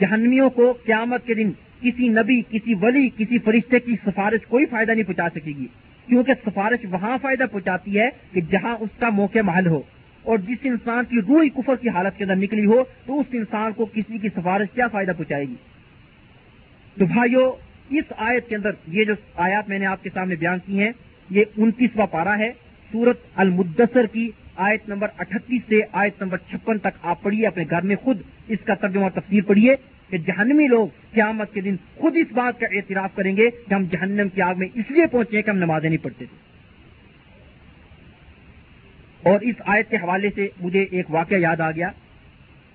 جہنمیوں 0.00 0.48
کو 0.50 0.72
قیامت 0.84 1.26
کے 1.26 1.34
دن 1.34 1.50
کسی 1.80 2.08
نبی، 2.08 2.40
کسی 2.50 2.74
ولی، 2.80 3.08
کسی 3.16 3.38
فرشتے 3.38 3.78
کی 3.78 3.96
سفارش 4.06 4.46
کوئی 4.46 4.66
فائدہ 4.66 4.92
نہیں 4.92 5.04
پہنچا 5.04 5.28
سکے 5.34 5.52
گی۔ 5.58 5.66
کیونکہ 6.08 6.32
سفارش 6.46 6.86
وہاں 6.90 7.18
فائدہ 7.22 7.44
پہنچاتی 7.52 7.98
ہے 8.00 8.08
کہ 8.32 8.40
جہاں 8.40 8.76
اس 8.80 8.90
کا 8.98 9.08
موقع 9.08 9.38
محل 9.44 9.66
ہو۔ 9.66 9.82
اور 10.22 10.38
جس 10.38 10.58
انسان 10.62 11.04
کی 11.04 11.16
روح 11.28 11.44
کفر 11.56 11.76
کی 11.76 11.88
حالت 11.88 12.18
کے 12.18 12.24
اندر 12.24 12.36
نکلی 12.36 12.66
ہو، 12.66 12.84
تو 13.06 13.20
اس 13.20 13.26
انسان 13.32 13.72
کو 13.72 13.84
کسی 13.84 14.18
کی 14.18 14.28
سفارش 14.28 14.66
کیا 14.74 14.88
فائدہ 14.88 15.10
پہنچائے 15.16 15.44
گی؟ 15.48 15.54
تو 16.98 17.06
بھائیو، 17.06 17.52
اس 17.90 18.04
آیت 18.16 18.48
کے 18.48 18.56
اندر 18.56 18.70
یہ 18.86 19.04
جو 19.04 19.14
آیات 19.36 19.68
میں 19.68 19.78
نے 19.78 19.86
آپ 19.86 20.02
کے 20.02 20.10
سامنے 20.14 20.34
بیان 20.34 20.58
کی 20.66 20.80
ہیں، 20.80 20.90
یہ 21.30 21.44
انتیسواں 21.56 22.06
پارا 22.06 22.38
ہے۔ 22.38 22.52
سورت 22.92 23.18
المدثر 23.34 24.06
کی 24.06 24.30
آیت 24.56 24.88
نمبر 24.88 25.08
اٹھتیس 25.18 25.62
سے 25.68 25.80
آیت 25.92 26.22
نمبر 26.22 26.38
چھپن 26.38 26.78
تک 26.78 26.98
آپ 27.02 27.22
پڑھیے، 27.22 27.46
اپنے 27.46 27.64
گھر 27.70 27.82
میں 27.82 27.96
خود 27.96 28.20
اس 28.48 28.58
کا 28.64 28.74
ترجمہ 28.74 29.08
تفسیر 29.14 29.40
پڑھیے۔ 29.46 29.76
کہ 30.10 30.18
جہنمی 30.18 30.66
لوگ 30.66 30.88
قیامت 31.12 31.54
کے 31.54 31.60
دن 31.60 31.76
خود 31.96 32.16
اس 32.16 32.32
بات 32.32 32.60
کا 32.60 32.66
اعتراف 32.70 33.10
کریں 33.14 33.36
گے 33.36 33.50
کہ 33.50 33.74
ہم 33.74 33.84
جہنم 33.84 34.28
کی 34.28 34.42
آگ 34.42 34.54
میں 34.56 34.68
اس 34.74 34.90
لیے 34.90 35.06
پہنچے 35.06 35.42
کہ 35.42 35.50
ہم 35.50 35.56
نمازیں 35.56 35.90
نہیں 35.90 36.04
پڑھتے 36.04 36.24
تھے۔ 36.24 36.48
اور 39.30 39.40
اس 39.40 39.54
آیت 39.66 39.90
کے 39.90 39.96
حوالے 39.96 40.28
سے 40.34 40.48
مجھے 40.60 40.82
ایک 40.82 41.10
واقعہ 41.10 41.36
یاد 41.36 41.60
آ 41.60 41.70
گیا 41.70 41.90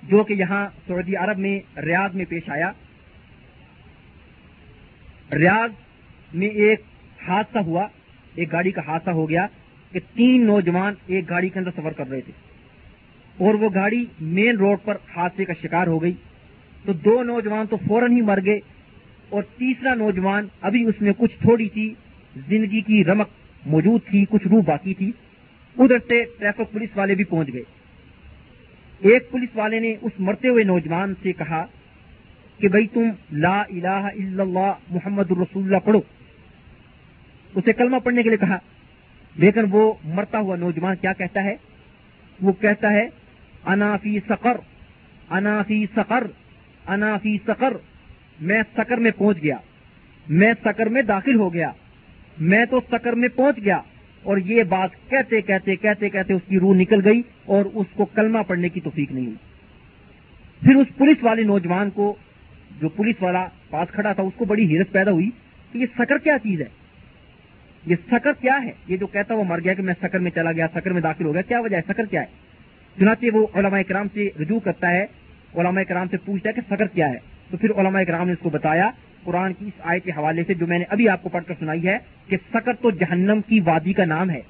جو 0.04 0.24
کہ 0.24 0.34
یہاں 0.34 0.68
سعودی 0.88 1.16
عرب 1.16 1.40
میں 1.40 1.80
ریاض 1.80 2.16
میں 2.16 2.26
پیش 2.30 2.50
آیا۔ 2.50 2.72
ریاض 5.32 5.72
میں 6.34 6.48
ایک 6.48 6.82
حادثہ 7.28 7.60
ہوا، 7.60 7.88
ایک 8.36 8.52
گاڑی 8.52 8.72
کا 8.72 8.82
حادثہ 8.88 9.10
ہو 9.10 9.30
گیا 9.30 9.48
کہ 9.92 10.00
تین 10.14 10.46
نوجوان 10.46 10.94
ایک 11.08 11.30
گاڑی 11.30 11.50
کے 11.50 11.60
اندر 11.60 11.72
سفر 11.72 11.92
کر 11.92 12.10
رہے 12.10 12.22
تھے 12.22 12.34
اور 13.38 13.54
وہ 13.54 13.70
گاڑی 13.76 14.06
مین 14.22 14.58
روڈ 14.58 14.78
پر 14.84 14.98
حادثے 15.16 15.46
کا 15.46 15.54
شکار 15.64 15.88
ہو 15.88 16.02
گئی۔ 16.02 16.14
تو 16.86 16.94
دو 16.94 17.24
نوجوان 17.24 17.66
تو 17.66 17.78
فوراً 17.88 18.16
ہی 18.16 18.22
مر 18.22 18.40
گئے 18.46 18.60
اور 19.30 19.44
تیسرا 19.58 19.94
نوجوان 19.94 20.48
ابھی 20.62 20.84
اس 20.84 21.02
میں 21.02 21.14
کچھ 21.18 21.32
تھوڑی 21.42 21.70
سی 21.74 21.94
زندگی 22.48 22.82
کی 22.82 23.04
رمک 23.04 23.28
موجود 23.66 24.02
تھی، 24.10 24.26
کچھ 24.30 24.48
روح 24.48 24.62
باقی 24.66 24.94
تھی۔ 24.94 25.12
ادھر 25.78 25.98
سے 25.98 26.24
ٹریفک 26.40 26.72
پولیس 26.72 26.90
والے 26.96 27.16
بھی 27.16 27.24
پہنچ 27.24 27.54
گئے۔ 27.54 27.64
ایک 29.00 29.32
پولیس 29.32 29.50
والے 29.56 29.80
نے 29.80 29.96
اس 30.02 30.12
مرتے 30.20 30.48
ہوئے 30.48 30.64
نوجوان 30.64 31.14
سے 31.24 31.34
کہا 31.34 31.66
کہ 32.58 32.68
بھائی 32.68 32.88
تم 32.88 33.10
لا 33.32 33.62
الہ 33.62 33.88
الا 33.88 34.44
اللہ 34.44 34.74
محمد 34.90 35.32
الرسول 35.32 35.64
اللہ 35.64 35.78
پڑھو۔ 35.78 36.02
اسے 37.56 37.74
کلمہ 37.74 37.98
پڑھنے 37.98 38.24
کے 38.24 38.30
لیے 38.30 38.38
کہا، 38.38 38.58
لیکن 39.36 39.62
وہ 39.72 39.94
مرتا 40.04 40.40
ہوا 40.40 40.56
نوجوان 40.56 40.96
کیا 40.96 41.14
کہتا 41.14 41.44
ہے؟ 41.44 41.56
وہ 42.42 42.52
کہتا 42.52 42.92
ہے 42.92 43.10
انافی 43.66 44.20
سقر 44.28 44.58
انافی 45.30 45.86
سقر۔ 45.96 46.28
انافی 46.88 47.38
سقر، 47.48 47.74
میں 48.42 48.64
سکر 48.78 48.98
میں 48.98 49.12
پہنچ 49.18 49.44
گیا۔ 49.44 49.58
میں 50.30 50.54
سکر 50.66 50.86
میں 50.86 51.02
داخل 51.02 51.36
ہو 51.36 51.54
گیا۔ 51.54 51.72
میں 52.38 52.66
تو 52.66 52.80
سکر 52.92 53.14
میں 53.14 53.30
پہنچ 53.36 53.58
گیا۔ 53.58 53.82
اور 54.24 54.38
یہ 54.38 54.64
بات 54.64 54.90
کہتے 55.10 55.42
کہتے 55.42 55.76
کہتے 55.76 56.10
کہتے 56.10 56.34
اس 56.34 56.42
کی 56.48 56.60
روح 56.60 56.76
نکل 56.76 57.08
گئی 57.08 57.22
اور 57.46 57.66
اس 57.74 57.88
کو 57.94 58.06
کلمہ 58.06 58.40
پڑھنے 58.48 58.70
کی 58.70 58.80
توفیق 58.80 59.12
نہیں 59.12 59.26
ہوئی۔ 59.26 59.36
پھر 60.66 60.76
اس 60.76 60.88
پولیس 60.98 61.18
والے 61.22 61.44
نوجوان 61.44 61.90
کو، 61.90 62.16
جو 62.82 62.90
پولیس 62.90 63.16
والا 63.22 63.48
پاس 63.70 63.92
کھڑا 63.92 64.14
تھا، 64.14 64.24
اس 64.24 64.34
کو 64.38 64.46
بڑی 64.46 64.66
حیرت 64.66 64.92
پیدا 64.92 65.12
ہوئی 65.12 65.30
کہ 65.72 65.78
یہ 65.78 65.86
سکر 66.00 66.18
کیا 66.18 66.38
چیز 66.44 66.62
ہے؟ 66.62 66.68
یہ 67.86 67.96
سکر 68.12 68.32
کیا 68.42 68.60
ہے؟ 68.64 68.72
یہ 68.88 68.98
جو 68.98 69.08
کہتا 69.08 69.36
وہ 69.36 69.44
مر 69.44 69.60
گیا 69.64 69.74
کہ 69.74 69.84
میں 69.84 69.94
سکر 70.02 70.20
میں 70.20 70.32
چلا 70.32 70.52
گیا 70.52 70.68
سکر 70.76 70.92
میں 70.92 71.02
داخل 71.02 71.26
ہو 71.26 71.34
گیا، 71.34 71.42
کیا 71.42 71.60
وجہ 71.60 71.76
ہے؟ 71.76 71.82
سکر 71.88 72.06
کیا 72.06 72.22
ہے؟ 72.22 72.26
چنانچہ 73.00 73.26
وہ 73.34 73.48
علماء 73.54 73.82
کرام 73.88 74.08
سے 74.14 74.30
رجوع 74.40 74.60
کرتا 74.60 74.92
ہے 74.92 75.06
علماء 75.56 75.82
کرام 75.82 76.08
سے 76.12 76.18
پوچھتا 76.18 76.50
ہے 76.50 76.54
کہ 76.54 76.76
سکر 76.76 76.88
کیا 76.88 77.10
ہے؟ 77.10 77.18
تو 77.52 77.58
پھر 77.58 77.70
علماء 77.70 78.04
کرام 78.04 78.26
نے 78.28 78.34
اس 78.34 78.40
کو 78.40 78.50
بتایا، 78.50 78.90
قرآن 79.24 79.54
کی 79.54 79.66
اس 79.66 79.82
آئے 79.84 80.00
کے 80.00 80.12
حوالے 80.12 80.44
سے 80.48 80.54
جو 80.54 80.68
میں 80.68 80.80
نے 80.80 80.86
ابھی 80.90 81.10
آپ 81.10 81.24
کو 81.24 81.30
پڑھ 81.30 81.44
کر 81.48 81.54
سنائی 81.60 81.88
ہے 81.88 81.98
کہ 82.28 82.38
سکر 82.54 82.74
تو 82.74 82.92
جہنم 82.92 83.42
کی 83.48 83.60
وادی 83.60 83.94
کا 83.94 84.06
نام 84.06 84.30
ہے۔ 84.30 84.42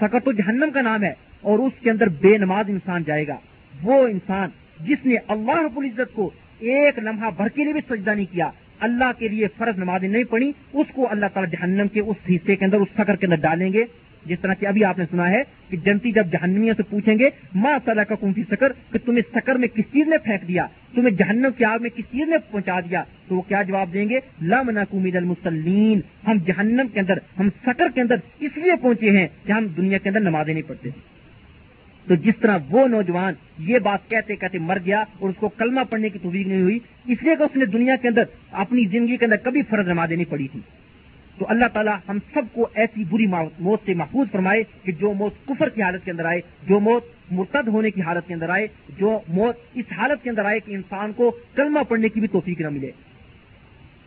سکر 0.00 0.20
تو 0.20 0.32
جہنم 0.32 0.70
کا 0.74 0.80
نام 0.80 1.02
ہے 1.02 1.12
اور 1.40 1.58
اس 1.58 1.72
کے 1.80 1.90
اندر 1.90 2.08
بے 2.08 2.38
نماز 2.38 2.64
انسان 2.68 3.02
جائے 3.06 3.26
گا۔ 3.26 3.36
وہ 3.82 4.06
انسان 4.06 4.48
جس 4.80 5.06
نے 5.06 5.14
اللہ 5.28 5.62
رب 5.64 5.78
العزت 5.78 6.14
کو 6.14 6.30
ایک 6.58 6.98
لمحہ 6.98 7.30
بھر 7.36 7.48
کے 7.48 7.64
لیے 7.64 7.72
بھی 7.72 7.80
سجدہ 7.88 8.10
نہیں 8.10 8.32
کیا، 8.32 8.50
اللہ 8.80 9.10
کے 9.18 9.28
لیے 9.28 9.46
فرض 9.58 9.78
نمازیں 9.78 10.08
نہیں 10.08 10.24
پڑی 10.24 10.52
اس 10.72 10.86
کو 10.92 11.08
اللہ 11.10 11.26
تعالیٰ 11.34 11.50
جہنم 11.50 11.88
کے 11.88 12.00
اس 12.00 12.16
حصے 12.30 12.56
کے 12.56 12.64
اندر 12.64 12.76
اس 12.76 12.88
سکر 12.98 13.16
کے 13.16 13.26
اندر 13.26 13.36
ڈالیں 13.36 13.72
گے۔ 13.72 13.84
جس 14.26 14.40
طرح 14.40 14.54
کہ 14.54 14.66
ابھی 14.66 14.84
آپ 14.84 14.98
نے 14.98 15.04
سنا 15.10 15.30
ہے 15.30 15.42
کہ 15.68 15.76
جنتی 15.76 16.12
جب 16.12 16.26
جہنمیوں 16.32 16.74
سے 16.76 16.82
پوچھیں 16.82 17.18
گے 17.18 17.30
ماں 17.54 17.78
صلاح 17.84 18.04
کا 18.04 18.14
کنفی 18.14 18.42
سکر؟ 18.50 18.72
کہ 18.92 18.98
تمہیں 19.04 19.22
سکر 19.34 19.54
میں 19.54 19.68
کس 19.68 19.84
چیز 19.92 20.08
نے 20.08 20.18
پھینک 20.18 20.48
دیا؟ 20.48 20.66
تمہیں 20.94 21.10
جہنم 21.10 21.48
کی 21.56 21.64
آگ 21.64 21.78
میں 21.80 21.90
کس 21.90 22.04
چیز 22.12 22.28
نے 22.28 22.36
پہنچا 22.50 22.80
دیا؟ 22.80 23.04
تو 23.28 23.34
وہ 23.34 23.40
کیا 23.40 23.62
جواب 23.62 23.92
دیں 23.92 24.08
گے؟ 24.08 24.18
لام 24.42 24.70
نقومید 24.70 25.16
المسلین 25.16 26.00
ہم 26.26 26.38
جہنم 26.46 26.86
کے 26.92 27.00
اندر، 27.00 27.18
ہم 27.38 27.48
سکر 27.66 27.88
کے 27.94 28.00
اندر 28.00 28.14
اس 28.40 28.56
لیے 28.56 28.72
پہنچے 28.82 29.10
ہیں 29.10 29.26
کہ 29.46 29.52
ہم 29.52 29.66
دنیا 29.66 29.98
کے 29.98 30.08
اندر 30.08 30.20
نمازیں 30.20 30.54
نہیں 30.54 30.68
پڑھتے۔ 30.68 30.90
تو 32.08 32.14
جس 32.14 32.34
طرح 32.40 32.58
وہ 32.70 32.88
نوجوان 32.88 33.34
یہ 33.58 33.78
بات 33.78 34.10
کہتے 34.10 34.36
کہتے 34.36 34.58
مر 34.58 34.78
گیا 34.86 35.04
اور 35.18 35.28
اس 35.28 35.36
کو 35.36 35.48
کلمہ 35.48 35.80
پڑھنے 35.90 36.08
کی 36.08 36.18
توفیق 36.18 36.46
نہیں 36.46 36.62
ہوئی، 36.62 36.78
اس 37.06 37.22
لیے 37.22 37.36
کہ 37.36 37.42
اس 37.42 37.56
نے 37.56 37.64
دنیا 37.64 37.96
کے 37.96 38.08
اندر 38.08 38.22
اپنی 38.52 38.84
زندگی 38.84 39.16
کے 39.16 39.24
اندر 39.24 39.36
کبھی 39.36 39.62
فرض 39.62 39.88
نمازیں 39.88 40.16
نہیں 40.16 40.30
پڑی 40.30 40.48
تھی 40.48 40.60
تو 41.38 41.46
اللہ 41.48 41.64
تعالیٰ 41.72 41.96
ہم 42.08 42.18
سب 42.34 42.42
کو 42.52 42.68
ایسی 42.74 43.04
بری 43.04 43.26
موت 43.58 43.80
سے 43.86 43.94
محفوظ 43.94 44.28
فرمائے 44.32 44.62
کہ 44.82 44.92
جو 44.92 45.14
موت 45.14 45.34
کفر 45.46 45.68
کی 45.68 45.82
حالت 45.82 46.04
کے 46.04 46.10
اندر 46.10 46.24
آئے، 46.24 46.40
جو 46.66 46.80
موت 46.80 47.04
مرتد 47.30 47.68
ہونے 47.68 47.90
کی 47.90 48.02
حالت 48.02 48.28
کے 48.28 48.34
اندر 48.34 48.48
آئے، 48.48 48.66
جو 48.98 49.20
موت 49.28 49.56
اس 49.74 49.84
حالت 49.92 50.24
کے 50.24 50.30
اندر 50.30 50.44
آئے 50.44 50.60
کہ 50.60 50.72
انسان 50.72 51.12
کو 51.12 51.36
کلمہ 51.54 51.80
پڑھنے 51.88 52.08
کی 52.08 52.20
بھی 52.20 52.28
توفیق 52.28 52.60
نہ 52.60 52.68
ملے۔ 52.68 52.90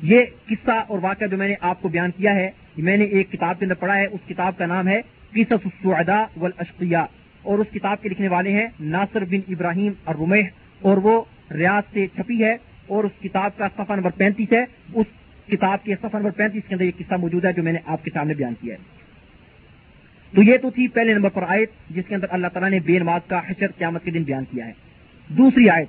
یہ 0.01 0.19
قصہ 0.45 0.71
اور 0.71 0.99
واقعہ 1.01 1.27
جو 1.27 1.37
میں 1.37 1.47
نے 1.47 1.55
آپ 1.61 1.81
کو 1.81 1.87
بیان 1.87 2.11
کیا 2.11 2.35
ہے، 2.35 2.51
میں 2.77 2.97
نے 2.97 3.03
ایک 3.03 3.31
کتاب 3.31 3.59
کے 3.59 3.65
اندر 3.65 3.75
پڑھا 3.75 3.97
ہے، 3.97 4.05
اس 4.05 4.27
کتاب 4.27 4.57
کا 4.57 4.65
نام 4.65 4.87
ہے 4.87 5.01
قصص 5.31 5.65
السعداء 5.65 6.23
والاشقیاء۔ 6.37 7.05
اور 7.41 7.59
اس 7.59 7.67
کتاب 7.73 8.01
کے 8.01 8.09
لکھنے 8.09 8.27
والے 8.27 8.51
ہیں 8.51 8.67
ناصر 8.79 9.23
بن 9.25 9.39
ابراہیم 9.47 9.91
اور 10.03 10.15
اور 10.81 10.97
وہ 10.97 11.21
ریاض 11.51 11.93
سے 11.93 12.07
چھپی 12.07 12.43
ہے 12.43 12.57
اور 12.87 13.03
اس 13.03 13.11
کتاب 13.23 13.57
کا 13.57 13.67
صفحہ 13.77 13.95
نمبر 13.95 14.09
پینتیس 14.09 14.53
ہے۔ 14.53 14.65
اس 14.93 15.05
کتاب 15.47 15.83
کے 15.83 15.95
صفحہ 15.95 16.17
نمبر 16.17 16.31
پینتیس 16.31 16.63
کے 16.67 16.75
اندر 16.75 16.85
یہ 16.85 16.91
قصہ 16.97 17.15
موجود 17.15 17.45
ہے 17.45 17.53
جو 17.53 17.63
میں 17.63 17.73
نے 17.73 17.79
آپ 17.85 18.03
کے 18.03 18.11
سامنے 18.13 18.33
بیان 18.33 18.53
کیا 18.61 18.75
ہے۔ 18.75 18.97
تو 20.31 20.43
یہ 20.43 20.57
تو 20.57 20.69
تھی 20.69 20.87
پہلے 20.87 21.13
نمبر 21.13 21.29
پر 21.29 21.43
آیت 21.47 21.71
جس 21.89 22.03
کے 22.07 22.15
اندر 22.15 22.27
اللہ 22.29 22.47
تعالیٰ 22.47 22.69
نے 22.69 22.79
بے 22.79 22.99
نماز 22.99 23.21
کا 23.27 23.41
حشر 23.47 23.67
قیامت 23.77 24.03
کے 24.03 24.11
دن 24.11 24.23
بیان 24.23 24.43
کیا 24.51 24.67
ہے۔ 24.67 24.71
دوسری 25.27 25.69
آیت، 25.69 25.87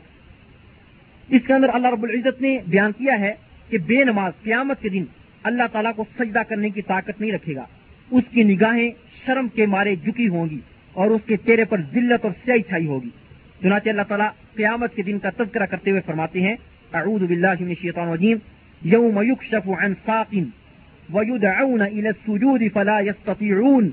اس 1.29 1.43
کے 1.47 1.53
اندر 1.55 1.69
اللہ 1.73 1.89
رب 1.89 2.03
العزت 2.03 2.43
نے 2.43 2.59
بیان 2.67 2.93
کیا 2.93 3.21
ہے 3.21 3.35
کہ 3.69 3.79
بے 3.79 4.05
نماز 4.05 4.33
قیامت 4.43 4.83
کے 4.83 4.89
دن 4.89 5.05
اللہ 5.43 5.63
تعالیٰ 5.73 5.93
کو 5.97 6.05
سجدہ 6.19 6.43
کرنے 6.49 6.71
کی 6.71 6.83
طاقت 6.83 7.21
نہیں 7.21 7.33
رکھے 7.33 7.55
گا۔ 7.57 7.65
اس 8.11 8.25
کی 8.31 8.43
نگاہیں 8.43 8.91
شرم 9.27 9.49
کے 9.49 9.67
مارے 9.67 9.97
جھکی 9.97 10.29
ہوں 10.29 10.51
گی 10.51 10.61
اور 10.93 11.11
اس 11.11 11.21
کے 11.27 11.37
چہرے 11.37 11.65
پر 11.65 11.81
ذلت 11.93 12.25
اور 12.25 12.33
سیائی 12.45 12.63
چھائی 12.63 12.87
ہوگی۔ 12.87 13.11
چنانچہ 13.63 13.89
اللہ 13.89 14.03
تعالیٰ 14.09 14.29
قیامت 14.55 14.95
کے 14.95 15.03
دن 15.03 15.19
کا 15.19 15.31
تذکرہ 15.31 15.67
کرتے 15.67 15.91
ہوئے 15.91 16.01
فرماتے 16.07 16.41
ہیں، 16.41 16.57
اعوذ 16.93 17.23
باللہ 17.23 17.55
من 17.61 17.69
الشیطان 17.69 18.09
الرجیم 18.09 18.39
يوم 18.85 19.23
يكشف 19.23 19.69
عن 19.69 19.95
ساق 20.05 20.35
ويدعون 21.13 21.81
الى 21.81 22.07
السجود 22.07 22.63
فلا 22.73 23.01
يستطيعون۔ 23.01 23.89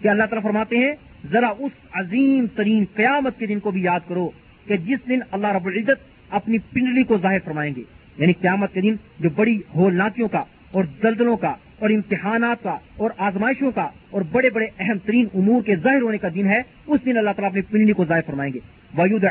کہ 0.00 0.08
اللہ 0.08 0.22
تعالیٰ 0.22 0.42
فرماتے 0.42 0.76
ہیں، 0.76 0.92
ذرا 1.32 1.48
اس 1.48 1.72
عظیم 1.92 2.46
ترین 2.56 2.84
قیامت 2.94 3.38
کے 3.38 3.46
دن 3.46 3.60
کو 3.60 3.70
بھی 3.70 3.82
یاد 3.82 4.00
کرو 4.08 4.30
کہ 4.66 4.76
جس 4.76 5.08
دن 5.08 5.18
اللہ 5.30 5.46
رب 5.46 5.66
العزت 5.66 6.30
اپنی 6.30 6.58
پنڈلی 6.58 7.02
کو 7.02 7.18
ظاہر 7.18 7.38
فرمائیں 7.44 7.74
گے۔ 7.76 7.82
یعنی 8.18 8.32
قیامت 8.32 8.74
کے 8.74 8.80
دن 8.80 8.94
جو 9.20 9.28
بڑی 9.30 9.60
ہولناکیوں 9.74 10.28
کا 10.28 10.44
اور 10.70 10.84
دلدلوں 11.02 11.36
کا 11.36 11.54
اور 11.80 11.90
امتحانات 11.90 12.62
کا 12.62 12.78
اور 12.96 13.10
آزمائشوں 13.18 13.70
کا 13.70 13.88
اور 14.10 14.22
بڑے 14.32 14.50
بڑے 14.50 14.66
اہم 14.78 14.98
ترین 14.98 15.26
امور 15.34 15.62
کے 15.62 15.76
ظاہر 15.76 16.02
ہونے 16.02 16.18
کا 16.18 16.28
دن 16.34 16.46
ہے، 16.46 16.62
اس 16.86 17.00
دن 17.04 17.16
اللہ 17.18 17.30
تعالیٰ 17.30 17.50
اپنی 17.50 17.62
پنڈلی 17.62 17.92
کو 17.92 18.04
ظاہر 18.04 18.20
فرمائیں 18.26 18.52
گے۔ 18.54 18.58
ویود 18.98 19.24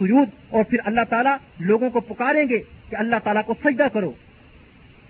سجود 0.00 0.28
اور 0.48 0.64
پھر 0.64 0.78
اللہ 0.84 1.00
تعالیٰ 1.08 1.36
لوگوں 1.60 1.90
کو 1.90 2.00
پکاریں 2.00 2.48
گے 2.48 2.58
کہ 2.90 2.96
اللہ 2.96 3.16
تعالیٰ 3.24 3.42
کو 3.46 3.54
سجدہ 3.64 3.86
کرو۔ 3.92 4.12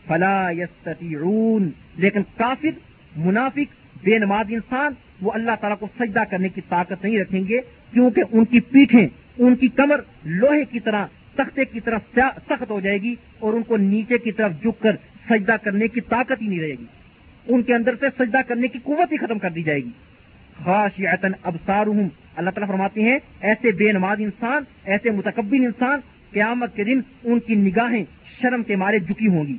فلا 0.09 0.51
یستطیعون 0.51 1.71
لیکن 1.97 2.23
کافر، 2.37 2.79
منافق، 3.17 3.75
بے 4.05 4.19
نماز 4.19 4.47
انسان، 4.49 4.93
وہ 5.23 5.33
اللہ 5.33 5.51
تعالیٰ 5.61 5.79
کو 5.79 5.87
سجدہ 5.99 6.23
کرنے 6.31 6.49
کی 6.49 6.61
طاقت 6.69 7.05
نہیں 7.05 7.19
رکھیں 7.19 7.43
گے، 7.49 7.61
کیونکہ 7.93 8.23
ان 8.33 8.45
کی 8.45 8.61
پیٹھیں، 8.61 9.07
ان 9.39 9.55
کی 9.57 9.69
کمر 9.69 10.01
لوہے 10.25 10.65
کی 10.65 10.81
طرح، 10.81 11.07
تختے 11.35 11.65
کی 11.65 11.81
طرف 11.81 12.19
سخت 12.49 12.71
ہو 12.71 12.81
جائے 12.81 12.99
گی 12.99 13.15
اور 13.39 13.53
ان 13.53 13.63
کو 13.63 13.77
نیچے 13.77 14.19
کی 14.19 14.33
طرف 14.33 14.53
جھک 14.63 14.83
کر 14.83 14.97
سجدہ 15.29 15.57
کرنے 15.63 15.89
کی 15.89 16.01
طاقت 16.01 16.43
ہی 16.43 16.47
نہیں 16.47 16.61
رہے 16.61 16.75
گی۔ 16.81 16.85
ان 17.49 17.63
کے 17.63 17.75
اندر 17.75 17.95
سے 18.01 18.07
سجدہ 18.19 18.39
کرنے 18.49 18.69
کی 18.69 18.79
قوت 18.79 19.13
ہی 19.13 19.17
ختم 19.17 19.39
کر 19.39 19.51
دی 19.51 19.63
جائے 19.63 19.81
گی۔ 19.81 19.91
خاص 20.65 21.01
ابسار 21.43 21.87
اللہ 21.87 22.51
تعالیٰ 22.51 22.69
فرماتے 22.69 23.03
ہیں، 23.03 23.19
ایسے 23.41 23.73
بے 23.73 23.93
نماز 23.93 24.17
انسان، 24.21 24.63
ایسے 24.85 25.11
متقبل 25.11 25.65
انسان 25.65 25.99
قیامت 26.33 26.77
کے 26.77 26.85
دن 26.85 27.01
ان 27.25 27.41
کی 27.41 27.55
نگاہیں 27.55 28.05
شرم 28.43 28.63
کے 28.63 28.77
مارے 28.77 28.99
جھکی 28.99 29.29
ہوں 29.29 29.47
گی۔ 29.47 29.57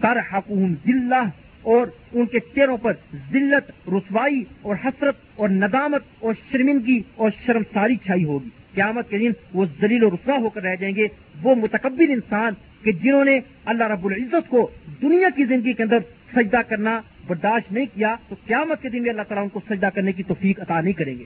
کر 0.00 0.18
حقوم 0.32 0.74
ذلہ۔ 0.86 1.28
اور 1.62 1.86
ان 2.12 2.26
کے 2.26 2.38
چہروں 2.40 2.76
پر 2.76 2.92
ذلت، 3.32 3.88
رسوائی 3.88 4.44
اور 4.62 4.76
حسرت 4.84 5.16
اور 5.36 5.48
ندامت 5.48 6.02
اور 6.20 6.34
شرمندگی 6.52 7.00
اور 7.14 7.30
شرم 7.46 7.62
ساری 7.72 7.96
چھائی 7.96 8.24
ہوگی۔ 8.24 8.48
قیامت 8.74 9.10
کے 9.10 9.18
دن 9.18 9.30
وہ 9.54 9.64
ذلیل 9.80 10.04
و 10.04 10.10
رسوا 10.10 10.36
ہو 10.38 10.48
کر 10.48 10.62
رہ 10.62 10.76
جائیں 10.76 10.96
گے۔ 10.96 11.06
وہ 11.42 11.54
متقبل 11.54 12.10
انسان 12.10 12.52
کہ 12.84 12.92
جنہوں 12.92 13.24
نے 13.24 13.40
اللہ 13.64 13.84
رب 13.84 14.06
العزت 14.06 14.48
کو 14.48 14.70
دنیا 15.02 15.28
کی 15.36 15.44
زندگی 15.44 15.72
کے 15.72 15.82
اندر 15.82 15.98
سجدہ 16.36 16.60
کرنا 16.68 17.00
برداشت 17.26 17.72
نہیں 17.72 17.86
کیا، 17.94 18.14
تو 18.28 18.34
قیامت 18.46 18.82
کے 18.82 18.88
دن 18.88 19.02
بھی 19.02 19.10
اللہ 19.10 19.22
تعالیٰ 19.22 19.42
ان 19.42 19.48
کو 19.48 19.60
سجدہ 19.68 19.88
کرنے 19.94 20.12
کی 20.12 20.22
توفیق 20.22 20.60
عطا 20.60 20.80
نہیں 20.80 20.92
کریں 20.92 21.18
گے۔ 21.18 21.24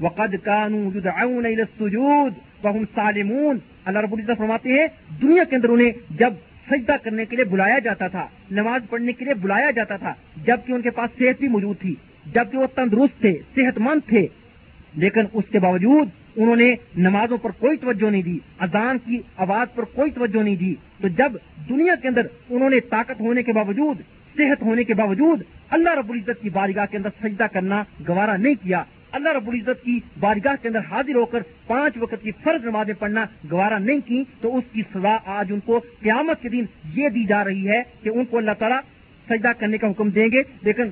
وقد 0.00 0.34
سالمون۔ 2.94 3.58
اللہ 3.84 3.98
رب 3.98 4.12
العزت 4.12 4.38
فرماتے 4.38 4.68
ہیں، 4.68 4.86
دنیا 5.22 5.44
کے 5.44 5.56
اندر 5.56 5.68
انہیں 5.68 5.90
جب 6.10 6.32
سجدہ 6.70 6.96
کرنے 7.02 7.24
کے 7.24 7.36
لیے 7.36 7.44
بلایا 7.44 7.78
جاتا 7.78 8.08
تھا، 8.08 8.26
نماز 8.50 8.82
پڑھنے 8.90 9.12
کے 9.12 9.24
لیے 9.24 9.34
بلایا 9.34 9.70
جاتا 9.70 9.96
تھا 9.96 10.14
جبکہ 10.36 10.72
ان 10.72 10.82
کے 10.82 10.90
پاس 10.90 11.10
صحت 11.18 11.40
بھی 11.40 11.48
موجود 11.48 11.76
تھی 11.80 11.94
جبکہ 12.26 12.58
وہ 12.58 12.66
تندرست 12.74 13.20
تھے 13.20 13.38
صحت 13.54 13.78
مند 13.78 14.08
تھے، 14.08 14.26
لیکن 14.94 15.20
اس 15.32 15.44
کے 15.52 15.58
باوجود 15.58 16.08
انہوں 16.36 16.56
نے 16.56 16.74
نمازوں 16.96 17.36
پر 17.36 17.50
کوئی 17.50 17.76
توجہ 17.76 18.10
نہیں 18.10 18.22
دی، 18.22 18.38
اذان 18.58 18.98
کی 18.98 19.18
آواز 19.36 19.74
پر 19.74 19.84
کوئی 19.84 20.10
توجہ 20.10 20.42
نہیں 20.42 20.56
دی۔ 20.56 20.74
تو 21.00 21.08
جب 21.08 21.32
دنیا 21.68 21.94
کے 21.94 22.08
اندر 22.08 22.26
انہوں 22.50 22.70
نے 22.70 22.80
طاقت 22.80 23.20
ہونے 23.20 23.42
کے 23.42 23.52
باوجود، 23.52 24.00
صحت 24.36 24.62
ہونے 24.62 24.84
کے 24.84 24.94
باوجود 24.94 25.42
اللہ 25.70 25.94
رب 25.94 26.10
العزت 26.10 26.42
کی 26.42 26.50
بارگاہ 26.50 26.86
کے 26.90 26.96
اندر 26.96 27.08
سجدہ 27.22 27.46
کرنا 27.52 27.82
گوارا 28.08 28.36
نہیں 28.36 28.54
کیا، 28.62 28.82
اللہ 29.12 29.32
رب 29.32 29.48
العزت 29.48 29.84
کی 29.84 29.98
بارگاہ 30.20 30.54
کے 30.62 30.68
اندر 30.68 30.80
حاضر 30.90 31.14
ہو 31.14 31.24
کر 31.24 31.42
پانچ 31.66 31.96
وقت 31.96 32.22
کی 32.22 32.30
فرض 32.30 32.64
نمازیں 32.64 32.94
پڑھنا 32.94 33.24
گوارا 33.50 33.78
نہیں 33.78 34.00
کی، 34.06 34.22
تو 34.40 34.56
اس 34.56 34.64
کی 34.72 34.82
سزا 34.94 35.16
آج 35.24 35.52
ان 35.52 35.60
کو 35.60 35.80
قیامت 36.00 36.42
کے 36.42 36.48
دن 36.48 36.64
یہ 36.94 37.08
دی 37.08 37.24
جا 37.24 37.44
رہی 37.44 37.68
ہے 37.68 37.82
کہ 38.02 38.08
ان 38.08 38.24
کو 38.24 38.38
اللہ 38.38 38.56
تعالیٰ 38.58 38.80
سجدہ 39.28 39.52
کرنے 39.58 39.78
کا 39.78 39.90
حکم 39.90 40.08
دیں 40.08 40.28
گے، 40.32 40.42
لیکن 40.62 40.82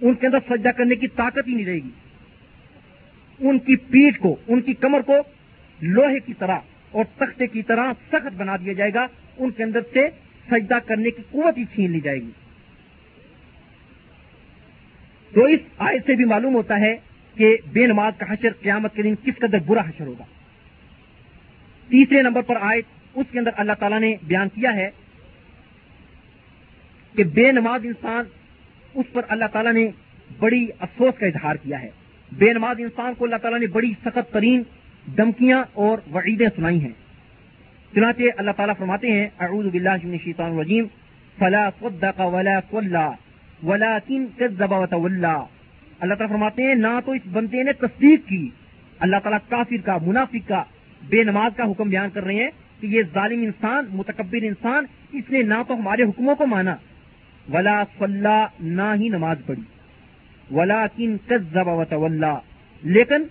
ان 0.00 0.14
کے 0.14 0.26
اندر 0.26 0.38
سجدہ 0.48 0.68
کرنے 0.68 0.94
کی 0.94 1.08
طاقت 1.08 1.48
ہی 1.48 1.54
نہیں 1.54 1.66
رہے 1.66 1.74
گی۔ 1.74 1.90
ان 3.38 3.58
کی 3.58 3.76
پیٹ 3.76 4.18
کو، 4.18 4.36
ان 4.48 4.60
کی 4.60 4.74
کمر 4.74 5.00
کو 5.00 5.16
لوہے 5.80 6.20
کی 6.20 6.34
طرح 6.34 6.58
اور 6.90 7.04
تختے 7.16 7.46
کی 7.46 7.62
طرح 7.62 7.92
سخت 8.08 8.36
بنا 8.36 8.56
دیا 8.56 8.72
جائے 8.72 8.90
گا۔ 8.94 9.06
ان 9.36 9.50
کے 9.50 9.62
اندر 9.62 9.80
سے 9.92 10.08
سجدہ 10.50 10.78
کرنے 10.86 11.10
کی 11.10 11.22
قوت 11.30 11.58
ہی 11.58 11.64
چھین 11.64 11.90
لی 11.90 12.00
جائے 12.00 12.18
گی۔ 12.18 12.30
تو 15.34 15.44
اس 15.44 15.60
آئے 15.78 15.98
سے 16.06 16.14
بھی 16.14 16.24
معلوم 16.24 16.54
ہوتا 16.54 16.80
ہے 16.80 16.96
کہ 17.34 17.56
بے 17.72 17.86
نماز 17.86 18.12
کا 18.18 18.26
حشر 18.32 18.52
قیامت 18.60 18.94
کے 18.94 19.02
دن 19.02 19.14
کس 19.24 19.38
قدر 19.38 19.58
برا 19.66 19.80
حشر 19.80 20.06
ہوگا۔ 20.06 20.24
تیسرے 21.88 22.22
نمبر 22.22 22.42
پر 22.42 22.56
آئے 22.60 22.82
اس 23.14 23.26
کے 23.32 23.38
اندر 23.38 23.50
اللہ 23.56 23.72
تعالیٰ 23.72 24.00
نے 24.00 24.16
بیان 24.22 24.48
کیا 24.48 24.74
ہے 24.74 24.90
کہ 27.16 27.24
بے 27.24 27.52
نماز 27.52 27.80
انسان، 27.84 28.24
اس 28.94 29.06
پر 29.12 29.22
اللہ 29.28 29.44
تعالیٰ 29.52 29.72
نے 29.72 29.88
بڑی 30.38 30.66
افسوس 30.78 31.18
کا 31.18 31.26
اظہار 31.26 31.56
کیا 31.56 31.82
ہے۔ 31.82 31.90
بے 32.38 32.52
نماز 32.52 32.76
انسان 32.78 33.14
کو 33.18 33.24
اللہ 33.24 33.36
تعالیٰ 33.36 33.60
نے 33.60 33.66
بڑی 33.66 33.92
سخت 34.04 34.32
ترین 34.32 34.62
دمکیاں 35.18 35.64
اور 35.72 35.98
وعیدیں 36.14 36.46
سنائی 36.56 36.80
ہیں۔ 36.80 36.92
چنانچہ 37.94 38.22
اللہ 38.36 38.50
تعالیٰ 38.56 38.74
فرماتے 38.78 39.12
ہیں، 39.12 39.28
اعوذ 39.40 39.66
باللہ 39.66 39.90
من 40.04 40.10
الشیطان 40.10 40.52
الرجیم، 40.52 40.84
فلا 41.38 41.70
صدق 41.80 42.20
ولا 42.20 42.60
صلى 42.70 43.04
ولكن 43.62 44.26
كذب 44.38 44.72
وتولى 44.72 45.26
اللہ 46.00 46.14
تعالیٰ 46.14 46.28
فرماتے 46.28 46.62
ہیں، 46.62 46.74
نہ 46.74 47.00
تو 47.04 47.12
اس 47.12 47.20
بندے 47.32 47.62
نے 47.62 47.72
تصدیق 47.72 48.28
کی۔ 48.28 48.50
اللہ 48.98 49.16
تعالیٰ 49.22 49.38
کافر 49.48 49.86
کا، 49.86 49.98
منافق 50.06 50.48
کا، 50.48 50.64
بے 51.08 51.24
نماز 51.24 51.56
کا 51.56 51.64
حکم 51.64 51.88
بیان 51.88 52.10
کر 52.10 52.24
رہے 52.24 52.34
ہیں 52.34 52.50
کہ 52.80 52.86
یہ 52.86 53.02
ظالم 53.14 53.42
انسان، 53.42 53.84
متکبر 53.92 54.38
انسان، 54.42 54.84
اس 55.12 55.30
نے 55.30 55.42
نہ 55.42 55.54
تو 55.68 55.74
ہمارے 55.74 56.02
حکموں 56.02 56.34
کو 56.34 56.46
مانا۔ 56.46 56.76
ولا 57.52 57.82
صلى 57.98 58.44
نہ 58.60 58.94
ہی 59.00 59.08
نماز 59.08 59.36
پڑھی۔ 59.46 59.73
ولا 60.50 60.86
کن 60.96 61.16
وتولى۔ 61.54 62.32
لیکن 62.82 63.22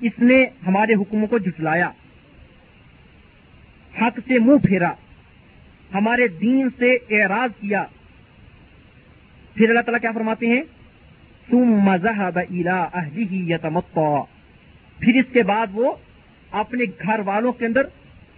اس 0.00 0.12
نے 0.18 0.46
ہمارے 0.66 0.94
حکموں 0.94 1.26
کو 1.26 1.38
جٹلایا 1.38 1.90
حق 4.00 4.20
سے 4.28 4.38
منہ 4.38 4.58
پھیرا، 4.58 4.92
ہمارے 5.94 6.28
دین 6.28 6.68
سے 6.78 6.92
اعراض 6.92 7.60
کیا۔ 7.60 7.84
پھر 9.54 9.68
اللہ 9.68 9.80
تعالیٰ 9.80 10.00
کیا 10.00 10.12
فرماتے 10.12 10.46
ہیں؟ 10.46 10.62
تم 11.50 11.64
مذہب 11.64 12.38
الا 12.50 12.88
اہلی 12.94 13.52
یتمتا 13.52 14.22
پھر 14.98 15.14
اس 15.14 15.32
کے 15.32 15.42
بعد 15.42 15.66
وہ 15.72 15.92
اپنے 16.50 16.84
گھر 17.02 17.20
والوں 17.24 17.52
کے 17.52 17.66
اندر، 17.66 17.82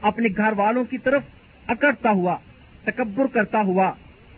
اپنے 0.00 0.28
گھر 0.36 0.52
والوں 0.56 0.84
کی 0.84 0.98
طرف 0.98 1.22
اکڑتا 1.66 2.10
ہوا، 2.10 2.36
تکبر 2.84 3.26
کرتا 3.26 3.60
ہوا، 3.60 3.92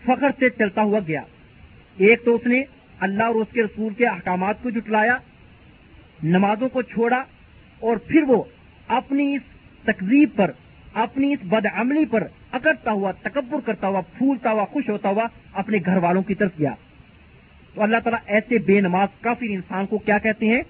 فخر 0.05 0.31
سے 0.39 0.51
چلتا 0.51 0.83
ہوا 0.83 0.99
گیا۔ 1.09 1.21
ایک 1.97 2.25
تو 2.25 2.35
اس 2.35 2.47
نے 2.47 2.63
اللہ 3.05 3.23
اور 3.23 3.35
اس 3.35 3.53
کے 3.53 3.63
رسول 3.63 3.95
کے 3.95 4.07
احکامات 4.07 4.63
کو 4.63 4.71
جٹلایا، 4.71 5.17
نمازوں 6.23 6.69
کو 6.69 6.83
چھوڑا، 6.83 7.23
اور 7.83 7.97
پھر 7.97 8.23
وہ 8.29 8.43
اپنی 8.89 9.35
اس 9.35 9.43
تقزیب 9.85 10.31
پر، 10.37 10.51
اپنی 10.95 11.33
اس 11.33 11.39
بد 11.45 11.67
عملی 11.75 12.05
پر 12.07 12.27
اکڑتا 12.53 12.91
ہوا، 12.91 13.13
تکبر 13.23 13.61
کرتا 13.65 13.87
ہوا، 13.87 14.01
پھولتا 14.01 14.51
ہوا، 14.51 14.65
خوش 14.65 14.89
ہوتا 14.89 15.09
ہوا 15.09 15.27
اپنے 15.53 15.79
گھر 15.87 15.97
والوں 15.97 16.23
کی 16.23 16.35
طرف 16.35 16.59
گیا۔ 16.59 16.75
تو 17.75 17.83
اللہ 17.83 17.97
تعالیٰ 18.05 18.21
ایسے 18.27 18.59
بے 18.59 18.81
نماز 18.81 19.09
کافی 19.21 19.53
انسان 19.55 19.87
کو 19.87 19.99
کیا 19.99 20.19
کہتے 20.19 20.47
ہیں؟ 20.47 20.63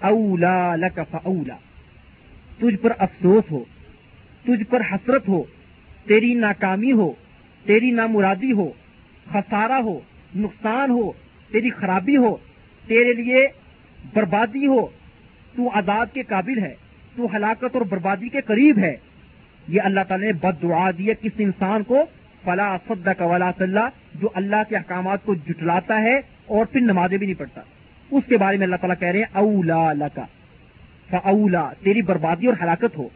اولا 0.00 0.76
لکف 0.76 1.16
اولا 1.22 1.56
تجھ 2.58 2.76
پر 2.76 2.92
افسوس 2.98 3.50
ہو، 3.50 3.64
تجھ 4.44 4.64
پر 4.70 4.82
حسرت 4.92 5.28
ہو، 5.28 5.42
تیری 6.04 6.34
ناکامی 6.34 6.92
ہو، 6.92 7.12
تیری 7.64 7.90
نامرادی 7.90 8.52
ہو، 8.52 8.70
خسارہ 9.32 9.80
ہو 9.82 9.98
نقصان 10.36 10.90
ہو، 10.90 11.12
تیری 11.52 11.70
خرابی 11.70 12.16
ہو، 12.16 12.36
تیرے 12.86 13.12
لیے 13.12 13.48
بربادی 14.14 14.66
ہو، 14.66 14.86
تو 15.56 15.68
عذاب 15.74 16.14
کے 16.14 16.22
قابل 16.22 16.58
ہے، 16.58 16.74
تو 17.16 17.26
ہلاکت 17.36 17.64
اور 17.72 17.80
بربادی 17.80 18.28
کے 18.28 18.40
قریب 18.40 18.78
ہے۔ 18.78 18.96
یہ 19.68 19.82
اللہ 19.84 20.00
تعالیٰ 20.08 20.26
نے 20.26 20.32
بد 20.32 20.62
دعا 20.62 20.90
دی 20.90 21.08
ہے 21.08 21.14
کس 21.14 21.32
انسان 21.38 21.82
کو 21.82 22.04
فلا 22.44 22.76
صدق 22.88 23.22
ولا 23.22 23.50
صلاح 23.58 23.88
جو 24.14 24.28
اللہ 24.34 24.56
کے 24.68 24.76
احکامات 24.76 25.24
کو 25.24 25.34
جٹلاتا 25.34 26.00
ہے 26.02 26.20
اور 26.46 26.66
پھر 26.66 26.80
نمازیں 26.80 27.18
بھی 27.18 27.26
نہیں 27.26 27.38
پڑھتا۔ 27.38 27.60
اس 28.10 28.22
کے 28.28 28.36
بارے 28.36 28.56
میں 28.56 28.64
اللہ 28.64 28.76
تعالیٰ 28.76 28.98
کہہ 28.98 29.08
رہے 29.08 29.18
ہیں، 29.18 29.26
اولا 29.32 29.92
لکا، 29.92 30.24
فاولا، 31.10 31.70
تیری 31.82 32.02
بربادی 32.02 32.46
اور 32.46 32.54
ہلاکت 32.62 32.98
ہو، 32.98 33.08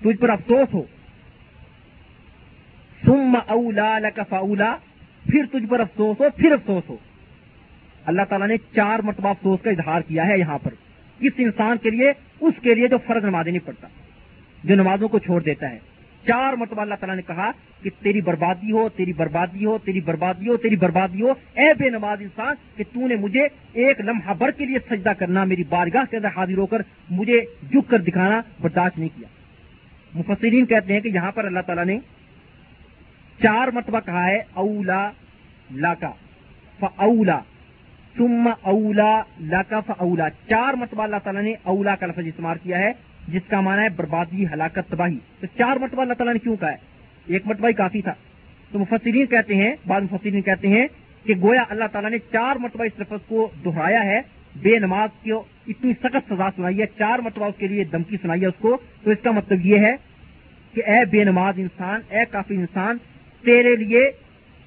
تجھ 0.00 0.20
پر 0.20 0.30
افسوس 0.30 0.74
ہو۔ 0.74 0.82
ثم 3.06 3.36
اولا 3.46 3.98
لکا، 3.98 4.22
فاولا 4.22 4.76
پھر 5.26 5.44
تجھ 5.52 5.66
پر 5.66 5.80
افسوس 5.80 6.20
ہو، 6.20 6.26
پھر 6.36 6.52
افسوس 6.52 6.90
ہو۔ 6.90 6.96
اللہ 8.06 8.22
تعالیٰ 8.28 8.48
نے 8.48 8.56
چار 8.56 8.98
مرتبہ 8.98 9.28
افسوس 9.28 9.60
کا 9.62 9.70
اظہار 9.70 10.00
کیا 10.00 10.26
ہے 10.26 10.38
یہاں 10.38 10.58
پر۔ 10.58 10.70
کس 11.20 11.32
انسان 11.38 11.76
کے 11.76 11.90
لیے، 11.90 12.12
اس 12.40 12.54
کے 12.62 12.74
لیے 12.74 12.88
جو 12.88 12.96
فرض 13.06 13.24
نمازیں 13.24 13.52
نہیں 13.52 13.66
پڑتا 13.66 13.88
جو 14.64 14.74
نمازوں 14.74 15.08
کو 15.08 15.18
چھوڑ 15.18 15.42
دیتا 15.42 15.70
ہے۔ 15.70 15.78
چار 16.26 16.52
مرتبہ 16.52 16.80
اللہ 16.80 16.94
تعالیٰ 16.94 17.16
نے 17.16 17.22
کہا 17.26 17.50
کہ 17.82 17.90
تیری 18.02 18.20
بربادی 18.20 18.72
ہو، 18.72 18.88
تیری 18.88 19.12
بربادی 19.12 19.64
ہو، 19.64 19.78
تیری 19.78 20.00
بربادی 20.00 20.48
ہو، 20.48 20.56
تیری 20.56 20.76
بربادی 20.76 21.22
ہو۔ 21.22 21.30
اے 21.30 21.74
بے 21.78 21.90
نماز 21.90 22.18
انسان، 22.20 22.54
کہ 22.76 22.84
تو 22.92 23.06
نے 23.06 23.16
مجھے 23.16 23.46
ایک 23.72 24.00
لمحہ 24.00 24.34
بھر 24.34 24.50
کے 24.50 24.64
لیے 24.64 24.78
سجدہ 24.90 25.10
کرنا، 25.18 25.44
میری 25.44 25.64
بارگاہ 25.68 26.04
کے 26.10 26.16
اندر 26.16 26.28
حاضر 26.36 26.58
ہو 26.58 26.66
کر 26.66 26.82
مجھے 27.10 27.40
جھک 27.70 27.90
کر 27.90 27.98
دکھانا 27.98 28.40
برداشت 28.60 28.98
نہیں 28.98 29.08
کیا۔ 29.16 29.28
مفسرین 30.14 30.66
کہتے 30.66 30.92
ہیں 30.92 31.00
کہ 31.00 31.08
یہاں 31.08 31.32
پر 31.32 31.44
اللہ 31.44 31.60
تعالیٰ 31.60 31.84
نے 31.84 31.98
چار 33.42 33.68
مرتبہ 33.68 34.00
کہا 34.00 34.26
ہے، 34.26 34.42
اولا 34.52 35.10
لاکا 35.74 36.12
فا 36.80 37.40
ثم 38.16 38.48
اولا 38.60 39.22
لاکا 39.40 39.80
فا 39.80 40.28
چار 40.48 40.74
مرتبہ 40.74 41.02
اللہ 41.02 41.16
تعالیٰ 41.24 41.42
نے 41.42 41.54
اولا 41.62 41.96
کا 41.96 42.06
لفظ 42.06 42.26
استعمال 42.26 42.58
کیا 42.62 42.78
ہے، 42.78 42.92
جس 43.28 43.42
کا 43.48 43.60
معنی 43.60 43.82
ہے 43.82 43.88
بربادی، 43.88 44.46
ہلاکت، 44.46 44.90
تباہی۔ 44.90 45.18
تو 45.40 45.46
چار 45.58 45.76
مرتبہ 45.76 46.02
اللہ 46.02 46.12
تعالیٰ 46.12 46.32
نے 46.32 46.38
کیوں 46.38 46.56
کہا 46.56 46.70
ہے؟ 46.70 46.76
ایک 47.26 47.46
مرتبہ 47.46 47.68
ہی 47.68 47.72
کافی 47.72 48.02
تھا۔ 48.02 48.14
تو 48.72 48.78
مفسرین 48.78 49.26
کہتے 49.26 49.54
ہیں، 49.54 49.74
بعض 49.86 50.02
مفسرین 50.02 50.42
کہتے 50.42 50.68
ہیں 50.68 50.86
کہ 51.24 51.34
گویا 51.42 51.62
اللہ 51.68 51.84
تعالیٰ 51.92 52.10
نے 52.10 52.18
چار 52.32 52.56
مرتبہ 52.56 52.84
اس 52.84 53.00
لفظ 53.00 53.26
کو 53.28 53.50
دہرایا 53.64 54.04
ہے، 54.04 54.20
بے 54.62 54.78
نماز 54.78 55.08
کو 55.24 55.44
اتنی 55.66 55.92
سخت 55.92 56.32
سزا 56.32 56.48
سنائی 56.56 56.80
ہے، 56.80 56.86
چار 56.98 57.18
مرتبہ 57.18 57.46
اس 57.46 57.54
کے 57.58 57.68
لیے 57.68 57.84
دمکی 57.84 58.16
سنائی 58.22 58.40
ہے 58.40 58.46
اس 58.46 58.60
کو۔ 58.60 58.78
تو 59.02 59.10
اس 59.10 59.18
کا 59.22 59.30
مطلب 59.30 59.66
یہ 59.66 59.78
ہے 59.78 59.96
کہ 60.74 60.82
اے 60.86 61.04
بے 61.04 61.24
نماز 61.24 61.54
انسان، 61.56 62.00
اے 62.08 62.24
کافی 62.30 62.54
انسان 62.54 62.96
تیرے 63.44 63.74
لیے 63.76 64.10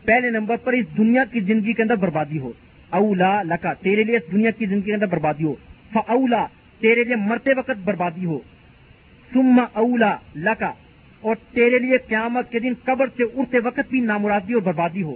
پہلے 0.05 0.29
نمبر 0.29 0.55
پر 0.55 0.73
اس 0.73 0.85
دنیا 0.97 1.23
کی 1.31 1.39
زندگی 1.39 1.73
کے 1.73 1.81
اندر 1.81 1.95
بربادی 1.95 2.39
ہو۔ 2.39 2.51
اولا 2.89 3.41
لکا، 3.43 3.73
تیرے 3.73 4.03
لیے 4.03 4.17
اس 4.17 4.31
دنیا 4.31 4.51
کی 4.51 4.65
زندگی 4.65 4.89
کے 4.89 4.93
اندر 4.93 5.05
بربادی 5.05 5.43
ہو۔ 5.43 5.55
فاولا، 5.93 6.45
تیرے 6.81 7.03
لیے 7.03 7.15
مرتے 7.15 7.53
وقت 7.57 7.77
بربادی 7.83 8.25
ہو۔ 8.25 8.39
سما 9.33 9.63
اولا 9.73 10.15
لکا، 10.35 10.71
اور 11.23 11.35
تیرے 11.51 11.79
لیے 11.79 11.97
قیامت 11.97 12.51
کے 12.51 12.59
دن 12.59 12.73
قبر 12.83 13.07
سے 13.17 13.23
اٹھتے 13.23 13.59
وقت 13.63 13.89
بھی 13.89 13.99
نامرادی 14.01 14.53
اور 14.53 14.61
بربادی 14.61 15.03
ہو۔ 15.03 15.15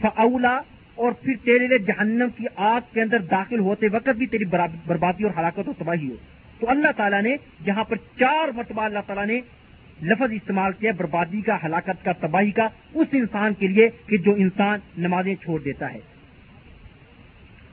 فاولا، 0.00 0.60
اور 0.94 1.12
پھر 1.12 1.34
تیرے 1.44 1.66
لیے 1.66 1.78
جہنم 1.78 2.28
کی 2.36 2.44
آگ 2.56 2.80
کے 2.92 3.02
اندر 3.02 3.18
داخل 3.30 3.58
ہوتے 3.58 3.88
وقت 3.92 4.08
بھی 4.08 4.26
تیری 4.26 4.44
بربادی 4.86 5.24
اور 5.24 5.32
ہلاکت 5.38 5.66
اور 5.66 5.74
تباہی 5.78 6.10
ہو۔ 6.10 6.16
تو 6.60 6.70
اللہ 6.70 6.92
تعالیٰ 6.96 7.22
نے 7.22 7.36
جہاں 7.64 7.84
پر 7.84 7.96
چار 8.18 8.48
مرتبہ 8.48 8.82
اللہ 8.82 8.98
تعالیٰ 9.06 9.26
نے 9.26 9.40
لفظ 10.04 10.32
استعمال 10.32 10.72
کیا 10.72 10.92
بربادی 10.96 11.40
کا، 11.40 11.56
ہلاکت 11.64 12.04
کا، 12.04 12.12
تباہی 12.12 12.50
کا، 12.50 12.68
اس 12.94 13.08
انسان 13.12 13.54
کے 13.54 13.68
لیے 13.68 13.88
کہ 14.06 14.16
جو 14.16 14.34
انسان 14.34 14.78
نمازیں 14.98 15.34
چھوڑ 15.34 15.60
دیتا 15.60 15.92
ہے۔ 15.92 16.00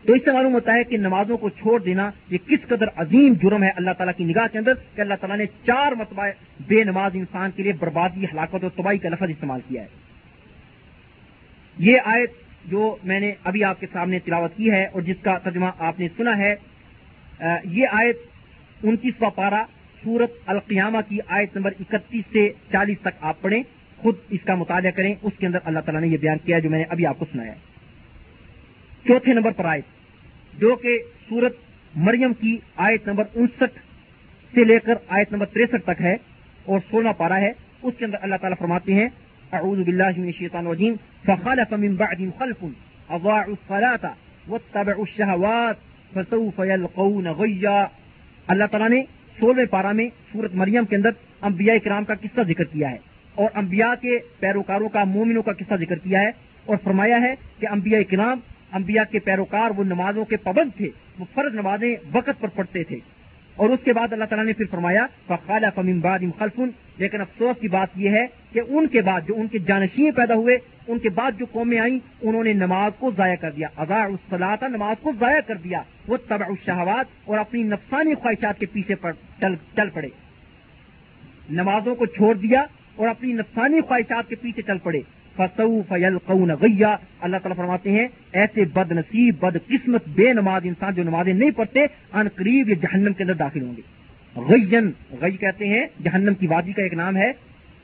تو 0.05 0.13
اس 0.13 0.21
سے 0.25 0.31
معلوم 0.31 0.53
ہوتا 0.53 0.73
ہے 0.73 0.83
کہ 0.83 0.97
نمازوں 0.97 1.37
کو 1.37 1.49
چھوڑ 1.49 1.79
دینا 1.83 2.09
یہ 2.29 2.37
کس 2.47 2.67
قدر 2.67 2.87
عظیم 2.95 3.33
جرم 3.33 3.63
ہے 3.63 3.69
اللہ 3.75 3.91
تعالیٰ 3.97 4.13
کی 4.17 4.23
نگاہ 4.23 4.47
کے 4.51 4.57
اندر 4.57 4.73
کہ 4.95 5.01
اللہ 5.01 5.13
تعالیٰ 5.21 5.37
نے 5.37 5.45
چار 5.65 5.91
مرتبہ 5.91 6.25
بے 6.67 6.83
نماز 6.83 7.11
انسان 7.13 7.51
کے 7.51 7.63
لیے 7.63 7.73
بربادی، 7.79 8.25
ہلاکت 8.25 8.63
اور 8.63 8.69
تباہی 8.75 8.97
کا 8.97 9.09
لفظ 9.09 9.29
استعمال 9.29 9.59
کیا 9.67 9.81
ہے۔ 9.81 9.87
یہ 11.77 11.97
آیت 12.05 12.31
جو 12.65 12.95
میں 13.03 13.19
نے 13.19 13.31
ابھی 13.43 13.63
آپ 13.63 13.79
کے 13.79 13.87
سامنے 13.93 14.19
تلاوت 14.19 14.55
کی 14.57 14.71
ہے 14.71 14.85
اور 14.85 15.01
جس 15.01 15.21
کا 15.21 15.37
ترجمہ 15.37 15.69
آپ 15.79 15.99
نے 15.99 16.07
سنا 16.17 16.37
ہے، 16.37 16.55
یہ 17.63 17.87
آیت 17.91 18.17
انتیسواں 18.83 19.29
پارہ 19.29 19.63
سورت 20.03 20.31
القیامہ 20.45 20.97
کی 21.07 21.17
آیت 21.27 21.55
نمبر 21.55 21.71
اکتیس 21.79 22.25
سے 22.33 22.47
چالیس 22.71 22.99
تک 23.01 23.23
آپ 23.29 23.41
پڑھیں، 23.41 23.61
خود 24.01 24.15
اس 24.29 24.43
کا 24.45 24.55
مطالعہ 24.55 24.91
کریں۔ 24.91 25.13
اس 25.21 25.33
کے 25.39 25.45
اندر 25.47 25.59
اللہ 25.63 25.79
تعالیٰ 25.85 26.01
نے 26.01 26.07
یہ 26.07 26.17
بیان 26.21 26.37
کیا 26.45 26.59
جو 26.59 26.69
میں 26.69 26.79
نے 26.79 26.85
ابھی 26.89 27.05
آپ 27.05 27.19
کو 27.19 27.25
سنایا 27.31 27.53
چوتھے 29.05 29.33
نمبر 29.33 29.51
پر 29.51 29.65
آیت 29.65 30.59
جو 30.61 30.75
کہ 30.75 30.97
سورت 31.29 31.55
مریم 31.93 32.33
کی 32.33 32.57
آیت 32.87 33.07
نمبر 33.07 33.23
انسٹھ 33.33 33.79
سے 34.53 34.63
لے 34.63 34.79
کر 34.85 34.95
آیت 35.07 35.31
نمبر 35.31 35.45
تریسٹھ 35.53 35.83
تک 35.85 36.01
ہے 36.01 36.15
اور 36.65 36.79
سولہ 36.89 37.09
پارا 37.17 37.39
ہے۔ 37.41 37.51
اس 37.83 37.93
کے 37.97 38.05
اندر 38.05 38.17
اللہ 38.21 38.35
تعالیٰ 38.41 38.57
فرماتے 38.59 38.93
ہیں، 38.93 39.07
اعوذ 39.51 39.79
باللہ 39.79 40.11
من 40.17 40.25
الشیطان 40.25 40.67
الرجیم 40.67 40.93
فخلف 41.25 41.73
من 41.73 41.95
بعد 41.95 42.21
خلف 42.37 42.63
اضاعوا 42.63 43.53
الصلاة 43.53 44.13
واتبعوا 44.47 45.05
الشهوات، 45.05 45.77
فسوف 46.13 46.59
يلقون 46.69 47.27
غیا 47.39 47.79
اللہ 48.47 48.65
تعالیٰ 48.71 48.89
نے 48.89 49.01
سولہویں 49.39 49.65
پارا 49.65 49.91
میں 49.91 50.09
سورت 50.31 50.55
مریم 50.55 50.85
کے 50.85 50.95
اندر 50.95 51.09
انبیاء 51.41 51.75
کرام 51.83 52.03
کا 52.03 52.13
قصہ 52.15 52.41
ذکر 52.47 52.63
کیا 52.63 52.91
ہے 52.91 52.97
اور 53.35 53.49
انبیاء 53.55 53.93
کے 54.01 54.19
پیروکاروں 54.39 54.89
کا، 54.89 55.03
مومنوں 55.03 55.43
کا 55.43 55.51
قصہ 55.51 55.75
ذکر 55.75 55.95
کیا 55.95 56.21
ہے 56.21 56.29
اور 56.65 56.77
فرمایا 56.83 57.21
ہے 57.21 57.33
کہ 57.59 57.67
انبیاء 57.67 57.99
کرام، 58.09 58.39
انبیاء 58.73 59.03
کے 59.11 59.19
پیروکار 59.19 59.69
وہ 59.77 59.83
نمازوں 59.83 60.25
کے 60.25 60.37
پابند 60.37 60.77
تھے، 60.77 60.89
وہ 61.19 61.25
فرض 61.33 61.55
نمازیں 61.55 61.95
وقت 62.11 62.39
پر 62.39 62.47
پڑھتے 62.47 62.83
تھے۔ 62.83 62.99
اور 63.55 63.69
اس 63.69 63.79
کے 63.83 63.93
بعد 63.93 64.13
اللہ 64.13 64.25
تعالیٰ 64.25 64.45
نے 64.45 64.53
پھر 64.53 64.65
فرمایا 64.71 65.05
فخالہ 65.27 65.67
فمیم 65.75 65.99
باد 65.99 66.19
خلفن 66.39 66.69
لیکن 66.97 67.21
افسوس 67.21 67.61
کی 67.61 67.67
بات 67.67 67.87
یہ 67.95 68.09
ہے 68.09 68.25
کہ 68.53 68.61
ان 68.67 68.87
کے 68.87 69.01
بعد 69.01 69.21
جو 69.27 69.33
ان 69.37 69.47
کے 69.47 69.59
جانشین 69.59 70.11
پیدا 70.11 70.33
ہوئے، 70.33 70.57
ان 70.87 70.99
کے 70.99 71.09
بعد 71.09 71.31
جو 71.39 71.45
قومیں 71.51 71.79
آئیں، 71.79 71.99
انہوں 72.21 72.43
نے 72.43 72.53
نماز 72.53 72.91
کو 72.99 73.11
ضائع 73.17 73.35
کر 73.35 73.51
دیا۔ 73.51 73.67
اضاء 73.77 74.03
الصلاح 74.03 74.55
نماز 74.61 74.95
کو 75.01 75.11
ضائع 75.19 75.39
کر 75.47 75.55
دیا۔ 75.55 75.81
وہ 76.07 76.17
تبع 76.17 76.45
الشہوات 76.47 77.05
اور 77.25 77.37
اپنی 77.37 77.63
نفسانی 77.63 78.15
خواہشات 78.15 78.59
کے 78.59 78.65
پیچھے 78.65 78.95
چل 79.75 79.89
پڑے۔ 79.93 80.07
نمازوں 81.49 81.95
کو 81.95 82.05
چھوڑ 82.05 82.35
دیا 82.35 82.63
اور 82.95 83.07
اپنی 83.07 83.33
نفسانی 83.33 83.81
خواہشات 83.81 84.29
کے 84.29 84.35
پیچھے 84.35 84.61
چل 84.61 84.77
پڑے۔ 84.77 85.01
فسو 85.35 85.81
فیل 85.89 86.17
قون 86.17 86.49
غیا 86.49 86.95
اللہ 87.21 87.37
تعالیٰ 87.37 87.57
فرماتے 87.57 87.91
ہیں، 87.91 88.07
ایسے 88.31 88.65
بد 88.65 88.91
نصیب 88.91 89.35
بد 89.39 89.57
قسمت 89.67 90.03
بے 90.07 90.33
نماز 90.33 90.61
انسان 90.65 90.93
جو 90.93 91.03
نمازیں 91.03 91.33
نہیں 91.33 91.51
پڑھتے، 91.51 91.83
ان 92.13 92.27
قریب 92.35 92.69
یہ 92.69 92.75
جہنم 92.75 93.13
کے 93.13 93.23
اندر 93.23 93.33
داخل 93.33 93.61
ہوں 93.61 93.73
گے۔ 93.77 93.81
غین 94.35 94.91
غی 95.21 95.31
کہتے 95.31 95.67
ہیں، 95.67 95.85
جہنم 96.03 96.33
کی 96.33 96.47
وادی 96.47 96.73
کا 96.73 96.83
ایک 96.83 96.93
نام 96.93 97.17
ہے۔ 97.17 97.31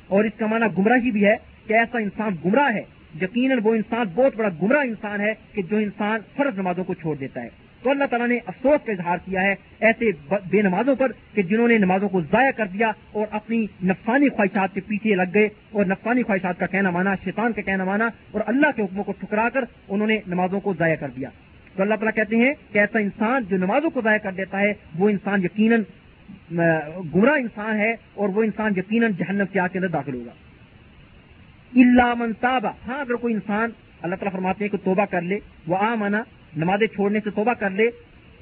اور 0.08 0.24
اس 0.24 0.32
کا 0.38 0.46
معنی 0.46 0.66
گمراہی 0.78 1.12
بھی 1.12 1.26
ہے 1.26 1.36
کہ 1.68 1.74
ایسا 1.74 2.00
انسان 2.00 2.36
گمراہ 2.46 2.74
ہے۔ 2.74 2.84
یقیناً 3.22 3.58
وہ 3.64 3.76
انسان 3.76 4.06
بہت 4.16 4.36
بڑا 4.36 4.50
گمراہ 4.62 4.82
انسان 4.82 5.22
ہے 5.22 5.34
کہ 5.54 5.62
جو 5.62 5.78
انسان 5.78 6.20
فرض 6.36 6.60
نمازوں 6.60 6.84
کو 6.84 6.94
چھوڑ 6.94 7.16
دیتا 7.16 7.42
ہے۔ 7.42 7.50
تو 7.84 7.90
اللہ 7.90 8.04
تعالیٰ 8.04 8.28
نے 8.28 8.38
افسوس 8.46 8.86
کا 8.86 8.92
اظہار 8.92 9.18
کیا 9.26 9.42
ہے 9.42 9.56
ایسے 9.80 10.12
بے 10.30 10.62
نمازوں 10.62 10.96
پر 10.96 11.12
کہ 11.34 11.42
جنہوں 11.42 11.68
نے 11.68 11.78
نمازوں 11.78 12.10
کو 12.10 12.22
ضائع 12.22 12.52
کر 12.52 12.66
دیا 12.66 12.92
اور 13.12 13.26
اپنی 13.32 13.66
نفسانی 13.84 14.30
خواہشات 14.30 14.74
کے 14.74 14.82
پیچھے 14.82 15.16
لگ 15.16 15.22
گئے 15.34 15.50
اور 15.72 15.86
نفسانی 15.86 16.24
خواہشات 16.24 16.60
کا 16.60 16.66
کہنا 16.66 16.90
مانا، 16.90 17.16
شیطان 17.24 17.54
کا 17.54 17.62
کہنا 17.62 17.84
مانا 17.84 18.10
اور 18.32 18.42
اللہ 18.46 18.68
کے 18.76 18.82
حکموں 18.82 19.04
کو 19.04 19.12
ٹھکرا 19.12 19.50
کر 19.50 19.64
انہوں 19.88 20.08
نے 20.08 20.20
نمازوں 20.28 20.60
کو 20.60 20.74
ضائع 20.80 20.96
کر 20.96 21.10
دیا۔ 21.18 21.30
تو 21.76 21.84
اللہ 21.84 21.96
تعالیٰ 21.96 22.14
کہتے 22.16 22.36
ہیں 22.36 22.54
کہ 22.72 22.80
ایسا 22.80 23.00
انسان 23.00 23.44
جو 23.50 23.58
نمازوں 23.58 23.90
کو 23.90 24.02
ضائع 24.02 24.18
کر 24.18 24.32
دیتا 24.32 24.60
ہے، 24.60 24.74
وہ 25.00 25.10
انسان 25.10 25.44
یقیناً 25.44 25.82
گمراہ 27.16 27.40
انسان 27.40 27.80
ہے 27.80 27.92
اور 28.14 28.30
وہ 28.30 28.44
انسان 28.44 28.72
یقیناً 28.78 29.12
جہنم 29.18 29.46
کے 29.52 29.60
آگ 29.60 29.70
کے 29.72 29.78
اندر 29.80 29.88
داخل 29.88 30.14
ہوگا۔ 30.14 30.32
اللہ 31.76 32.14
منصابہ 32.14 32.72
ہاں 32.88 33.00
اگر 33.00 33.14
کوئی 33.14 33.34
انسان 33.34 33.70
اللہ 34.02 34.16
تعالیٰ 34.16 34.32
فرماتے 34.32 34.64
ہیں 34.64 34.72
کہ 34.72 34.78
توبہ 34.84 35.06
کر 35.06 35.22
لے، 35.22 35.40
وہ 35.68 35.78
آ 35.78 35.96
مانا 35.96 36.24
نمازیں 36.58 36.88
چھوڑنے 36.88 37.20
سے 37.24 37.30
توبہ 37.30 37.54
کر 37.54 37.70
لے 37.70 37.90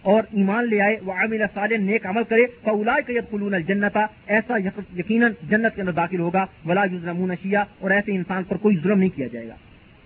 اور 0.02 0.24
ایمان 0.32 0.70
لے 0.70 0.82
آئے، 0.82 0.96
وہ 1.04 1.14
عامل 1.14 1.42
صالح 1.54 1.78
نیک 1.78 2.06
عمل 2.06 2.24
کرے 2.24 2.46
فولا 2.64 2.96
قید 3.06 3.24
فلون 3.30 3.54
الجنتا 3.54 4.06
ایسا 4.28 4.54
یقیناً 4.98 5.32
جنت 5.50 5.76
کے 5.76 5.82
اندر 5.82 5.92
داخل 5.92 6.20
ہوگا۔ 6.20 6.46
ولا 6.66 6.84
یوزرمون 6.92 7.32
شیا 7.42 7.64
اور 7.80 7.92
ایسے 7.92 8.12
انسان 8.16 8.44
پر 8.44 8.58
کوئی 8.58 8.78
ظلم 8.84 9.00
نہیں 9.00 9.16
کیا 9.16 9.28
جائے 9.28 9.48
گا۔ 9.48 9.56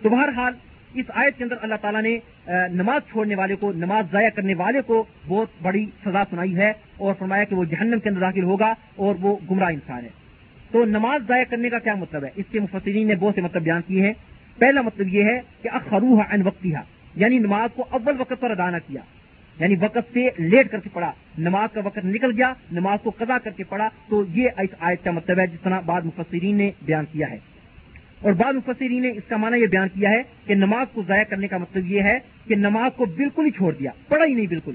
تو 0.01 0.09
بہرحال 0.09 0.53
اس 0.93 1.05
آیت 1.09 1.37
کے 1.37 1.43
اندر 1.43 1.55
اللہ 1.61 1.75
تعالیٰ 1.81 2.01
نے 2.01 2.19
نماز 2.73 3.11
چھوڑنے 3.11 3.35
والے 3.35 3.55
کو، 3.55 3.71
نماز 3.71 4.05
ضائع 4.11 4.29
کرنے 4.29 4.53
والے 4.53 4.81
کو 4.81 5.03
بہت 5.27 5.47
بڑی 5.61 5.85
سزا 6.05 6.23
سنائی 6.29 6.55
ہے 6.55 6.73
اور 6.97 7.13
فرمایا 7.19 7.43
کہ 7.43 7.55
وہ 7.55 7.63
جہنم 7.63 7.99
کے 7.99 8.09
اندر 8.09 8.19
داخل 8.19 8.43
ہوگا 8.43 8.73
اور 8.95 9.15
وہ 9.21 9.37
گمراہ 9.51 9.69
انسان 9.69 10.03
ہے۔ 10.03 10.09
تو 10.71 10.85
نماز 10.85 11.21
ضائع 11.27 11.43
کرنے 11.49 11.69
کا 11.69 11.79
کیا 11.79 11.95
مطلب 11.95 12.23
ہے؟ 12.23 12.29
اس 12.35 12.45
کے 12.51 12.59
مفسرین 12.59 13.07
نے 13.07 13.15
بہت 13.15 13.35
سے 13.35 13.41
مطلب 13.41 13.61
بیان 13.61 13.81
کیے 13.87 14.05
ہیں۔ 14.05 14.13
پہلا 14.57 14.81
مطلب 14.81 15.07
یہ 15.07 15.23
ہے 15.23 15.39
کہ 15.61 15.69
اخروح 15.73 16.21
ان 16.31 16.41
وقتی 16.41 16.73
یعنی 17.15 17.37
نماز 17.37 17.69
کو 17.75 17.85
اول 17.89 18.13
وقت 18.17 18.33
پر 18.39 18.51
ادا 18.51 18.69
نہ 18.69 18.77
کیا۔ 18.87 19.01
یعنی 19.59 19.75
وقت 19.79 20.13
سے 20.13 20.27
لیٹ 20.37 20.71
کر 20.71 20.79
کے 20.79 20.89
پڑھا۔ 20.93 21.11
نماز 21.37 21.69
کا 21.73 21.81
وقت 21.83 21.99
نکل 22.03 22.31
گیا، 22.37 22.53
نماز 22.71 22.99
کو 23.03 23.11
قضا 23.17 23.37
کر 23.37 23.51
کے 23.51 23.63
پڑھا۔ 23.63 23.89
تو 24.09 24.23
یہ 24.29 24.49
اس 24.57 24.69
آیت 24.79 25.03
کا 25.03 25.11
مطلب 25.11 25.39
ہے، 25.39 25.47
جس 25.47 25.61
طرح 25.63 25.79
بعض 25.79 26.05
مفسرین 26.05 26.57
نے 26.57 26.71
بیان 26.81 27.05
کیا 27.11 27.29
ہے۔ 27.29 27.37
اور 28.21 28.33
بعض 28.33 28.55
مفسرین 28.55 29.01
نے 29.01 29.09
اس 29.09 29.27
کا 29.27 29.37
معنی 29.37 29.59
یہ 29.61 29.67
بیان 29.67 29.87
کیا 29.93 30.09
ہے 30.09 30.21
کہ 30.45 30.55
نماز 30.55 30.87
کو 30.93 31.01
ضائع 31.07 31.23
کرنے 31.23 31.47
کا 31.47 31.57
مطلب 31.57 31.91
یہ 31.91 32.01
ہے 32.01 32.17
کہ 32.47 32.55
نماز 32.55 32.91
کو 32.95 33.05
بالکل 33.05 33.45
ہی 33.45 33.51
چھوڑ 33.51 33.73
دیا، 33.73 33.91
پڑھا 34.07 34.25
ہی 34.25 34.33
نہیں 34.33 34.47
بالکل۔ 34.47 34.73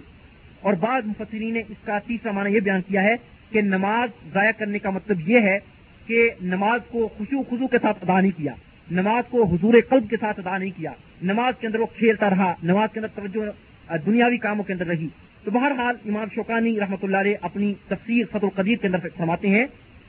اور 0.60 0.74
بعض 0.80 1.06
مفسرین 1.06 1.52
نے 1.54 1.60
اس 1.60 1.84
کا 1.84 1.98
تیسرا 2.06 2.32
معنی 2.32 2.54
یہ 2.54 2.60
بیان 2.60 2.82
کیا 2.82 3.02
ہے 3.02 3.14
کہ 3.50 3.60
نماز 3.60 4.08
ضائع 4.32 4.50
کرنے 4.58 4.78
کا 4.78 4.90
مطلب 4.90 5.28
یہ 5.28 5.40
ہے 5.40 5.58
کہ 6.06 6.28
نماز 6.42 6.80
کو 6.88 7.08
خوشو 7.16 7.42
خزو 7.50 7.66
کے 7.66 7.78
ساتھ 7.82 7.98
ادا 8.02 8.20
نہیں 8.20 8.36
کیا، 8.36 8.54
نماز 8.90 9.30
کو 9.30 9.44
حضور 9.44 9.74
قلب 9.88 10.08
کے 10.10 10.16
ساتھ 10.20 10.40
ادا 10.40 10.56
نہیں 10.58 10.70
کیا، 10.76 10.92
نماز 11.22 11.60
کے 11.60 11.66
اندر 11.66 11.80
وہ 11.80 11.86
کھیلتا 11.98 12.30
رہا، 12.30 12.52
نماز 12.62 12.88
کے 12.92 13.00
اندر 13.00 13.14
توجہ 13.14 13.96
دنیاوی 14.06 14.38
کاموں 14.38 14.64
کے 14.64 14.72
اندر 14.72 14.86
رہی۔ 14.86 15.08
تو 15.44 15.50
بہرحال 15.50 15.94
امام 16.04 16.28
شوکانی 16.34 16.78
رحمۃ 16.80 17.02
اللہ 17.02 17.16
علیہ 17.16 17.36
اپنی 17.40 17.72
تفسیر 17.88 18.26
فت 18.32 18.44
القدیر 18.44 18.76
کے 18.76 18.86
اندر 18.86 19.08
فرماتے 19.16 19.48
ہیں 19.48 19.64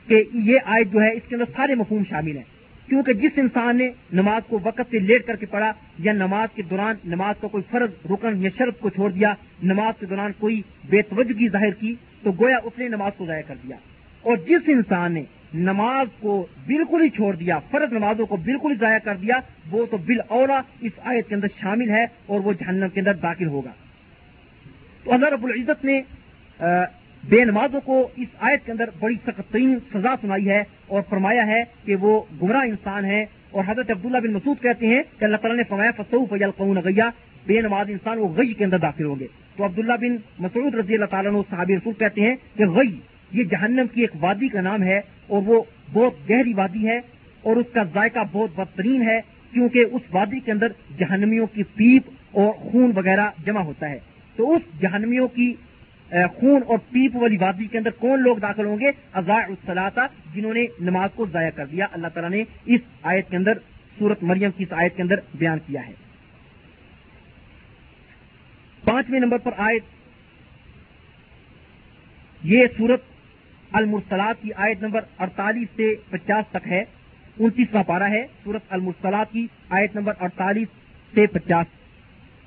کہ 0.08 0.22
یہ 0.32 0.58
آیت 0.64 0.92
جو 0.92 1.00
ہے 1.02 1.12
اس 1.12 1.28
کے 1.28 1.34
اندر 1.34 1.52
سارے 1.56 1.74
مفہوم 1.74 2.02
شامل 2.08 2.36
ہیں۔ 2.36 2.44
کیونکہ 2.88 3.12
جس 3.12 3.30
انسان 3.36 3.76
نے 3.76 3.90
نماز 4.12 4.42
کو 4.48 4.58
وقت 4.62 4.80
سے 4.90 4.98
لیٹ 4.98 5.26
کر 5.26 5.36
کے 5.36 5.46
پڑھا 5.46 5.72
یا 5.98 6.12
نماز 6.12 6.48
کے 6.54 6.62
دوران 6.62 6.96
نماز 7.04 7.34
کا 7.40 7.48
کوئی 7.48 7.64
فرض 7.70 7.90
رکن 8.10 8.42
یا 8.42 8.50
شرط 8.58 8.78
کو 8.78 8.90
چھوڑ 8.90 9.10
دیا، 9.10 9.34
نماز 9.62 10.00
کے 10.00 10.06
دوران 10.06 10.32
کوئی 10.38 10.62
بے 10.84 11.02
توجگی 11.02 11.48
ظاہر 11.48 11.70
کی، 11.70 11.94
تو 12.22 12.32
گویا 12.32 12.56
اس 12.64 12.78
نے 12.78 12.88
نماز 12.88 13.12
کو 13.16 13.26
ضائع 13.26 13.42
کر 13.46 13.54
دیا۔ 13.62 13.76
اور 14.22 14.36
جس 14.36 14.68
انسان 14.68 15.12
نے 15.12 15.22
نماز 15.54 16.06
کو 16.20 16.46
بالکل 16.66 17.02
ہی 17.02 17.08
چھوڑ 17.08 17.36
دیا، 17.36 17.58
فرض 17.58 17.92
نمازوں 17.92 18.26
کو 18.26 18.36
بالکل 18.36 18.70
ہی 18.70 18.76
ضائع 18.76 18.98
کر 18.98 19.14
دیا، 19.14 19.34
وہ 19.70 19.86
تو 19.86 19.96
بل 19.96 20.20
اولا 20.28 20.60
اس 20.80 20.92
آیت 21.04 21.28
کے 21.28 21.34
اندر 21.34 21.46
شامل 21.60 21.90
ہے 21.90 22.04
اور 22.26 22.40
وہ 22.40 22.52
جہنم 22.52 22.88
کے 22.88 23.00
اندر 23.00 23.14
داخل 23.14 23.46
ہوگا۔ 23.46 23.72
تو 25.04 25.12
اللہ 25.12 25.28
رب 25.28 25.44
العزت 25.44 25.84
نے 25.84 26.02
بے 27.28 27.44
نمازوں 27.44 27.80
کو 27.80 28.08
اس 28.16 28.28
آیت 28.40 28.66
کے 28.66 28.72
اندر 28.72 28.84
بڑی 29.00 29.14
سخت 29.26 29.52
ترین 29.52 29.78
سزا 29.92 30.14
سنائی 30.20 30.48
ہے۔ 30.50 30.62
اور 30.86 31.02
فرمایا 31.08 31.46
ہے 31.46 31.62
کہ 31.84 31.96
وہ 31.96 32.20
گمراہ 32.42 32.60
انسان 32.60 33.04
ہے 33.04 33.26
اور 33.50 33.64
حضرت 33.66 33.90
عبداللہ 33.90 34.18
بن 34.18 34.32
مسعود 34.32 34.62
کہتے 34.62 34.86
ہیں 34.86 35.02
کہ 35.18 35.24
اللہ 35.24 35.36
تعالیٰ 35.36 35.56
نے 35.56 35.62
فرمایا 35.68 35.90
فصو 35.90 36.24
فیل 36.24 36.50
قون 36.50 36.76
گیا 36.76 37.10
بے 37.46 37.60
نماز 37.60 37.90
انسان 37.90 38.18
وہ 38.18 38.28
غی 38.28 38.52
کے 38.52 38.64
اندر 38.64 38.78
داخل 38.78 39.04
ہوں 39.04 39.16
گے۔ 39.20 39.26
تو 39.56 39.64
عبداللہ 39.64 39.92
بن 40.00 40.16
مسعود 40.38 40.74
رضی 40.74 40.94
اللہ 40.94 41.04
تعالیٰ 41.04 41.32
صحابی 41.50 41.76
رسول 41.76 41.94
کہتے 41.98 42.20
ہیں 42.20 42.36
کہ 42.56 42.64
غی، 42.64 43.00
یہ 43.32 43.44
جہنم 43.44 43.86
کی 43.94 44.00
ایک 44.00 44.10
وادی 44.20 44.48
کا 44.48 44.60
نام 44.60 44.82
ہے 44.82 45.00
اور 45.26 45.42
وہ 45.46 45.62
بہت 45.92 46.30
گہری 46.30 46.52
وادی 46.54 46.88
ہے 46.88 47.00
اور 47.42 47.56
اس 47.56 47.66
کا 47.72 47.82
ذائقہ 47.82 48.18
بہت 48.32 48.50
بدترین 48.56 49.02
ہے 49.02 49.20
کیونکہ 49.52 49.84
اس 49.92 50.02
وادی 50.12 50.40
کے 50.40 50.52
اندر 50.52 50.68
جہنمیوں 50.98 51.46
کی 51.46 51.62
پیپ 51.62 52.02
اور 52.32 52.52
خون 52.52 52.92
وغیرہ 52.96 53.30
جمع 53.46 53.60
ہوتا 53.60 53.90
ہے۔ 53.90 53.98
تو 54.36 54.54
اس 54.54 54.62
جہنمیوں 54.80 55.28
کی 55.28 55.54
خون 56.10 56.60
اور 56.66 56.78
پیپ 56.90 57.16
والی 57.16 57.36
وادی 57.36 57.66
کے 57.66 57.78
اندر 57.78 57.90
کون 57.90 58.22
لوگ 58.22 58.36
داخل 58.36 58.64
ہوں 58.64 58.80
گے؟ 58.80 58.90
ازاء 59.12 59.46
الصلاطہ 59.48 60.00
جنہوں 60.34 60.54
نے 60.54 60.66
نماز 60.80 61.10
کو 61.14 61.26
ضائع 61.26 61.50
کر 61.50 61.66
دیا۔ 61.66 61.86
اللہ 61.92 62.08
تعالیٰ 62.08 62.30
نے 62.30 62.44
اس 62.64 62.80
آیت 63.02 63.30
کے 63.30 63.36
اندر 63.36 63.52
سورت 63.98 64.22
مریم 64.22 64.50
کی 64.50 64.64
اس 64.64 64.72
آیت 64.72 64.96
کے 64.96 65.02
اندر 65.02 65.14
بیان 65.34 65.58
کیا 65.66 65.86
ہے۔ 65.86 65.92
پانچویں 68.84 69.20
نمبر 69.20 69.38
پر 69.38 69.50
آیت، 69.56 69.82
یہ 72.42 72.66
سورت 72.76 73.02
المرسلات 73.72 74.42
کی 74.42 74.52
آیت 74.56 74.82
نمبر 74.82 75.00
اڑتالیس 75.18 75.68
سے 75.76 75.94
پچاس 76.10 76.44
تک 76.50 76.68
ہے۔ 76.68 76.84
انتیسواں 77.38 77.84
پارا 77.84 78.10
ہے 78.10 78.26
سورت 78.44 78.62
المرسلات 78.68 79.32
کی 79.32 79.46
آیت 79.68 79.96
نمبر 79.96 80.12
اڑتالیس 80.20 80.68
سے 81.14 81.26
پچاس۔ 81.26 81.66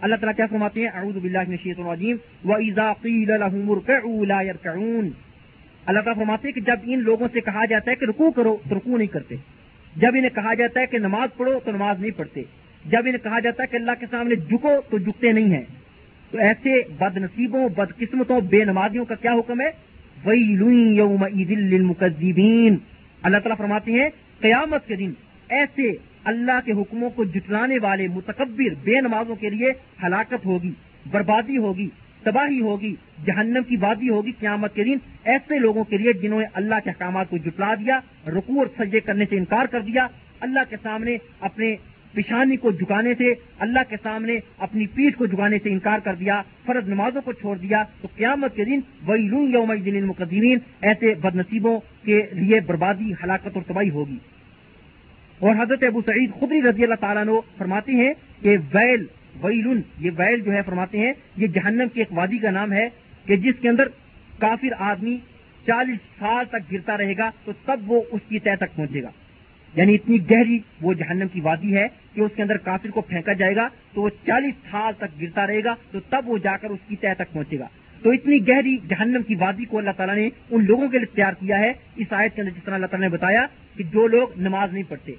اللہ 0.01 0.15
تعالیٰ 0.15 0.35
کیا 0.35 0.45
فرماتے 0.45 0.81
ہیں؟ 0.81 0.87
اعوذ 0.87 1.17
باللہ 1.17 1.37
من 1.37 1.51
الشیطان 1.51 1.85
الرجیم۔ 1.85 2.17
واذا 2.45 2.93
قیل 2.93 3.31
لهم 3.31 3.71
اركعوا 3.71 4.25
لا 4.25 4.41
يركعون۔ 4.41 5.09
اللہ 5.85 5.99
تعالیٰ 5.99 6.15
فرماتے 6.15 6.47
ہیں 6.47 6.55
کہ 6.55 6.61
جب 6.61 6.75
ان 6.83 6.99
لوگوں 6.99 7.27
سے 7.33 7.41
کہا 7.41 7.65
جاتا 7.65 7.91
ہے 7.91 7.95
کہ 7.95 8.05
رکوع 8.05 8.31
کرو 8.31 8.57
تو 8.69 8.77
رکوع 8.77 8.97
نہیں 8.97 9.07
کرتے۔ 9.07 9.35
جب 9.95 10.07
انہیں 10.07 10.35
کہا 10.35 10.53
جاتا 10.53 10.79
ہے 10.79 10.85
کہ 10.85 10.97
نماز 10.97 11.37
پڑھو 11.37 11.59
تو 11.65 11.71
نماز 11.71 11.99
نہیں 11.99 12.11
پڑھتے۔ 12.11 12.41
جب 12.85 12.99
انہیں 12.99 13.23
کہا 13.23 13.39
جاتا 13.39 13.63
ہے 13.63 13.67
کہ 13.67 13.75
اللہ 13.75 13.91
کے 13.99 14.05
سامنے 14.11 14.35
جھکو 14.35 14.69
تو 14.89 14.97
جھکتے 14.97 15.31
نہیں 15.31 15.51
ہیں۔ 15.51 15.63
تو 16.31 16.37
ایسے 16.37 16.81
بد 16.97 17.17
نصیبوں 17.17 17.69
بد 17.69 17.97
قسمتوں 17.97 18.41
بے 18.41 18.65
نمازیوں 18.65 19.05
کا 19.05 19.15
کیا 19.15 19.33
حکم 19.33 19.61
ہے؟ 19.61 19.69
وہی 20.23 20.41
یوم 20.95 21.23
اللہ 23.23 23.37
تعالیٰ 23.37 23.57
فرماتے 23.57 23.91
ہیں، 23.91 24.09
قیامت 24.39 24.87
کے 24.87 24.95
دن 24.95 25.11
ایسے 25.49 25.91
اللہ 26.29 26.59
کے 26.65 26.71
حکموں 26.71 27.09
کو 27.09 27.23
جٹلانے 27.25 27.77
والے 27.81 28.07
متکبر 28.07 28.73
بے 28.83 29.01
نمازوں 29.01 29.35
کے 29.35 29.49
لیے 29.49 29.71
ہلاکت 30.03 30.45
ہوگی، 30.45 30.71
بربادی 31.11 31.57
ہوگی، 31.57 31.87
تباہی 32.23 32.59
ہوگی، 32.61 32.93
جہنم 33.25 33.63
کی 33.67 33.75
وادی 33.75 34.09
ہوگی 34.09 34.31
قیامت 34.39 34.75
کے 34.75 34.83
دن، 34.83 34.97
ایسے 35.23 35.59
لوگوں 35.59 35.83
کے 35.83 35.97
لیے 35.97 36.13
جنہوں 36.13 36.39
نے 36.39 36.45
اللہ 36.53 36.83
کے 36.83 36.89
احکامات 36.89 37.29
کو 37.29 37.37
جٹلا 37.37 37.73
دیا، 37.79 37.99
رکوع 38.27 38.57
اور 38.57 38.67
سجے 38.77 38.99
کرنے 38.99 39.25
سے 39.29 39.37
انکار 39.37 39.65
کر 39.65 39.81
دیا، 39.81 40.07
اللہ 40.39 40.69
کے 40.69 40.75
سامنے 40.83 41.17
اپنے 41.39 41.75
پیشانی 42.13 42.55
کو 42.57 42.71
جھکانے 42.71 43.13
سے، 43.17 43.33
اللہ 43.59 43.79
کے 43.89 43.95
سامنے 44.03 44.37
اپنی 44.57 44.85
پیٹھ 44.87 45.17
کو 45.17 45.25
جھکانے 45.25 45.57
سے 45.63 45.69
انکار 45.69 45.99
کر 45.99 46.15
دیا، 46.15 46.41
فرض 46.65 46.89
نمازوں 46.89 47.21
کو 47.21 47.31
چھوڑ 47.31 47.57
دیا، 47.57 47.83
تو 48.01 48.07
قیامت 48.15 48.55
کے 48.55 48.65
دن 48.65 48.79
وہی 49.05 49.27
لوں 49.27 49.47
یوم 49.47 49.73
دن 49.85 49.95
المقدمین 49.95 50.57
ایسے 50.81 51.13
بد 51.13 51.35
نصیبوں 51.35 51.79
کے 52.05 52.21
لیے 52.31 52.59
بربادی، 52.59 53.11
ہلاکت 53.23 53.55
اور 53.55 53.63
تباہی 53.67 53.89
ہوگی۔ 53.89 54.17
اور 55.39 55.55
حضرت 55.59 55.83
ابو 55.83 56.01
سعید 56.05 56.31
خدری 56.39 56.61
رضی 56.61 56.83
اللہ 56.83 56.95
تعالیٰ 56.95 57.25
نے 57.25 57.31
فرماتے 57.57 57.91
ہیں 57.91 58.13
کہ 58.41 58.57
ویل 58.73 59.05
ویلن 59.43 59.81
یہ 59.99 60.11
ویل 60.17 60.41
جو 60.41 60.53
ہے 60.53 60.61
فرماتے 60.65 60.97
ہیں، 60.97 61.13
یہ 61.37 61.47
جہنم 61.47 61.87
کی 61.93 62.01
ایک 62.01 62.07
وادی 62.11 62.37
کا 62.37 62.51
نام 62.51 62.71
ہے 62.71 62.89
کہ 63.25 63.35
جس 63.35 63.53
کے 63.61 63.69
اندر 63.69 63.87
کافر 64.39 64.67
آدمی 64.79 65.17
چالیس 65.67 65.97
سال 66.19 66.45
تک 66.45 66.71
گرتا 66.71 66.97
رہے 66.97 67.13
گا 67.17 67.29
تو 67.45 67.51
تب 67.65 67.79
وہ 67.87 68.01
اس 68.11 68.21
کی 68.29 68.39
طے 68.39 68.55
تک 68.55 68.75
پہنچے 68.75 69.03
گا۔ 69.03 69.09
یعنی 69.75 69.95
اتنی 69.95 70.29
گہری 70.29 70.59
وہ 70.81 70.93
جہنم 70.93 71.27
کی 71.27 71.41
وادی 71.41 71.75
ہے 71.75 71.87
کہ 72.13 72.21
اس 72.21 72.31
کے 72.35 72.41
اندر 72.41 72.57
کافر 72.57 72.89
کو 72.89 73.01
پھینکا 73.01 73.33
جائے 73.33 73.55
گا 73.55 73.67
تو 73.93 74.01
وہ 74.01 74.09
چالیس 74.27 74.53
سال 74.71 74.93
تک 74.97 75.21
گرتا 75.21 75.47
رہے 75.47 75.63
گا 75.63 75.75
تو 75.91 75.99
تب 75.99 76.21
وہ 76.25 76.37
جا 76.37 76.57
کر 76.57 76.69
اس 76.69 76.79
کی 76.87 76.95
طے 76.95 77.13
تک 77.13 77.33
پہنچے 77.33 77.59
گا۔ 77.59 77.67
تو 78.03 78.09
اتنی 78.09 78.47
گہری 78.47 78.77
جہنم 78.77 79.21
کی 79.27 79.35
وادی 79.35 79.65
کو 79.65 79.77
اللہ 79.77 79.91
تعالیٰ 79.97 80.15
نے 80.15 80.29
ان 80.51 80.65
لوگوں 80.65 80.87
کے 80.87 80.97
لیے 80.97 81.15
تیار 81.15 81.33
کیا 81.33 81.59
ہے۔ 81.59 81.73
اس 81.95 82.07
آیت 82.09 82.35
کے 82.35 82.41
اندر 82.41 82.53
جس 82.57 82.63
طرح 82.63 82.75
اللہ 82.75 82.85
تعالیٰ 82.85 83.09
نے 83.09 83.13
بتایا 83.13 83.45
کہ 83.79 83.85
جو 83.91 84.07
لوگ 84.07 84.27
نماز 84.35 84.73
نہیں 84.73 84.83
پڑھتے۔ 84.87 85.11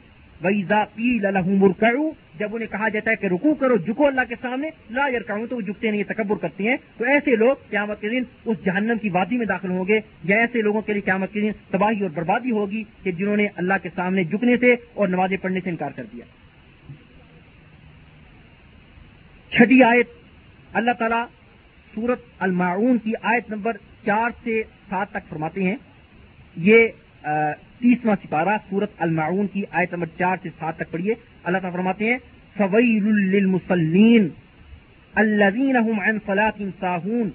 ویزا 0.43 0.85
پی 0.95 1.19
مرکعو 1.45 2.11
جب 2.39 2.55
انہیں 2.55 2.73
کہا 2.73 2.89
جاتا 2.89 3.11
ہے 3.11 3.17
کہ 3.17 3.27
رکو 3.27 3.55
کرو، 3.55 3.77
جھکو 3.77 4.07
اللہ 4.07 4.21
کے 4.29 4.35
سامنے، 4.41 4.71
لا 4.91 5.09
یار 5.09 5.47
تو 5.47 5.57
وہ 5.57 5.61
جھکتے 5.61 5.91
نہیں 5.91 6.03
تکبر 6.03 6.37
کرتے 6.37 6.65
ہیں۔ 6.65 6.77
تو 6.97 7.05
ایسے 7.05 7.37
لوگ 7.37 7.55
قیامت 7.71 8.01
کے 8.01 8.09
دن 8.09 8.23
اس 8.45 8.65
جہنم 8.65 8.99
کی 9.03 9.09
وادی 9.09 9.37
میں 9.37 9.47
داخل 9.47 9.71
ہوں 9.71 9.85
گے، 9.89 10.01
یا 10.25 10.37
ایسے 10.37 10.63
لوگوں 10.63 10.81
کے 10.81 10.93
لیے 10.93 11.03
قیامت 11.03 11.33
کے 11.33 11.41
دن 11.41 11.51
تباہی 11.71 12.01
اور 12.01 12.11
بربادی 12.15 12.51
ہوگی 12.51 12.85
کہ 13.03 13.13
جنہوں 13.13 13.37
نے 13.37 13.47
اللہ 13.57 13.75
کے 13.83 13.89
سامنے 13.95 14.25
جھکنے 14.25 14.57
سے 14.57 14.77
اور 14.95 15.09
نمازیں 15.09 15.37
پڑھنے 15.37 15.61
سے 15.65 15.71
انکار 15.71 15.91
کر 15.97 16.05
دیا۔ 16.13 16.25
چھٹی 19.51 19.83
آیت، 19.83 20.09
اللہ 20.73 20.91
تعالیٰ 20.99 21.25
سورت 21.95 22.21
المعون 22.39 22.99
کی 22.99 23.13
آیت 23.23 23.51
نمبر 23.51 23.77
چار 24.07 24.31
سے 24.45 24.63
سات 24.91 25.11
تک 25.11 25.29
فرماتے 25.29 25.63
ہیں۔ 25.63 25.77
یہ 26.57 26.89
تیسواں 27.23 28.16
سپارہ 28.23 28.57
سورت 28.71 28.91
المعون 28.99 29.47
کی 29.47 29.62
آیت 29.71 29.93
نمبر 29.95 30.07
چار 30.18 30.37
سے 30.43 30.49
سات 30.59 30.77
تک 30.77 30.91
پڑھیے۔ 30.91 31.14
اللہ 31.45 31.59
تعالیٰ 31.59 31.73
فرماتے 31.73 32.05
ہیں 32.05 32.18
فویل 32.57 33.07
للمصلین 33.33 34.29
الذین 35.14 35.77
هم 35.77 36.01
عن 36.01 36.18
صلاة 36.27 36.68
ساہون 36.81 37.31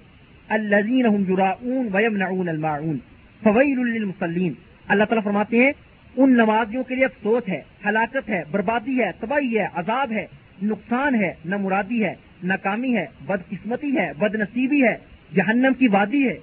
الذین 0.49 1.05
هم 1.05 1.23
جراؤون 1.23 1.87
ویمنعون 1.93 2.49
الماعون 2.49 2.97
فویل 3.43 3.79
للمصلین 3.79 4.53
اللہ 4.87 5.03
تعالیٰ 5.03 5.23
فرماتے 5.23 5.57
ہیں، 5.57 5.71
ان 6.15 6.33
نمازیوں 6.33 6.83
کے 6.83 6.95
لیے 6.95 7.05
افسوس 7.05 7.49
ہے، 7.49 7.61
ہلاکت 7.85 8.29
ہے، 8.29 8.43
بربادی 8.51 8.99
ہے، 8.99 9.11
تباہی 9.19 9.59
ہے، 9.59 9.67
عذاب 9.73 10.11
ہے، 10.11 10.25
نقصان 10.63 11.15
ہے، 11.15 11.33
نہ 11.45 11.57
مرادی 11.57 12.03
ہے، 12.03 12.13
ناکامی 12.43 12.95
ہے 12.95 13.05
بد 13.25 13.49
قسمتی 13.49 13.97
ہے 13.97 14.11
بد 14.17 14.35
نصیبی 14.35 14.83
ہے، 14.83 14.95
جہنم 15.35 15.73
کی 15.79 15.87
وادی 15.87 16.27
ہے۔ 16.27 16.37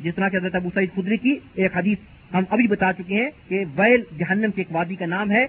جس 0.00 0.14
طرح 0.14 0.28
کہ 0.28 0.36
حضرت 0.36 0.54
ابو 0.54 0.70
سعید 0.74 0.90
خدری 0.94 1.16
کی 1.16 1.38
ایک 1.54 1.76
حدیث 1.76 1.98
ہم 2.34 2.42
ابھی 2.50 2.66
بتا 2.66 2.92
چکے 2.92 3.14
ہیں 3.14 3.30
کہ 3.48 3.64
ویل 3.76 4.02
جہنم 4.18 4.50
کی 4.50 4.60
ایک 4.60 4.74
وادی 4.74 4.94
کا 4.94 5.06
نام 5.06 5.30
ہے 5.30 5.46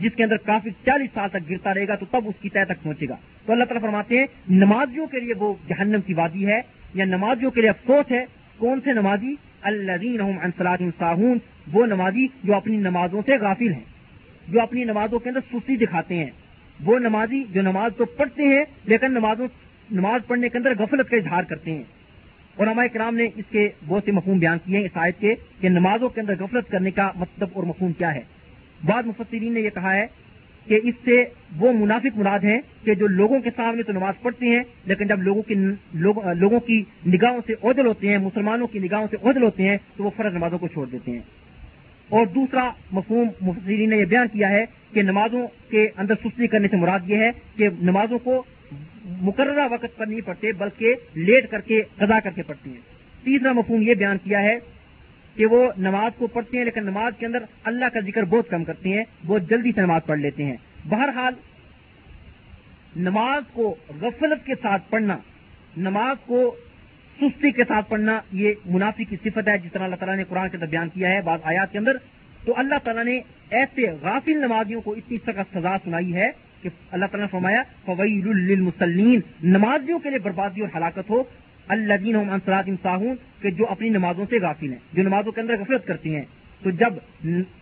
جس 0.00 0.14
کے 0.16 0.22
اندر 0.24 0.36
کافی 0.36 0.70
چالیس 0.86 1.10
سال 1.14 1.28
تک 1.28 1.50
گرتا 1.50 1.74
رہے 1.74 1.88
گا 1.88 1.94
تو 1.94 2.06
تب 2.10 2.28
اس 2.28 2.34
کی 2.40 2.48
طے 2.48 2.64
تک 2.64 2.82
پہنچے 2.82 3.08
گا۔ 3.08 3.16
تو 3.46 3.52
اللہ 3.52 3.64
تعالیٰ 3.64 3.82
فرماتے 3.82 4.18
ہیں، 4.18 4.26
نمازیوں 4.50 5.06
کے 5.06 5.20
لیے 5.20 5.34
وہ 5.38 5.52
جہنم 5.68 6.00
کی 6.06 6.14
وادی 6.14 6.46
ہے 6.46 6.60
یا 6.94 7.04
نمازیوں 7.04 7.50
کے 7.50 7.60
لیے 7.60 7.70
افسوس 7.70 8.10
ہے؟ 8.12 8.24
کون 8.58 8.80
سے 8.84 8.92
نمازی؟ 8.92 9.34
اللہ 9.62 10.84
صاحون 10.98 11.38
وہ 11.72 11.86
نمازی 11.86 12.26
جو 12.44 12.54
اپنی 12.54 12.76
نمازوں 12.76 13.22
سے 13.26 13.36
غافل 13.36 13.72
ہیں، 13.72 13.84
جو 14.48 14.60
اپنی 14.60 14.84
نمازوں 14.84 15.18
کے 15.18 15.28
اندر 15.28 15.40
سستی 15.52 15.76
دکھاتے 15.76 16.14
ہیں۔ 16.14 16.30
وہ 16.84 16.98
نمازی 16.98 17.42
جو 17.50 17.62
نماز 17.62 17.96
تو 17.96 18.04
پڑھتے 18.04 18.42
ہیں، 18.42 18.64
لیکن 18.84 19.12
نمازوں، 19.12 19.46
نماز 19.90 20.26
پڑھنے 20.26 20.48
کے 20.48 20.58
اندر 20.58 20.74
غفلت 20.78 21.10
کا 21.10 21.16
اظہار 21.16 21.42
کرتے 21.42 21.70
ہیں۔ 21.70 21.82
علماء 22.60 22.84
کرام 22.92 23.16
نے 23.16 23.24
اس 23.24 23.44
کے 23.50 23.68
بہت 23.86 24.02
سے 24.04 24.12
مفہوم 24.12 24.38
بیان 24.38 24.58
کیے 24.64 24.76
ہیں، 24.76 24.84
اس 24.84 24.90
آیت 24.94 25.20
کے 25.20 25.34
کہ 25.60 25.68
نمازوں 25.68 26.08
کے 26.08 26.20
اندر 26.20 26.34
غفلت 26.38 26.68
کرنے 26.68 26.90
کا 26.90 27.10
مطلب 27.14 27.48
اور 27.52 27.62
مفہوم 27.62 27.92
کیا 27.92 28.14
ہے۔ 28.14 28.20
بعض 28.84 29.06
مفسرین 29.06 29.52
نے 29.52 29.60
یہ 29.60 29.70
کہا 29.70 29.96
ہے 29.96 30.06
کہ 30.66 30.80
اس 30.82 30.94
سے 31.04 31.24
وہ 31.56 31.72
منافق 31.72 32.18
مراد 32.18 32.38
ہیں 32.38 32.60
کہ 32.84 32.94
جو 32.94 33.06
لوگوں 33.06 33.40
کے 33.40 33.50
سامنے 33.56 33.82
تو 33.82 33.92
نماز 33.92 34.14
پڑھتے 34.22 34.46
ہیں، 34.46 34.60
لیکن 34.84 35.06
جب 35.06 35.22
لوگوں 35.22 35.42
کی 35.42 35.54
لوگوں 36.34 36.60
کی 36.60 36.84
نگاہوں 37.06 37.40
سے 37.46 37.54
عدل 37.62 37.86
ہوتے 37.86 38.08
ہیں، 38.08 38.18
مسلمانوں 38.18 38.66
کی 38.66 38.78
نگاہوں 38.78 39.06
سے 39.10 39.16
عدل 39.28 39.42
ہوتے 39.42 39.62
ہیں، 39.62 39.76
تو 39.96 40.04
وہ 40.04 40.10
فرض 40.16 40.34
نمازوں 40.34 40.58
کو 40.58 40.68
چھوڑ 40.68 40.86
دیتے 40.86 41.12
ہیں۔ 41.12 41.20
اور 42.08 42.26
دوسرا 42.26 42.70
مفہوم 42.92 43.28
مفسرین 43.40 43.90
نے 43.90 43.96
یہ 43.96 44.04
بیان 44.04 44.28
کیا 44.28 44.48
ہے 44.48 44.64
کہ 44.92 45.02
نمازوں 45.02 45.46
کے 45.70 45.88
اندر 45.96 46.14
سستی 46.14 46.46
کرنے 46.46 46.68
سے 46.68 46.76
مراد 46.76 46.98
یہ 47.06 47.16
ہے 47.16 47.30
کہ 47.56 47.68
نمازوں 47.82 48.18
کو 48.18 48.44
مقررہ 49.04 49.68
وقت 49.70 49.96
پر 49.96 50.06
نہیں 50.06 50.20
پڑھتے، 50.20 50.52
بلکہ 50.52 50.94
لیٹ 51.14 51.50
کر 51.50 51.60
کے 51.60 51.82
قضا 51.96 52.20
کر 52.20 52.30
کے 52.30 52.42
پڑھتے 52.42 52.70
ہیں۔ 52.70 52.80
تیسرا 53.24 53.52
مفہوم 53.52 53.82
یہ 53.82 53.94
بیان 53.94 54.18
کیا 54.24 54.42
ہے 54.42 54.58
کہ 55.34 55.46
وہ 55.46 55.72
نماز 55.78 56.12
کو 56.18 56.26
پڑھتے 56.26 56.56
ہیں، 56.56 56.64
لیکن 56.64 56.84
نماز 56.84 57.12
کے 57.18 57.26
اندر 57.26 57.38
اللہ 57.64 57.84
کا 57.92 58.00
ذکر 58.00 58.22
بہت 58.22 58.48
کم 58.48 58.64
کرتے 58.64 58.88
ہیں، 58.88 59.04
بہت 59.26 59.42
جلدی 59.50 59.72
سے 59.74 59.80
نماز 59.80 60.00
پڑھ 60.06 60.18
لیتے 60.18 60.44
ہیں۔ 60.44 60.56
بہرحال، 60.88 61.34
نماز 62.96 63.42
کو 63.52 63.74
غفلت 64.00 64.46
کے 64.46 64.54
ساتھ 64.54 64.90
پڑھنا، 64.90 65.16
نماز 65.76 66.16
کو 66.26 66.56
سستی 67.20 67.50
کے 67.50 67.64
ساتھ 67.64 67.90
پڑھنا، 67.90 68.20
یہ 68.32 68.52
منافی 68.64 69.04
کی 69.04 69.16
صفت 69.24 69.48
ہے، 69.48 69.58
جس 69.58 69.72
طرح 69.72 69.84
اللہ 69.84 69.96
تعالیٰ 69.96 70.16
نے 70.16 70.24
قرآن 70.24 70.48
کے 70.48 70.56
اندر 70.56 70.66
بیان 70.66 70.88
کیا 70.88 71.08
ہے 71.08 71.20
بعض 71.20 71.38
آیات 71.42 71.72
کے 71.72 71.78
اندر۔ 71.78 71.96
تو 72.44 72.54
اللہ 72.56 72.74
تعالیٰ 72.84 73.04
نے 73.04 73.20
ایسے 73.50 73.90
غافل 74.02 74.38
نمازیوں 74.38 74.80
کو 74.80 74.92
اتنی 74.92 75.18
سخت 75.26 75.58
سزا 75.58 75.76
سنائی 75.84 76.14
ہے 76.14 76.30
کہ 76.62 76.68
اللہ 76.90 77.06
تعالیٰ 77.06 77.26
نے 77.26 77.30
فرمایا 77.30 77.62
فویل 77.84 78.28
للمسلین 78.28 79.20
نمازیوں 79.42 79.98
کے 79.98 80.10
لیے 80.10 80.18
بربادی 80.18 80.60
اور 80.60 80.68
ہلاکت 80.76 81.10
ہو۔ 81.10 81.22
اللہ 81.68 81.94
دین 81.94 82.16
انصرات 82.16 82.64
انصاہون 82.66 83.16
کہ 83.42 83.50
جو 83.50 83.66
اپنی 83.68 83.88
نمازوں 83.88 84.26
سے 84.30 84.38
غافل 84.38 84.72
ہیں، 84.72 84.78
جو 84.92 85.02
نمازوں 85.02 85.32
کے 85.32 85.40
اندر 85.40 85.56
غفلت 85.60 85.86
کرتی 85.86 86.14
ہیں۔ 86.16 86.24
تو 86.62 86.70
جب 86.70 86.92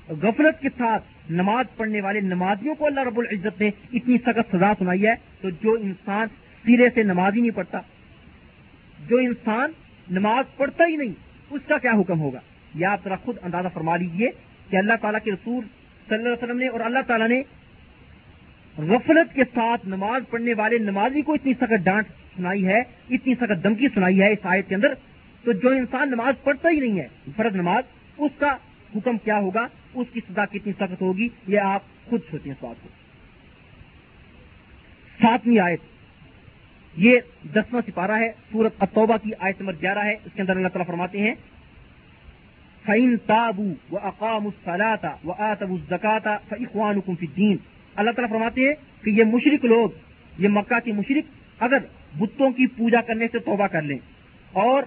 غفلت 0.09 0.61
کے 0.61 0.69
ساتھ 0.79 1.05
نماز 1.31 1.77
پڑھنے 1.77 2.01
والے 2.01 2.21
نمازیوں 2.21 2.75
کو 2.75 2.87
اللہ 2.87 3.01
رب 3.01 3.19
العزت 3.19 3.61
نے 3.61 3.71
اتنی 3.93 4.19
سخت 4.19 4.57
سزا 4.57 4.73
سنائی 4.79 5.07
ہے، 5.07 5.15
تو 5.41 5.51
جو 5.51 5.73
انسان 5.73 6.27
سرے 6.67 6.89
سے 6.95 7.03
نماز 7.03 7.35
ہی 7.35 7.41
نہیں 7.41 7.51
پڑھتا، 7.51 7.81
جو 9.09 9.17
انسان 9.17 9.73
نماز 10.11 10.57
پڑھتا 10.57 10.85
ہی 10.89 10.97
نہیں، 10.97 11.13
اس 11.51 11.63
کا 11.69 11.79
کیا 11.79 11.91
حکم 11.91 12.21
ہوگا؟ 12.21 12.41
یا 12.75 12.93
آپ 12.93 13.05
ذرا 13.05 13.17
خود 13.17 13.37
اندازہ 13.43 13.69
فرما 13.75 13.97
لیجیے 13.97 14.31
کہ 14.71 14.77
اللہ 14.77 14.93
تعالیٰ 15.01 15.21
کے 15.25 15.33
رسول 15.33 15.65
صلی 16.09 16.17
اللہ 16.17 16.29
علیہ 16.29 16.45
وسلم 16.45 16.59
نے 16.59 16.69
اور 16.69 16.81
اللہ 16.81 16.99
تعالیٰ 17.07 17.29
نے 17.29 17.43
غفلت 18.79 19.35
کے 19.35 19.45
ساتھ 19.45 19.87
نماز 19.87 20.23
پڑھنے 20.31 20.55
والے 20.57 20.79
نمازی 20.79 21.23
کو 21.23 21.35
اتنی 21.35 21.55
سخت 21.55 21.85
ڈانٹ 21.85 22.07
سنائی 22.37 22.67
ہے، 22.67 22.81
اتنی 23.11 23.35
سخت 23.35 23.65
دمکی 23.65 23.89
سنائی 23.95 24.21
ہے 24.23 24.33
اس 24.33 24.39
آیت 24.43 24.69
کے 24.69 24.75
اندر، 24.75 24.95
تو 25.45 25.53
جو 25.53 25.69
انسان 25.69 26.11
نماز 26.11 26.35
پڑھتا 26.45 26.69
ہی 26.69 26.81
نہیں 26.81 27.01
ہے، 27.01 27.09
فرض 27.37 27.57
نماز، 27.57 27.83
اس 28.19 28.31
کا 28.39 28.57
حکم 28.97 29.19
کیا 29.19 29.39
ہوگا؟ 29.39 29.67
اس 29.95 30.07
کی 30.13 30.21
سزا 30.29 30.45
کتنی 30.45 30.73
سخت 30.73 31.03
ہوگی؟ 31.03 31.29
یہ 31.47 31.61
آپ 31.61 31.83
خود 32.11 32.21
سوچیں 32.31 32.53
اس 32.53 32.57
بات 32.61 32.83
کو۔ 32.83 32.89
ساتویں 35.21 35.59
آیت، 35.59 35.81
یہ 36.97 37.19
دسواں 37.55 37.83
سپارہ 37.87 38.13
ہے 38.13 38.33
سورت 38.53 38.73
التوبہ 38.79 39.17
کی 39.17 39.31
آیت 39.39 39.61
نمبر 39.61 39.75
گیارہ 39.83 40.05
ہے، 40.05 40.13
اس 40.13 40.33
کے 40.35 40.43
اندر 40.43 40.57
اللہ 40.57 40.69
تعالیٰ 40.69 40.87
فرماتے 40.87 41.19
ہیں 41.19 41.35
فعین 42.87 43.17
تابو 43.27 43.73
و 43.91 43.99
اقام 44.03 44.47
الصلاطا 44.47 45.15
و 45.25 45.33
آتب 45.39 45.71
الزکاتا 45.71 46.37
فعقوان 46.49 47.01
الدین 47.09 47.57
اللہ 47.99 48.11
تعالیٰ 48.11 48.31
فرماتے 48.31 48.61
ہیں 48.61 48.75
کہ 49.05 49.11
یہ 49.11 49.25
مشرق 49.25 49.65
لوگ، 49.65 49.89
یہ 50.39 50.49
مکہ 50.49 50.79
کے 50.85 50.93
مشرق 50.93 51.31
اگر 51.63 51.79
بتوں 52.19 52.51
کی 52.51 52.67
پوجا 52.67 53.01
کرنے 53.01 53.27
سے 53.33 53.39
توبہ 53.39 53.67
کر 53.67 53.83
لیں 53.83 53.99
اور 54.53 54.83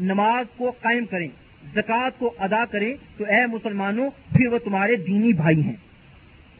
نماز 0.00 0.46
کو 0.56 0.70
قائم 0.70 1.04
کریں، 1.04 1.28
زکوٰۃ 1.74 2.10
کو 2.18 2.34
ادا 2.38 2.64
کریں، 2.64 2.94
تو 3.16 3.24
اے 3.24 3.46
مسلمانوں، 3.46 4.10
پھر 4.10 4.46
وہ 4.46 4.58
تمہارے 4.58 4.96
دینی 4.96 5.32
بھائی 5.32 5.62
ہیں۔ 5.62 5.76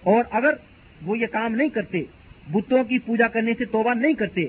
اور 0.03 0.25
اگر 0.31 0.51
وہ 1.07 1.19
یہ 1.19 1.27
کام 1.27 1.55
نہیں 1.55 1.69
کرتے، 1.69 2.03
بتوں 2.53 2.85
کی 2.85 2.99
پوجا 2.99 3.29
کرنے 3.29 3.53
سے 3.59 3.65
توبہ 3.65 3.95
نہیں 3.95 4.13
کرتے، 4.13 4.41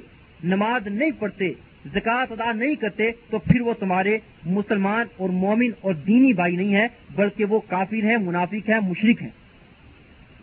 نماز 0.44 0.88
نہیں 0.88 1.12
پڑھتے، 1.20 1.54
زکوٰۃ 1.86 2.26
ادا 2.30 2.52
نہیں 2.52 2.76
کرتے، 2.76 3.12
تو 3.30 3.40
پھر 3.40 3.62
وہ 3.62 3.74
تمہارے 3.74 4.18
مسلمان 4.46 5.06
اور 5.18 5.30
مومن 5.30 5.70
اور 5.82 5.94
دینی 5.94 6.34
بھائی 6.34 6.56
نہیں 6.56 6.76
ہے 6.76 6.88
بلکہ 7.16 7.46
وہ 7.46 7.60
کافر 7.60 8.04
ہیں، 8.04 8.18
منافق 8.18 8.70
ہیں 8.70 8.80
مشرق 8.90 9.22
ہیں۔ 9.22 9.45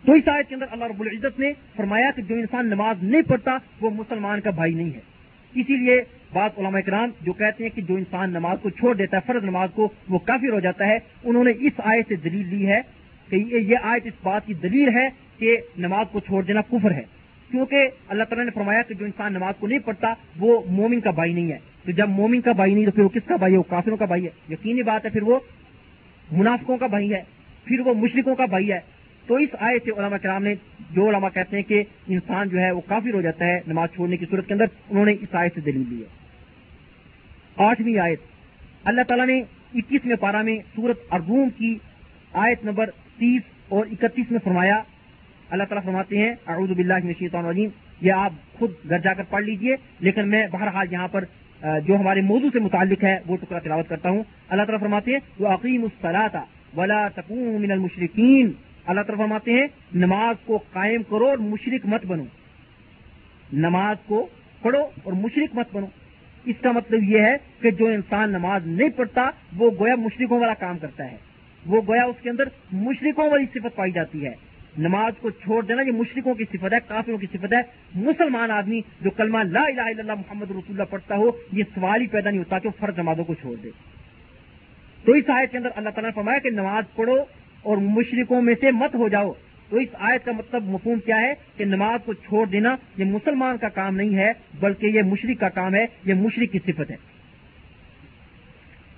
تو 0.05 0.13
اس 0.13 0.27
آیت 0.27 0.49
کے 0.49 0.55
اندر 0.55 0.65
اللہ 0.71 0.85
رب 0.85 1.01
العزت 1.01 1.39
نے 1.39 1.53
فرمایا 1.75 2.11
کہ 2.15 2.21
جو 2.21 2.35
انسان 2.35 2.67
نماز 2.67 3.03
نہیں 3.03 3.21
پڑھتا، 3.21 3.57
وہ 3.81 3.89
مسلمان 3.89 4.41
کا 4.41 4.49
بھائی 4.49 4.73
نہیں 4.73 4.93
ہے۔ 4.93 4.99
اسی 5.55 5.75
لیے 5.75 6.03
بعض 6.33 6.49
علماء 6.57 6.79
اکرام 6.79 7.09
جو 7.21 7.33
کہتے 7.33 7.63
ہیں 7.63 7.75
کہ 7.75 7.81
جو 7.81 7.95
انسان 7.95 8.29
نماز 8.29 8.57
کو 8.61 8.69
چھوڑ 8.69 8.95
دیتا 8.95 9.17
ہے، 9.17 9.21
فرض 9.25 9.43
نماز 9.43 9.69
کو، 9.75 9.89
وہ 10.09 10.19
کافر 10.19 10.49
ہو 10.49 10.59
جاتا 10.59 10.87
ہے۔ 10.87 10.99
انہوں 11.23 11.43
نے 11.43 11.51
اس 11.59 11.73
آیت 11.77 12.07
سے 12.07 12.15
دلیل 12.15 12.47
لی 12.47 12.67
ہے 12.67 12.81
کہ 13.29 13.35
یہ 13.35 13.75
آیت 13.83 14.05
اس 14.05 14.13
بات 14.23 14.45
کی 14.45 14.53
دلیل 14.53 14.89
ہے 14.97 15.09
کہ 15.37 15.57
نماز 15.77 16.05
کو 16.11 16.19
چھوڑ 16.19 16.43
دینا 16.43 16.61
کفر 16.61 16.91
ہے۔ 16.91 17.03
کیونکہ 17.51 17.89
اللہ 18.07 18.23
تعالیٰ 18.23 18.45
نے 18.45 18.51
فرمایا 18.51 18.81
کہ 18.81 18.93
جو 18.93 19.05
انسان 19.05 19.33
نماز 19.33 19.53
کو 19.59 19.67
نہیں 19.67 19.79
پڑھتا، 19.79 20.13
وہ 20.39 20.61
مومن 20.69 20.99
کا 20.99 21.11
بھائی 21.11 21.33
نہیں 21.33 21.51
ہے۔ 21.51 21.57
تو 21.85 21.91
جب 21.91 22.09
مومن 22.09 22.41
کا 22.41 22.51
بھائی 22.51 22.73
نہیں، 22.73 22.85
تو 22.85 22.91
پھر 22.91 23.03
وہ 23.03 23.09
کس 23.09 23.27
کا 23.27 23.35
بھائی 23.35 23.53
ہے؟ 23.53 23.57
وہ 23.57 23.63
کافروں 23.63 23.97
کا 23.97 24.05
بھائی 24.05 24.25
ہے۔ 24.25 24.29
یقینی 24.49 24.83
بات 24.83 25.05
ہے، 25.05 25.09
پھر 25.09 25.23
وہ 25.23 25.39
منافقوں 26.31 26.77
کا 26.77 26.87
بھائی 26.87 27.13
ہے۔ 27.13 27.23
پھر 27.63 27.79
وہ 27.79 27.93
مشرقوں 27.93 28.35
کا 28.35 28.45
بھائی 28.45 28.71
ہے۔ 28.71 28.79
تو 29.27 29.35
اس 29.35 29.49
آئے 29.59 29.77
سے 29.85 29.91
علماء 29.91 30.17
کرام 30.21 30.43
نے 30.43 30.53
جو 30.95 31.07
علماء 31.09 31.29
کہتے 31.33 31.55
ہیں 31.57 31.63
کہ 31.67 31.83
انسان 32.13 32.49
جو 32.49 32.59
ہے 32.59 32.71
وہ 32.71 32.81
کافر 32.87 33.13
ہو 33.13 33.21
جاتا 33.21 33.45
ہے 33.45 33.59
نماز 33.67 33.89
چھوڑنے 33.95 34.17
کی 34.17 34.25
صورت 34.29 34.47
کے 34.47 34.53
اندر، 34.53 34.65
انہوں 34.89 35.05
نے 35.05 35.11
اس 35.21 35.35
آیت 35.41 35.55
سے 35.55 35.61
دلیل 35.61 35.89
دی 35.89 36.01
ہے۔ 36.01 36.09
آٹھویں 37.65 37.97
آیت، 37.99 38.19
اللہ 38.89 39.01
تعالیٰ 39.07 39.27
نے 39.27 39.39
اکیسویں 39.79 40.15
پارہ 40.19 40.41
میں 40.43 40.57
سورت 40.75 41.13
اربوم 41.13 41.49
کی 41.57 41.77
آیت 42.45 42.65
نمبر 42.65 42.89
تیس 43.19 43.41
اور 43.69 43.85
اکتیس 43.91 44.31
میں 44.31 44.39
فرمایا، 44.43 44.81
اللہ 45.49 45.63
تعالیٰ 45.69 45.83
فرماتے 45.85 46.17
ہیں، 46.17 46.33
اعوذ 46.47 46.69
باللہ 46.69 46.97
من 47.03 47.07
الشیطان 47.07 47.45
الرجیم، 47.45 47.69
یہ 48.01 48.11
آپ 48.25 48.33
خود 48.59 48.71
گھر 48.89 48.99
جا 48.99 49.13
کر 49.13 49.23
پڑھ 49.29 49.43
لیجیے، 49.43 49.75
لیکن 49.99 50.29
میں 50.29 50.45
بہرحال 50.51 50.91
یہاں 50.91 51.07
پر 51.07 51.23
جو 51.85 51.95
ہمارے 51.95 52.21
موضوع 52.21 52.49
سے 52.53 52.59
متعلق 52.59 53.03
ہے، 53.03 53.17
وہ 53.27 53.37
ٹکڑا 53.41 53.59
تلاوت 53.59 53.89
کرتا 53.89 54.09
ہوں۔ 54.09 54.23
اللہ 54.49 54.63
تعالیٰ 54.63 54.79
فرماتے 54.79 55.11
ہیں 55.11 55.19
وہ 55.39 55.47
عقیم 55.47 55.83
الصلاطہ 55.83 56.43
ولا 56.77 57.07
تکون 57.15 57.61
من 57.61 57.71
المشرقین 57.71 58.51
اللہ 58.85 59.01
تعالیٰ 59.01 59.25
فرماتے 59.25 59.51
ہیں، 59.51 59.67
نماز 59.93 60.35
کو 60.45 60.57
قائم 60.57 61.03
کرو 61.03 61.29
اور 61.29 61.37
مشرق 61.37 61.85
مت 61.85 62.05
بنو۔ 62.05 62.23
نماز 63.53 63.95
کو 64.05 64.27
پڑھو 64.61 64.81
اور 65.03 65.13
مشرق 65.13 65.55
مت 65.55 65.67
بنو۔ 65.73 65.85
اس 66.45 66.55
کا 66.61 66.71
مطلب 66.71 67.03
یہ 67.03 67.21
ہے 67.21 67.35
کہ 67.61 67.71
جو 67.71 67.87
انسان 67.87 68.29
نماز 68.29 68.67
نہیں 68.67 68.89
پڑھتا، 68.89 69.29
وہ 69.57 69.71
گویا 69.79 69.95
مشرقوں 69.95 70.39
والا 70.39 70.53
کام 70.53 70.77
کرتا 70.77 71.11
ہے۔ 71.11 71.17
وہ 71.65 71.81
گویا 71.87 72.03
اس 72.03 72.15
کے 72.21 72.29
اندر 72.29 72.43
مشرقوں 72.71 73.29
والی 73.29 73.45
صفت 73.53 73.75
پائی 73.75 73.91
جاتی 73.91 74.25
ہے۔ 74.25 74.33
نماز 74.77 75.13
کو 75.21 75.29
چھوڑ 75.29 75.65
دینا 75.65 75.81
یہ 75.81 75.91
مشرقوں 75.91 76.33
کی 76.33 76.43
صفت 76.53 76.73
ہے، 76.73 76.77
کافروں 76.87 77.17
کی 77.17 77.27
صفت 77.33 77.53
ہے۔ 77.53 77.61
مسلمان 77.95 78.51
آدمی 78.51 78.81
جو 79.01 79.09
کلمہ 79.09 79.37
لا 79.37 79.61
الہ 79.61 79.81
الا 79.81 79.99
اللہ 79.99 80.13
محمد 80.13 80.51
رسول 80.51 80.61
اللہ 80.69 80.83
پڑھتا 80.89 81.15
ہو، 81.15 81.31
یہ 81.51 81.63
سوال 81.75 82.01
ہی 82.01 82.07
پیدا 82.07 82.29
نہیں 82.29 82.39
ہوتا 82.39 82.59
کہ 82.59 82.67
وہ 82.67 82.79
فرض 82.79 82.99
نمازوں 82.99 83.23
کو 83.23 83.33
چھوڑ 83.33 83.55
دے۔ 83.63 83.69
تو 85.05 85.11
اس 85.11 85.29
آیت 85.29 85.51
کے 85.51 85.57
اندر 85.57 85.69
اللہ 85.75 85.89
تعالیٰ 85.89 86.09
نے 86.09 86.15
فرمایا 86.15 86.39
کہ 86.39 86.49
نماز 86.49 86.83
پڑھو 86.95 87.15
اور 87.63 87.77
مشرقوں 87.77 88.41
میں 88.41 88.55
سے 88.61 88.71
مت 88.71 88.95
ہو 88.95 89.07
جاؤ۔ 89.09 89.33
تو 89.69 89.77
اس 89.77 89.87
آیت 89.93 90.25
کا 90.25 90.31
مطلب 90.31 90.63
مفہوم 90.63 90.99
کیا 90.99 91.17
ہے 91.17 91.33
کہ 91.57 91.65
نماز 91.65 91.99
کو 92.05 92.13
چھوڑ 92.13 92.47
دینا 92.47 92.75
یہ 92.97 93.05
مسلمان 93.05 93.57
کا 93.57 93.69
کام 93.69 93.95
نہیں 93.95 94.15
ہے، 94.15 94.31
بلکہ 94.59 94.87
یہ 94.87 95.01
مشرق 95.01 95.39
کا 95.39 95.49
کام 95.49 95.75
ہے، 95.75 95.85
یہ 96.05 96.13
مشرق 96.13 96.51
کی 96.51 96.59
صفت 96.65 96.91
ہے۔ 96.91 96.95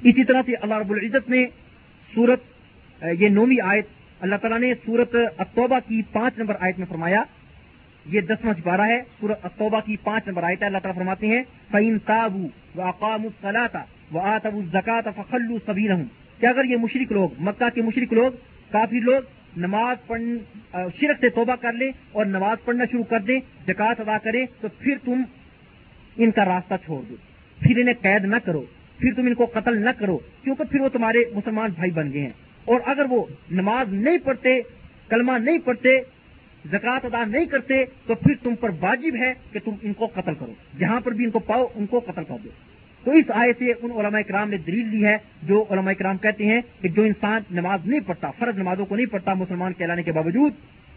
اسی 0.03 0.23
طرح 0.23 0.41
سے 0.45 0.53
اللہ 0.61 0.73
رب 0.73 0.91
العزت 0.91 1.29
نے 1.29 1.45
سورت 2.15 2.39
یہ 3.19 3.29
نومی 3.29 3.61
آیت، 3.61 3.85
اللہ 4.19 4.35
تعالیٰ 4.35 4.59
نے 4.59 4.73
سورت 4.85 5.15
اکتوبہ 5.37 5.79
کی 5.87 6.01
پانچ 6.11 6.37
نمبر 6.37 6.55
آیت 6.59 6.79
میں 6.79 6.87
فرمایا۔ 6.89 7.23
یہ 8.05 8.21
دسواں 8.21 8.53
سپارہ 8.61 8.81
ہے، 8.81 9.01
سورت 9.19 9.45
اکتوبہ 9.45 9.79
کی 9.79 9.95
پانچ 10.03 10.27
نمبر 10.27 10.43
آیت 10.43 10.61
ہے، 10.61 10.67
اللہ 10.67 10.77
تعالیٰ 10.77 10.97
فرماتے 10.97 11.27
ہیں 11.27 11.43
فعین 11.71 11.97
تابو 11.99 12.47
و 12.75 12.81
اقام 12.81 13.23
الصلاطہ 13.23 13.77
و 14.13 14.19
آتب 14.19 14.55
الزکات 14.55 15.03
فخلو 15.15 15.57
سبھی 15.65 15.87
کہ 16.39 16.45
اگر 16.45 16.65
یہ 16.65 16.77
مشرق 16.77 17.11
لوگ، 17.11 17.29
مکہ 17.39 17.69
کے 17.75 17.81
مشرق 17.81 18.13
لوگ 18.13 18.31
کافی 18.71 18.99
لوگ 18.99 19.21
نماز 19.57 20.07
پڑھ 20.07 20.21
شرک 20.71 21.17
سے 21.21 21.29
توبہ 21.29 21.55
کر 21.55 21.73
لیں 21.73 21.91
اور 22.11 22.25
نماز 22.25 22.57
پڑھنا 22.65 22.83
شروع 22.91 23.03
کر 23.03 23.19
دیں 23.19 23.39
زکات 23.67 23.99
ادا 23.99 24.17
کریں، 24.17 24.45
تو 24.61 24.67
پھر 24.79 24.97
تم 25.03 25.21
ان 26.17 26.31
کا 26.31 26.45
راستہ 26.45 26.73
چھوڑ 26.85 27.01
دو۔ 27.09 27.15
پھر 27.59 27.77
انہیں 27.77 27.93
قید 28.01 28.25
نہ 28.25 28.35
کرو، 28.45 28.63
پھر 28.97 29.13
تم 29.15 29.25
ان 29.25 29.33
کو 29.33 29.45
قتل 29.45 29.81
نہ 29.81 29.89
کرو، 29.99 30.17
کیونکہ 30.17 30.63
پھر 30.63 30.79
وہ 30.81 30.89
تمہارے 30.89 31.17
مسلمان 31.33 31.69
بھائی 31.75 31.91
بن 31.91 32.13
گئے 32.13 32.21
ہیں۔ 32.21 32.29
اور 32.65 32.79
اگر 32.85 33.05
وہ 33.09 33.25
نماز 33.51 33.93
نہیں 33.93 34.17
پڑھتے، 34.17 34.61
کلمہ 35.09 35.31
نہیں 35.31 35.57
پڑھتے 35.57 35.97
زکات 36.71 37.05
ادا 37.05 37.25
نہیں 37.25 37.45
کرتے، 37.45 37.85
تو 38.05 38.15
پھر 38.15 38.33
تم 38.43 38.55
پر 38.55 38.69
واجب 38.79 39.15
ہے 39.15 39.33
کہ 39.51 39.59
تم 39.65 39.71
ان 39.81 39.93
کو 39.93 40.05
قتل 40.05 40.33
کرو۔ 40.39 40.53
جہاں 40.79 40.99
پر 40.99 41.11
بھی 41.11 41.25
ان 41.25 41.31
کو 41.31 41.39
پاؤ، 41.39 41.67
ان 41.75 41.85
کو 41.85 41.99
قتل 41.99 42.23
کر 42.23 42.35
دو۔ 42.43 42.49
تو 43.06 43.11
اس 43.11 43.26
آئے 43.30 43.53
سے 43.60 43.72
ان 43.82 43.91
علماء 43.91 44.22
کرام 44.27 44.49
نے 44.49 44.57
دلیل 44.57 44.91
دی 44.91 45.06
ہے، 45.06 45.18
جو 45.44 45.65
علماء 45.69 45.94
کرام 45.94 46.18
کہتے 46.18 46.45
ہیں 46.45 46.61
کہ 46.82 46.90
جو 46.90 47.03
انسان 47.03 47.41
نماز 47.52 47.80
نہیں 47.86 47.99
پڑھتا، 47.99 48.32
فرض 48.32 48.57
نمازوں 48.57 48.86
کو 48.86 48.95
نہیں 48.95 49.06
پڑھتا 49.06 49.34
مسلمان 49.34 49.73
کہلانے 49.73 50.03
کے 50.03 50.11
باوجود، 50.11 50.53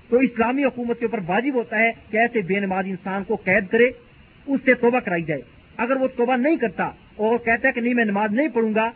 تو 0.09 0.17
اسلامی 0.17 0.65
حکومت 0.65 0.99
کے 0.99 1.07
اوپر 1.07 1.19
واجب 1.27 1.55
ہوتا 1.55 1.79
ہے 1.79 1.91
کہ 2.11 2.17
ایسے 2.17 2.41
بے 2.41 2.61
نماز 2.61 2.85
انسان 2.89 3.25
کو 3.25 3.37
قید 3.37 3.69
کرے، 3.71 3.91
اس 4.47 4.61
سے 4.65 4.75
توبہ 4.75 4.99
کرائی 4.99 5.23
جائے۔ 5.23 5.41
اگر 5.77 5.97
وہ 5.97 6.09
توبہ 6.17 6.37
نہیں 6.37 6.57
کرتا 6.57 6.91
اور 7.17 7.39
کہتا 7.39 7.69
ہے 7.69 7.73
کہ 7.73 7.81
نہیں، 7.81 7.95
میں 7.95 8.05
نماز 8.05 8.33
نہیں 8.33 8.49
پڑھوں 8.49 8.75
گا، 8.75 8.91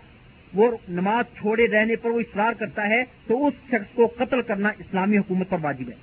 وہ 0.54 0.76
نماز 0.88 1.24
چھوڑے 1.38 1.66
رہنے 1.66 1.96
پر 1.96 2.10
وہ 2.10 2.20
اصرار 2.20 2.52
کرتا 2.52 2.88
ہے، 2.88 3.04
تو 3.26 3.46
اس 3.46 3.54
شخص 3.68 3.94
کو 3.94 4.06
قتل 4.06 4.42
کرنا 4.42 4.68
اسلامی 4.68 5.18
حکومت 5.18 5.50
پر 5.50 5.56
واجب 5.62 5.88
ہے۔ 5.88 5.94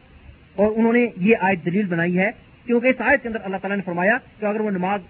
اور 0.56 0.72
انہوں 0.76 0.94
نے 0.94 1.08
یہ 1.18 1.36
آیت 1.40 1.66
دلیل 1.66 1.86
بنائی 1.86 2.18
ہے، 2.18 2.32
کیونکہ 2.66 2.88
اس 2.88 3.02
آیت 3.02 3.22
کے 3.22 3.28
اندر 3.28 3.40
اللہ 3.44 3.58
تعالیٰ 3.58 3.78
نے 3.78 3.84
فرمایا 3.84 4.18
کہ 4.40 4.46
اگر 4.46 4.60
وہ 4.60 4.72
نماز 4.72 5.02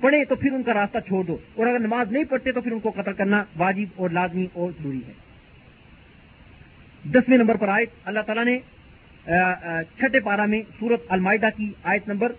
پڑھے 0.00 0.24
تو 0.24 0.34
پھر 0.34 0.52
ان 0.52 0.62
کا 0.62 0.74
راستہ 0.74 0.98
چھوڑ 1.06 1.22
دو۔ 1.24 1.36
اور 1.54 1.66
اگر 1.66 1.78
نماز 1.78 2.12
نہیں 2.12 2.24
پڑھتے 2.30 2.52
تو 2.52 2.60
پھر 2.60 2.72
ان 2.72 2.80
کو 2.80 2.90
قتل 2.90 3.12
کرنا 3.12 3.42
واجب 3.58 4.00
اور 4.00 4.10
لازمی 4.10 4.46
اور 4.52 4.70
ضروری 4.80 5.00
ہے۔ 5.08 5.12
دسویں 7.10 7.38
نمبر 7.38 7.56
پر 7.56 7.68
آیت، 7.68 7.90
اللہ 8.04 8.20
تعالیٰ 8.26 8.44
نے 8.44 8.58
چھٹے 9.96 10.20
پارا 10.20 10.46
میں 10.46 10.60
سورت 10.78 11.00
المائدہ 11.08 11.48
کی 11.56 11.70
آیت 11.82 12.08
نمبر 12.08 12.32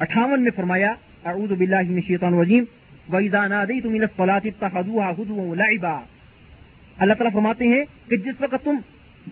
اٹھاون 0.00 0.42
میں 0.42 0.50
فرمایا، 0.56 0.94
اعوذ 1.24 1.52
باللہ 1.52 1.82
من 1.88 1.94
الشیطان 1.94 2.34
الرجیم 2.34 2.64
ویزان 3.12 3.52
تم 3.82 3.94
لعبا 5.54 5.98
اللہ 6.98 7.14
تعالیٰ 7.14 7.32
فرماتے 7.32 7.68
ہیں 7.68 7.84
کہ 8.08 8.16
جس 8.16 8.40
وقت 8.40 8.64
تم، 8.64 8.76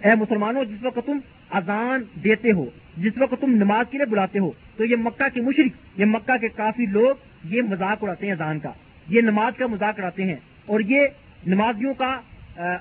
اے 0.03 0.15
مسلمانوں، 0.21 0.65
جس 0.65 0.85
وقت 0.85 1.07
تم 1.07 1.19
اذان 1.51 2.03
دیتے 2.25 2.53
ہو 2.53 2.65
جس 2.97 3.13
وقت 3.19 3.35
تم 3.41 3.55
نماز 3.55 3.87
کے 3.91 3.99
لیے 3.99 4.07
بلاتے 4.07 4.39
ہو، 4.39 4.51
تو 4.77 4.85
یہ 4.85 4.97
مکہ 4.97 5.29
کے 5.35 5.41
مشرق 5.41 6.01
یہ 6.01 6.05
مکہ 6.05 6.37
کے 6.37 6.49
کافی 6.49 6.87
لوگ 6.87 7.15
یہ 7.45 7.63
مذاق 7.63 8.03
اڑاتے 8.03 8.27
ہیں 8.27 8.33
اذان 8.33 8.59
کا۔ 8.59 8.73
یہ 9.09 9.21
نماز 9.21 9.53
کا 9.57 9.67
مذاق 9.67 9.99
اڑاتے 9.99 10.23
ہیں 10.23 10.37
اور 10.67 10.81
یہ 10.81 11.07
نمازیوں 11.47 11.95
کا 11.95 12.21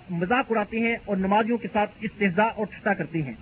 مذاق 0.09 0.45
اڑاتے 0.49 0.79
ہیں 0.79 0.95
اور 1.05 1.17
نمازیوں 1.17 1.57
کے 1.57 1.67
ساتھ 1.73 1.91
استحضاء 2.01 2.49
اور 2.55 2.65
ٹھٹا 2.65 2.93
کرتے 2.93 3.21
ہیں۔ 3.21 3.33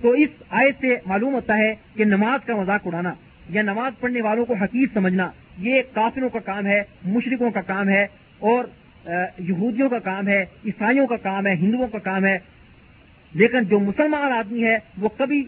تو 0.00 0.10
اس 0.10 0.30
آیت 0.50 0.76
سے 0.80 0.96
معلوم 1.06 1.34
ہوتا 1.34 1.56
ہے 1.58 1.74
کہ 1.94 2.04
نماز 2.04 2.46
کا 2.46 2.56
مذاق 2.56 2.86
اڑانا 2.86 3.14
یا 3.48 3.62
نماز 3.62 4.00
پڑھنے 4.00 4.22
والوں 4.22 4.44
کو 4.44 4.54
حقیق 4.54 4.92
سمجھنا، 4.94 5.30
یہ 5.58 5.82
کافروں 5.92 6.28
کا 6.28 6.38
کام 6.38 6.66
ہے 6.66 6.82
مشرقوں 7.04 7.50
کا 7.50 7.60
کام 7.60 7.88
ہے 7.88 8.06
اور 8.38 8.64
یہودیوں 9.38 9.88
کا 9.88 9.98
کام 9.98 10.28
ہے، 10.28 10.42
عیسائیوں 10.64 11.06
کا 11.06 11.16
کام 11.16 11.46
ہے، 11.46 11.54
ہندوؤں 11.54 11.88
کا 11.88 11.98
کام 11.98 12.24
ہے۔ 12.24 12.38
لیکن 13.34 13.62
جو 13.62 13.78
مسلمان 13.80 14.32
آدمی 14.32 14.64
ہے، 14.64 14.78
وہ 14.98 15.08
کبھی 15.08 15.44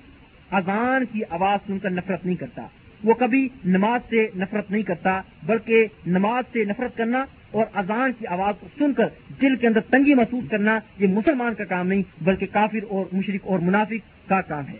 اذان 0.50 1.04
کی 1.12 1.20
آواز 1.30 1.66
سن 1.66 1.78
کر 1.78 1.90
نفرت 1.90 2.26
نہیں 2.26 2.36
کرتا۔ 2.36 2.66
وہ 3.04 3.14
کبھی 3.14 3.48
نماز 3.64 4.00
سے 4.10 4.26
نفرت 4.36 4.70
نہیں 4.70 4.82
کرتا، 4.82 5.20
بلکہ 5.42 5.86
نماز 6.06 6.44
سے 6.52 6.64
نفرت 6.64 6.96
کرنا 6.96 7.24
اور 7.50 7.64
اذان 7.74 8.12
کی 8.18 8.26
آواز 8.26 8.54
کو 8.60 8.66
سن 8.78 8.92
کر 8.92 9.08
دل 9.42 9.56
کے 9.56 9.66
اندر 9.66 9.80
تنگی 9.80 10.14
محسوس 10.14 10.44
کرنا، 10.50 10.78
یہ 10.98 11.06
مسلمان 11.06 11.54
کا 11.54 11.64
کام 11.64 11.88
نہیں، 11.88 12.02
بلکہ 12.20 12.46
کافر 12.52 12.84
اور 12.88 13.06
مشرق 13.12 13.46
اور 13.46 13.58
منافق 13.58 14.28
کا 14.28 14.40
کام 14.40 14.66
ہے۔ 14.68 14.78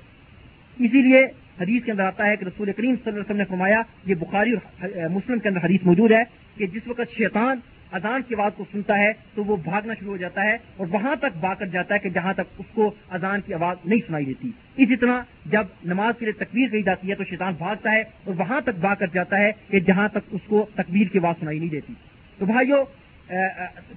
اسی 0.79 1.03
لیے 1.03 1.27
حدیث 1.61 1.85
کے 1.85 1.91
اندر 1.93 2.05
آتا 2.05 2.27
ہے 2.27 2.37
کہ 2.37 2.45
رسول 2.45 2.73
کریم 2.73 2.95
صلی 2.95 3.01
اللہ 3.05 3.11
علیہ 3.11 3.21
وسلم 3.21 3.37
نے 3.37 3.45
فرمایا، 3.45 3.83
یہ 4.07 4.15
بخاری 4.15 4.53
اور 4.53 5.09
مسلم 5.09 5.39
کے 5.39 5.49
اندر 5.49 5.65
حدیث 5.65 5.81
موجود 5.85 6.13
ہے 6.13 6.23
کہ 6.57 6.67
جس 6.67 6.89
وقت 6.89 7.17
شیطان 7.17 7.59
اذان 7.93 8.23
کی 8.23 8.35
آواز 8.35 8.53
کو 8.57 8.65
سنتا 8.73 8.99
ہے 8.99 9.13
تو 9.35 9.45
وہ 9.45 9.57
بھاگنا 9.57 9.95
شروع 9.95 10.11
ہو 10.11 10.17
جاتا 10.17 10.45
ہے 10.45 10.57
اور 10.77 10.87
وہاں 10.91 11.15
تک 11.17 11.37
بھاگ 11.41 11.55
کر 11.59 11.67
جاتا 11.67 11.95
ہے 11.95 11.99
کہ 11.99 12.09
جہاں 12.09 12.33
تک 12.33 12.59
اس 12.59 12.67
کو 12.75 12.91
اذان 13.11 13.41
کی 13.41 13.55
آواز 13.55 13.77
نہیں 13.85 14.01
سنائی 14.07 14.25
دیتی۔ 14.25 14.51
اسی 14.77 14.97
طرح 14.97 15.21
جب 15.47 15.67
نماز 15.85 16.15
کے 16.19 16.25
لیے 16.25 16.45
تکبیر 16.45 16.69
کہی 16.69 16.83
جاتی 16.83 17.11
ہے 17.11 17.15
تو 17.15 17.25
شیطان 17.25 17.55
بھاگتا 17.59 17.93
ہے 17.93 18.01
اور 18.01 18.35
وہاں 18.39 18.61
تک 18.61 18.79
بھاگ 18.81 18.97
کر 18.99 19.07
جاتا 19.07 19.39
ہے 19.39 19.53
کہ 19.69 19.81
جہاں 19.81 20.09
تک 20.09 20.19
اس 20.31 20.41
کو 20.47 20.67
تکبیر 20.75 21.09
کی 21.09 21.19
آواز 21.19 21.41
سنائی 21.41 21.59
نہیں 21.59 21.71
دیتی۔ 21.71 21.95
تو 22.39 22.47
بھائیو 22.47 22.85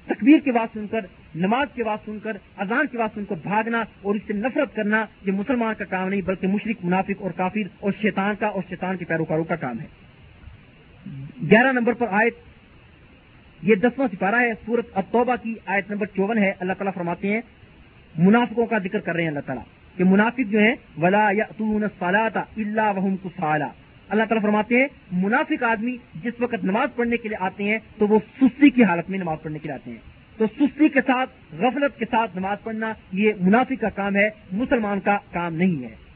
تکبیر 0.08 0.40
کی 0.40 0.52
بات 0.52 0.70
سن 0.74 0.88
کر، 0.88 1.06
نماز 1.36 1.68
کی 1.74 1.84
بات 1.84 2.00
سن 2.06 2.18
کر، 2.20 2.38
اذان 2.58 2.88
کی 2.88 2.98
بات 2.98 3.10
سن 3.16 3.26
کر 3.26 3.36
بھاگنا 3.44 3.84
اور 4.02 4.16
اس 4.16 4.22
سے 4.28 4.34
نفرت 4.34 4.76
کرنا 4.76 5.06
یہ 5.26 5.32
مسلمان 5.32 5.74
کا 5.78 5.86
کام 5.86 6.10
نہیں، 6.10 6.22
بلکہ 6.22 6.48
مشرق 6.48 6.86
منافق 6.86 7.22
اور 7.22 7.32
کافر 7.32 7.68
اور 7.80 7.92
شیطان 8.02 8.36
کا 8.40 8.48
اور 8.48 8.62
شیطان 8.70 8.98
کے 8.98 9.06
پیروکاروں 9.06 9.44
کا 9.44 9.56
کام 9.56 9.80
ہے۔ 9.80 9.88
گیارہ 11.52 11.72
نمبر 11.72 11.94
پر 11.94 12.08
آیت 12.12 12.34
یہ 13.62 13.76
دسواں 13.76 14.08
سپارہ 14.16 14.36
ہے، 14.36 14.52
سورت 14.66 14.86
التوبہ 14.94 15.36
کی 15.44 15.56
آیت 15.66 15.92
نمبر 15.92 16.06
چون 16.06 16.38
ہے۔ 16.38 16.54
اللہ 16.60 16.74
تعالیٰ 16.74 16.94
فرماتے 16.94 17.28
ہیں، 17.28 17.42
منافقوں 18.18 18.66
کا 18.66 18.78
ذکر 18.78 19.00
کر 19.00 19.14
رہے 19.14 19.22
ہیں 19.22 19.30
اللہ 19.30 19.40
تعالیٰ۔ 19.46 19.64
کہ 19.98 20.04
منافق 20.04 20.40
جو 20.50 20.60
ہیں، 20.60 20.76
ولا 21.02 21.30
یا 21.32 21.44
اللہ 21.62 22.92
وحم 22.96 23.18
کسالا 23.18 23.68
اللہ 24.10 24.24
تعالیٰ 24.24 24.42
فرماتے 24.42 24.76
ہیں، 24.76 24.88
منافق 25.12 25.64
آدمی 25.64 25.98
جس 26.24 26.34
وقت 26.40 26.64
نماز 26.64 26.96
پڑھنے 26.96 27.18
کے 27.18 27.30
لیے 27.30 27.44
آتے 27.44 27.64
ہیں، 27.64 27.78
تو 27.98 28.08
وہ 28.08 28.20
سستی 28.42 28.70
کی 28.70 28.84
حالت 28.84 29.10
میں 29.10 29.20
نماز 29.20 29.38
پڑھنے 29.44 29.60
کے 29.60 29.68
لیے 29.68 29.76
آتے 29.76 29.92
ہیں۔ 29.92 29.98
تو 30.38 30.46
سستی 30.48 30.90
کے 30.90 31.02
ساتھ، 31.02 31.30
غفلت 31.54 32.00
کے 32.00 32.06
ساتھ 32.06 32.38
نماز 32.38 32.58
پڑھنا 32.64 32.94
یہ 33.12 33.32
منافق 33.42 33.82
کا 33.82 33.90
کام 33.90 34.16
ہے، 34.16 34.30
مسلمان 34.52 35.00
کا 35.00 35.18
کام 35.32 35.56
نہیں 35.56 35.84
ہے۔ 35.84 36.11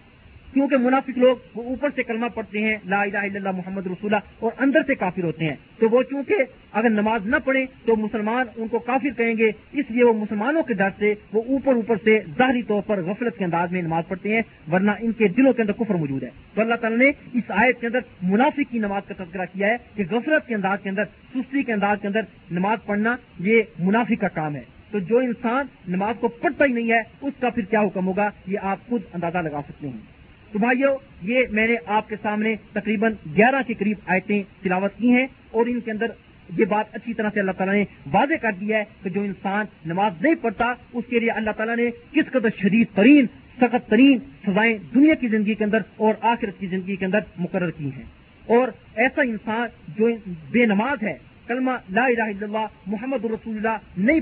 کیونکہ 0.55 0.77
منافق 0.77 1.17
لوگ 1.17 1.35
وہ 1.55 1.63
اوپر 1.63 1.89
سے 1.95 2.03
کلمہ 2.03 2.25
پڑھتے 2.33 2.61
ہیں، 2.61 2.77
لا 2.85 3.01
الہ 3.01 3.17
الا 3.17 3.35
اللہ 3.35 3.51
محمد 3.51 3.87
رسولہ 3.87 4.15
اور 4.39 4.51
اندر 4.57 4.79
سے 4.87 4.95
کافر 4.95 5.23
ہوتے 5.23 5.45
ہیں۔ 5.45 5.55
تو 5.79 5.89
وہ 5.89 6.03
چونکہ 6.03 6.35
اگر 6.71 6.89
نماز 6.89 7.25
نہ 7.25 7.35
پڑھیں 7.45 7.65
تو 7.85 7.95
مسلمان 7.95 8.45
ان 8.57 8.67
کو 8.67 8.79
کافر 8.79 9.17
کہیں 9.17 9.37
گے، 9.37 9.51
اس 9.71 9.85
لیے 9.89 10.03
وہ 10.03 10.13
مسلمانوں 10.13 10.63
کے 10.63 10.73
ڈر 10.73 10.89
سے، 10.99 11.13
وہ 11.33 11.41
اوپر 11.47 11.75
اوپر 11.75 11.95
سے 12.03 12.19
ظاہری 12.37 12.61
طور 12.61 12.81
پر 12.81 13.01
غفلت 13.01 13.37
کے 13.37 13.43
انداز 13.43 13.71
میں 13.71 13.81
نماز 13.81 14.03
پڑھتے 14.07 14.35
ہیں، 14.35 14.41
ورنہ 14.71 14.91
ان 14.99 15.11
کے 15.11 15.27
دلوں 15.27 15.53
کے 15.53 15.61
اندر 15.61 15.73
کفر 15.73 15.95
موجود 15.95 16.23
ہے۔ 16.23 16.29
تو 16.53 16.61
اللہ 16.61 16.75
تعالیٰ 16.75 16.99
نے 16.99 17.09
اس 17.33 17.43
آیت 17.49 17.81
کے 17.81 17.87
اندر 17.87 17.99
منافق 18.21 18.71
کی 18.71 18.79
نماز 18.79 19.01
کا 19.07 19.23
تذکرہ 19.23 19.45
کیا 19.53 19.67
ہے 19.67 19.75
کہ 19.95 20.03
غفلت 20.11 20.47
کے 20.47 20.55
انداز 20.55 20.77
کے 20.83 20.89
اندر، 20.89 21.03
سستی 21.05 21.63
کے 21.63 21.73
انداز 21.73 21.97
کے 22.01 22.07
اندر 22.07 22.21
نماز 22.51 22.77
پڑھنا 22.85 23.15
یہ 23.39 23.61
منافق 23.79 24.21
کا 24.21 24.27
کام 24.27 24.55
ہے۔ 24.55 24.63
تو 24.91 24.99
جو 24.99 25.17
انسان 25.17 25.65
نماز 25.87 26.15
کو 26.19 26.27
پڑھتا 26.27 26.65
ہی 26.65 26.73
نہیں 26.73 26.91
ہے، 26.91 26.99
اس 27.21 27.33
کا 27.39 27.49
پھر 27.49 27.63
کیا 27.63 27.81
حکم 27.81 28.07
ہوگا؟ 28.07 28.29
یہ 28.47 28.59
آپ 28.61 28.77
خود 28.89 29.01
اندازہ 29.13 29.37
لگا 29.37 29.61
سکتے 29.67 29.87
ہیں۔ 29.87 30.14
تو 30.51 30.59
بھائیو، 30.59 30.95
یہ 31.21 31.47
میں 31.51 31.67
نے 31.67 31.75
آپ 31.85 32.09
کے 32.09 32.15
سامنے 32.21 32.55
تقریباً 32.73 33.13
گیارہ 33.37 33.61
کے 33.67 33.73
قریب 33.73 33.97
آیتیں 34.05 34.41
تلاوت 34.63 34.97
کی 34.97 35.11
ہیں 35.11 35.25
اور 35.51 35.65
ان 35.65 35.79
کے 35.79 35.91
اندر 35.91 36.11
یہ 36.49 36.65
بات 36.65 36.95
اچھی 36.95 37.13
طرح 37.13 37.29
سے 37.33 37.39
اللہ 37.39 37.51
تعالیٰ 37.51 37.75
نے 37.75 37.83
واضح 38.11 38.41
کر 38.41 38.51
دیا 38.59 38.77
ہے 38.77 38.83
کہ 39.03 39.09
جو 39.09 39.21
انسان 39.21 39.65
نماز 39.85 40.21
نہیں 40.21 40.35
پڑھتا، 40.41 40.73
اس 40.93 41.03
کے 41.09 41.19
لیے 41.19 41.31
اللہ 41.31 41.51
تعالیٰ 41.57 41.75
نے 41.75 41.89
کس 42.11 42.31
قدر 42.31 42.49
شدید 42.57 42.95
ترین، 42.95 43.25
سخت 43.61 43.89
ترین 43.89 44.17
سزائیں 44.47 44.77
دنیا 44.95 45.13
کی 45.13 45.27
زندگی 45.27 45.53
کے 45.55 45.63
اندر 45.63 45.81
اور 45.97 46.13
آخرت 46.21 46.59
کی 46.59 46.67
زندگی 46.67 46.95
کے 46.95 47.05
اندر 47.05 47.19
مقرر 47.37 47.71
کی 47.71 47.89
ہیں۔ 47.97 48.03
اور 48.47 48.67
ایسا 48.95 49.21
انسان 49.21 49.67
جو 49.97 50.09
بے 50.51 50.65
نماز 50.65 51.03
ہے، 51.03 51.17
کلمہ 51.47 51.71
لا 51.89 52.05
الہ 52.05 52.23
الا 52.23 52.45
اللہ 52.45 52.65
محمد 52.87 53.25
رسول 53.25 53.55
اللہ 53.57 53.77
نہیں 53.97 54.19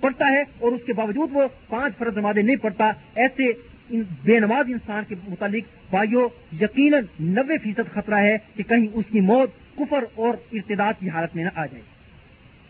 پڑھتا 0.00 0.28
ہے 0.28 0.42
اور 0.58 0.72
اس 0.72 0.80
کے 0.86 0.92
باوجود 0.92 1.30
وہ 1.32 1.46
پانچ 1.68 1.96
فرض 1.98 2.16
نمازیں 2.18 2.42
نہیں 2.42 2.56
پڑھتا، 2.56 2.90
ایسے 3.14 3.52
بے 3.90 4.38
نماز 4.40 4.66
انسان 4.68 5.04
کے 5.08 5.14
متعلق 5.28 5.64
بھائیو 5.90 6.28
یقیناً 6.60 7.04
نبے 7.20 7.58
فیصد 7.58 7.92
خطرہ 7.94 8.14
ہے 8.14 8.36
کہ 8.56 8.62
کہیں 8.62 8.86
اس 8.92 9.04
کی 9.12 9.20
موت 9.20 9.50
کفر 9.78 10.04
اور 10.14 10.34
ارتداد 10.52 10.92
کی 10.98 11.08
حالت 11.08 11.36
میں 11.36 11.44
نہ 11.44 11.48
آ 11.54 11.66
جائے۔ 11.66 11.82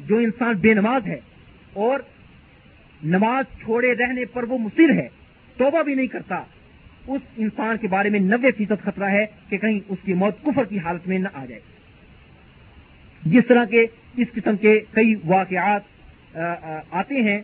جو 0.01 0.17
انسان 0.17 0.55
بے 0.57 0.75
نماز 0.75 1.07
ہے 1.07 1.21
اور 1.73 2.01
نماز 3.05 3.45
چھوڑے 3.61 3.95
رہنے 3.95 4.25
پر 4.25 4.43
وہ 4.43 4.59
مصر 4.59 4.91
ہے، 4.91 5.09
توبہ 5.57 5.83
بھی 5.83 5.95
نہیں 5.95 6.07
کرتا، 6.07 6.43
اس 7.07 7.23
انسان 7.37 7.77
کے 7.77 7.89
بارے 7.89 8.09
میں 8.09 8.21
نبے 8.21 8.51
فیصد 8.51 8.85
خطرہ 8.85 9.11
ہے 9.11 9.25
کہ 9.49 9.59
کہیں 9.59 9.81
اس 9.89 9.99
کی 10.05 10.15
موت 10.15 10.45
کفر 10.45 10.65
کی 10.65 10.79
حالت 10.79 11.09
میں 11.09 11.19
نہ 11.19 11.29
آ 11.33 11.45
جائے۔ 11.45 11.61
جس 13.23 13.47
طرح 13.49 13.65
کے 13.65 13.87
اس 14.17 14.29
قسم 14.35 14.57
کے 14.57 14.81
کئی 14.93 15.15
واقعات 15.25 16.37
آتے 16.91 17.23
ہیں 17.23 17.41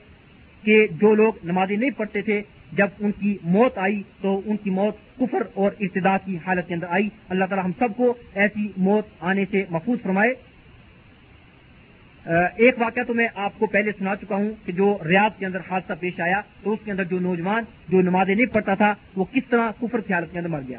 کہ 0.63 0.87
جو 1.01 1.15
لوگ 1.15 1.33
نمازیں 1.45 1.77
نہیں 1.77 1.91
پڑھتے 1.91 2.23
تھے 2.23 2.43
جب 2.77 2.89
ان 3.01 3.13
کی 3.13 3.37
موت 3.43 3.79
آئی 3.79 4.03
تو 4.21 4.41
ان 4.47 4.57
کی 4.57 4.71
موت 4.71 4.97
کفر 5.19 5.43
اور 5.55 5.71
ابتدا 5.81 6.17
کی 6.19 6.39
حالت 6.47 6.69
کے 6.69 6.75
اندر 6.75 6.87
آئی۔ 6.89 7.09
اللہ 7.29 7.45
تعالی 7.45 7.65
ہم 7.65 7.73
سب 7.79 7.97
کو 7.97 8.15
ایسی 8.35 8.69
موت 8.77 9.07
آنے 9.21 9.45
سے 9.51 9.65
محفوظ 9.71 9.99
فرمائے۔ 10.03 10.35
ایک 12.57 12.75
واقعہ 12.79 13.03
تو 13.03 13.15
میں 13.15 13.29
آپ 13.35 13.59
کو 13.59 13.67
پہلے 13.67 13.91
سنا 13.99 14.17
چکا 14.17 14.35
ہوں 14.35 14.51
کہ 14.65 14.73
جو 14.73 14.99
ریاض 15.09 15.39
کے 15.39 15.47
اندر 15.47 15.59
حادثہ 15.71 15.93
پیش 16.01 16.21
آیا 16.21 16.41
تو 16.63 16.73
اس 16.73 16.79
کے 16.85 16.91
اندر 16.91 17.05
جو 17.05 17.19
نوجوان 17.21 17.65
جو 17.89 18.01
نمازیں 18.01 18.35
نہیں 18.35 18.47
پڑھتا 18.47 18.75
تھا 18.75 18.95
وہ 19.17 19.25
کس 19.33 19.43
طرح 19.51 19.71
کفر 19.81 20.01
کی 20.01 20.13
حالت 20.13 20.33
کے 20.33 20.39
اندر 20.39 20.51
مر 20.51 20.61
گیا۔ 20.69 20.79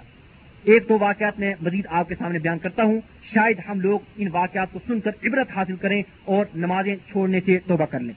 ایک 0.63 0.89
دو 0.89 0.97
واقعات 0.99 1.39
میں 1.39 1.53
مزید 1.61 1.85
آپ 1.89 2.09
کے 2.09 2.15
سامنے 2.15 2.39
بیان 2.39 2.57
کرتا 2.57 2.83
ہوں۔ 2.83 2.99
شاید 3.33 3.59
ہم 3.69 3.79
لوگ 3.79 3.99
ان 4.17 4.27
واقعات 4.31 4.67
کو 4.71 4.79
سن 4.87 4.99
کر 4.99 5.11
عبرت 5.23 5.51
حاصل 5.55 5.75
کریں 5.75 6.01
اور 6.25 6.45
نمازیں 6.55 6.95
چھوڑنے 7.11 7.39
سے 7.45 7.57
توبہ 7.67 7.85
کر 7.85 7.99
لیں۔ 7.99 8.13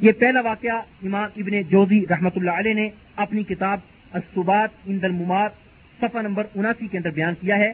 یہ 0.00 0.12
پہلا 0.12 0.40
واقعہ 0.40 0.76
امام 1.04 1.28
ابن 1.36 1.60
جوزی 1.70 2.00
رحمت 2.10 2.36
اللہ 2.36 2.58
علیہ 2.58 2.74
نے 2.74 2.88
اپنی 3.16 3.42
کتاب 3.42 3.78
الصبات 4.12 4.70
ان 4.86 4.98
المار 5.02 5.48
صفحہ 6.00 6.22
نمبر 6.22 6.46
اناسی 6.54 6.86
کے 6.88 6.98
اندر 6.98 7.10
بیان 7.10 7.34
کیا 7.40 7.56
ہے۔ 7.58 7.70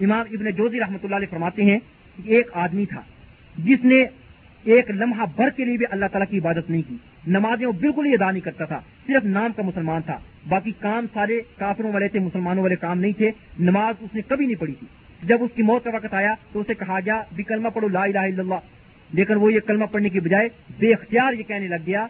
امام 0.00 0.24
ابن 0.30 0.50
جوزی 0.50 0.80
رحمت 0.80 1.04
اللہ 1.04 1.16
علیہ 1.16 1.30
فرماتے 1.30 1.64
ہیں 1.64 1.78
کہ 2.16 2.34
ایک 2.34 2.50
آدمی 2.64 2.84
تھا 2.86 3.00
جس 3.56 3.84
نے 3.84 4.02
ایک 4.64 4.90
لمحہ 4.90 5.24
بھر 5.36 5.50
کے 5.56 5.64
لیے 5.64 5.76
بھی 5.76 5.86
اللہ 5.90 6.06
تعالیٰ 6.12 6.30
کی 6.30 6.38
عبادت 6.38 6.70
نہیں 6.70 6.82
کی۔ 6.88 6.96
نمازیں 7.26 7.66
وہ 7.66 7.72
بالکل 7.80 8.06
ہی 8.06 8.12
ادا 8.14 8.30
نہیں 8.30 8.40
کرتا 8.40 8.64
تھا، 8.64 8.80
صرف 9.06 9.24
نام 9.24 9.52
کا 9.56 9.62
مسلمان 9.62 10.02
تھا۔ 10.02 10.18
باقی 10.48 10.72
کام 10.80 11.06
سارے 11.12 11.40
کافروں 11.58 11.92
والے 11.92 12.08
تھے، 12.08 12.18
مسلمانوں 12.18 12.62
والے 12.62 12.76
کام 12.76 13.00
نہیں 13.00 13.12
تھے، 13.12 13.30
نماز 13.60 13.94
اس 14.00 14.14
نے 14.14 14.22
کبھی 14.28 14.46
نہیں 14.46 14.60
پڑھی 14.60 14.74
تھی۔ 14.78 14.86
جب 15.22 15.42
اس 15.44 15.50
کی 15.54 15.62
موت 15.62 15.84
کا 15.84 15.90
وقت 15.94 16.14
آیا 16.14 16.34
تو 16.52 16.60
اسے 16.60 16.74
کہا 16.74 16.98
گیا 17.04 17.22
بھی 17.36 17.44
کلمہ 17.44 17.68
پڑھو، 17.74 17.88
لا 17.88 18.02
الہ 18.02 18.18
الا 18.18 18.42
اللہ۔ 18.42 18.60
لیکن 19.12 19.34
وہ 19.34 19.52
یہ 19.52 19.60
کلمہ 19.60 19.84
پڑھنے 19.84 20.08
کی 20.08 20.20
بجائے 20.20 20.48
بے 20.78 20.92
اختیار 20.92 21.32
یہ 21.32 21.42
کہنے 21.42 21.68
لگ 21.68 21.86
گیا، 21.86 22.06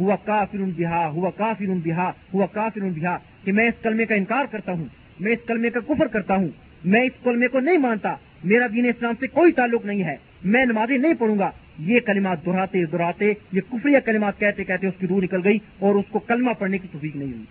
ہوا 0.00 0.16
کافر 0.16 0.58
بہا، 0.76 1.08
ہوا 1.08 1.30
کافر 1.30 1.66
بہا، 1.84 2.10
ہوا 2.34 2.46
کافر 2.46 2.80
بہا، 2.80 3.18
کہ 3.44 3.52
میں 3.52 3.68
اس 3.68 3.74
کلمے 3.82 4.06
کا 4.06 4.14
انکار 4.14 4.44
کرتا 4.50 4.72
ہوں، 4.72 4.84
میں 5.20 5.32
اس 5.32 5.38
کلمے 5.46 5.70
کا 5.70 5.80
کفر 5.80 6.06
کرتا 6.06 6.36
ہوں، 6.36 6.48
میں 6.84 7.00
اس 7.00 7.12
کلمے 7.22 7.48
کو 7.48 7.60
نہیں 7.60 7.78
مانتا، 7.78 8.14
میرا 8.44 8.66
دین 8.74 8.86
اسلام 8.86 9.14
سے 9.20 9.26
کوئی 9.26 9.52
تعلق 9.52 9.86
نہیں 9.86 10.04
ہے، 10.04 10.16
میں 10.44 10.64
نمازیں 10.64 10.98
نہیں 10.98 11.14
پڑھوں 11.14 11.38
گا۔ 11.38 11.50
یہ 11.78 12.00
کلمات 12.00 12.46
دہراتے 12.46 12.84
دہراتے، 12.84 13.32
یہ 13.52 13.60
کفری 13.72 13.92
کلمات 14.04 14.38
کہتے 14.38 14.64
کہتے 14.64 14.86
اس 14.86 14.94
کی 14.98 15.06
روح 15.06 15.22
نکل 15.22 15.40
گئی 15.44 15.58
اور 15.78 15.94
اس 15.94 16.04
کو 16.10 16.18
کلمہ 16.18 16.50
پڑھنے 16.58 16.78
کی 16.78 16.88
توفیق 16.92 17.16
نہیں 17.16 17.32
ہوئی۔ 17.32 17.44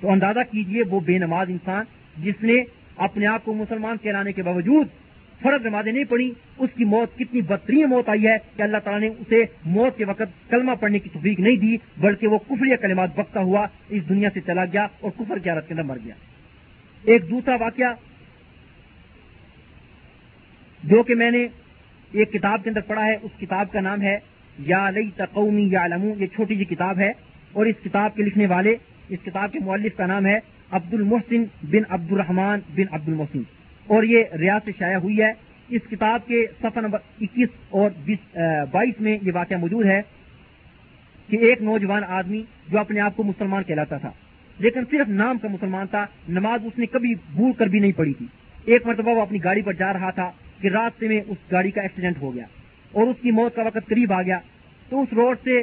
تو 0.00 0.10
اندازہ 0.10 0.38
کیجیے 0.50 0.82
وہ 0.90 1.00
بے 1.00 1.18
نماز 1.18 1.46
انسان 1.50 1.84
جس 2.16 2.42
نے 2.42 2.54
اپنے 2.96 3.26
آپ 3.26 3.44
کو 3.44 3.54
مسلمان 3.54 3.96
کہلانے 4.02 4.32
کے 4.32 4.42
باوجود 4.42 4.86
فرض 5.42 5.66
نمازیں 5.66 5.92
نہیں 5.92 6.04
پڑھی، 6.04 6.30
اس 6.58 6.70
کی 6.76 6.84
موت 6.84 7.16
کتنی 7.18 7.40
بدترین 7.40 7.88
موت 7.90 8.08
آئی 8.08 8.26
ہے 8.26 8.36
کہ 8.56 8.62
اللہ 8.62 8.78
تعالیٰ 8.84 9.00
نے 9.00 9.08
اسے 9.20 9.42
موت 9.66 9.96
کے 9.98 10.04
وقت 10.04 10.50
کلمہ 10.50 10.74
پڑھنے 10.80 10.98
کی 10.98 11.08
توفیق 11.12 11.40
نہیں 11.40 11.56
دی، 11.56 11.76
بلکہ 11.96 12.26
وہ 12.28 12.38
کفری 12.38 12.76
کلمات 12.80 13.16
بکتا 13.16 13.40
ہوا 13.40 13.66
اس 13.88 14.08
دنیا 14.08 14.28
سے 14.34 14.40
چلا 14.46 14.64
گیا 14.64 14.86
اور 15.00 15.10
کفر 15.18 15.38
کی 15.38 15.50
عادت 15.50 15.68
کے 15.68 15.74
اندر 15.74 15.84
مر 15.84 15.98
گیا۔ 16.04 16.14
ایک 17.04 17.30
دوسرا 17.30 17.54
واقعہ 17.60 17.92
جو 20.82 21.02
کہ 21.02 21.14
میں 21.14 21.30
نے 21.30 21.46
ایک 22.12 22.32
کتاب 22.32 22.62
کے 22.64 22.70
اندر 22.70 22.80
پڑھا 22.80 23.04
ہے، 23.04 23.14
اس 23.22 23.38
کتاب 23.40 23.72
کا 23.72 23.80
نام 23.80 24.02
ہے 24.02 24.18
یا 24.58 24.88
لئی 24.90 25.10
تقومی 25.16 25.68
یا 25.72 25.86
لمو 25.86 26.12
یہ 26.18 26.26
چھوٹی 26.26 26.54
سی 26.54 26.64
کتاب 26.64 26.98
ہے 26.98 27.10
اور 27.52 27.66
اس 27.66 27.76
کتاب 27.84 28.14
کے 28.16 28.22
لکھنے 28.22 28.46
والے، 28.46 28.74
اس 29.08 29.18
کتاب 29.24 29.52
کے 29.52 29.58
مؤلف 29.58 29.96
کا 29.96 30.06
نام 30.06 30.26
ہے 30.26 30.38
عبد 30.70 30.94
المحسن 30.94 31.44
بن 31.62 31.82
عبد 31.88 32.12
الرحمان 32.12 32.60
بن 32.74 32.94
عبد 32.94 33.08
المحسن 33.08 33.42
اور 33.90 34.02
یہ 34.02 34.24
ریاض 34.38 34.64
سے 34.64 34.72
شائع 34.78 34.96
ہوئی 34.96 35.20
ہے۔ 35.20 35.32
اس 35.68 35.82
کتاب 35.90 36.26
کے 36.26 36.44
صفحہ 36.58 36.80
نمبر 36.80 36.98
اکیس 37.20 37.48
اور 37.70 37.90
بائیس 38.72 39.00
میں 39.00 39.16
یہ 39.22 39.32
واقعہ 39.34 39.56
موجود 39.56 39.86
ہے 39.86 40.00
کہ 41.28 41.36
ایک 41.38 41.62
نوجوان 41.62 42.04
آدمی 42.08 42.42
جو 42.68 42.78
اپنے 42.78 43.00
آپ 43.00 43.16
کو 43.16 43.22
مسلمان 43.22 43.62
کہلاتا 43.62 43.96
تھا، 43.96 44.10
لیکن 44.58 44.84
صرف 44.90 45.08
نام 45.08 45.38
کا 45.38 45.48
مسلمان 45.48 45.86
تھا، 45.86 46.04
نماز 46.28 46.66
اس 46.66 46.78
نے 46.78 46.86
کبھی 46.86 47.14
بھول 47.32 47.52
کر 47.52 47.66
بھی 47.66 47.78
نہیں 47.78 47.92
پڑھی 47.92 48.12
تھی۔ 48.14 48.26
ایک 48.64 48.86
مرتبہ 48.86 49.10
وہ 49.10 49.22
اپنی 49.22 49.38
گاڑی 49.44 49.62
پر 49.62 49.72
جا 49.72 49.92
رہا 49.92 50.10
تھا 50.10 50.30
کہ 50.60 50.68
راستے 50.68 51.08
میں 51.08 51.20
اس 51.26 51.38
گاڑی 51.52 51.70
کا 51.70 51.82
ایکسیڈنٹ 51.82 52.20
ہو 52.20 52.34
گیا 52.34 52.44
اور 52.94 53.06
اس 53.06 53.16
کی 53.22 53.30
موت 53.30 53.54
کا 53.56 53.62
وقت 53.62 53.88
قریب 53.88 54.12
آ 54.12 54.22
گیا۔ 54.22 54.38
تو 54.88 55.02
اس 55.02 55.12
روڈ 55.12 55.36
سے 55.44 55.62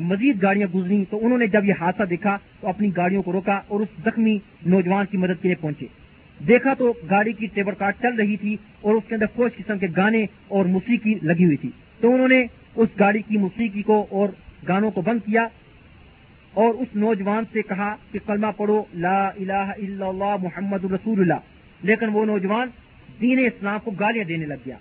مزید 0.00 0.42
گاڑیاں 0.42 0.66
گزری 0.74 1.04
تو 1.10 1.24
انہوں 1.24 1.38
نے 1.38 1.46
جب 1.46 1.64
یہ 1.64 1.74
حادثہ 1.80 2.02
دیکھا 2.10 2.36
تو 2.60 2.68
اپنی 2.68 2.90
گاڑیوں 2.96 3.22
کو 3.22 3.32
روکا 3.32 3.60
اور 3.68 3.80
اس 3.80 3.88
زخمی 4.04 4.38
نوجوان 4.66 5.06
کی 5.10 5.16
مدد 5.16 5.42
کے 5.42 5.48
لیے 5.48 5.56
پہنچے۔ 5.60 5.86
دیکھا 6.38 6.74
تو 6.74 6.92
گاڑی 7.10 7.32
کی 7.32 7.46
ٹیبر 7.46 7.74
کارڈ 7.74 7.94
چل 8.02 8.14
رہی 8.14 8.36
تھی 8.36 8.56
اور 8.80 8.94
اس 8.94 9.02
کے 9.08 9.14
اندر 9.14 9.26
خوش 9.34 9.52
قسم 9.56 9.78
کے 9.78 9.86
گانے 9.96 10.26
اور 10.48 10.64
موسیقی 10.64 11.14
لگی 11.22 11.44
ہوئی 11.44 11.56
تھی۔ 11.56 11.70
تو 12.00 12.14
انہوں 12.14 12.28
نے 12.28 12.44
اس 12.76 12.88
گاڑی 12.98 13.22
کی 13.22 13.36
موسیقی 13.36 13.82
کو 13.82 14.06
اور 14.10 14.28
گانوں 14.68 14.90
کو 14.90 15.00
بند 15.00 15.18
کیا 15.26 15.46
اور 16.54 16.74
اس 16.74 16.88
نوجوان 16.94 17.44
سے 17.52 17.62
کہا 17.62 17.96
کہ 18.12 18.18
کلمہ 18.26 18.46
پڑھو، 18.56 18.84
لا 18.94 19.28
الہ 19.28 19.52
الا 19.52 20.06
اللہ 20.06 20.36
محمد 20.42 20.84
رسول 20.84 21.20
اللہ۔ 21.20 21.40
لیکن 21.82 22.06
وہ 22.12 22.24
نوجوان 22.24 22.68
دین 23.20 23.38
اسلام 23.38 23.78
کو 23.84 23.90
گالیاں 23.90 24.24
دینے 24.24 24.46
لگ 24.46 24.54
گیا۔ 24.66 24.76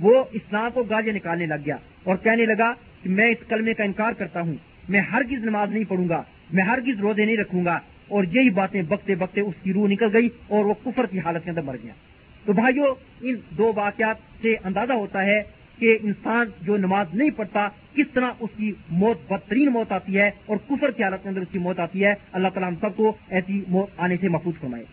وہ 0.00 0.24
اسلام 0.32 0.70
کو 0.74 0.82
گالیاں 0.82 1.14
نکالنے 1.14 1.46
لگ 1.46 1.54
گیا 1.66 1.76
اور 2.04 2.16
کہنے 2.16 2.46
لگا 2.46 2.72
کہ 3.02 3.10
میں 3.10 3.26
اس 3.26 3.48
کلمے 3.48 3.74
کا 3.74 3.84
انکار 3.84 4.12
کرتا 4.12 4.40
ہوں۔ 4.40 4.54
میں 4.88 5.00
ہرگز 5.00 5.44
نماز 5.44 5.70
نہیں 5.70 5.84
پڑھوں 5.88 6.08
گا، 6.08 6.22
میں 6.52 6.64
ہرگز 6.64 7.00
روزے 7.00 7.24
نہیں 7.24 7.36
رکھوں 7.36 7.64
گا۔ 7.64 7.78
اور 8.08 8.24
یہی 8.24 8.50
باتیں 8.50 8.82
بکتے 8.82 9.14
بکتے 9.14 9.40
اس 9.40 9.54
کی 9.62 9.72
روح 9.72 9.88
نکل 9.88 10.16
گئی 10.16 10.28
اور 10.48 10.64
وہ 10.64 10.74
کفر 10.84 11.06
کی 11.06 11.18
حالت 11.18 11.44
کے 11.44 11.50
اندر 11.50 11.62
مر 11.62 11.76
گیا۔ 11.82 11.92
تو 12.44 12.52
بھائیو، 12.52 12.84
ان 13.20 13.34
دو 13.50 13.72
واقعات 13.76 14.16
سے 14.42 14.56
اندازہ 14.64 14.92
ہوتا 14.92 15.24
ہے 15.24 15.42
کہ 15.78 15.98
انسان 16.02 16.46
جو 16.62 16.76
نماز 16.76 17.06
نہیں 17.14 17.30
پڑھتا، 17.30 17.68
کس 17.94 18.06
طرح 18.14 18.30
اس 18.40 18.50
کی 18.56 18.72
موت 18.90 19.32
بدترین 19.32 19.68
موت 19.68 19.92
آتی 19.92 20.18
ہے 20.18 20.30
اور 20.46 20.56
کفر 20.68 20.90
کی 20.90 21.02
حالت 21.02 21.22
کے 21.22 21.28
اندر 21.28 21.40
اس 21.40 21.48
کی 21.52 21.58
موت 21.58 21.80
آتی 21.80 22.04
ہے، 22.04 22.14
اللہ 22.32 22.48
تعالیٰ 22.48 22.68
ہم 22.68 22.76
سب 22.80 22.96
کو 22.96 23.12
ایسی 23.28 23.62
موت 23.68 23.90
آنے 23.96 24.16
سے 24.20 24.28
محفوظ 24.28 24.60
فرمائے۔ 24.60 24.84